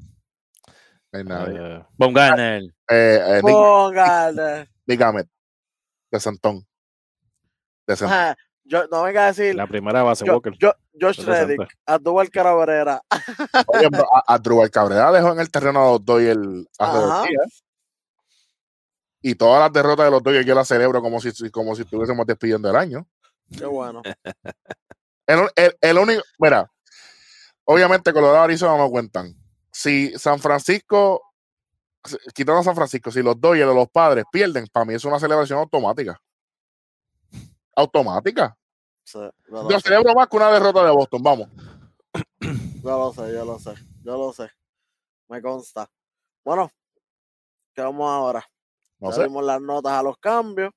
No 1.11 1.19
hay 1.19 1.25
nadie. 1.25 1.79
Uh, 1.79 1.85
Von 1.97 2.13
Garner. 2.13 2.63
Eh, 2.91 3.41
eh. 3.43 4.67
Dígame. 4.87 5.25
De 6.11 6.21
Santón. 6.21 6.67
De 7.87 7.97
Santón. 7.97 8.19
Ajá. 8.19 8.37
Yo, 8.65 8.87
no 8.89 9.03
venga 9.05 9.25
a 9.25 9.27
decir. 9.29 9.55
La 9.55 9.67
primera 9.67 10.03
base, 10.03 10.27
yo, 10.27 10.35
Walker. 10.35 10.53
Yo, 10.59 10.75
Josh 11.01 11.25
Reddick, 11.25 11.67
Adubal 11.87 12.29
Cabrera. 12.31 13.01
Oye, 13.69 13.89
Adubal 14.27 14.71
Cabrera 14.71 15.11
dejó 15.11 15.33
en 15.33 15.41
el 15.41 15.51
terreno 15.51 15.81
a 15.81 15.91
los 15.93 16.05
Doyle 16.05 16.67
hace 16.79 16.99
dos 16.99 17.27
días. 17.27 17.65
Y 19.23 19.35
todas 19.35 19.61
las 19.61 19.73
derrotas 19.73 20.05
de 20.05 20.11
los 20.11 20.23
Doyle 20.23 20.45
yo 20.45 20.55
las 20.55 20.69
celebro 20.69 21.01
como 21.01 21.21
si, 21.21 21.51
como 21.51 21.75
si 21.75 21.83
estuviésemos 21.83 22.27
despidiendo 22.27 22.69
el 22.69 22.77
año. 22.77 23.09
Qué 23.57 23.65
bueno. 23.65 24.03
El, 25.27 25.49
el, 25.55 25.77
el 25.81 25.97
único, 25.97 26.23
mira, 26.41 26.69
obviamente 27.65 28.13
Colorado 28.13 28.43
Arizona 28.43 28.77
no 28.77 28.91
cuentan. 28.91 29.35
Si 29.71 30.11
San 30.19 30.39
Francisco, 30.39 31.23
quitando 32.35 32.61
a 32.61 32.65
San 32.65 32.75
Francisco, 32.75 33.11
si 33.11 33.23
los 33.23 33.41
Dodgers 33.41 33.71
o 33.71 33.75
los 33.75 33.89
padres 33.89 34.25
pierden, 34.31 34.67
para 34.73 34.85
mí 34.85 34.95
es 34.95 35.05
una 35.05 35.21
celebración 35.21 35.59
automática. 35.59 36.21
Automática. 37.77 38.57
Sí, 39.05 39.19
yo, 39.69 39.81
celebro 39.81 40.15
más 40.15 40.29
que 40.29 40.37
una 40.37 40.51
derrota 40.51 40.85
de 40.85 40.91
Boston, 40.91 41.23
vamos. 41.23 41.49
Yo 42.41 42.99
lo 42.99 43.13
sé, 43.13 43.33
yo 43.33 43.45
lo 43.45 43.59
sé, 43.59 43.75
yo 44.03 44.17
lo 44.17 44.33
sé. 44.33 44.51
Me 45.29 45.43
consta. 45.43 45.91
Bueno, 46.45 46.71
¿qué 47.75 47.83
vamos 47.83 48.11
ahora? 48.11 48.45
No 48.99 49.13
sé. 49.13 49.29
Las 49.29 49.61
notas 49.61 49.93
a 49.93 50.03
los 50.03 50.17
cambios. 50.19 50.73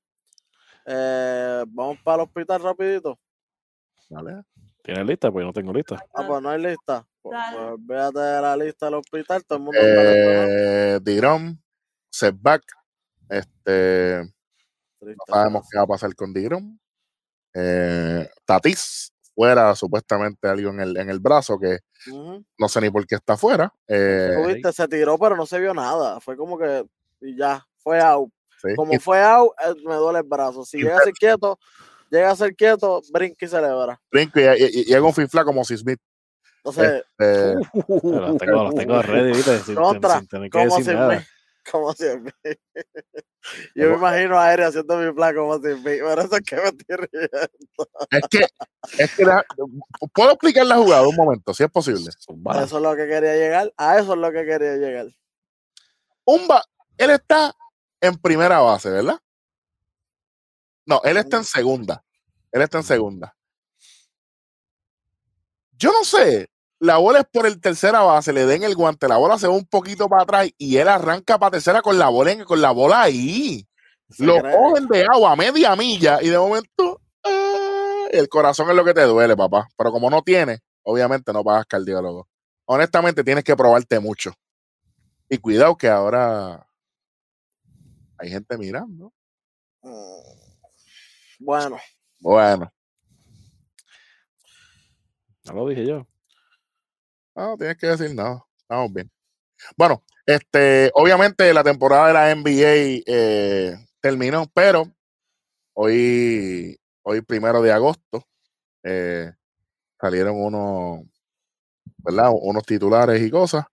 Eh, 0.85 1.63
vamos 1.67 1.97
para 2.03 2.23
el 2.23 2.27
hospital 2.27 2.61
rapidito. 2.61 3.17
Vale. 4.09 4.43
¿Tienes 4.83 5.05
lista? 5.05 5.31
Pues 5.31 5.43
yo 5.43 5.47
no 5.47 5.53
tengo 5.53 5.73
lista. 5.73 6.05
Ah, 6.13 6.25
pues 6.27 6.41
no 6.41 6.49
hay 6.49 6.61
lista. 6.61 7.07
Pues, 7.21 7.39
pues 7.55 7.73
véate 7.79 8.19
la 8.19 8.57
lista 8.57 8.87
del 8.87 8.95
hospital, 8.95 9.45
todo 9.45 9.57
el 9.57 9.63
mundo 9.63 9.79
eh, 9.81 10.99
Digrom, 11.01 11.57
setback. 12.11 12.63
Este. 13.29 14.23
No 14.99 15.15
sabemos 15.27 15.67
qué 15.71 15.77
va 15.77 15.83
a 15.85 15.87
pasar 15.87 16.13
con 16.15 16.33
Digrom. 16.33 16.77
Eh, 17.53 18.29
Tatis, 18.45 19.13
fuera 19.33 19.73
supuestamente 19.75 20.47
algo 20.47 20.69
en 20.71 20.81
el, 20.81 20.97
en 20.97 21.09
el 21.09 21.19
brazo 21.19 21.57
que 21.59 21.79
uh 22.11 22.15
-huh. 22.15 22.45
no 22.57 22.67
sé 22.67 22.81
ni 22.81 22.89
por 22.89 23.05
qué 23.07 23.15
está 23.15 23.37
fuera. 23.37 23.73
Eh, 23.87 24.35
¿Viste? 24.47 24.73
Se 24.73 24.87
tiró, 24.87 25.17
pero 25.17 25.35
no 25.35 25.45
se 25.45 25.59
vio 25.59 25.73
nada. 25.73 26.19
Fue 26.19 26.35
como 26.35 26.57
que 26.57 26.85
y 27.21 27.37
ya, 27.37 27.65
fue 27.77 28.01
out. 28.01 28.31
Sí. 28.61 28.75
Como 28.75 28.93
y, 28.93 28.99
fue 28.99 29.21
out, 29.23 29.51
eh, 29.65 29.73
me 29.85 29.95
duele 29.95 30.19
el 30.19 30.25
brazo. 30.25 30.65
Si 30.65 30.77
llega 30.77 30.97
a 30.97 31.01
ser 31.03 31.13
quieto, 31.13 31.57
llega 32.13 32.31
a 32.31 32.35
ser 32.35 32.55
quieto, 32.55 33.01
brinca 33.11 33.45
y 33.45 33.49
celebra. 33.49 33.99
Brinca 34.11 34.57
y, 34.57 34.63
y, 34.63 34.79
y 34.81 34.83
llega 34.85 35.01
un 35.01 35.13
fifla 35.13 35.43
como 35.43 35.63
si 35.65 35.77
Smith. 35.77 35.99
Entonces, 36.63 37.03
este, 37.17 37.55
uh, 37.73 38.19
los 38.19 38.37
tengo, 38.37 38.63
los 38.63 38.75
tengo 38.75 39.01
ready, 39.01 39.33
¿viste? 39.33 39.59
Sin, 39.59 39.75
contra, 39.75 40.19
sin 40.19 40.27
tener 40.27 40.49
que 40.49 40.57
como 40.57 40.77
decir 40.77 40.95
nada. 40.95 41.25
Como 41.69 41.93
siempre. 41.93 42.33
Yo 43.75 43.89
me 43.89 43.95
imagino 43.95 44.37
a 44.37 44.47
Aéreo 44.47 44.67
haciendo 44.67 44.97
mi 44.97 45.11
plan 45.11 45.35
como 45.35 45.55
si 45.55 45.75
Por 45.75 46.19
eso 46.19 46.35
es 46.35 46.41
que 46.41 46.55
me 46.55 46.63
estoy 46.63 46.95
riendo. 47.11 47.49
Es 48.09 48.21
que, 48.29 48.47
es 48.97 49.15
que 49.15 49.25
la, 49.25 49.45
puedo 50.13 50.31
explicar 50.31 50.65
la 50.65 50.77
jugada 50.77 51.07
un 51.07 51.15
momento, 51.15 51.53
si 51.53 51.63
es 51.63 51.69
posible. 51.69 52.09
A 52.47 52.63
eso 52.63 52.77
es 52.77 52.83
lo 52.83 52.95
que 52.95 53.07
quería 53.07 53.35
llegar. 53.35 53.73
A 53.75 53.97
eso 53.97 54.13
es 54.13 54.19
lo 54.19 54.31
que 54.31 54.45
quería 54.45 54.75
llegar. 54.75 55.07
Un 56.25 56.47
ba 56.47 56.63
él 56.97 57.09
está 57.09 57.53
en 58.01 58.17
primera 58.17 58.59
base, 58.59 58.89
¿verdad? 58.89 59.19
No, 60.85 61.01
él 61.03 61.17
está 61.17 61.37
en 61.37 61.45
segunda. 61.45 62.03
Él 62.51 62.61
está 62.61 62.77
en 62.77 62.83
segunda. 62.83 63.35
Yo 65.77 65.91
no 65.91 66.03
sé. 66.03 66.49
La 66.79 66.97
bola 66.97 67.19
es 67.19 67.25
por 67.31 67.45
el 67.47 67.61
tercera 67.61 68.01
base, 68.01 68.33
le 68.33 68.45
den 68.45 68.63
el 68.63 68.75
guante, 68.75 69.07
la 69.07 69.15
bola 69.15 69.37
se 69.37 69.47
va 69.47 69.53
un 69.53 69.65
poquito 69.65 70.09
para 70.09 70.23
atrás 70.23 70.49
y 70.57 70.75
él 70.75 70.89
arranca 70.89 71.39
para 71.39 71.51
tercera 71.51 71.81
con 71.81 71.97
la 71.97 72.09
bola, 72.09 72.31
en, 72.33 72.43
con 72.43 72.61
la 72.61 72.71
bola 72.71 73.03
ahí. 73.03 73.65
Lo 74.17 74.37
cree? 74.39 74.53
cogen 74.53 74.87
de 74.87 75.05
agua 75.05 75.31
a 75.31 75.35
media 75.37 75.75
milla 75.77 76.21
y 76.21 76.27
de 76.27 76.37
momento 76.37 76.99
ah, 77.23 78.07
el 78.11 78.27
corazón 78.27 78.69
es 78.69 78.75
lo 78.75 78.83
que 78.83 78.93
te 78.93 79.03
duele, 79.03 79.35
papá. 79.37 79.69
Pero 79.77 79.93
como 79.93 80.09
no 80.09 80.21
tiene, 80.23 80.59
obviamente 80.83 81.31
no 81.31 81.41
pagas 81.41 81.65
cardiólogo. 81.67 82.27
Honestamente, 82.65 83.23
tienes 83.23 83.45
que 83.45 83.55
probarte 83.55 83.99
mucho. 84.01 84.33
Y 85.29 85.37
cuidado 85.37 85.77
que 85.77 85.87
ahora 85.87 86.67
hay 88.17 88.29
gente 88.29 88.57
mirando. 88.57 89.13
Bueno. 91.43 91.77
Bueno. 92.19 92.73
No 95.45 95.53
lo 95.53 95.67
dije 95.67 95.85
yo. 95.85 96.07
No, 97.35 97.57
tienes 97.57 97.77
que 97.77 97.87
decir 97.87 98.15
nada. 98.15 98.45
Estamos 98.57 98.93
bien. 98.93 99.11
Bueno, 99.75 100.03
este, 100.25 100.89
obviamente 100.93 101.53
la 101.53 101.63
temporada 101.63 102.07
de 102.07 102.13
la 102.13 102.35
NBA 102.35 103.03
eh, 103.05 103.75
terminó, 103.99 104.45
pero 104.53 104.85
hoy, 105.73 106.79
hoy 107.01 107.21
primero 107.21 107.61
de 107.61 107.73
agosto, 107.73 108.25
eh, 108.83 109.33
salieron 109.99 110.41
unos, 110.41 111.01
¿verdad? 111.97 112.31
Unos 112.33 112.63
titulares 112.63 113.21
y 113.21 113.29
cosas. 113.29 113.65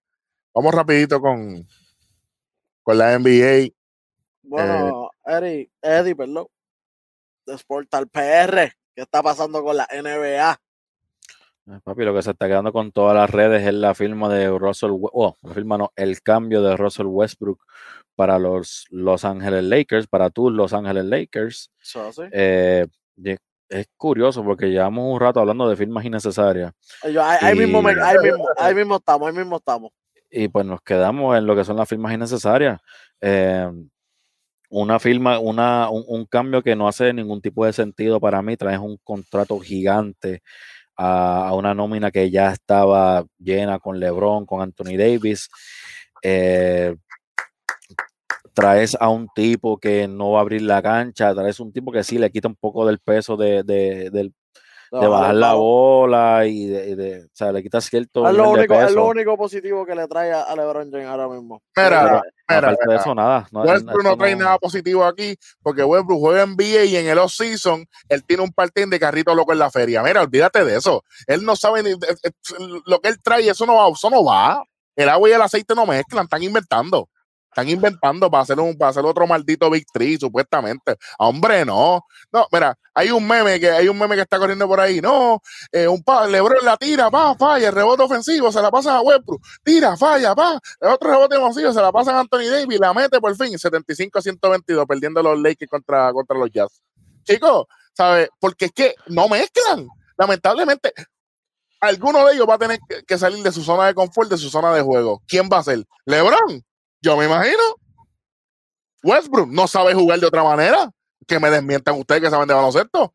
Vamos 0.52 0.74
rapidito 0.74 1.20
con, 1.20 1.66
con 2.82 2.98
la 2.98 3.16
NBA. 3.16 3.72
Bueno, 4.42 5.10
eh, 5.26 5.36
Eddie, 5.36 5.70
Eddie, 5.80 6.16
perdón. 6.16 6.48
De 7.50 7.58
Sportal 7.58 8.08
PR. 8.08 8.72
¿Qué 8.94 9.02
está 9.02 9.22
pasando 9.22 9.62
con 9.62 9.76
la 9.76 9.88
NBA? 9.90 10.60
Papi, 11.84 12.04
lo 12.04 12.14
que 12.14 12.22
se 12.22 12.30
está 12.30 12.46
quedando 12.48 12.72
con 12.72 12.90
todas 12.90 13.14
las 13.14 13.30
redes 13.30 13.66
es 13.66 13.74
la 13.74 13.94
firma 13.94 14.28
de 14.28 14.48
Russell, 14.48 14.90
oh, 14.92 15.36
la 15.42 15.54
firma 15.54 15.78
no, 15.78 15.92
el 15.94 16.20
cambio 16.22 16.62
de 16.62 16.76
Russell 16.76 17.06
Westbrook 17.06 17.64
para 18.16 18.38
los 18.38 18.86
Los 18.90 19.24
Ángeles 19.24 19.64
Lakers, 19.64 20.06
para 20.08 20.30
tus 20.30 20.52
Los 20.52 20.72
Ángeles 20.72 21.04
Lakers. 21.04 21.70
¿sí? 21.80 22.00
eh, 22.32 22.86
es 23.70 23.86
curioso 23.96 24.44
porque 24.44 24.66
llevamos 24.70 25.04
un 25.12 25.20
rato 25.20 25.40
hablando 25.40 25.68
de 25.68 25.76
firmas 25.76 26.04
innecesarias. 26.04 26.72
Yo, 27.10 27.22
ahí, 27.22 27.38
ahí, 27.40 27.56
mismo 27.56 27.80
me, 27.80 27.92
ahí, 27.92 28.16
mismo, 28.22 28.48
ahí 28.58 28.74
mismo 28.74 28.96
estamos, 28.96 29.28
ahí 29.28 29.34
mismo 29.34 29.56
estamos. 29.56 29.92
Y 30.28 30.48
pues 30.48 30.66
nos 30.66 30.80
quedamos 30.82 31.38
en 31.38 31.46
lo 31.46 31.54
que 31.54 31.64
son 31.64 31.76
las 31.76 31.88
firmas 31.88 32.12
innecesarias. 32.12 32.80
Eh, 33.20 33.70
una 34.70 34.98
firma, 34.98 35.38
una, 35.38 35.90
un, 35.90 36.04
un, 36.06 36.24
cambio 36.26 36.62
que 36.62 36.76
no 36.76 36.88
hace 36.88 37.12
ningún 37.12 37.42
tipo 37.42 37.66
de 37.66 37.72
sentido 37.72 38.20
para 38.20 38.40
mí, 38.42 38.56
traes 38.56 38.78
un 38.78 38.98
contrato 39.04 39.58
gigante 39.60 40.42
a, 40.96 41.48
a, 41.48 41.54
una 41.54 41.74
nómina 41.74 42.10
que 42.10 42.30
ya 42.30 42.52
estaba 42.52 43.24
llena 43.38 43.78
con 43.80 44.00
LeBron, 44.00 44.46
con 44.46 44.62
Anthony 44.62 44.96
Davis. 44.96 45.50
Eh, 46.22 46.96
traes 48.54 48.96
a 49.00 49.08
un 49.08 49.28
tipo 49.34 49.78
que 49.78 50.08
no 50.08 50.32
va 50.32 50.38
a 50.40 50.42
abrir 50.42 50.62
la 50.62 50.82
cancha, 50.82 51.34
traes 51.34 51.60
un 51.60 51.72
tipo 51.72 51.92
que 51.92 52.04
sí 52.04 52.18
le 52.18 52.30
quita 52.30 52.48
un 52.48 52.56
poco 52.56 52.86
del 52.86 52.98
peso 52.98 53.36
de, 53.36 53.62
de, 53.62 54.10
del, 54.10 54.34
de 54.90 55.06
bajar 55.06 55.34
la 55.34 55.54
bola 55.54 56.46
y 56.46 56.66
de, 56.66 57.24
o 57.24 57.28
sea, 57.32 57.52
le 57.52 57.62
quita 57.62 57.80
cierto. 57.80 58.28
Es 58.28 58.34
lo, 58.34 58.50
único, 58.50 58.74
es 58.74 58.92
lo 58.92 59.06
único 59.06 59.36
positivo 59.36 59.86
que 59.86 59.94
le 59.94 60.08
trae 60.08 60.32
a, 60.32 60.54
LeBron 60.56 60.90
James 60.90 61.06
ahora 61.06 61.28
mismo. 61.28 61.62
Mira, 61.76 62.22
mira, 62.48 62.76
de 62.86 62.96
eso, 62.96 63.14
nada. 63.14 63.46
No, 63.52 63.62
Westbrook 63.62 64.02
no 64.02 64.16
trae 64.16 64.34
nada 64.34 64.58
positivo 64.58 65.04
aquí 65.04 65.36
porque 65.62 65.84
Westbrook 65.84 66.18
juega 66.18 66.42
en 66.42 66.52
NBA 66.54 66.84
y 66.86 66.96
en 66.96 67.06
el 67.06 67.18
off-season 67.18 67.86
él 68.08 68.24
tiene 68.24 68.42
un 68.42 68.52
partín 68.52 68.90
de 68.90 68.98
carrito 68.98 69.34
loco 69.34 69.52
en 69.52 69.60
la 69.60 69.70
feria. 69.70 70.02
Mira, 70.02 70.22
olvídate 70.22 70.64
de 70.64 70.76
eso. 70.76 71.04
Él 71.26 71.44
no 71.44 71.54
sabe 71.54 71.82
ni 71.82 71.90
lo 72.86 73.00
que 73.00 73.08
él 73.08 73.22
trae, 73.22 73.48
eso 73.48 73.66
no 73.66 73.76
va, 73.76 73.88
eso 73.88 74.10
no 74.10 74.24
va. 74.24 74.62
El 74.96 75.08
agua 75.08 75.28
y 75.28 75.32
el 75.32 75.42
aceite 75.42 75.74
no 75.74 75.86
mezclan, 75.86 76.24
están 76.24 76.42
inventando. 76.42 77.08
Están 77.50 77.68
inventando 77.68 78.30
para 78.30 78.44
hacer, 78.44 78.60
un, 78.60 78.78
para 78.78 78.90
hacer 78.90 79.04
otro 79.04 79.26
maldito 79.26 79.68
Big 79.68 79.84
Tree, 79.92 80.16
supuestamente. 80.18 80.96
Hombre, 81.18 81.64
no. 81.64 82.06
No, 82.32 82.46
mira, 82.52 82.78
hay 82.94 83.10
un 83.10 83.26
meme 83.26 83.58
que 83.58 83.70
hay 83.70 83.88
un 83.88 83.98
meme 83.98 84.14
que 84.14 84.22
está 84.22 84.38
corriendo 84.38 84.68
por 84.68 84.78
ahí. 84.78 85.00
No, 85.00 85.42
eh, 85.72 85.88
un 85.88 86.02
pa, 86.04 86.28
Lebron 86.28 86.64
la 86.64 86.76
tira, 86.76 87.10
pa, 87.10 87.34
falla, 87.34 87.68
el 87.68 87.74
rebote 87.74 88.04
ofensivo, 88.04 88.52
se 88.52 88.62
la 88.62 88.70
pasa 88.70 88.96
a 88.96 89.00
Westbrook, 89.00 89.42
tira, 89.64 89.96
falla, 89.96 90.32
pa, 90.34 90.60
el 90.80 90.88
otro 90.88 91.10
rebote 91.10 91.36
ofensivo, 91.36 91.72
se 91.72 91.82
la 91.82 91.90
pasa 91.90 92.16
a 92.16 92.20
Anthony 92.20 92.48
Davis, 92.50 92.78
la 92.78 92.94
mete 92.94 93.20
por 93.20 93.34
fin, 93.36 93.58
75 93.58 94.18
a 94.18 94.22
122, 94.22 94.86
perdiendo 94.86 95.22
los 95.22 95.40
Lakers 95.40 95.70
contra, 95.70 96.12
contra 96.12 96.38
los 96.38 96.50
Jazz. 96.52 96.80
Chicos, 97.24 97.66
¿sabes? 97.94 98.28
Porque 98.38 98.66
es 98.66 98.72
que 98.72 98.94
no 99.08 99.28
mezclan. 99.28 99.88
Lamentablemente, 100.16 100.92
alguno 101.80 102.26
de 102.26 102.34
ellos 102.34 102.46
va 102.48 102.54
a 102.54 102.58
tener 102.58 102.78
que 103.06 103.18
salir 103.18 103.42
de 103.42 103.50
su 103.50 103.62
zona 103.62 103.86
de 103.86 103.94
confort, 103.94 104.30
de 104.30 104.38
su 104.38 104.50
zona 104.50 104.72
de 104.72 104.82
juego. 104.82 105.20
¿Quién 105.26 105.48
va 105.52 105.58
a 105.58 105.64
ser? 105.64 105.84
¿Lebron? 106.04 106.62
Yo 107.02 107.16
me 107.16 107.26
imagino. 107.26 107.62
Westbrook 109.02 109.48
no 109.48 109.66
sabe 109.66 109.94
jugar 109.94 110.20
de 110.20 110.26
otra 110.26 110.42
manera. 110.42 110.90
Que 111.26 111.38
me 111.38 111.50
desmientan 111.50 111.98
ustedes 111.98 112.22
que 112.22 112.30
saben 112.30 112.48
de 112.48 112.54
baloncesto. 112.54 113.14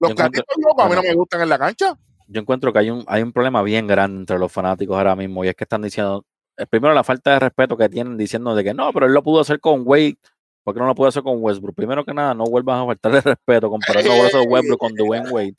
Los 0.00 0.14
carritos 0.14 0.56
locos 0.58 0.84
a 0.84 0.88
mí 0.88 0.96
no 0.96 1.02
me 1.02 1.14
gustan 1.14 1.42
en 1.42 1.48
la 1.48 1.58
cancha. 1.58 1.96
Yo 2.26 2.40
encuentro 2.40 2.72
que 2.72 2.80
hay 2.80 2.90
un, 2.90 3.04
hay 3.06 3.22
un 3.22 3.32
problema 3.32 3.62
bien 3.62 3.86
grande 3.86 4.20
entre 4.20 4.38
los 4.38 4.50
fanáticos 4.50 4.96
ahora 4.96 5.14
mismo 5.14 5.44
y 5.44 5.48
es 5.48 5.54
que 5.54 5.64
están 5.64 5.82
diciendo, 5.82 6.24
eh, 6.56 6.66
primero 6.66 6.94
la 6.94 7.04
falta 7.04 7.32
de 7.32 7.38
respeto 7.38 7.76
que 7.76 7.88
tienen 7.88 8.16
diciendo 8.16 8.54
de 8.54 8.64
que 8.64 8.74
no, 8.74 8.92
pero 8.92 9.06
él 9.06 9.12
lo 9.12 9.22
pudo 9.22 9.40
hacer 9.40 9.60
con 9.60 9.82
Wade, 9.84 10.16
¿por 10.64 10.74
qué 10.74 10.80
no 10.80 10.86
lo 10.86 10.94
pudo 10.94 11.08
hacer 11.08 11.22
con 11.22 11.42
Westbrook? 11.42 11.74
Primero 11.74 12.04
que 12.04 12.14
nada, 12.14 12.34
no 12.34 12.44
vuelvas 12.44 12.82
a 12.82 12.86
faltarle 12.86 13.20
respeto 13.36 13.70
comparando 13.70 14.12
a 14.12 14.42
Westbrook 14.42 14.78
con 14.78 14.94
Dwayne 14.94 15.30
Wade. 15.30 15.54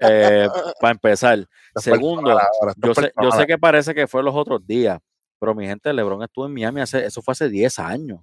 Eh, 0.00 0.48
para 0.80 0.92
empezar. 0.92 1.46
Segundo, 1.76 2.38
yo 2.76 2.94
sé, 2.94 3.12
yo 3.22 3.30
sé 3.30 3.46
que 3.46 3.58
parece 3.58 3.94
que 3.94 4.06
fue 4.06 4.22
los 4.22 4.34
otros 4.34 4.66
días, 4.66 4.98
pero 5.40 5.54
mi 5.54 5.66
gente, 5.66 5.92
LeBron 5.92 6.22
estuvo 6.22 6.46
en 6.46 6.52
Miami 6.52 6.82
hace, 6.82 7.04
eso 7.04 7.22
fue 7.22 7.32
hace 7.32 7.48
10 7.48 7.78
años. 7.78 8.20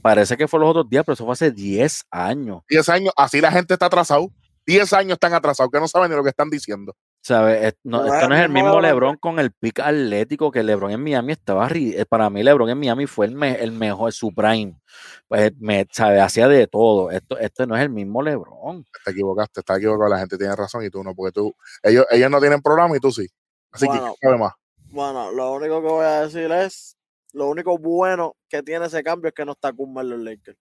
Parece 0.00 0.36
que 0.36 0.48
fue 0.48 0.58
los 0.60 0.70
otros 0.70 0.88
días, 0.88 1.04
pero 1.04 1.14
eso 1.14 1.24
fue 1.24 1.32
hace 1.32 1.50
10 1.50 2.04
años. 2.10 2.62
10 2.68 2.88
años, 2.88 3.12
así 3.16 3.40
la 3.40 3.52
gente 3.52 3.74
está 3.74 3.86
atrasado. 3.86 4.30
10 4.66 4.92
años 4.92 5.12
están 5.12 5.34
atrasados, 5.34 5.70
que 5.72 5.80
no 5.80 5.88
saben 5.88 6.10
ni 6.10 6.16
lo 6.16 6.22
que 6.22 6.30
están 6.30 6.48
diciendo. 6.48 6.94
¿Sabes? 7.20 7.74
No, 7.84 8.04
esto 8.04 8.28
no 8.28 8.34
es 8.34 8.42
el 8.42 8.48
mismo 8.48 8.80
LeBron 8.80 9.16
con 9.16 9.38
el 9.38 9.52
pick 9.52 9.78
atlético 9.80 10.50
que 10.50 10.62
LeBron 10.62 10.90
en 10.90 11.02
Miami 11.02 11.32
estaba. 11.32 11.68
Eh, 11.72 12.04
para 12.08 12.30
mí, 12.30 12.42
LeBron 12.42 12.70
en 12.70 12.78
Miami 12.78 13.06
fue 13.06 13.26
el, 13.26 13.42
el 13.42 13.72
mejor, 13.72 14.12
su 14.12 14.32
prime. 14.34 14.80
Pues, 15.28 15.52
me, 15.58 15.86
¿sabe? 15.90 16.20
Hacía 16.20 16.48
de 16.48 16.66
todo. 16.66 17.10
Esto, 17.10 17.38
esto 17.38 17.66
no 17.66 17.76
es 17.76 17.82
el 17.82 17.90
mismo 17.90 18.22
LeBron. 18.22 18.84
Te 19.04 19.12
equivocaste, 19.12 19.60
está 19.60 19.76
equivocado. 19.76 20.10
La 20.10 20.18
gente 20.18 20.36
tiene 20.36 20.54
razón 20.56 20.84
y 20.84 20.90
tú 20.90 21.02
no, 21.04 21.14
porque 21.14 21.32
tú, 21.32 21.54
ellos, 21.82 22.06
ellos 22.10 22.30
no 22.30 22.40
tienen 22.40 22.60
programa 22.60 22.96
y 22.96 23.00
tú 23.00 23.12
sí. 23.12 23.26
Así 23.70 23.86
que, 23.88 23.98
sabe 24.20 24.38
más. 24.38 24.52
Bueno, 24.92 25.32
lo 25.32 25.52
único 25.54 25.80
que 25.80 25.88
voy 25.88 26.04
a 26.04 26.20
decir 26.20 26.52
es, 26.52 26.98
lo 27.32 27.48
único 27.48 27.78
bueno 27.78 28.36
que 28.46 28.62
tiene 28.62 28.84
ese 28.84 29.02
cambio 29.02 29.28
es 29.28 29.34
que 29.34 29.46
no 29.46 29.52
está 29.52 29.72
Kuma 29.72 30.02
en 30.02 30.10
los 30.10 30.20
Lakers. 30.20 30.58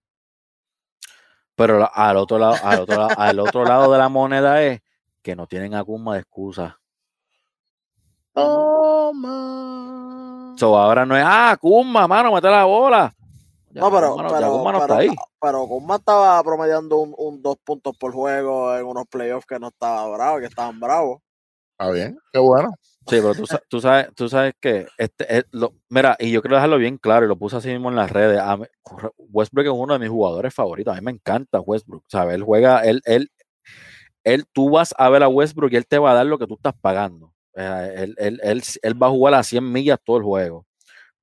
Pero 1.53 1.89
al 1.93 2.15
otro 2.15 2.39
lado, 2.39 2.55
al 2.63 2.79
otro 2.79 2.95
lado, 2.95 3.09
al 3.17 3.39
otro 3.39 3.65
lado 3.65 3.91
de 3.91 3.97
la 3.97 4.07
moneda 4.07 4.63
es 4.63 4.79
que 5.21 5.35
no 5.35 5.47
tienen 5.47 5.75
a 5.75 5.83
Kuma 5.83 6.13
de 6.13 6.21
excusa. 6.21 6.79
Toma. 8.33 9.35
So 10.57 10.77
ahora 10.77 11.05
no 11.05 11.17
es, 11.17 11.23
ah, 11.27 11.57
Kuma, 11.59 12.07
mano, 12.07 12.33
mete 12.33 12.49
la 12.49 12.63
bola. 12.63 13.13
no, 13.71 13.91
pero, 13.91 14.15
pero, 14.15 14.63
no 14.63 14.81
está 14.81 14.97
ahí. 14.97 15.09
pero 15.41 15.67
Kuma 15.67 15.97
estaba 15.97 16.41
promediando 16.41 16.99
un, 16.99 17.13
un, 17.17 17.41
dos 17.41 17.57
puntos 17.57 17.97
por 17.97 18.13
juego 18.13 18.73
en 18.77 18.85
unos 18.85 19.07
playoffs 19.07 19.45
que 19.45 19.59
no 19.59 19.67
estaba 19.67 20.07
bravo, 20.07 20.39
que 20.39 20.45
estaban 20.45 20.79
bravos. 20.79 21.19
Está 21.77 21.91
bien, 21.91 22.17
qué 22.31 22.39
bueno. 22.39 22.73
Sí, 23.07 23.17
pero 23.19 23.33
tú, 23.33 23.43
tú, 23.69 23.81
sabes, 23.81 24.09
tú 24.15 24.29
sabes 24.29 24.53
que, 24.59 24.87
este, 24.97 25.37
es 25.37 25.45
lo, 25.51 25.73
mira, 25.89 26.15
y 26.19 26.31
yo 26.31 26.41
quiero 26.41 26.55
dejarlo 26.55 26.77
bien 26.77 26.97
claro, 26.97 27.25
y 27.25 27.29
lo 27.29 27.35
puse 27.35 27.57
así 27.57 27.69
mismo 27.69 27.89
en 27.89 27.95
las 27.95 28.11
redes. 28.11 28.41
Westbrook 29.17 29.65
es 29.65 29.71
uno 29.73 29.93
de 29.93 29.99
mis 29.99 30.09
jugadores 30.09 30.53
favoritos. 30.53 30.93
A 30.93 30.99
mí 30.99 31.05
me 31.05 31.11
encanta 31.11 31.59
Westbrook. 31.59 32.03
¿sabes? 32.07 32.35
Él 32.35 32.43
juega, 32.43 32.81
él, 32.81 33.01
él, 33.05 33.31
él, 34.23 34.45
tú 34.53 34.69
vas 34.69 34.93
a 34.97 35.09
ver 35.09 35.23
a 35.23 35.27
Westbrook 35.27 35.73
y 35.73 35.77
él 35.77 35.87
te 35.87 35.97
va 35.97 36.11
a 36.11 36.15
dar 36.15 36.25
lo 36.25 36.37
que 36.37 36.47
tú 36.47 36.55
estás 36.55 36.73
pagando. 36.79 37.33
Él, 37.53 38.15
él, 38.17 38.39
él, 38.43 38.63
él 38.81 39.01
va 39.03 39.07
a 39.07 39.11
jugar 39.11 39.33
a 39.33 39.43
100 39.43 39.71
millas 39.71 39.99
todo 40.03 40.17
el 40.17 40.23
juego. 40.23 40.65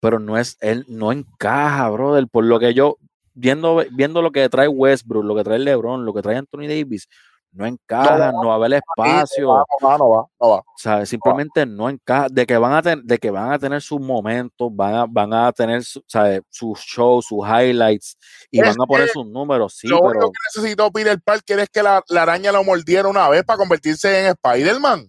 Pero 0.01 0.19
no 0.19 0.39
es, 0.39 0.57
él 0.61 0.85
no 0.89 1.13
encaja, 1.13 1.89
brother. 1.91 2.27
Por 2.29 2.45
lo 2.45 2.59
que 2.61 2.75
yo, 2.75 2.99
viendo, 3.35 3.85
viendo 3.93 4.23
lo 4.23 4.33
que 4.33 4.49
trae 4.49 4.69
Westbrook, 4.69 5.25
lo 5.25 5.35
que 5.35 5.45
trae 5.45 5.59
LeBron, 5.59 6.05
lo 6.05 6.15
que 6.15 6.23
trae 6.23 6.37
Anthony 6.37 6.69
Davis, 6.69 7.09
no 7.53 7.67
encaja, 7.67 8.31
no, 8.31 8.47
va 8.47 8.53
a 8.53 8.57
haber 8.57 8.75
espacio. 8.75 9.47
No 9.47 9.89
va, 9.89 9.99
no 9.99 10.11
va, 10.11 10.27
no 10.41 10.49
va. 10.51 10.63
¿sabes? 10.77 11.09
Simplemente 11.09 11.65
no 11.67 11.89
encaja. 11.89 12.29
De 12.31 12.47
que 12.47 12.57
van 12.57 12.75
a, 12.75 12.83
tener, 12.83 13.05
de 13.05 13.19
que 13.19 13.31
van 13.31 13.53
a 13.53 13.59
tener 13.59 13.81
sus 13.81 14.01
momentos, 14.01 14.69
van 14.73 14.95
a, 14.95 15.07
van 15.09 15.33
a 15.33 15.53
tener 15.53 15.83
¿sabes? 16.07 16.43
sus 16.51 16.79
shows, 16.81 17.27
sus 17.27 17.41
highlights 17.47 18.17
y 18.51 18.61
van 18.61 18.81
a 18.81 18.87
poner 18.87 19.09
sus 19.09 19.27
números. 19.27 19.77
Sí, 19.77 19.89
lo 19.89 19.99
pero... 19.99 20.11
único 20.11 20.33
que 20.33 20.39
necesitó 20.61 20.91
Peter 20.93 21.21
Parker 21.21 21.61
es 21.61 21.69
que 21.71 21.83
la, 21.83 22.03
la, 22.09 22.23
araña 22.23 22.53
lo 22.53 22.63
mordiera 22.63 23.09
una 23.09 23.29
vez 23.29 23.45
para 23.45 23.59
convertirse 23.59 24.27
en 24.27 24.27
Spider-Man. 24.27 25.09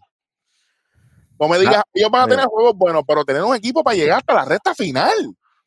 No 1.40 1.48
me 1.48 1.58
digas, 1.58 1.84
ellos 1.94 2.10
van 2.12 2.24
a 2.24 2.28
tener 2.28 2.46
juegos 2.46 2.76
buenos, 2.76 3.04
pero 3.08 3.24
tener 3.24 3.44
un 3.44 3.56
equipo 3.56 3.84
para 3.84 3.96
llegar 3.96 4.18
hasta 4.18 4.34
la 4.34 4.46
recta 4.46 4.74
final. 4.76 5.14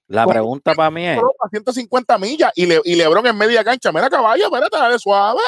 La 0.07 0.27
pregunta 0.27 0.75
para 0.75 0.91
mí 0.91 1.07
es. 1.07 1.19
150 1.51 2.19
millas 2.19 2.53
y, 2.55 2.67
le, 2.67 2.81
y 2.85 2.97
Lebron 2.97 3.27
en 3.27 3.37
media 3.37 3.65
cancha. 3.65 3.91
Mira, 3.93 4.11
caballo, 4.11 4.45
espérate, 4.45 4.77
dale 4.77 4.99
suave. 4.99 5.41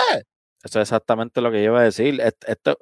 Eso 0.64 0.80
es 0.80 0.88
exactamente 0.88 1.40
lo 1.42 1.50
que 1.50 1.58
yo 1.58 1.72
iba 1.72 1.80
a 1.80 1.84
decir. 1.84 2.20
Esto, 2.20 2.78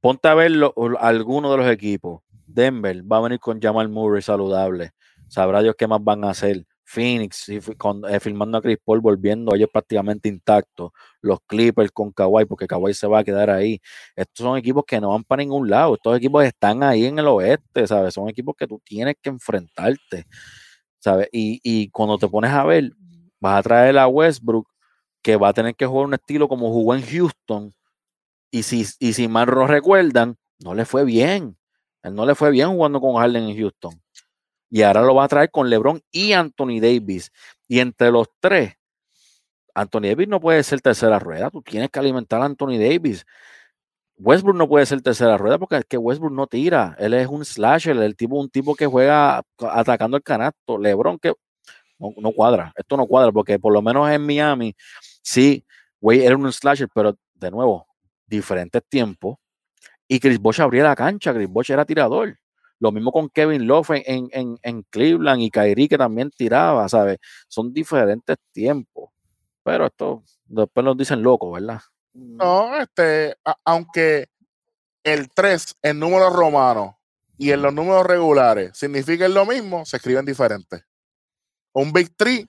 ponte 0.00 0.28
a 0.28 0.34
ver 0.34 0.52
alguno 1.00 1.50
de 1.50 1.56
los 1.56 1.66
equipos. 1.66 2.20
Denver 2.46 3.02
va 3.10 3.16
a 3.16 3.22
venir 3.22 3.40
con 3.40 3.60
Jamal 3.60 3.88
Murray 3.88 4.22
saludable. 4.22 4.92
Sabrá 5.28 5.62
Dios 5.62 5.74
qué 5.76 5.86
más 5.86 6.04
van 6.04 6.24
a 6.24 6.30
hacer. 6.30 6.66
Phoenix 6.88 7.50
con, 7.76 8.04
eh, 8.08 8.20
filmando 8.20 8.58
a 8.58 8.62
Chris 8.62 8.78
Paul 8.84 9.00
volviendo 9.00 9.54
ellos 9.54 9.68
prácticamente 9.72 10.28
intactos. 10.28 10.92
Los 11.20 11.40
Clippers 11.46 11.90
con 11.90 12.12
Kawhi, 12.12 12.44
porque 12.44 12.66
Kawhi 12.68 12.94
se 12.94 13.08
va 13.08 13.20
a 13.20 13.24
quedar 13.24 13.50
ahí. 13.50 13.80
Estos 14.14 14.44
son 14.44 14.56
equipos 14.56 14.84
que 14.86 15.00
no 15.00 15.08
van 15.08 15.24
para 15.24 15.42
ningún 15.42 15.68
lado. 15.68 15.94
Estos 15.94 16.16
equipos 16.16 16.44
están 16.44 16.82
ahí 16.84 17.06
en 17.06 17.18
el 17.18 17.26
oeste, 17.26 17.86
¿sabes? 17.86 18.14
Son 18.14 18.28
equipos 18.28 18.54
que 18.56 18.68
tú 18.68 18.80
tienes 18.84 19.16
que 19.20 19.30
enfrentarte, 19.30 20.26
¿sabes? 21.00 21.28
Y, 21.32 21.60
y 21.64 21.88
cuando 21.90 22.18
te 22.18 22.28
pones 22.28 22.52
a 22.52 22.64
ver, 22.64 22.92
vas 23.40 23.58
a 23.58 23.62
traer 23.62 23.98
a 23.98 24.06
Westbrook 24.06 24.68
que 25.26 25.34
va 25.34 25.48
a 25.48 25.52
tener 25.52 25.74
que 25.74 25.86
jugar 25.86 26.06
un 26.06 26.14
estilo 26.14 26.46
como 26.46 26.70
jugó 26.70 26.94
en 26.94 27.04
Houston. 27.04 27.74
Y 28.52 28.62
si, 28.62 28.86
y 29.00 29.12
si 29.12 29.26
mal 29.26 29.48
lo 29.48 29.66
recuerdan, 29.66 30.36
no 30.60 30.72
le 30.72 30.84
fue 30.84 31.04
bien. 31.04 31.58
Él 32.04 32.14
no 32.14 32.24
le 32.24 32.36
fue 32.36 32.52
bien 32.52 32.68
jugando 32.68 33.00
con 33.00 33.16
Harden 33.16 33.42
en 33.42 33.56
Houston. 33.58 34.00
Y 34.70 34.82
ahora 34.82 35.02
lo 35.02 35.16
va 35.16 35.24
a 35.24 35.28
traer 35.28 35.50
con 35.50 35.68
LeBron 35.68 36.00
y 36.12 36.30
Anthony 36.30 36.78
Davis. 36.80 37.32
Y 37.66 37.80
entre 37.80 38.12
los 38.12 38.28
tres, 38.38 38.74
Anthony 39.74 40.02
Davis 40.02 40.28
no 40.28 40.40
puede 40.40 40.62
ser 40.62 40.80
tercera 40.80 41.18
rueda. 41.18 41.50
Tú 41.50 41.60
tienes 41.60 41.90
que 41.90 41.98
alimentar 41.98 42.40
a 42.40 42.44
Anthony 42.44 42.78
Davis. 42.78 43.26
Westbrook 44.18 44.56
no 44.56 44.68
puede 44.68 44.86
ser 44.86 45.02
tercera 45.02 45.36
rueda 45.36 45.58
porque 45.58 45.78
es 45.78 45.84
que 45.86 45.98
Westbrook 45.98 46.32
no 46.32 46.46
tira. 46.46 46.94
Él 47.00 47.14
es 47.14 47.26
un 47.26 47.44
slasher, 47.44 47.96
el 47.96 48.14
tipo, 48.14 48.38
un 48.38 48.48
tipo 48.48 48.76
que 48.76 48.86
juega 48.86 49.42
atacando 49.58 50.16
el 50.16 50.22
canasto. 50.22 50.78
LeBron 50.78 51.18
que 51.18 51.32
no, 51.98 52.14
no, 52.16 52.30
cuadra. 52.30 52.72
Esto 52.76 52.96
no 52.96 53.06
cuadra 53.06 53.32
porque 53.32 53.58
por 53.58 53.72
lo 53.72 53.82
menos 53.82 54.08
en 54.08 54.24
Miami 54.24 54.76
Sí, 55.26 55.66
güey, 56.00 56.24
era 56.24 56.36
un 56.36 56.52
slasher, 56.52 56.88
pero 56.94 57.18
de 57.34 57.50
nuevo, 57.50 57.88
diferentes 58.28 58.80
tiempos. 58.88 59.38
Y 60.06 60.20
Chris 60.20 60.38
Bosh 60.38 60.60
abría 60.60 60.84
la 60.84 60.94
cancha, 60.94 61.34
Chris 61.34 61.48
Bosh 61.48 61.72
era 61.72 61.84
tirador. 61.84 62.38
Lo 62.78 62.92
mismo 62.92 63.10
con 63.10 63.28
Kevin 63.30 63.66
Love 63.66 63.90
en, 64.04 64.28
en, 64.30 64.56
en 64.62 64.82
Cleveland 64.84 65.42
y 65.42 65.50
Kyrie 65.50 65.88
que 65.88 65.98
también 65.98 66.30
tiraba, 66.30 66.88
¿sabes? 66.88 67.18
Son 67.48 67.72
diferentes 67.72 68.36
tiempos. 68.52 69.10
Pero 69.64 69.86
esto 69.86 70.22
después 70.44 70.84
nos 70.84 70.96
dicen 70.96 71.24
locos, 71.24 71.52
¿verdad? 71.52 71.80
No, 72.12 72.76
este, 72.76 73.34
aunque 73.64 74.28
el 75.02 75.28
3 75.30 75.74
en 75.82 75.98
números 75.98 76.34
romanos 76.34 76.94
y 77.36 77.50
en 77.50 77.62
los 77.62 77.74
números 77.74 78.06
regulares 78.06 78.78
significan 78.78 79.34
lo 79.34 79.44
mismo, 79.44 79.84
se 79.84 79.96
escriben 79.96 80.24
diferentes. 80.24 80.84
Un 81.72 81.92
Big 81.92 82.14
3 82.16 82.46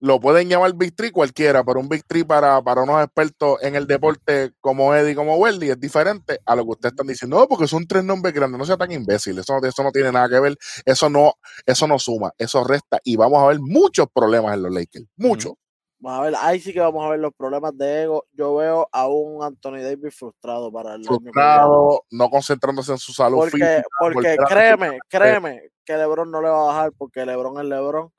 lo 0.00 0.20
pueden 0.20 0.48
llamar 0.48 0.74
Big 0.74 0.94
Three 0.94 1.10
cualquiera, 1.10 1.64
pero 1.64 1.80
un 1.80 1.88
Big 1.88 2.04
Three 2.06 2.24
para, 2.24 2.60
para 2.62 2.82
unos 2.82 3.02
expertos 3.02 3.58
en 3.62 3.74
el 3.76 3.86
deporte 3.86 4.52
como 4.60 4.94
Eddie 4.94 5.14
como 5.14 5.36
Welly 5.36 5.70
es 5.70 5.80
diferente 5.80 6.38
a 6.44 6.54
lo 6.54 6.64
que 6.64 6.70
ustedes 6.70 6.92
están 6.92 7.06
diciendo. 7.06 7.38
No, 7.38 7.48
porque 7.48 7.66
son 7.66 7.86
tres 7.86 8.04
nombres 8.04 8.34
grandes, 8.34 8.58
no 8.58 8.66
sea 8.66 8.76
tan 8.76 8.92
imbécil, 8.92 9.38
eso, 9.38 9.58
eso 9.62 9.82
no 9.82 9.90
tiene 9.92 10.12
nada 10.12 10.28
que 10.28 10.40
ver, 10.40 10.56
eso 10.84 11.08
no, 11.08 11.34
eso 11.64 11.86
no 11.86 11.98
suma, 11.98 12.32
eso 12.36 12.62
resta 12.64 13.00
y 13.04 13.16
vamos 13.16 13.42
a 13.42 13.46
ver 13.48 13.58
muchos 13.60 14.06
problemas 14.12 14.54
en 14.54 14.62
los 14.62 14.72
Lakers, 14.72 15.06
muchos. 15.16 15.54
Vamos 15.98 16.20
a 16.20 16.22
ver, 16.24 16.34
ahí 16.40 16.60
sí 16.60 16.74
que 16.74 16.80
vamos 16.80 17.04
a 17.04 17.08
ver 17.08 17.20
los 17.20 17.32
problemas 17.32 17.76
de 17.76 18.02
ego. 18.02 18.26
Yo 18.32 18.54
veo 18.54 18.86
a 18.92 19.08
un 19.08 19.42
Anthony 19.42 19.78
Davis 19.82 20.14
frustrado 20.14 20.70
para 20.70 20.94
el 20.94 21.04
frustrado, 21.04 22.04
no 22.10 22.28
concentrándose 22.28 22.92
en 22.92 22.98
su 22.98 23.12
salud 23.12 23.38
porque, 23.38 23.52
física. 23.56 23.82
Porque 23.98 24.36
créeme, 24.46 24.98
créeme 25.08 25.70
que 25.86 25.96
LeBron 25.96 26.30
no 26.30 26.42
le 26.42 26.50
va 26.50 26.62
a 26.62 26.66
bajar 26.66 26.92
porque 26.98 27.24
LeBron 27.24 27.58
es 27.60 27.64
LeBron 27.64 28.12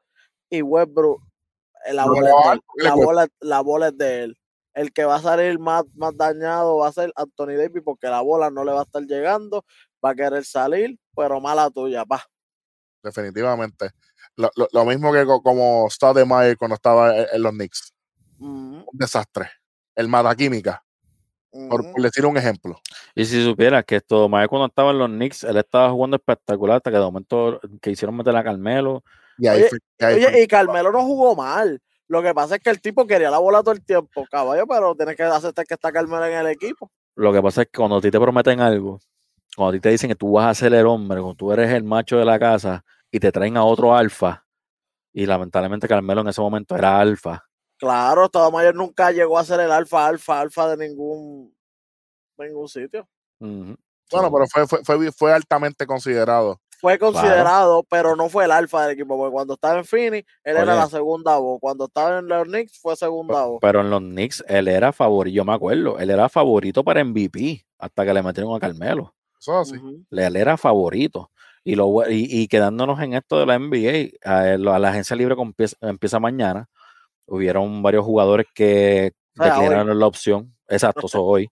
y 0.49 0.63
Westbrook 0.63 1.21
la 1.93 2.05
bola, 2.05 2.59
la, 2.75 2.95
bola, 2.95 3.27
la 3.39 3.61
bola 3.61 3.87
es 3.87 3.97
de 3.97 4.23
él. 4.23 4.37
El 4.73 4.93
que 4.93 5.05
va 5.05 5.15
a 5.15 5.21
salir 5.21 5.57
más, 5.57 5.83
más 5.95 6.15
dañado 6.15 6.77
va 6.77 6.87
a 6.87 6.93
ser 6.93 7.11
Anthony 7.15 7.57
Davis 7.57 7.81
porque 7.83 8.07
la 8.07 8.21
bola 8.21 8.51
no 8.51 8.63
le 8.63 8.71
va 8.71 8.81
a 8.81 8.83
estar 8.83 9.01
llegando, 9.03 9.65
va 10.03 10.11
a 10.11 10.15
querer 10.15 10.45
salir, 10.45 10.99
pero 11.15 11.41
mala 11.41 11.69
tuya, 11.71 12.05
pa. 12.05 12.23
Definitivamente. 13.01 13.91
Lo, 14.35 14.51
lo, 14.71 14.85
mismo 14.85 15.11
que 15.11 15.25
como 15.25 15.89
Stoudemire 15.89 16.55
cuando 16.57 16.75
estaba 16.75 17.17
en, 17.17 17.41
los 17.41 17.51
Knicks. 17.53 17.93
Un 18.39 18.85
desastre. 18.91 19.49
El 19.95 20.07
mata 20.07 20.35
química. 20.35 20.83
Por, 21.49 21.83
decir 21.95 22.25
un 22.25 22.37
ejemplo. 22.37 22.79
Y 23.15 23.25
si 23.25 23.43
supieras 23.43 23.83
que 23.83 23.95
esto, 23.95 24.29
más 24.29 24.47
cuando 24.47 24.67
estaba 24.67 24.91
en 24.91 24.99
los 24.99 25.09
Knicks, 25.09 25.43
él 25.43 25.57
estaba 25.57 25.89
jugando 25.89 26.17
espectacular 26.17 26.77
hasta 26.77 26.91
que 26.91 26.97
de 26.97 27.03
momento 27.03 27.59
que 27.81 27.89
hicieron 27.89 28.15
meter 28.15 28.35
a 28.35 28.43
Carmelo, 28.43 29.03
y, 29.37 29.47
oye, 30.03 30.41
y 30.43 30.47
Carmelo 30.47 30.91
no 30.91 31.03
jugó 31.03 31.35
mal. 31.35 31.81
Lo 32.07 32.23
que 32.23 32.33
pasa 32.33 32.55
es 32.55 32.61
que 32.61 32.69
el 32.69 32.81
tipo 32.81 33.05
quería 33.05 33.29
la 33.29 33.39
bola 33.39 33.61
todo 33.61 33.73
el 33.73 33.83
tiempo, 33.83 34.25
caballo, 34.31 34.65
pero 34.65 34.95
tienes 34.95 35.15
que 35.15 35.23
aceptar 35.23 35.65
que 35.65 35.73
está 35.73 35.91
Carmelo 35.91 36.25
en 36.25 36.37
el 36.37 36.47
equipo. 36.47 36.89
Lo 37.15 37.33
que 37.33 37.41
pasa 37.41 37.63
es 37.63 37.67
que 37.67 37.77
cuando 37.77 37.97
a 37.97 38.01
ti 38.01 38.09
te 38.09 38.19
prometen 38.19 38.61
algo, 38.61 38.99
cuando 39.55 39.71
a 39.71 39.73
ti 39.73 39.79
te 39.81 39.89
dicen 39.89 40.09
que 40.09 40.15
tú 40.15 40.31
vas 40.33 40.47
a 40.47 40.53
ser 40.53 40.73
el 40.73 40.85
hombre, 40.85 41.19
cuando 41.19 41.35
tú 41.35 41.51
eres 41.51 41.71
el 41.71 41.83
macho 41.83 42.17
de 42.17 42.25
la 42.25 42.39
casa 42.39 42.85
y 43.11 43.19
te 43.19 43.31
traen 43.31 43.57
a 43.57 43.65
otro 43.65 43.93
alfa, 43.95 44.45
y 45.11 45.25
lamentablemente 45.25 45.87
Carmelo 45.87 46.21
en 46.21 46.27
ese 46.29 46.39
momento 46.39 46.75
era 46.75 46.99
alfa. 46.99 47.43
Claro, 47.77 48.29
Mayor 48.51 48.75
nunca 48.75 49.11
llegó 49.11 49.37
a 49.37 49.43
ser 49.43 49.59
el 49.59 49.71
alfa, 49.71 50.07
alfa, 50.07 50.39
alfa 50.39 50.75
de 50.75 50.87
ningún, 50.87 51.53
ningún 52.37 52.67
sitio. 52.67 53.07
Bueno, 53.39 53.77
pero 54.09 54.45
fue, 54.47 54.67
fue, 54.67 54.83
fue, 54.83 55.11
fue 55.11 55.33
altamente 55.33 55.85
considerado 55.85 56.61
fue 56.79 56.99
considerado, 56.99 57.83
pero 57.89 58.15
no 58.15 58.29
fue 58.29 58.45
el 58.45 58.51
alfa 58.51 58.83
del 58.83 58.93
equipo, 58.93 59.17
porque 59.17 59.31
cuando 59.31 59.55
estaba 59.55 59.79
en 59.79 59.85
Phoenix, 59.85 60.27
él 60.43 60.57
era 60.57 60.75
la 60.75 60.87
segunda 60.87 61.37
voz. 61.37 61.59
Cuando 61.59 61.85
estaba 61.85 62.19
en 62.19 62.27
los 62.27 62.43
Knicks, 62.45 62.79
fue 62.79 62.95
segunda 62.95 63.45
voz. 63.45 63.57
Pero 63.61 63.81
en 63.81 63.89
los 63.89 63.99
Knicks, 63.99 64.43
él 64.47 64.67
era 64.67 64.93
favorito, 64.93 65.35
yo 65.35 65.45
me 65.45 65.53
acuerdo, 65.53 65.97
él 65.97 66.11
era 66.11 66.29
favorito 66.29 66.83
para 66.83 67.03
MVP, 67.03 67.65
hasta 67.79 68.05
que 68.05 68.13
le 68.13 68.21
metieron 68.21 68.55
a 68.55 68.59
Carmelo. 68.59 69.15
Eso 69.39 69.57
así. 69.57 69.75
Él 70.11 70.35
era 70.35 70.55
favorito. 70.55 71.31
Y, 71.63 71.75
lo, 71.75 72.03
y, 72.09 72.47
quedándonos 72.47 73.01
en 73.01 73.13
esto 73.13 73.39
de 73.39 73.45
la 73.45 73.59
NBA, 73.59 74.11
a, 74.23 74.57
la 74.57 74.89
agencia 74.89 75.15
libre 75.15 75.35
empieza, 75.81 76.19
mañana. 76.19 76.69
Hubieron 77.25 77.83
varios 77.83 78.05
jugadores 78.05 78.45
que 78.53 79.11
declararon 79.33 79.99
la 79.99 80.07
opción. 80.07 80.55
Exacto, 80.69 81.07
eso 81.07 81.23
hoy. 81.25 81.49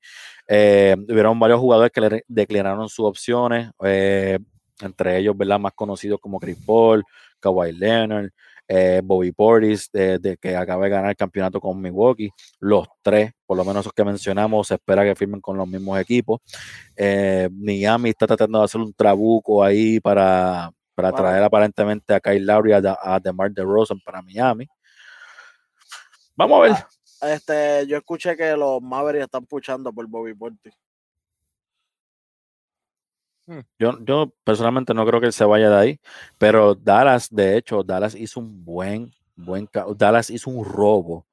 Eh, 0.47 0.95
hubieron 1.09 1.37
varios 1.39 1.59
jugadores 1.59 1.91
que 1.91 2.01
le 2.01 2.23
declararon 2.27 2.87
sus 2.87 3.05
opciones. 3.05 3.71
Eh, 3.83 4.39
entre 4.81 5.17
ellos, 5.17 5.37
¿verdad? 5.37 5.59
Más 5.59 5.73
conocidos 5.73 6.19
como 6.19 6.39
Chris 6.39 6.57
Paul, 6.65 7.03
Kawhi 7.39 7.71
Leonard, 7.71 8.29
eh, 8.67 9.01
Bobby 9.03 9.31
Portis, 9.31 9.89
de, 9.91 10.37
que 10.41 10.55
acaba 10.55 10.85
de 10.85 10.89
ganar 10.89 11.09
el 11.11 11.15
campeonato 11.15 11.59
con 11.59 11.79
Milwaukee. 11.79 12.31
Los 12.59 12.87
tres, 13.01 13.31
por 13.45 13.57
lo 13.57 13.63
menos 13.63 13.81
esos 13.81 13.93
que 13.93 14.03
mencionamos, 14.03 14.67
se 14.67 14.75
espera 14.75 15.03
que 15.03 15.15
firmen 15.15 15.41
con 15.41 15.57
los 15.57 15.67
mismos 15.67 15.99
equipos. 15.99 16.41
Eh, 16.95 17.49
Miami 17.51 18.09
está 18.09 18.27
tratando 18.27 18.59
de 18.59 18.65
hacer 18.65 18.81
un 18.81 18.93
trabuco 18.93 19.63
ahí 19.63 19.99
para, 19.99 20.71
para 20.95 21.11
traer 21.11 21.43
aparentemente 21.43 22.13
a 22.13 22.19
Kyle 22.19 22.45
Lowry 22.45 22.73
a, 22.73 22.97
a 23.01 23.19
DeMar 23.19 23.51
DeRozan 23.51 23.99
para 23.99 24.21
Miami. 24.21 24.67
Vamos 26.35 26.57
a 26.57 26.61
ver. 26.61 26.71
Ah, 27.21 27.33
este, 27.33 27.87
yo 27.87 27.97
escuché 27.97 28.35
que 28.35 28.55
los 28.57 28.81
Mavericks 28.81 29.25
están 29.25 29.45
puchando 29.45 29.93
por 29.93 30.05
Bobby 30.07 30.33
Portis. 30.33 30.73
Hmm. 33.47 33.59
Yo, 33.77 33.97
yo 34.03 34.33
personalmente 34.43 34.93
no 34.93 35.05
creo 35.05 35.19
que 35.19 35.27
él 35.27 35.33
se 35.33 35.45
vaya 35.45 35.69
de 35.69 35.75
ahí, 35.75 35.99
pero 36.37 36.73
Dallas, 36.75 37.29
de 37.29 37.57
hecho, 37.57 37.83
Dallas 37.83 38.15
hizo 38.15 38.39
un 38.39 38.65
buen, 38.65 39.11
buen, 39.35 39.69
Dallas 39.95 40.29
hizo 40.31 40.49
un 40.49 40.65
robo 40.65 41.27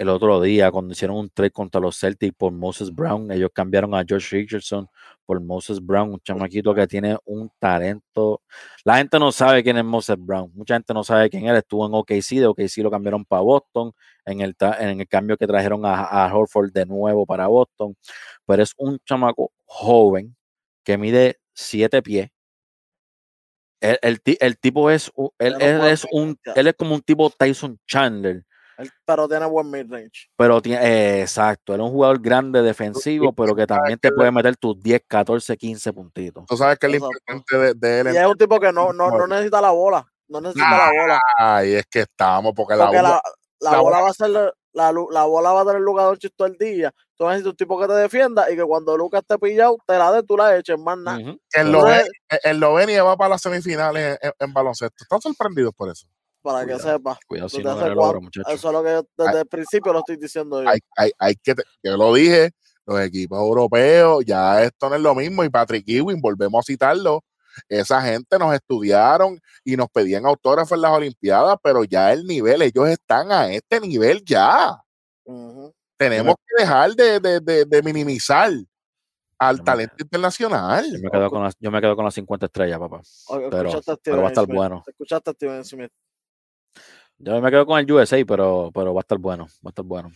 el 0.00 0.08
otro 0.08 0.40
día 0.40 0.70
cuando 0.70 0.92
hicieron 0.92 1.18
un 1.18 1.28
trade 1.28 1.50
contra 1.50 1.78
los 1.78 1.98
Celtics 1.98 2.34
por 2.34 2.52
Moses 2.52 2.94
Brown. 2.94 3.30
Ellos 3.32 3.50
cambiaron 3.52 3.94
a 3.94 4.02
George 4.02 4.34
Richardson 4.34 4.88
por 5.26 5.40
Moses 5.42 5.84
Brown, 5.84 6.14
un 6.14 6.20
chamaquito 6.20 6.74
que 6.74 6.86
tiene 6.86 7.18
un 7.26 7.50
talento. 7.58 8.40
La 8.84 8.96
gente 8.96 9.18
no 9.18 9.30
sabe 9.30 9.62
quién 9.62 9.76
es 9.76 9.84
Moses 9.84 10.16
Brown. 10.18 10.50
Mucha 10.54 10.74
gente 10.74 10.94
no 10.94 11.04
sabe 11.04 11.28
quién 11.28 11.46
él. 11.46 11.56
Estuvo 11.56 11.86
en 11.86 11.92
OKC, 11.94 12.40
de 12.40 12.46
OKC 12.46 12.78
lo 12.78 12.90
cambiaron 12.90 13.26
para 13.26 13.42
Boston, 13.42 13.92
en 14.24 14.40
el, 14.40 14.56
en 14.78 15.00
el 15.00 15.06
cambio 15.06 15.36
que 15.36 15.46
trajeron 15.46 15.84
a, 15.84 16.04
a 16.04 16.34
Horford 16.34 16.72
de 16.72 16.86
nuevo 16.86 17.26
para 17.26 17.46
Boston. 17.48 17.94
Pero 18.46 18.62
es 18.62 18.72
un 18.78 18.98
chamaco 19.04 19.52
joven 19.66 20.34
que 20.90 20.98
mide 20.98 21.40
siete 21.54 22.02
pies. 22.02 22.30
El, 23.80 24.20
el, 24.40 24.58
tipo 24.58 24.90
es, 24.90 25.10
él, 25.38 25.56
es 25.62 26.06
un, 26.10 26.38
él 26.54 26.66
es 26.66 26.74
como 26.74 26.94
un 26.94 27.00
tipo 27.00 27.30
Tyson 27.30 27.78
Chandler. 27.86 28.44
pero 29.06 29.26
tiene 29.26 29.46
buen 29.46 29.70
midrange. 29.70 30.28
Pero 30.36 30.60
tiene, 30.60 31.22
exacto, 31.22 31.74
él 31.74 31.80
es 31.80 31.86
un 31.86 31.92
jugador 31.92 32.20
grande 32.20 32.60
defensivo, 32.60 33.32
pero 33.32 33.54
que 33.54 33.66
también 33.66 33.98
te 33.98 34.12
puede 34.12 34.30
meter 34.32 34.56
tus 34.56 34.78
10, 34.80 35.02
14, 35.06 35.56
15 35.56 35.92
puntitos. 35.94 36.44
Tú 36.46 36.56
sabes 36.58 36.78
que 36.78 36.88
es 36.88 36.94
importante 36.94 37.74
de, 37.74 38.00
él. 38.00 38.14
Y 38.14 38.16
es 38.18 38.26
un 38.26 38.36
tipo 38.36 38.60
que 38.60 38.70
no, 38.70 38.92
no, 38.92 39.10
no 39.10 39.26
necesita 39.26 39.62
la 39.62 39.70
bola. 39.70 40.06
No 40.28 40.40
necesita 40.42 40.76
la 40.76 40.90
bola. 41.00 41.20
Ay, 41.38 41.74
es 41.74 41.86
que 41.86 42.00
estamos, 42.00 42.52
porque, 42.54 42.76
la, 42.76 42.86
bola, 42.86 43.22
la, 43.60 43.80
bola, 43.80 44.00
va 44.00 44.10
a 44.10 44.12
ser 44.12 44.54
la, 44.72 44.92
la, 44.92 45.24
bola 45.24 45.52
va 45.52 45.62
a 45.62 45.66
tener 45.66 45.80
lugar 45.80 46.16
todo 46.36 46.48
el 46.48 46.56
día. 46.56 46.92
Tú 47.16 47.26
necesitas 47.26 47.50
un 47.52 47.56
tipo 47.56 47.80
que 47.80 47.86
te 47.86 47.92
defienda 47.94 48.50
y 48.50 48.56
que 48.56 48.62
cuando 48.64 48.96
Lucas 48.96 49.22
te 49.26 49.38
pillado, 49.38 49.76
te 49.86 49.98
la 49.98 50.12
dé, 50.12 50.22
tú 50.22 50.36
la 50.36 50.56
eches, 50.56 50.78
más 50.78 50.98
nada. 50.98 51.18
El 51.52 52.58
Lovenia 52.58 53.02
va 53.02 53.16
para 53.16 53.30
las 53.30 53.42
semifinales 53.42 54.18
en, 54.38 54.52
baloncesto. 54.52 54.96
¿Están 55.02 55.20
sorprendidos 55.20 55.74
por 55.74 55.90
eso? 55.90 56.06
Para 56.42 56.66
que 56.66 56.78
sepas. 56.78 57.18
Cuidado 57.26 57.48
si 57.48 57.62
no 57.62 57.72
Eso 58.48 58.68
es 58.68 58.72
lo 58.72 58.82
que 58.82 59.02
desde 59.16 59.40
el 59.40 59.46
principio 59.46 59.92
lo 59.92 59.98
estoy 59.98 60.16
diciendo 60.16 60.62
yo. 60.62 60.68
Hay, 60.68 60.78
hay, 60.96 61.10
hay 61.18 61.34
que, 61.36 61.54
yo 61.82 61.96
lo 61.96 62.14
dije, 62.14 62.52
los 62.86 63.00
equipos 63.00 63.38
europeos, 63.38 64.24
ya 64.24 64.62
esto 64.62 64.88
no 64.88 64.96
es 64.96 65.02
lo 65.02 65.14
mismo. 65.14 65.44
Y 65.44 65.50
Patrick 65.50 65.86
Ewing, 65.86 66.20
volvemos 66.20 66.60
a 66.60 66.66
citarlo, 66.66 67.22
esa 67.68 68.00
gente 68.02 68.38
nos 68.38 68.54
estudiaron 68.54 69.40
y 69.64 69.76
nos 69.76 69.88
pedían 69.88 70.26
autógrafos 70.26 70.72
en 70.72 70.82
las 70.82 70.92
Olimpiadas, 70.92 71.56
pero 71.62 71.84
ya 71.84 72.12
el 72.12 72.24
nivel, 72.24 72.62
ellos 72.62 72.88
están 72.88 73.32
a 73.32 73.52
este 73.52 73.80
nivel 73.80 74.24
ya. 74.24 74.82
Tenemos 75.96 76.34
que 76.46 76.62
dejar 76.62 76.92
de, 76.94 77.82
minimizar 77.84 78.50
al 79.38 79.62
talento 79.62 79.96
internacional. 79.98 80.84
Yo 80.90 80.98
me, 81.02 81.10
quedo 81.10 81.30
con 81.30 81.42
las, 81.42 81.54
yo 81.58 81.70
me 81.70 81.80
quedo 81.80 81.96
con 81.96 82.04
las 82.04 82.14
50 82.14 82.46
estrellas, 82.46 82.78
papá. 82.78 83.00
pero, 83.50 83.70
va 84.18 84.24
a 84.24 84.28
estar 84.28 84.46
bueno. 84.46 84.82
Escuchaste 84.86 85.32
Steven 85.32 85.64
Smith. 85.64 85.92
Yo 87.18 87.40
me 87.40 87.50
quedo 87.50 87.66
con 87.66 87.78
el 87.78 87.90
USA, 87.92 88.16
pero, 88.26 88.70
pero 88.72 88.94
va 88.94 89.00
a 89.00 89.02
estar 89.02 89.18
bueno. 89.18 89.46
Va 89.64 89.68
a 89.68 89.70
estar 89.70 89.84
bueno. 89.84 90.10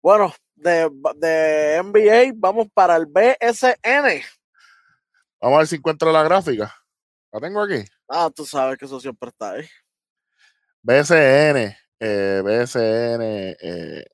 Bueno, 0.00 0.32
de, 0.54 0.88
de 1.16 1.82
NBA 1.82 2.32
vamos 2.36 2.68
para 2.72 2.96
el 2.96 3.06
BSN. 3.06 4.22
Vamos 5.40 5.56
a 5.56 5.58
ver 5.58 5.66
si 5.68 5.76
encuentro 5.76 6.10
la 6.12 6.22
gráfica. 6.22 6.74
La 7.32 7.40
tengo 7.40 7.62
aquí. 7.62 7.84
Ah, 8.08 8.30
tú 8.34 8.44
sabes 8.44 8.78
que 8.78 8.86
eso 8.86 8.98
siempre 9.00 9.28
está 9.28 9.52
ahí. 9.52 9.68
BSN, 10.82 11.76
eh, 12.00 12.42
BSN, 12.44 13.56
eh, 13.60 14.04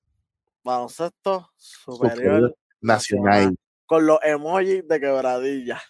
baloncesto 0.62 1.50
superior, 1.56 2.56
nacional. 2.80 3.56
Con 3.86 4.06
los 4.06 4.18
emojis 4.22 4.86
de 4.88 5.00
quebradilla. 5.00 5.80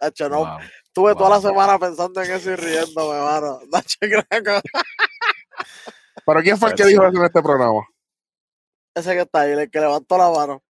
Hecho, 0.00 0.28
no, 0.28 0.58
Estuve 0.92 1.14
toda 1.14 1.30
la 1.30 1.40
semana 1.40 1.78
pensando 1.78 2.20
en 2.20 2.30
eso 2.32 2.50
y 2.50 2.56
riéndome, 2.56 3.18
mano. 3.20 3.60
¿Pero 6.26 6.42
quién 6.42 6.58
fue 6.58 6.68
el 6.68 6.74
que 6.74 6.84
dijo 6.84 7.02
eso 7.06 7.18
en 7.18 7.24
este 7.24 7.40
programa? 7.40 7.86
Ese 8.94 9.14
que 9.14 9.20
está 9.22 9.40
ahí, 9.40 9.52
el 9.52 9.70
que 9.70 9.80
levantó 9.80 10.18
la 10.18 10.28
mano. 10.28 10.62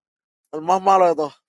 El 0.52 0.60
más 0.60 0.80
malo 0.80 1.08
de 1.08 1.16
todos. 1.16 1.41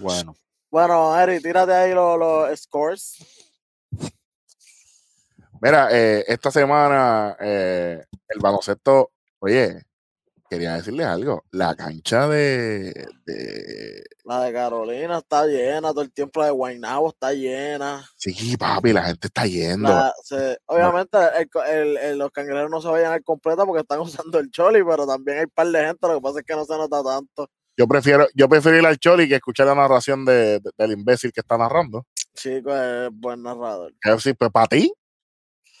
Bueno. 0.00 0.36
Bueno, 0.70 1.16
Eri, 1.20 1.40
tírate 1.40 1.72
ahí 1.72 1.94
los, 1.94 2.58
scores. 2.58 3.16
Mira, 5.60 5.88
eh, 5.92 6.24
esta 6.26 6.50
semana 6.50 7.36
eh, 7.40 8.04
el 8.28 8.40
baloncesto, 8.40 9.12
oye, 9.38 9.82
quería 10.48 10.74
decirles 10.74 11.06
algo. 11.06 11.44
La 11.50 11.74
cancha 11.74 12.28
de, 12.28 13.06
La 14.24 14.40
de 14.40 14.52
Carolina 14.52 15.18
está 15.18 15.46
llena, 15.46 15.90
todo 15.90 16.02
el 16.02 16.12
tiempo 16.12 16.40
la 16.40 16.46
de 16.46 16.52
Guaynabo 16.52 17.10
está 17.10 17.32
llena. 17.32 18.04
Sí, 18.16 18.56
papi, 18.56 18.92
la 18.92 19.04
gente 19.04 19.28
está 19.28 19.46
yendo. 19.46 19.88
obviamente 20.66 21.18
los 22.16 22.30
cangrejeros 22.30 22.70
no 22.70 22.80
se 22.80 22.88
vayan 22.88 23.12
a 23.12 23.20
completa 23.20 23.64
porque 23.64 23.82
están 23.82 24.00
usando 24.00 24.38
el 24.38 24.50
choli, 24.50 24.82
pero 24.82 25.06
también 25.06 25.38
hay 25.38 25.44
un 25.44 25.50
par 25.54 25.68
de 25.68 25.86
gente, 25.86 26.08
lo 26.08 26.14
que 26.16 26.20
pasa 26.20 26.38
es 26.40 26.44
que 26.44 26.56
no 26.56 26.64
se 26.64 26.76
nota 26.76 27.02
tanto. 27.02 27.48
Yo 27.76 27.88
prefiero, 27.88 28.26
yo 28.34 28.48
prefiero 28.48 28.78
ir 28.78 28.86
al 28.86 28.98
choli 28.98 29.28
que 29.28 29.34
escuchar 29.36 29.66
la 29.66 29.74
narración 29.74 30.24
de, 30.24 30.60
del 30.78 30.92
imbécil 30.92 31.32
que 31.32 31.40
está 31.40 31.58
narrando. 31.58 32.06
Chico, 32.34 32.74
es 32.74 33.10
buen 33.12 33.42
narrador. 33.42 33.92
Sí, 34.18 34.32
pues 34.34 34.50
para 34.50 34.66
ti, 34.66 34.92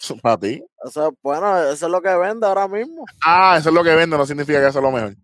para 0.22 0.38
ti. 0.38 0.64
Eso, 0.84 1.16
bueno, 1.22 1.58
eso 1.62 1.86
es 1.86 1.92
lo 1.92 2.02
que 2.02 2.14
vende 2.16 2.46
ahora 2.46 2.66
mismo. 2.66 3.04
Ah, 3.24 3.56
eso 3.58 3.68
es 3.68 3.74
lo 3.74 3.84
que 3.84 3.94
vende, 3.94 4.16
no 4.16 4.26
significa 4.26 4.60
que 4.60 4.68
eso 4.68 4.78
es 4.78 4.82
lo 4.82 4.90
mejor. 4.90 5.14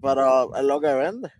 Pero 0.00 0.56
es 0.56 0.64
lo 0.64 0.80
que 0.80 0.94
vende. 0.94 1.30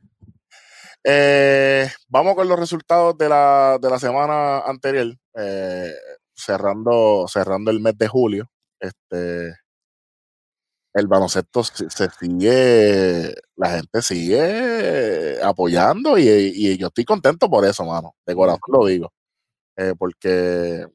Eh, 1.04 1.88
vamos 2.08 2.34
con 2.34 2.48
los 2.48 2.58
resultados 2.58 3.16
de 3.16 3.28
la, 3.28 3.78
de 3.80 3.88
la 3.88 3.98
semana 3.98 4.60
anterior, 4.60 5.14
eh, 5.34 5.94
cerrando, 6.34 7.26
cerrando 7.28 7.70
el 7.70 7.80
mes 7.80 7.96
de 7.96 8.08
julio. 8.08 8.50
Este, 8.78 9.54
el 10.98 11.06
baloncesto 11.06 11.64
se, 11.64 11.88
sigue, 12.18 13.34
la 13.56 13.70
gente 13.70 14.02
sigue 14.02 15.42
apoyando 15.42 16.18
y, 16.18 16.76
yo 16.78 16.88
estoy 16.88 17.04
contento 17.04 17.48
por 17.50 17.64
eso, 17.64 17.84
mano. 17.84 18.14
De 18.26 18.34
corazón 18.34 18.60
lo 18.68 18.86
digo. 18.86 19.12
Eh, 19.76 19.94
porque 19.98 20.86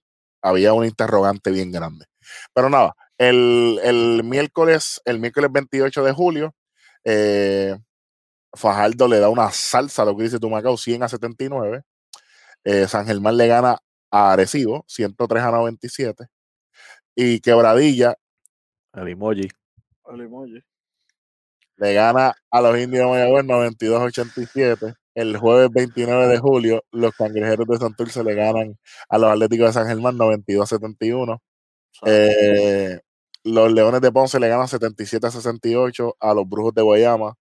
había 0.42 0.74
un 0.74 0.86
interrogante 0.86 1.52
bien 1.52 1.72
grande. 1.72 2.06
Pero 2.54 2.70
nada, 2.70 2.96
el, 3.18 4.22
miércoles, 4.24 5.02
el 5.06 5.20
miércoles 5.20 5.52
28 5.52 6.04
de 6.04 6.12
julio, 6.12 6.56
eh, 7.06 7.78
Fajardo 8.56 9.08
le 9.08 9.20
da 9.20 9.30
una 9.30 9.52
salsa 9.52 10.04
a 10.04 10.06
lo 10.06 10.16
que 10.18 10.24
dice 10.24 10.40
Tumacao 10.40 10.78
100 10.78 11.04
a 11.04 11.10
79. 11.10 11.84
Eh, 12.66 12.88
San 12.88 13.06
Germán 13.08 13.38
le 13.38 13.48
gana 13.48 13.78
a 14.12 14.34
Arecibo 14.34 14.86
103 14.88 15.44
a 15.44 15.52
97. 15.52 16.28
Y 17.16 17.40
Quebradilla. 17.42 18.16
El 18.94 19.08
emoji. 19.10 19.50
Le 21.78 21.94
gana 21.94 22.34
a 22.52 22.62
los 22.62 22.78
indios 22.78 23.06
de 23.06 23.12
Mayagüez 23.12 23.46
92 23.46 24.02
a 24.02 24.04
87 24.04 24.94
el 25.16 25.38
jueves 25.38 25.70
29 25.72 26.28
de 26.28 26.40
julio, 26.40 26.84
los 26.92 27.14
cangrejeros 27.14 27.68
de 27.68 27.78
Santurce 27.78 28.24
le 28.24 28.34
ganan 28.34 28.78
a 29.10 29.18
los 29.18 29.32
Atléticos 29.32 29.68
de 29.68 29.74
San 29.74 29.88
Germán 29.88 30.18
92-71. 30.18 31.40
Eh, 32.06 33.00
los 33.44 33.72
Leones 33.72 34.02
de 34.02 34.12
Ponce 34.12 34.40
le 34.40 34.48
ganan 34.48 34.68
77-68 34.68 36.16
a 36.20 36.34
los 36.34 36.50
Brujos 36.50 36.74
de 36.74 36.82
Guayama. 36.82 37.36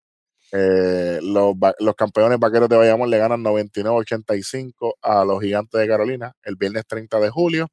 Eh, 0.52 1.20
los, 1.22 1.56
campeones 1.96 2.40
vaqueros 2.40 2.70
de 2.70 2.78
Bayamón 2.78 3.10
le 3.12 3.20
ganan 3.20 3.44
99-85 3.44 4.96
a 5.04 5.24
los 5.24 5.40
Gigantes 5.40 5.80
de 5.80 5.88
Carolina 5.88 6.34
el 6.44 6.56
viernes 6.56 6.86
30 6.88 7.20
de 7.20 7.30
julio. 7.30 7.68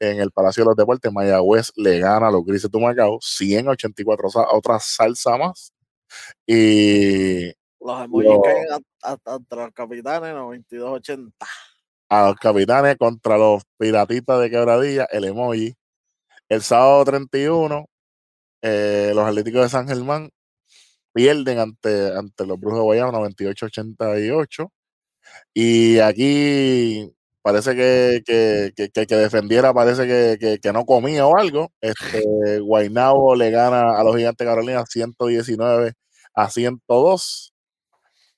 En 0.00 0.18
el 0.18 0.30
Palacio 0.32 0.64
de 0.64 0.70
los 0.70 0.76
Deportes, 0.76 1.12
Mayagüez 1.12 1.72
le 1.76 1.98
gana 1.98 2.28
a 2.28 2.30
los 2.30 2.44
Grises 2.44 2.70
de 2.70 2.80
Macao 2.80 3.18
184, 3.20 4.28
o 4.28 4.30
sea, 4.30 4.44
otra 4.50 4.80
salsa 4.80 5.36
más. 5.36 5.72
Y 6.46 7.48
los 7.80 8.04
emojis 8.04 8.30
caen 8.42 8.84
hasta 9.02 9.38
los 9.56 9.72
capitanes 9.72 10.34
92-80. 10.34 11.32
A 12.08 12.28
los 12.28 12.36
capitanes 12.36 12.96
contra 12.96 13.38
los 13.38 13.62
piratitas 13.78 14.40
de 14.40 14.50
quebradilla, 14.50 15.06
el 15.10 15.24
emoji. 15.24 15.74
El 16.48 16.62
sábado 16.62 17.04
31, 17.04 17.86
eh, 18.62 19.12
los 19.14 19.24
Atléticos 19.24 19.62
de 19.62 19.68
San 19.68 19.86
Germán 19.86 20.30
pierden 21.12 21.58
ante, 21.58 22.16
ante 22.16 22.46
los 22.46 22.58
Brujos 22.58 22.80
de 22.80 22.84
Guayama 22.84 23.18
98-88. 23.18 24.70
Y 25.54 25.98
aquí 26.00 27.12
parece 27.50 27.74
que, 27.74 28.22
que, 28.24 28.72
que, 29.06 29.16
defendiera, 29.16 29.74
parece 29.74 30.06
que, 30.06 30.72
no 30.72 30.84
comía 30.84 31.26
o 31.26 31.36
algo. 31.36 31.72
Este, 31.80 32.22
Guainabo 32.60 33.34
le 33.34 33.50
gana 33.50 33.98
a 33.98 34.04
los 34.04 34.16
Gigantes 34.16 34.46
Carolina 34.46 34.84
119 34.86 35.94
a 36.34 36.48
102. 36.48 37.52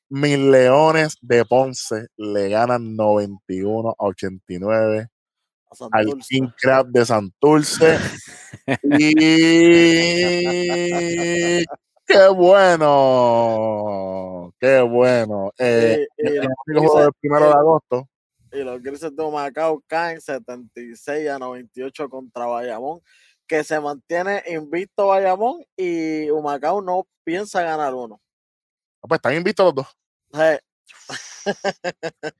Mis 0.08 0.38
Leones 0.38 1.18
de 1.20 1.44
Ponce 1.44 2.06
le 2.16 2.48
ganan 2.48 2.96
91 2.96 3.90
a 3.90 3.94
89 3.98 5.08
al 5.90 6.14
King 6.28 6.48
Crab 6.58 6.86
de 6.86 7.04
Santurce. 7.04 7.98
y 8.82 9.14
qué 12.06 12.28
bueno, 12.34 12.94
qué 14.58 14.80
bueno. 14.80 15.52
Eh, 15.58 16.06
el 16.16 16.48
juego 16.66 17.00
del 17.00 17.12
primero 17.20 17.46
de 17.46 17.52
agosto. 17.52 18.08
Y 18.52 18.62
los 18.62 18.82
Grises 18.82 19.14
de 19.16 19.30
Macao 19.30 19.82
caen 19.86 20.20
76 20.20 21.28
a 21.28 21.38
98 21.38 22.08
contra 22.08 22.46
Bayamón, 22.46 23.00
que 23.46 23.64
se 23.64 23.80
mantiene 23.80 24.42
invicto 24.46 25.06
Bayamón 25.06 25.64
y 25.76 26.28
Humacao 26.30 26.82
no 26.82 27.06
piensa 27.24 27.62
ganar 27.62 27.94
uno. 27.94 28.20
Ah, 29.02 29.08
pues 29.08 29.18
están 29.18 29.34
invictos 29.34 29.66
los 29.66 29.74
dos. 29.74 29.86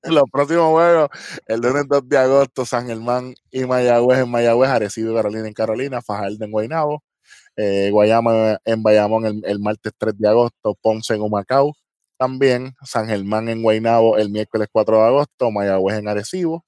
Los 0.03 0.25
próximos 0.31 0.71
juegos, 0.71 1.09
el 1.47 1.61
lunes 1.61 1.85
2 1.89 2.09
de 2.09 2.19
agosto, 2.19 2.65
San 2.65 2.87
Germán 2.87 3.35
y 3.51 3.65
Mayagüez 3.65 4.21
en 4.21 4.31
Mayagüez, 4.31 4.71
Arecibo 4.71 5.13
y 5.13 5.15
Carolina 5.15 5.49
en 5.49 5.55
Carolina, 5.55 6.03
Fajardo 6.03 6.45
en 6.45 6.53
Guaynabo, 6.53 7.03
eh, 7.57 7.91
Guayama 7.91 8.59
en 8.65 8.83
Bayamón 8.83 9.43
el, 9.45 9.59
martes 9.61 9.93
3 9.99 10.17
de 10.19 10.29
agosto, 10.29 10.77
Ponce 10.81 11.15
en 11.15 11.23
Humacao, 11.23 11.75
también 12.23 12.77
San 12.85 13.09
Germán 13.09 13.49
en 13.49 13.63
Guaynabo 13.65 14.17
el 14.17 14.31
miércoles 14.31 14.69
4 14.71 14.97
de 14.97 15.07
agosto, 15.09 15.51
Mayagüez 15.51 15.99
en 15.99 16.07
Arecibo, 16.07 16.65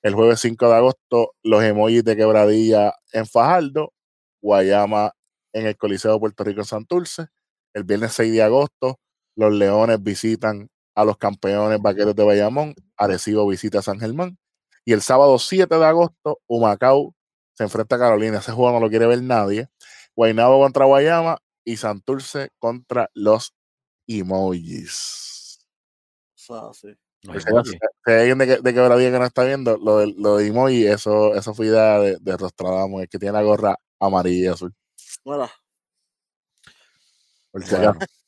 el 0.00 0.14
jueves 0.14 0.40
5 0.40 0.66
de 0.66 0.74
agosto, 0.74 1.32
los 1.42 1.62
emojis 1.62 2.02
de 2.04 2.16
quebradilla 2.16 2.94
en 3.12 3.26
Fajardo, 3.26 3.92
Guayama 4.40 5.12
en 5.52 5.66
el 5.66 5.76
Coliseo 5.76 6.14
de 6.14 6.20
Puerto 6.20 6.42
Rico 6.42 6.62
en 6.62 6.64
Santurce, 6.64 7.26
el 7.74 7.84
viernes 7.84 8.14
6 8.14 8.32
de 8.32 8.42
agosto, 8.42 8.98
los 9.36 9.52
Leones 9.52 10.02
visitan 10.02 10.70
a 10.94 11.04
los 11.04 11.18
campeones 11.18 11.82
vaqueros 11.82 12.16
de 12.16 12.24
Bayamón. 12.24 12.74
Arecibo 12.96 13.46
visita 13.46 13.80
a 13.80 13.82
San 13.82 14.00
Germán. 14.00 14.38
Y 14.86 14.94
el 14.94 15.02
sábado 15.02 15.38
7 15.38 15.76
de 15.76 15.84
agosto, 15.84 16.40
Humacao 16.46 17.14
se 17.52 17.64
enfrenta 17.64 17.96
a 17.96 17.98
Carolina. 17.98 18.38
Ese 18.38 18.52
juego 18.52 18.72
no 18.72 18.80
lo 18.80 18.88
quiere 18.88 19.06
ver 19.06 19.22
nadie. 19.22 19.68
Guaynabo 20.16 20.60
contra 20.60 20.86
Guayama 20.86 21.36
y 21.62 21.76
Santurce 21.76 22.48
contra 22.58 23.10
los 23.12 23.52
emojis. 24.06 25.66
Ah, 26.50 26.70
sí. 26.74 26.88
Si 27.22 28.10
hay 28.10 28.30
alguien 28.30 28.38
de, 28.38 28.58
de 28.58 28.74
quebradilla 28.74 29.10
que 29.10 29.18
no 29.18 29.24
está 29.24 29.44
viendo, 29.44 29.78
lo 29.78 29.98
de, 29.98 30.14
lo 30.18 30.36
de 30.36 30.46
emoji, 30.46 30.86
eso, 30.86 31.34
eso 31.34 31.54
fue 31.54 31.66
idea 31.66 31.98
de, 31.98 32.18
de 32.20 32.36
Rostradamo, 32.36 33.00
el 33.00 33.08
que 33.08 33.18
tiene 33.18 33.32
la 33.32 33.42
gorra 33.42 33.78
amarilla 33.98 34.44
y 34.44 34.52
azul. 34.52 34.74
Bueno. 35.24 35.48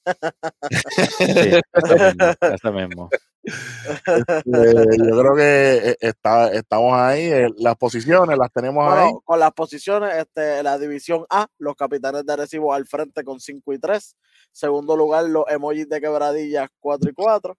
mismo, 2.73 3.11
este, 3.47 4.99
yo 4.99 5.21
creo 5.21 5.37
que 5.37 5.91
eh, 5.91 5.97
está, 6.01 6.53
estamos 6.53 6.93
ahí, 6.95 7.27
eh, 7.27 7.49
las 7.59 7.77
posiciones 7.77 8.37
las 8.37 8.53
tenemos 8.53 8.93
ahí. 8.93 9.11
Con 9.25 9.39
las 9.39 9.53
posiciones, 9.53 10.15
este, 10.17 10.63
la 10.63 10.79
división 10.79 11.25
A, 11.31 11.47
los 11.59 11.77
capitanes 11.77 12.27
de 12.27 12.37
Recibo 12.37 12.73
al 12.73 12.87
frente 12.87 13.25
con 13.25 13.41
5 13.41 13.73
y 13.73 13.79
3. 13.79 14.17
Segundo 14.53 14.97
lugar, 14.97 15.25
los 15.25 15.45
emojis 15.49 15.89
de 15.89 16.01
quebradillas 16.01 16.69
4 16.81 17.11
y 17.11 17.13
4. 17.13 17.57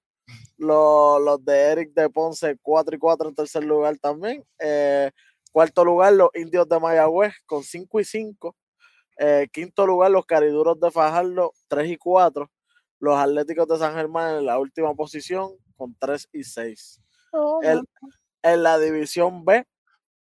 Los, 0.57 1.21
los 1.21 1.45
de 1.45 1.57
Eric 1.57 1.93
de 1.93 2.09
Ponce 2.09 2.57
4 2.61 2.95
y 2.95 2.99
4 2.99 3.29
en 3.29 3.35
tercer 3.35 3.63
lugar 3.63 3.97
también. 3.97 4.43
Eh, 4.59 5.11
cuarto 5.51 5.85
lugar, 5.85 6.13
los 6.13 6.29
indios 6.35 6.67
de 6.67 6.79
Mayagüez 6.79 7.33
con 7.45 7.63
5 7.63 7.99
y 7.99 8.03
5. 8.03 8.55
Eh, 9.19 9.47
quinto 9.51 9.85
lugar, 9.85 10.11
los 10.11 10.25
Cariduros 10.25 10.79
de 10.79 10.91
Fajardo, 10.91 11.53
3 11.67 11.91
y 11.91 11.97
4. 11.97 12.49
Los 12.99 13.17
Atléticos 13.17 13.67
de 13.67 13.77
San 13.77 13.93
Germán 13.95 14.37
en 14.37 14.45
la 14.45 14.59
última 14.59 14.93
posición 14.93 15.51
con 15.75 15.95
3 15.99 16.29
y 16.33 16.43
6. 16.43 17.01
en 18.43 18.63
la 18.63 18.79
división 18.79 19.43
B, 19.43 19.65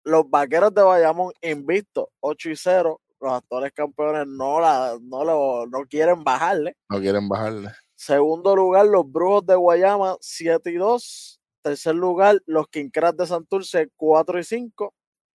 los 0.03 0.29
Vaqueros 0.29 0.73
de 0.73 0.83
Bayamón 0.83 1.33
invictos 1.41 2.07
8 2.19 2.49
y 2.49 2.55
0. 2.55 3.01
Los 3.19 3.33
actuales 3.33 3.71
campeones 3.73 4.25
no, 4.27 4.59
la, 4.59 4.97
no, 5.01 5.23
lo, 5.23 5.67
no 5.67 5.85
quieren 5.87 6.23
bajarle. 6.23 6.75
No 6.89 6.99
quieren 6.99 7.29
bajarle. 7.29 7.69
Segundo 7.95 8.55
lugar, 8.55 8.87
los 8.87 9.09
Brujos 9.09 9.45
de 9.45 9.55
Guayama 9.55 10.17
7 10.19 10.71
y 10.71 10.75
2. 10.75 11.39
Tercer 11.61 11.95
lugar, 11.95 12.41
los 12.47 12.67
Quincras 12.67 13.15
de 13.15 13.27
Santurce 13.27 13.91
4 13.95 14.39
y 14.39 14.43
5. 14.43 14.93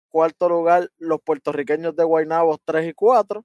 Cuarto 0.09 0.49
lugar, 0.49 0.91
los 0.99 1.21
puertorriqueños 1.21 1.95
de 1.95 2.05
Guaynabo 2.05 2.59
3 2.65 2.89
y 2.89 2.95
4. 2.95 3.45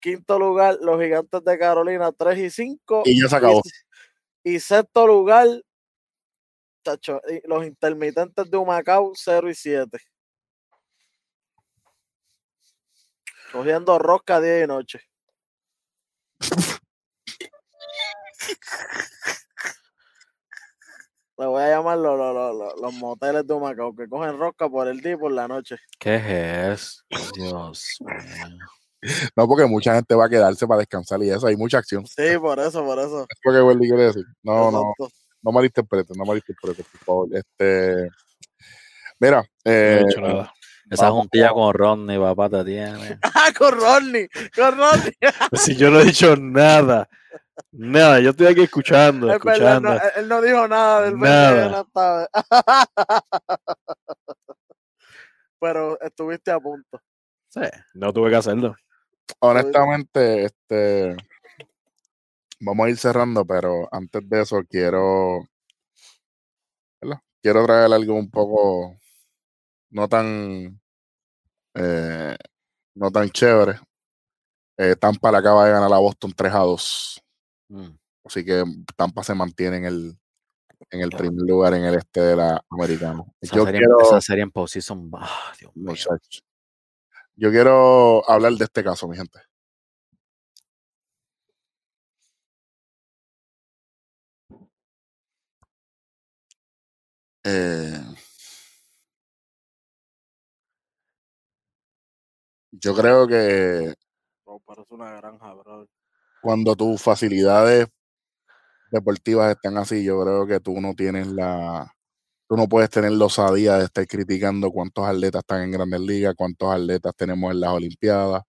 Quinto 0.00 0.38
lugar, 0.38 0.78
los 0.80 1.00
gigantes 1.00 1.42
de 1.44 1.58
Carolina 1.58 2.12
3 2.12 2.38
y 2.38 2.50
5. 2.50 3.02
Y 3.06 3.20
ya 3.20 3.28
se 3.28 3.36
acabó. 3.36 3.62
Y, 4.44 4.54
y 4.54 4.60
sexto 4.60 5.06
lugar, 5.06 5.48
los 7.44 7.66
intermitentes 7.66 8.50
de 8.50 8.56
Humacao 8.56 9.12
0 9.14 9.50
y 9.50 9.54
7. 9.54 9.98
Cogiendo 13.52 13.98
rosca 13.98 14.40
día 14.40 14.64
y 14.64 14.66
noche. 14.66 15.00
Le 21.38 21.46
voy 21.46 21.62
a 21.62 21.68
llamar 21.68 21.98
los, 21.98 22.80
los, 22.80 22.94
moteles 22.94 23.46
de 23.46 23.52
Humacao 23.52 23.94
que 23.94 24.08
cogen 24.08 24.38
rosca 24.38 24.70
por 24.70 24.88
el 24.88 25.00
día 25.00 25.12
y 25.12 25.16
por 25.16 25.32
la 25.32 25.46
noche. 25.46 25.76
¿Qué 25.98 26.72
es? 26.72 27.04
Dios 27.34 27.98
No, 29.36 29.46
porque 29.46 29.66
mucha 29.66 29.94
gente 29.94 30.14
va 30.14 30.26
a 30.26 30.28
quedarse 30.30 30.66
para 30.66 30.78
descansar 30.78 31.22
y 31.22 31.28
eso, 31.28 31.46
hay 31.46 31.56
mucha 31.56 31.78
acción. 31.78 32.06
Sí, 32.06 32.38
por 32.40 32.58
eso, 32.58 32.82
por 32.84 32.98
eso. 32.98 33.26
Es 33.28 33.38
lo 33.44 33.52
que 33.52 33.62
Wendy 33.62 33.86
quiere 33.86 34.04
decir. 34.04 34.24
No, 34.42 34.70
no, 34.70 34.94
no 35.42 35.52
malinterpretes, 35.52 36.16
no 36.16 36.24
malinterpretes, 36.24 36.86
por 36.86 37.00
favor. 37.00 37.28
Este, 37.32 38.08
mira, 39.20 39.44
eh, 39.64 39.98
no 40.00 40.06
he 40.06 40.10
hecho 40.10 40.20
nada. 40.22 40.52
Esa 40.90 41.10
juntilla 41.10 41.50
con 41.50 41.74
Rodney, 41.74 42.18
papá, 42.18 42.48
te 42.48 42.64
tiene. 42.64 43.18
ah, 43.22 43.52
con 43.56 43.78
Rodney, 43.78 44.28
con 44.54 44.78
Rodney. 44.78 45.12
si 45.52 45.76
yo 45.76 45.90
no 45.90 46.00
he 46.00 46.04
dicho 46.04 46.34
nada. 46.36 47.08
Nada, 47.72 48.20
yo 48.20 48.30
estoy 48.30 48.46
aquí 48.46 48.62
escuchando. 48.62 49.32
escuchando. 49.32 49.98
él 50.16 50.28
no 50.28 50.40
dijo 50.40 50.68
nada 50.68 51.02
del 51.02 51.18
nada. 51.18 51.86
Pero 55.60 56.00
estuviste 56.00 56.50
a 56.50 56.60
punto. 56.60 57.00
Sí, 57.48 57.60
no 57.94 58.12
tuve 58.12 58.30
que 58.30 58.36
hacerlo. 58.36 58.76
Honestamente, 59.40 60.44
este 60.44 61.16
vamos 62.60 62.86
a 62.86 62.90
ir 62.90 62.96
cerrando, 62.96 63.44
pero 63.44 63.88
antes 63.90 64.28
de 64.28 64.42
eso 64.42 64.62
quiero 64.68 65.40
quiero 67.42 67.64
traer 67.64 67.92
algo 67.92 68.14
un 68.14 68.30
poco 68.30 68.96
no 69.90 70.08
tan 70.08 70.80
eh, 71.74 72.36
no 72.94 73.10
tan 73.10 73.30
chévere. 73.30 73.78
Eh, 74.78 74.96
Tampa 74.96 75.30
le 75.30 75.38
acaba 75.38 75.66
de 75.66 75.72
ganar 75.72 75.92
a 75.92 75.98
Boston 75.98 76.32
3 76.36 76.52
a 76.52 76.58
2. 76.58 77.22
Mm. 77.68 77.96
Así 78.24 78.44
que 78.44 78.64
Tampa 78.96 79.22
se 79.22 79.34
mantiene 79.34 79.78
en 79.78 79.84
el, 79.84 80.18
en 80.90 81.00
el 81.00 81.10
primer 81.10 81.46
lugar 81.46 81.74
en 81.74 81.84
el 81.84 81.94
este 81.94 82.20
de 82.20 82.36
la 82.36 82.64
americana. 82.70 83.24
Esa, 83.40 83.56
Yo 83.56 83.64
serie, 83.64 83.80
quiero, 83.80 84.00
esa 84.00 84.20
serie 84.20 84.42
en 84.42 84.50
posición. 84.50 85.10
Ah, 85.14 85.52
Dios 85.58 85.74
mío. 85.76 85.94
Yo 87.36 87.50
quiero 87.50 88.28
hablar 88.28 88.52
de 88.54 88.64
este 88.64 88.82
caso, 88.82 89.06
mi 89.08 89.16
gente. 89.16 89.38
Eh, 97.44 98.02
yo 102.72 102.94
creo 102.94 103.28
que 103.28 103.94
una 104.90 105.12
granja, 105.12 105.54
cuando 106.46 106.76
tus 106.76 107.02
facilidades 107.02 107.88
deportivas 108.92 109.50
están 109.50 109.76
así, 109.78 110.04
yo 110.04 110.22
creo 110.22 110.46
que 110.46 110.60
tú 110.60 110.80
no 110.80 110.94
tienes 110.94 111.26
la, 111.26 111.92
tú 112.48 112.56
no 112.56 112.68
puedes 112.68 112.88
tener 112.88 113.10
la 113.10 113.24
osadía 113.24 113.78
de 113.78 113.86
estar 113.86 114.06
criticando 114.06 114.70
cuántos 114.70 115.04
atletas 115.04 115.40
están 115.40 115.62
en 115.62 115.72
grandes 115.72 116.00
ligas, 116.00 116.36
cuántos 116.36 116.72
atletas 116.72 117.12
tenemos 117.16 117.50
en 117.50 117.58
las 117.58 117.70
Olimpiadas, 117.70 118.44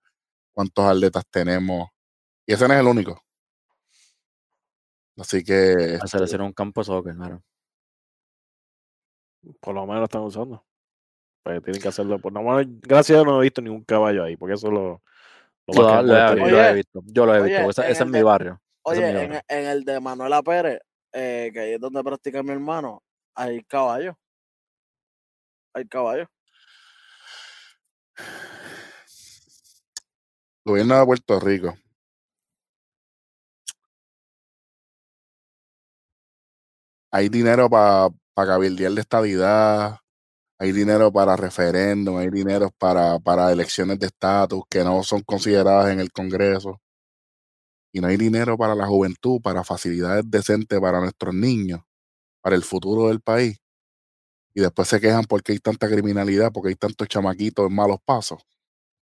cuántos 0.53 0.85
atletas 0.85 1.23
tenemos. 1.31 1.89
Y 2.45 2.53
ese 2.53 2.67
no 2.67 2.75
es 2.75 2.79
el 2.81 2.85
único. 2.85 3.19
Así 5.17 5.43
que. 5.43 5.97
Hacer 5.99 6.21
hacer 6.21 6.41
un 6.43 6.53
campo 6.53 6.81
de 6.81 6.85
soccer, 6.85 7.15
claro. 7.15 7.41
Por 9.59 9.73
lo 9.73 9.87
menos 9.87 10.01
lo 10.01 10.05
están 10.05 10.21
usando. 10.21 10.63
Pues 11.41 11.63
tienen 11.63 11.81
que 11.81 11.87
hacerlo. 11.87 12.19
Por 12.19 12.31
lo 12.31 12.43
menos, 12.43 12.63
gracias 12.79 13.19
a 13.19 13.23
no 13.23 13.39
he 13.39 13.45
visto 13.45 13.59
ningún 13.59 13.83
caballo 13.83 14.23
ahí, 14.23 14.37
porque 14.37 14.53
eso 14.53 14.69
lo. 14.69 15.01
Yo, 15.67 16.01
lo, 16.01 16.63
he 16.63 16.73
visto. 16.73 17.01
Yo 17.05 17.25
lo 17.25 17.35
he 17.35 17.41
visto. 17.41 17.83
Ese, 17.83 18.03
es 18.03 18.05
mi 18.07 18.21
barrio. 18.21 18.61
Oye, 18.83 19.41
en, 19.47 19.65
el 19.65 19.83
de 19.83 19.99
Manuela 19.99 20.41
Pérez, 20.41 20.79
eh, 21.11 21.49
que 21.53 21.59
ahí 21.59 21.73
es 21.73 21.79
donde 21.79 22.03
practica 22.03 22.41
mi 22.41 22.51
hermano, 22.51 23.03
hay 23.35 23.63
caballos. 23.63 24.15
Hay 25.73 25.85
caballos. 25.87 26.27
Gobierno 30.63 30.99
de 30.99 31.05
Puerto 31.05 31.39
Rico. 31.39 31.77
Hay 37.11 37.29
dinero 37.29 37.69
para 37.69 38.09
para 38.37 38.49
cabildear 38.49 38.91
de 38.91 39.01
estabilidad, 39.01 39.97
hay 40.59 40.71
dinero 40.71 41.11
para 41.11 41.35
referéndum, 41.35 42.17
hay 42.17 42.29
dinero 42.29 42.71
para, 42.77 43.19
para 43.19 43.51
elecciones 43.51 43.99
de 43.99 44.07
estatus 44.07 44.63
que 44.69 44.83
no 44.83 45.03
son 45.03 45.21
consideradas 45.21 45.91
en 45.91 45.99
el 45.99 46.11
Congreso. 46.11 46.81
Y 47.93 48.01
no 48.01 48.07
hay 48.07 48.17
dinero 48.17 48.57
para 48.57 48.75
la 48.75 48.87
juventud, 48.87 49.41
para 49.41 49.63
facilidades 49.63 50.23
decentes 50.29 50.79
para 50.79 50.99
nuestros 50.99 51.33
niños, 51.33 51.81
para 52.41 52.55
el 52.55 52.63
futuro 52.63 53.07
del 53.09 53.21
país. 53.21 53.57
Y 54.53 54.61
después 54.61 54.87
se 54.87 54.99
quejan 54.99 55.25
porque 55.25 55.53
hay 55.53 55.59
tanta 55.59 55.87
criminalidad, 55.89 56.51
porque 56.51 56.69
hay 56.69 56.75
tantos 56.75 57.07
chamaquitos 57.07 57.67
en 57.67 57.75
malos 57.75 57.99
pasos. 58.05 58.41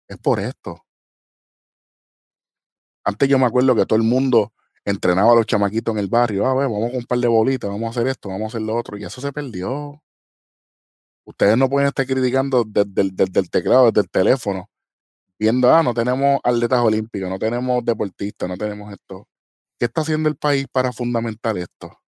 Es 0.07 0.17
por 0.17 0.39
esto. 0.39 0.83
Antes 3.03 3.29
yo 3.29 3.39
me 3.39 3.45
acuerdo 3.45 3.75
que 3.75 3.85
todo 3.85 3.97
el 3.97 4.03
mundo 4.03 4.51
entrenaba 4.83 5.31
a 5.31 5.35
los 5.35 5.45
chamaquitos 5.45 5.93
en 5.93 5.99
el 5.99 6.07
barrio, 6.07 6.45
ah, 6.45 6.53
ver, 6.55 6.67
vamos 6.67 6.93
a 6.93 6.97
un 6.97 7.05
par 7.05 7.19
de 7.19 7.27
bolitas, 7.27 7.69
vamos 7.69 7.87
a 7.87 7.89
hacer 7.91 8.07
esto, 8.07 8.29
vamos 8.29 8.45
a 8.45 8.47
hacer 8.57 8.61
lo 8.61 8.75
otro, 8.75 8.97
y 8.97 9.03
eso 9.03 9.21
se 9.21 9.31
perdió. 9.31 10.01
Ustedes 11.25 11.57
no 11.57 11.69
pueden 11.69 11.87
estar 11.87 12.05
criticando 12.05 12.63
desde, 12.63 13.01
el 13.39 13.49
teclado, 13.49 13.87
desde 13.87 14.01
el 14.01 14.09
teléfono, 14.09 14.69
viendo, 15.39 15.73
ah, 15.73 15.81
no 15.81 15.93
tenemos 15.93 16.39
atletas 16.43 16.79
olímpicos, 16.81 17.29
no 17.29 17.39
tenemos 17.39 17.83
deportistas, 17.83 18.47
no 18.47 18.57
tenemos 18.57 18.91
esto. 18.93 19.27
¿Qué 19.79 19.85
está 19.85 20.01
haciendo 20.01 20.29
el 20.29 20.35
país 20.35 20.67
para 20.71 20.93
fundamentar 20.93 21.57
esto? 21.57 21.99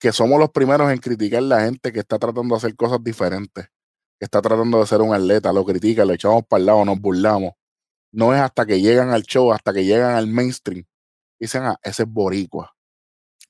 Que 0.00 0.12
somos 0.12 0.38
los 0.38 0.50
primeros 0.50 0.90
en 0.90 0.98
criticar 0.98 1.40
a 1.40 1.42
la 1.42 1.60
gente 1.62 1.92
que 1.92 2.00
está 2.00 2.18
tratando 2.18 2.54
de 2.54 2.58
hacer 2.58 2.76
cosas 2.76 3.02
diferentes, 3.02 3.66
que 4.18 4.24
está 4.24 4.40
tratando 4.40 4.80
de 4.80 4.86
ser 4.86 5.00
un 5.00 5.14
atleta, 5.14 5.52
lo 5.52 5.64
critica, 5.64 6.04
lo 6.04 6.12
echamos 6.14 6.44
para 6.46 6.60
el 6.60 6.66
lado, 6.66 6.84
nos 6.84 7.00
burlamos 7.00 7.52
no 8.12 8.34
es 8.34 8.40
hasta 8.40 8.66
que 8.66 8.80
llegan 8.80 9.10
al 9.10 9.22
show, 9.22 9.52
hasta 9.52 9.72
que 9.72 9.84
llegan 9.84 10.14
al 10.14 10.26
mainstream. 10.26 10.84
Dicen, 11.40 11.64
ah, 11.64 11.76
ese 11.82 12.04
es 12.04 12.08
boricua. 12.08 12.74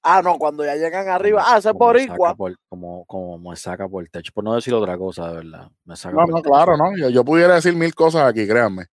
Ah, 0.02 0.20
no, 0.20 0.36
cuando 0.36 0.64
ya 0.64 0.74
llegan 0.74 1.08
arriba, 1.08 1.44
ah, 1.46 1.58
ese 1.58 1.68
es 1.70 1.74
boricua. 1.74 2.34
como, 2.68 3.04
como 3.04 3.38
me 3.38 3.56
saca 3.56 3.88
por 3.88 4.02
el 4.02 4.10
techo, 4.10 4.32
por 4.34 4.42
no 4.42 4.54
decir 4.54 4.74
otra 4.74 4.98
cosa, 4.98 5.28
de 5.28 5.36
verdad. 5.36 5.70
Me 5.84 5.94
saca 5.94 6.16
no, 6.16 6.26
no, 6.26 6.42
claro, 6.42 6.76
no. 6.76 7.08
Yo, 7.08 7.24
pudiera 7.24 7.54
decir 7.54 7.74
mil 7.76 7.94
cosas 7.94 8.22
aquí, 8.28 8.46
créanme. 8.46 8.86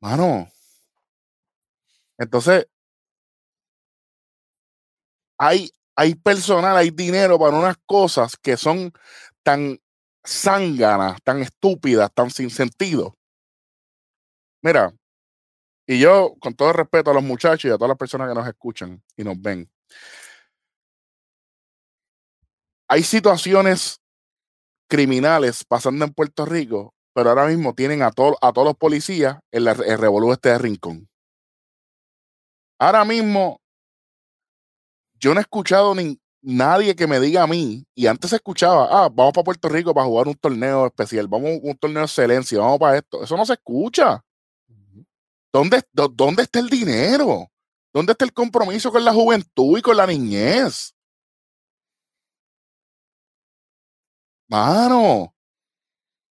Mano. 0.00 0.48
Entonces, 2.16 2.66
hay, 5.38 5.70
hay 5.94 6.14
personal, 6.14 6.76
hay 6.76 6.90
dinero 6.90 7.38
para 7.38 7.56
unas 7.56 7.76
cosas 7.84 8.36
que 8.36 8.56
son 8.56 8.92
tan 9.42 9.78
zánganas, 10.26 11.18
tan 11.22 11.42
estúpidas, 11.42 12.10
tan 12.14 12.30
sin 12.30 12.50
sentido, 12.50 13.18
Mira, 14.62 14.92
y 15.88 15.98
yo, 15.98 16.34
con 16.38 16.54
todo 16.54 16.74
respeto 16.74 17.10
a 17.10 17.14
los 17.14 17.22
muchachos 17.22 17.64
y 17.64 17.72
a 17.72 17.76
todas 17.76 17.88
las 17.88 17.96
personas 17.96 18.28
que 18.28 18.34
nos 18.34 18.46
escuchan 18.46 19.02
y 19.16 19.24
nos 19.24 19.40
ven, 19.40 19.70
hay 22.86 23.02
situaciones 23.02 23.98
criminales 24.86 25.64
pasando 25.64 26.04
en 26.04 26.12
Puerto 26.12 26.44
Rico, 26.44 26.94
pero 27.14 27.30
ahora 27.30 27.46
mismo 27.46 27.74
tienen 27.74 28.02
a, 28.02 28.08
a 28.08 28.12
todos 28.12 28.64
los 28.66 28.76
policías 28.76 29.38
en 29.50 29.66
el 29.66 29.98
revolú 29.98 30.30
este 30.30 30.50
de 30.50 30.58
Rincón. 30.58 31.08
Ahora 32.78 33.06
mismo, 33.06 33.58
yo 35.14 35.32
no 35.32 35.40
he 35.40 35.42
escuchado 35.42 35.94
ni 35.94 36.20
nadie 36.42 36.94
que 36.94 37.06
me 37.06 37.18
diga 37.18 37.44
a 37.44 37.46
mí, 37.46 37.86
y 37.94 38.06
antes 38.06 38.28
se 38.28 38.36
escuchaba, 38.36 38.88
ah, 38.90 39.08
vamos 39.10 39.32
para 39.32 39.44
Puerto 39.44 39.70
Rico 39.70 39.94
para 39.94 40.06
jugar 40.06 40.28
un 40.28 40.34
torneo 40.34 40.86
especial, 40.86 41.28
vamos 41.28 41.50
a 41.50 41.60
un 41.62 41.78
torneo 41.78 42.00
de 42.00 42.06
excelencia, 42.06 42.58
vamos 42.58 42.78
para 42.78 42.98
esto. 42.98 43.24
Eso 43.24 43.38
no 43.38 43.46
se 43.46 43.54
escucha. 43.54 44.22
¿Dónde, 45.52 45.82
¿Dónde 45.92 46.42
está 46.42 46.58
el 46.58 46.68
dinero? 46.68 47.50
¿Dónde 47.92 48.12
está 48.12 48.24
el 48.24 48.32
compromiso 48.32 48.92
con 48.92 49.04
la 49.04 49.12
juventud 49.12 49.78
y 49.78 49.82
con 49.82 49.96
la 49.96 50.06
niñez? 50.06 50.94
Mano. 54.48 55.34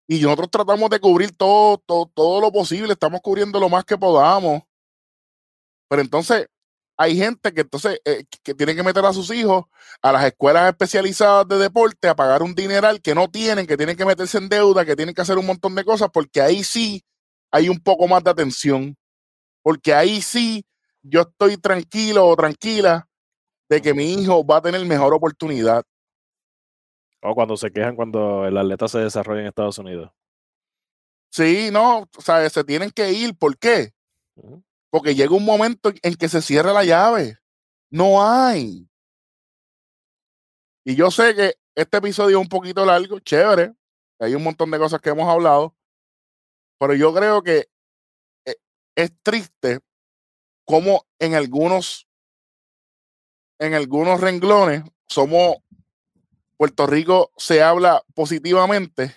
Y 0.07 0.21
nosotros 0.21 0.49
tratamos 0.49 0.89
de 0.89 0.99
cubrir 0.99 1.35
todo, 1.35 1.77
todo, 1.79 2.05
todo 2.13 2.41
lo 2.41 2.51
posible, 2.51 2.93
estamos 2.93 3.21
cubriendo 3.21 3.59
lo 3.59 3.69
más 3.69 3.83
que 3.83 3.97
podamos. 3.97 4.61
Pero 5.89 6.01
entonces 6.01 6.47
hay 6.97 7.17
gente 7.17 7.53
que 7.53 7.61
entonces 7.61 7.99
eh, 8.05 8.23
que 8.43 8.53
tiene 8.53 8.75
que 8.75 8.83
meter 8.83 9.05
a 9.05 9.13
sus 9.13 9.29
hijos 9.31 9.65
a 10.01 10.11
las 10.11 10.25
escuelas 10.25 10.69
especializadas 10.69 11.47
de 11.47 11.57
deporte 11.57 12.07
a 12.07 12.15
pagar 12.15 12.41
un 12.41 12.55
dineral 12.55 13.01
que 13.01 13.13
no 13.13 13.29
tienen, 13.29 13.67
que 13.67 13.77
tienen 13.77 13.97
que 13.97 14.05
meterse 14.05 14.37
en 14.37 14.49
deuda, 14.49 14.85
que 14.85 14.95
tienen 14.95 15.13
que 15.13 15.21
hacer 15.21 15.37
un 15.37 15.45
montón 15.45 15.75
de 15.75 15.85
cosas, 15.85 16.09
porque 16.11 16.41
ahí 16.41 16.63
sí 16.63 17.03
hay 17.51 17.69
un 17.69 17.79
poco 17.79 18.07
más 18.07 18.23
de 18.23 18.31
atención 18.31 18.97
porque 19.67 19.93
ahí 19.93 20.21
sí 20.21 20.65
yo 21.01 21.23
estoy 21.23 21.57
tranquilo 21.57 22.25
o 22.25 22.37
tranquila 22.37 23.09
de 23.67 23.81
que 23.81 23.93
mi 23.93 24.13
hijo 24.13 24.45
va 24.45 24.59
a 24.59 24.61
tener 24.61 24.85
mejor 24.85 25.13
oportunidad. 25.13 25.83
O 27.21 27.35
cuando 27.35 27.57
se 27.57 27.69
quejan 27.69 27.97
cuando 27.97 28.45
el 28.45 28.57
atleta 28.57 28.87
se 28.87 28.99
desarrolla 28.99 29.41
en 29.41 29.47
Estados 29.47 29.77
Unidos. 29.77 30.09
Sí, 31.31 31.67
no, 31.69 32.07
o 32.17 32.21
sea, 32.21 32.49
se 32.49 32.63
tienen 32.63 32.91
que 32.91 33.11
ir. 33.11 33.37
¿Por 33.37 33.57
qué? 33.57 33.91
Porque 34.89 35.15
llega 35.15 35.35
un 35.35 35.43
momento 35.43 35.91
en 36.01 36.15
que 36.15 36.29
se 36.29 36.41
cierra 36.41 36.71
la 36.71 36.85
llave. 36.85 37.37
No 37.89 38.23
hay. 38.23 38.89
Y 40.85 40.95
yo 40.95 41.11
sé 41.11 41.35
que 41.35 41.55
este 41.75 41.97
episodio 41.97 42.37
es 42.37 42.41
un 42.41 42.47
poquito 42.47 42.85
largo, 42.85 43.19
chévere. 43.19 43.73
Hay 44.17 44.33
un 44.33 44.43
montón 44.43 44.71
de 44.71 44.79
cosas 44.79 45.01
que 45.01 45.09
hemos 45.09 45.27
hablado. 45.27 45.75
Pero 46.79 46.93
yo 46.93 47.13
creo 47.13 47.43
que 47.43 47.67
es 48.97 49.11
triste 49.21 49.79
como 50.65 51.05
en 51.19 51.35
algunos, 51.35 52.09
en 53.59 53.75
algunos 53.75 54.19
renglones 54.19 54.83
somos 55.07 55.57
Puerto 56.57 56.87
Rico 56.87 57.31
se 57.37 57.61
habla 57.61 58.03
positivamente 58.15 59.15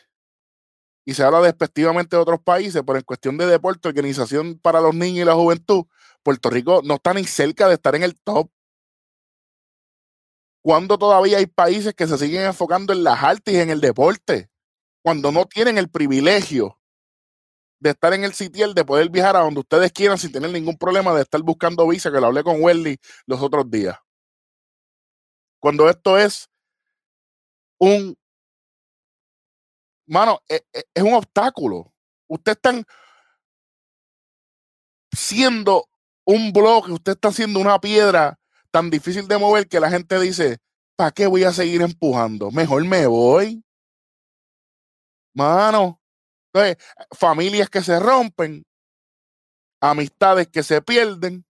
y 1.07 1.15
se 1.15 1.24
habla 1.24 1.40
despectivamente 1.40 2.15
de 2.15 2.23
otros 2.23 2.40
países, 2.40 2.82
pero 2.86 2.98
en 2.98 3.05
cuestión 3.05 3.39
de 3.39 3.47
deporte, 3.47 3.89
organización 3.89 4.59
para 4.59 4.82
los 4.82 4.94
niños 4.94 5.23
y 5.23 5.24
la 5.24 5.35
juventud, 5.35 5.86
Puerto 6.23 6.51
Rico 6.51 6.82
no 6.85 6.97
está 6.97 7.15
ni 7.15 7.24
cerca 7.24 7.66
de 7.66 7.74
estar 7.74 7.94
en 7.94 8.02
el 8.02 8.20
top. 8.20 8.51
Cuando 10.62 10.98
todavía 10.98 11.39
hay 11.39 11.47
países 11.47 11.94
que 11.94 12.07
se 12.07 12.19
siguen 12.19 12.43
enfocando 12.43 12.93
en 12.93 13.02
las 13.02 13.23
artes 13.23 13.55
y 13.55 13.59
en 13.59 13.70
el 13.70 13.81
deporte, 13.81 14.51
cuando 15.02 15.32
no 15.32 15.47
tienen 15.47 15.78
el 15.78 15.89
privilegio 15.89 16.80
de 17.81 17.90
estar 17.90 18.12
en 18.12 18.24
el 18.24 18.35
sitio, 18.35 18.73
de 18.73 18.85
poder 18.85 19.09
viajar 19.09 19.36
a 19.36 19.40
donde 19.40 19.61
ustedes 19.61 19.90
quieran 19.90 20.19
sin 20.19 20.31
tener 20.31 20.51
ningún 20.51 20.77
problema 20.77 21.15
de 21.15 21.23
estar 21.23 21.40
buscando 21.43 21.89
visa, 21.89 22.12
que 22.12 22.20
lo 22.20 22.27
hablé 22.27 22.44
con 22.44 22.62
Welly 22.62 22.98
los 23.27 23.40
otros 23.40 23.69
días. 23.70 23.98
Cuando 25.59 25.89
esto 25.89 26.19
es 26.19 26.48
un 27.78 28.16
mano, 30.07 30.40
e, 30.48 30.62
e, 30.73 30.85
es, 30.94 31.02
un 31.02 31.15
obstáculo. 31.15 31.93
Usted 32.28 32.52
está 32.52 32.73
siendo 35.12 35.89
un 36.24 36.52
bloque, 36.52 36.93
usted 36.93 37.12
está 37.12 37.28
haciendo 37.28 37.61
una 37.61 37.81
piedra 37.81 38.39
tan 38.70 38.90
difícil 38.90 39.27
de 39.27 39.39
mover 39.39 39.69
que 39.69 39.81
la 39.81 39.90
gente 39.90 40.19
dice, 40.20 40.59
¿para 40.97 41.11
qué 41.12 41.27
voy 41.27 41.44
a 41.44 41.52
seguir 41.52 41.82
empujando? 41.82 42.51
Mejor 42.51 42.85
me 42.85 43.07
voy. 43.07 43.65
Mano, 45.35 46.00
entonces, 46.53 46.85
familias 47.17 47.71
que 47.71 47.83
se 47.83 47.99
rompen, 48.01 48.65
amistades 49.81 50.49
que 50.49 50.63
se 50.63 50.83
pierden, 50.83 51.45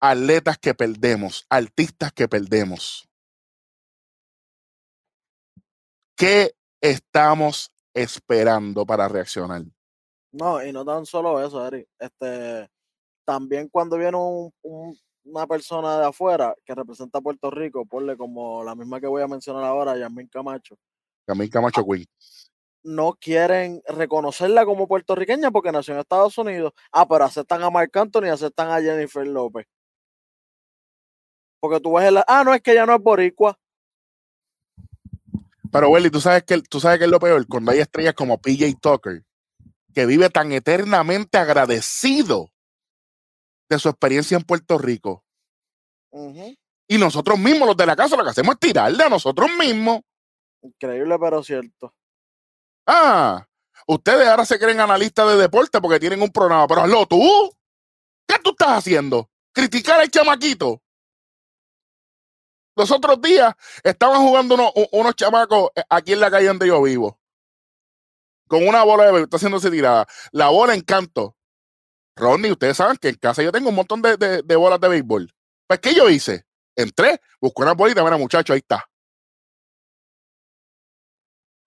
atletas 0.00 0.58
que 0.58 0.74
perdemos, 0.74 1.46
artistas 1.48 2.12
que 2.12 2.28
perdemos. 2.28 3.08
¿Qué 6.16 6.54
estamos 6.80 7.72
esperando 7.94 8.86
para 8.86 9.08
reaccionar? 9.08 9.62
No, 10.32 10.64
y 10.64 10.72
no 10.72 10.84
tan 10.84 11.04
solo 11.04 11.44
eso, 11.44 11.66
Eric. 11.66 11.88
Este, 11.98 12.70
también 13.24 13.68
cuando 13.68 13.96
viene 13.96 14.16
una 15.24 15.46
persona 15.46 15.98
de 15.98 16.06
afuera 16.06 16.54
que 16.64 16.74
representa 16.74 17.18
a 17.18 17.22
Puerto 17.22 17.50
Rico, 17.50 17.84
ponle 17.84 18.16
como 18.16 18.62
la 18.62 18.74
misma 18.74 19.00
que 19.00 19.06
voy 19.08 19.22
a 19.22 19.28
mencionar 19.28 19.64
ahora, 19.64 19.96
Yasmin 19.96 20.28
Camacho. 20.28 20.76
Yasmin 21.26 21.50
Camacho 21.50 21.84
Queen. 21.84 22.06
No 22.84 23.14
quieren 23.14 23.82
reconocerla 23.86 24.64
como 24.64 24.88
puertorriqueña 24.88 25.50
porque 25.50 25.72
nació 25.72 25.94
en 25.94 26.00
Estados 26.00 26.36
Unidos. 26.38 26.72
Ah, 26.90 27.06
pero 27.06 27.24
aceptan 27.24 27.62
a 27.62 27.70
Marc 27.70 27.96
Anthony 27.96 28.26
y 28.26 28.28
aceptan 28.30 28.70
a 28.70 28.80
Jennifer 28.80 29.26
López. 29.26 29.66
Porque 31.60 31.80
tú 31.80 31.94
ves 31.94 32.08
el. 32.08 32.18
Ah, 32.26 32.42
no, 32.44 32.52
es 32.52 32.60
que 32.60 32.72
ella 32.72 32.86
no 32.86 32.96
es 32.96 33.00
boricua. 33.00 33.56
Pero, 35.70 35.88
Welly, 35.88 36.10
tú 36.10 36.20
sabes 36.20 36.42
que 36.42 36.60
tú 36.62 36.80
sabes 36.80 36.98
que 36.98 37.04
es 37.04 37.10
lo 37.10 37.20
peor 37.20 37.46
cuando 37.46 37.70
hay 37.70 37.78
estrellas 37.78 38.14
como 38.14 38.38
PJ 38.38 38.74
Tucker, 38.80 39.24
que 39.94 40.06
vive 40.06 40.28
tan 40.28 40.52
eternamente 40.52 41.38
agradecido 41.38 42.50
de 43.70 43.78
su 43.78 43.88
experiencia 43.88 44.36
en 44.36 44.42
Puerto 44.42 44.76
Rico. 44.76 45.24
Y 46.86 46.98
nosotros 46.98 47.38
mismos, 47.38 47.68
los 47.68 47.76
de 47.76 47.86
la 47.86 47.96
casa, 47.96 48.16
lo 48.16 48.24
que 48.24 48.30
hacemos 48.30 48.54
es 48.54 48.60
tirarle 48.60 49.04
a 49.04 49.08
nosotros 49.08 49.48
mismos. 49.58 50.00
Increíble, 50.60 51.18
pero 51.18 51.42
cierto. 51.42 51.94
Ah, 52.86 53.46
ustedes 53.86 54.26
ahora 54.28 54.44
se 54.44 54.58
creen 54.58 54.80
analistas 54.80 55.28
de 55.28 55.36
deporte 55.36 55.80
porque 55.80 56.00
tienen 56.00 56.22
un 56.22 56.30
programa, 56.30 56.66
pero 56.66 56.82
hazlo 56.82 57.06
tú. 57.06 57.56
¿Qué 58.26 58.36
tú 58.42 58.50
estás 58.50 58.78
haciendo? 58.78 59.28
¿Criticar 59.52 60.00
al 60.00 60.10
chamaquito? 60.10 60.82
Los 62.74 62.90
otros 62.90 63.20
días 63.20 63.54
estaban 63.84 64.22
jugando 64.22 64.72
unos, 64.92 65.14
chamacos 65.14 65.70
eh, 65.74 65.82
aquí 65.90 66.12
en 66.12 66.20
la 66.20 66.30
calle 66.30 66.46
donde 66.46 66.66
yo 66.66 66.82
vivo. 66.82 67.18
Con 68.48 68.66
una 68.66 68.82
bola 68.82 69.10
de 69.10 69.22
está 69.22 69.36
haciéndose 69.36 69.70
tirada. 69.70 70.06
La 70.30 70.48
bola 70.48 70.74
en 70.74 70.80
canto. 70.80 71.36
Ronnie, 72.16 72.52
ustedes 72.52 72.76
saben 72.76 72.96
que 72.96 73.08
en 73.08 73.16
casa 73.16 73.42
yo 73.42 73.52
tengo 73.52 73.70
un 73.70 73.74
montón 73.74 74.02
de, 74.02 74.42
bolas 74.56 74.80
de 74.80 74.88
béisbol. 74.88 75.32
Pues, 75.66 75.80
¿qué 75.80 75.94
yo 75.94 76.08
hice? 76.10 76.44
Entré, 76.76 77.20
busqué 77.40 77.62
una 77.62 77.72
bolita, 77.72 78.02
mira, 78.02 78.16
muchacho, 78.16 78.52
ahí 78.52 78.58
está. 78.58 78.84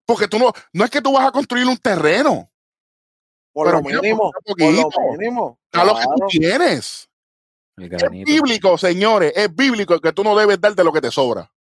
Porque 0.06 0.28
tú 0.28 0.38
no, 0.40 0.52
no 0.74 0.86
es 0.86 0.92
que 0.92 1.02
tú 1.02 1.14
vas 1.14 1.28
a 1.28 1.32
construir 1.32 1.66
un 1.66 1.78
terreno. 1.78 2.50
Por 3.52 3.72
lo 3.72 3.82
mínimo. 3.82 4.32
Por 4.46 4.60
lo 4.60 4.90
mínimo. 5.18 5.60
A 5.72 5.84
lo 5.84 5.96
que 5.96 6.04
tú 6.04 6.28
tienes. 6.28 7.10
Es 7.78 8.10
bíblico, 8.10 8.78
señores, 8.78 9.34
es 9.36 9.54
bíblico 9.54 10.00
que 10.00 10.14
tú 10.14 10.24
no 10.24 10.36
debes 10.36 10.62
darte 10.62 10.84
lo 10.84 10.94
que 10.94 11.02
te 11.02 11.12
sobra. 11.12 11.52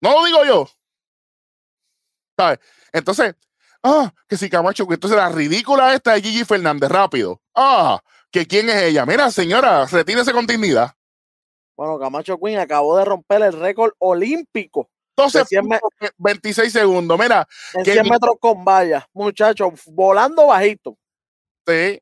No 0.00 0.12
lo 0.12 0.26
digo 0.26 0.44
yo. 0.44 0.68
¿Sabes? 2.38 2.58
Entonces, 2.92 3.34
ah, 3.82 4.12
que 4.28 4.36
si 4.36 4.50
Camacho, 4.50 4.86
entonces 4.90 5.16
la 5.16 5.30
ridícula 5.30 5.94
esta 5.94 6.12
de 6.12 6.22
Gigi 6.22 6.44
Fernández, 6.44 6.90
rápido. 6.90 7.40
Ah, 7.54 8.00
que 8.30 8.46
quién 8.46 8.68
es 8.68 8.82
ella. 8.82 9.06
Mira, 9.06 9.30
señora, 9.30 9.86
retírese 9.86 10.32
con 10.32 10.46
dignidad. 10.46 10.92
Bueno, 11.76 11.98
Camacho 11.98 12.38
Queen 12.38 12.58
acabó 12.58 12.96
de 12.98 13.04
romper 13.04 13.42
el 13.42 13.52
récord 13.54 13.92
olímpico. 13.98 14.90
12 15.16 15.44
26 16.18 16.72
segundos. 16.72 17.18
Mira. 17.18 17.46
En 17.74 17.84
100 17.84 18.08
metros 18.08 18.36
con 18.38 18.64
valla, 18.64 19.08
muchachos, 19.12 19.72
volando 19.86 20.46
bajito. 20.46 20.96
Sí. 21.66 22.00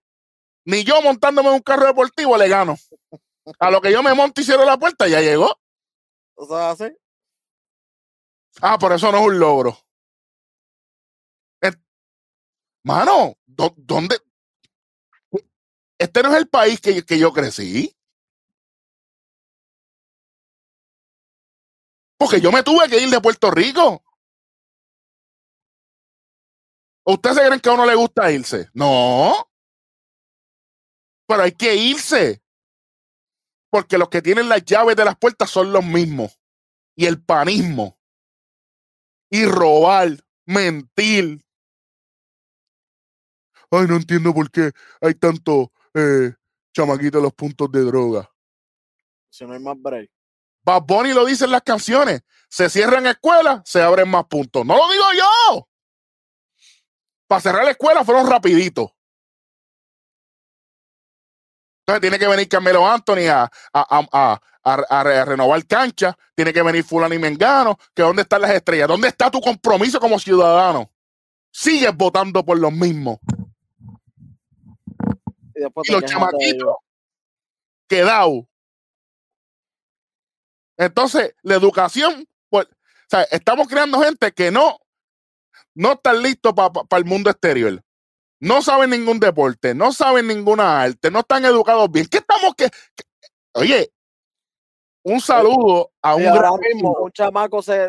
Ni 0.66 0.82
yo 0.82 1.00
montándome 1.02 1.48
en 1.48 1.54
un 1.56 1.60
carro 1.60 1.86
deportivo 1.86 2.36
le 2.36 2.48
gano. 2.48 2.76
A 3.58 3.70
lo 3.70 3.80
que 3.80 3.92
yo 3.92 4.02
me 4.02 4.14
monto 4.14 4.40
y 4.40 4.44
cierro 4.44 4.64
la 4.64 4.78
puerta, 4.78 5.06
ya 5.06 5.20
llegó. 5.20 5.58
¿O 6.34 6.46
sea, 6.46 6.70
así? 6.70 6.84
Ah, 8.60 8.78
por 8.78 8.92
eso 8.92 9.10
no 9.12 9.18
es 9.18 9.26
un 9.26 9.38
logro. 9.38 9.78
Mano, 12.84 13.38
¿dónde? 13.46 14.18
Este 15.98 16.22
no 16.22 16.30
es 16.30 16.36
el 16.36 16.48
país 16.48 16.80
que, 16.80 17.02
que 17.02 17.18
yo 17.18 17.32
crecí. 17.32 17.96
Porque 22.24 22.40
yo 22.40 22.50
me 22.50 22.62
tuve 22.62 22.88
que 22.88 23.00
ir 23.00 23.10
de 23.10 23.20
Puerto 23.20 23.50
Rico. 23.50 24.02
¿Ustedes 27.06 27.38
creen 27.38 27.60
que 27.60 27.68
a 27.68 27.72
uno 27.74 27.84
le 27.84 27.94
gusta 27.94 28.30
irse? 28.32 28.70
No 28.72 29.48
pero 31.26 31.42
hay 31.42 31.52
que 31.52 31.74
irse. 31.74 32.42
Porque 33.70 33.98
los 33.98 34.08
que 34.08 34.22
tienen 34.22 34.48
las 34.48 34.64
llaves 34.64 34.96
de 34.96 35.04
las 35.04 35.16
puertas 35.16 35.50
son 35.50 35.72
los 35.72 35.84
mismos. 35.84 36.38
Y 36.96 37.06
el 37.06 37.22
panismo. 37.22 37.98
Y 39.30 39.46
robar, 39.46 40.10
mentir. 40.46 41.44
Ay, 43.70 43.86
no 43.88 43.96
entiendo 43.96 44.32
por 44.32 44.50
qué 44.50 44.70
hay 45.00 45.14
tanto 45.14 45.72
eh, 45.94 46.34
chamaquito 46.72 47.18
en 47.18 47.24
los 47.24 47.34
puntos 47.34 47.70
de 47.72 47.80
droga. 47.80 48.30
Si 49.30 49.44
no 49.44 49.54
hay 49.54 49.60
más 49.60 49.80
break. 49.80 50.13
Bad 50.64 50.82
Bunny 50.82 51.12
lo 51.12 51.24
dice 51.24 51.44
en 51.44 51.50
las 51.50 51.62
canciones. 51.62 52.22
Se 52.48 52.70
cierran 52.70 53.06
escuelas, 53.06 53.62
se 53.64 53.82
abren 53.82 54.08
más 54.08 54.24
puntos. 54.24 54.64
No 54.64 54.76
lo 54.76 54.90
digo 54.90 55.04
yo. 55.16 55.68
Para 57.26 57.40
cerrar 57.40 57.64
la 57.64 57.72
escuela 57.72 58.04
fueron 58.04 58.28
rapiditos. 58.28 58.90
Entonces 61.80 62.00
tiene 62.00 62.18
que 62.18 62.28
venir 62.28 62.48
Carmelo 62.48 62.88
Anthony 62.88 63.28
a, 63.28 63.50
a, 63.74 64.40
a, 64.62 65.24
renovar 65.24 65.66
cancha, 65.66 66.16
tiene 66.34 66.52
que 66.52 66.62
venir 66.62 66.82
Fulano 66.82 67.14
y 67.14 67.18
Mengano, 67.18 67.78
que 67.94 68.02
dónde 68.02 68.22
están 68.22 68.40
las 68.40 68.52
estrellas, 68.52 68.88
dónde 68.88 69.08
está 69.08 69.30
tu 69.30 69.40
compromiso 69.40 70.00
como 70.00 70.18
ciudadano. 70.18 70.90
Sigues 71.50 71.94
votando 71.94 72.42
por 72.42 72.58
los 72.58 72.72
mismos. 72.72 73.18
Y, 75.54 75.92
los 75.92 76.04
chamaquitos 76.04 76.76
quedado. 77.86 78.48
Entonces, 80.76 81.34
la 81.42 81.54
educación, 81.54 82.26
pues, 82.48 82.66
estamos 83.30 83.68
creando 83.68 84.00
gente 84.00 84.32
que 84.32 84.50
no, 84.50 84.78
no 85.74 85.92
están 85.92 86.22
listos 86.22 86.52
para 86.52 86.98
el 86.98 87.04
mundo 87.04 87.30
exterior 87.30 87.82
no 88.44 88.60
saben 88.60 88.90
ningún 88.90 89.18
deporte, 89.18 89.74
no 89.74 89.90
saben 89.90 90.26
ninguna 90.26 90.82
arte, 90.82 91.10
no 91.10 91.20
están 91.20 91.46
educados 91.46 91.90
bien. 91.90 92.06
¿Qué 92.06 92.18
estamos 92.18 92.54
que, 92.54 92.68
Oye, 93.54 93.90
un 95.02 95.20
saludo 95.20 95.92
a 96.02 96.14
un 96.14 96.26
ahora 96.26 96.50
mismo 96.58 96.92
un 97.00 97.10
chamaco 97.10 97.62
se, 97.62 97.88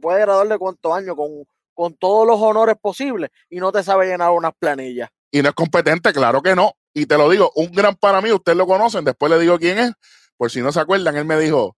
puede 0.00 0.20
graduar 0.20 0.46
de 0.46 0.58
cuántos 0.58 0.92
años 0.92 1.16
con, 1.16 1.44
con 1.74 1.94
todos 1.94 2.26
los 2.26 2.40
honores 2.40 2.76
posibles 2.80 3.30
y 3.50 3.58
no 3.58 3.72
te 3.72 3.82
sabe 3.82 4.06
llenar 4.06 4.30
unas 4.30 4.52
planillas. 4.56 5.10
Y 5.32 5.42
no 5.42 5.48
es 5.48 5.54
competente, 5.54 6.12
claro 6.12 6.42
que 6.42 6.54
no. 6.54 6.74
Y 6.94 7.06
te 7.06 7.16
lo 7.16 7.28
digo, 7.28 7.50
un 7.56 7.72
gran 7.72 7.96
para 7.96 8.20
mí, 8.20 8.30
ustedes 8.30 8.58
lo 8.58 8.66
conocen, 8.66 9.04
después 9.04 9.32
le 9.32 9.38
digo 9.40 9.58
quién 9.58 9.78
es, 9.78 9.92
por 10.36 10.50
si 10.50 10.60
no 10.60 10.70
se 10.70 10.78
acuerdan, 10.78 11.16
él 11.16 11.24
me 11.24 11.38
dijo, 11.38 11.74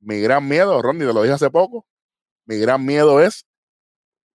mi 0.00 0.20
gran 0.20 0.48
miedo, 0.48 0.80
Ronnie, 0.80 1.06
te 1.06 1.12
lo 1.12 1.22
dije 1.22 1.34
hace 1.34 1.50
poco, 1.50 1.86
mi 2.46 2.58
gran 2.58 2.84
miedo 2.84 3.20
es 3.20 3.46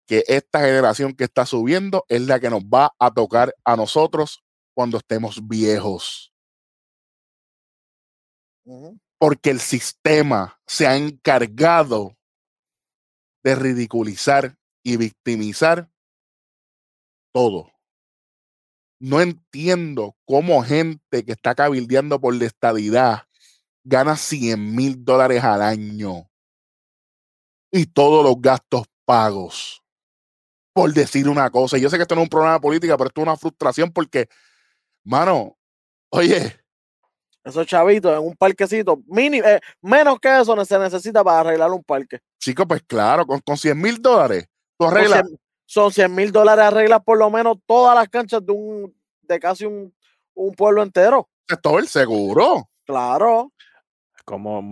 que 0.07 0.24
esta 0.28 0.61
generación 0.61 1.15
que 1.15 1.24
está 1.24 1.47
subiendo 1.47 2.05
es 2.09 2.23
la 2.23 2.39
que 2.39 2.51
nos 2.51 2.62
va 2.62 2.95
a 2.99 3.11
tocar 3.11 3.55
a 3.65 3.77
nosotros 3.77 4.45
cuando 4.74 4.99
estemos 4.99 5.47
viejos. 5.49 6.32
Porque 9.19 9.51
el 9.51 9.61
sistema 9.61 10.61
se 10.66 10.86
ha 10.86 10.97
encargado 10.97 12.16
de 13.43 13.55
ridiculizar 13.55 14.57
y 14.82 14.97
victimizar 14.97 15.91
todo. 17.32 17.70
No 19.01 19.20
entiendo 19.20 20.16
cómo 20.24 20.62
gente 20.62 21.24
que 21.24 21.32
está 21.32 21.55
cabildeando 21.55 22.20
por 22.20 22.35
la 22.35 22.47
estadidad 22.47 23.27
gana 23.85 24.16
100 24.16 24.74
mil 24.74 25.05
dólares 25.05 25.44
al 25.44 25.62
año 25.62 26.28
y 27.70 27.86
todos 27.86 28.24
los 28.24 28.40
gastos 28.40 28.85
pagos. 29.05 29.82
Por 30.73 30.93
decir 30.93 31.28
una 31.28 31.51
cosa. 31.51 31.78
Yo 31.78 31.89
sé 31.89 31.97
que 31.97 32.02
esto 32.02 32.15
no 32.15 32.23
es 32.23 32.27
un 32.27 32.31
problema 32.31 32.55
de 32.55 32.61
política, 32.61 32.97
pero 32.97 33.09
esto 33.09 33.20
es 33.20 33.27
una 33.27 33.36
frustración 33.36 33.93
porque, 33.93 34.28
mano, 35.05 35.56
oye. 36.11 36.61
Esos 37.44 37.66
chavitos 37.66 38.12
en 38.12 38.27
un 38.27 38.35
parquecito, 38.35 39.02
mínimo, 39.06 39.47
eh, 39.47 39.61
menos 39.82 40.19
que 40.19 40.40
eso 40.40 40.65
se 40.65 40.78
necesita 40.78 41.23
para 41.23 41.40
arreglar 41.40 41.70
un 41.70 41.85
parque. 41.85 42.20
Chico, 42.40 42.66
pues 42.66 42.82
claro, 42.86 43.27
con, 43.27 43.39
con 43.40 43.56
100 43.56 43.78
mil 43.78 44.01
dólares, 44.01 44.48
tú 44.78 44.86
arreglas. 44.86 45.24
Son 45.66 45.93
100 45.93 46.15
mil 46.15 46.32
dólares, 46.32 46.65
arreglas 46.65 47.02
por 47.05 47.19
lo 47.19 47.31
menos 47.31 47.59
todas 47.66 47.94
las 47.94 48.09
canchas 48.09 48.44
de 48.44 48.52
un 48.52 48.94
de 49.23 49.40
casi 49.40 49.65
un, 49.65 49.94
un 50.35 50.55
pueblo 50.55 50.82
entero. 50.82 51.28
Todo 51.62 51.78
el 51.78 51.89
seguro. 51.89 52.69
Claro. 52.85 53.52
Como, 54.25 54.63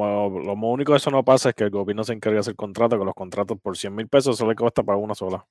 lo 0.45 0.55
único 0.55 0.93
que 0.93 0.97
eso 0.97 1.11
no 1.11 1.25
pasa 1.25 1.51
es 1.51 1.55
que 1.55 1.65
el 1.65 1.71
gobierno 1.71 2.05
se 2.05 2.15
encarga 2.15 2.37
de 2.37 2.41
hacer 2.41 2.57
contratos, 2.57 2.99
que 2.99 3.05
los 3.05 3.15
contratos 3.15 3.59
por 3.61 3.77
100 3.77 3.95
mil 3.95 4.09
pesos 4.09 4.39
solo 4.39 4.51
le 4.51 4.57
cuesta 4.57 4.83
para 4.83 4.99
una 4.99 5.15
sola. 5.15 5.47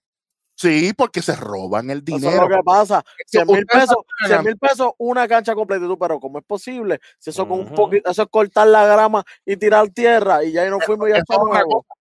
Sí, 0.55 0.93
porque 0.95 1.21
se 1.21 1.35
roban 1.35 1.89
el 1.89 2.03
dinero. 2.03 2.29
Eso 2.29 2.43
es 2.43 2.49
lo 2.49 2.55
que 2.55 2.63
pasa. 2.63 3.03
100 3.25 3.47
mil 3.47 3.65
pesos, 3.65 3.97
100 4.27 4.43
mil 4.43 4.57
pesos, 4.57 4.91
una 4.97 5.27
cancha 5.27 5.55
completa. 5.55 5.85
pero 5.99 6.19
¿cómo 6.19 6.39
es 6.39 6.45
posible? 6.45 6.99
Si 7.17 7.29
eso 7.29 7.47
con 7.47 7.61
un 7.61 7.73
poquito, 7.73 8.09
eso 8.11 8.23
es 8.23 8.27
cortar 8.29 8.67
la 8.67 8.85
grama 8.85 9.23
y 9.45 9.57
tirar 9.57 9.89
tierra 9.89 10.43
y 10.43 10.51
ya 10.51 10.69
no 10.69 10.79
fuimos 10.79 11.09
ya 11.09 11.23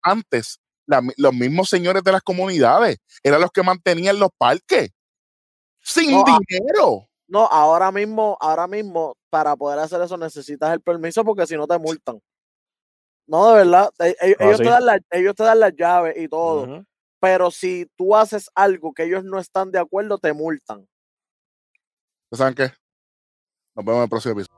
Antes, 0.02 0.60
los 0.86 1.34
mismos 1.34 1.70
señores 1.70 2.04
de 2.04 2.12
las 2.12 2.22
comunidades 2.22 2.98
eran 3.24 3.42
los 3.42 3.52
que 3.52 3.64
mantenían 3.64 4.20
los 4.20 4.30
parques 4.38 4.92
sin 5.80 6.24
dinero. 6.24 7.08
No, 7.34 7.48
ahora 7.48 7.92
mismo, 7.92 8.38
ahora 8.40 8.68
mismo, 8.68 9.18
para 9.32 9.56
poder 9.56 9.80
hacer 9.80 10.00
eso 10.04 10.16
necesitas 10.18 10.72
el 10.72 10.82
permiso 10.82 11.26
porque 11.26 11.48
si 11.48 11.58
no 11.58 11.66
te 11.66 11.80
multan. 11.80 12.22
No, 13.26 13.50
de 13.50 13.56
verdad. 13.56 13.90
E, 13.98 14.10
e, 14.10 14.36
ah, 14.40 14.44
ellos, 14.46 14.60
te, 14.60 14.66
dan 14.66 14.86
la, 14.86 15.00
ellos 15.10 15.34
te 15.34 15.44
dan 15.44 15.60
las 15.60 15.74
llaves 15.76 16.16
y 16.16 16.28
todo. 16.28 16.86
Pero 17.20 17.50
si 17.50 17.88
tú 17.96 18.16
haces 18.16 18.52
algo 18.54 18.94
que 18.94 19.06
ellos 19.06 19.24
no 19.24 19.40
están 19.40 19.72
de 19.72 19.80
acuerdo, 19.80 20.20
te 20.20 20.32
multan. 20.32 20.88
¿Saben 22.32 22.54
qué? 22.54 22.72
Nos 23.74 23.84
vemos 23.84 23.98
en 23.98 24.04
el 24.04 24.10
próximo 24.10 24.34
episodio. 24.34 24.53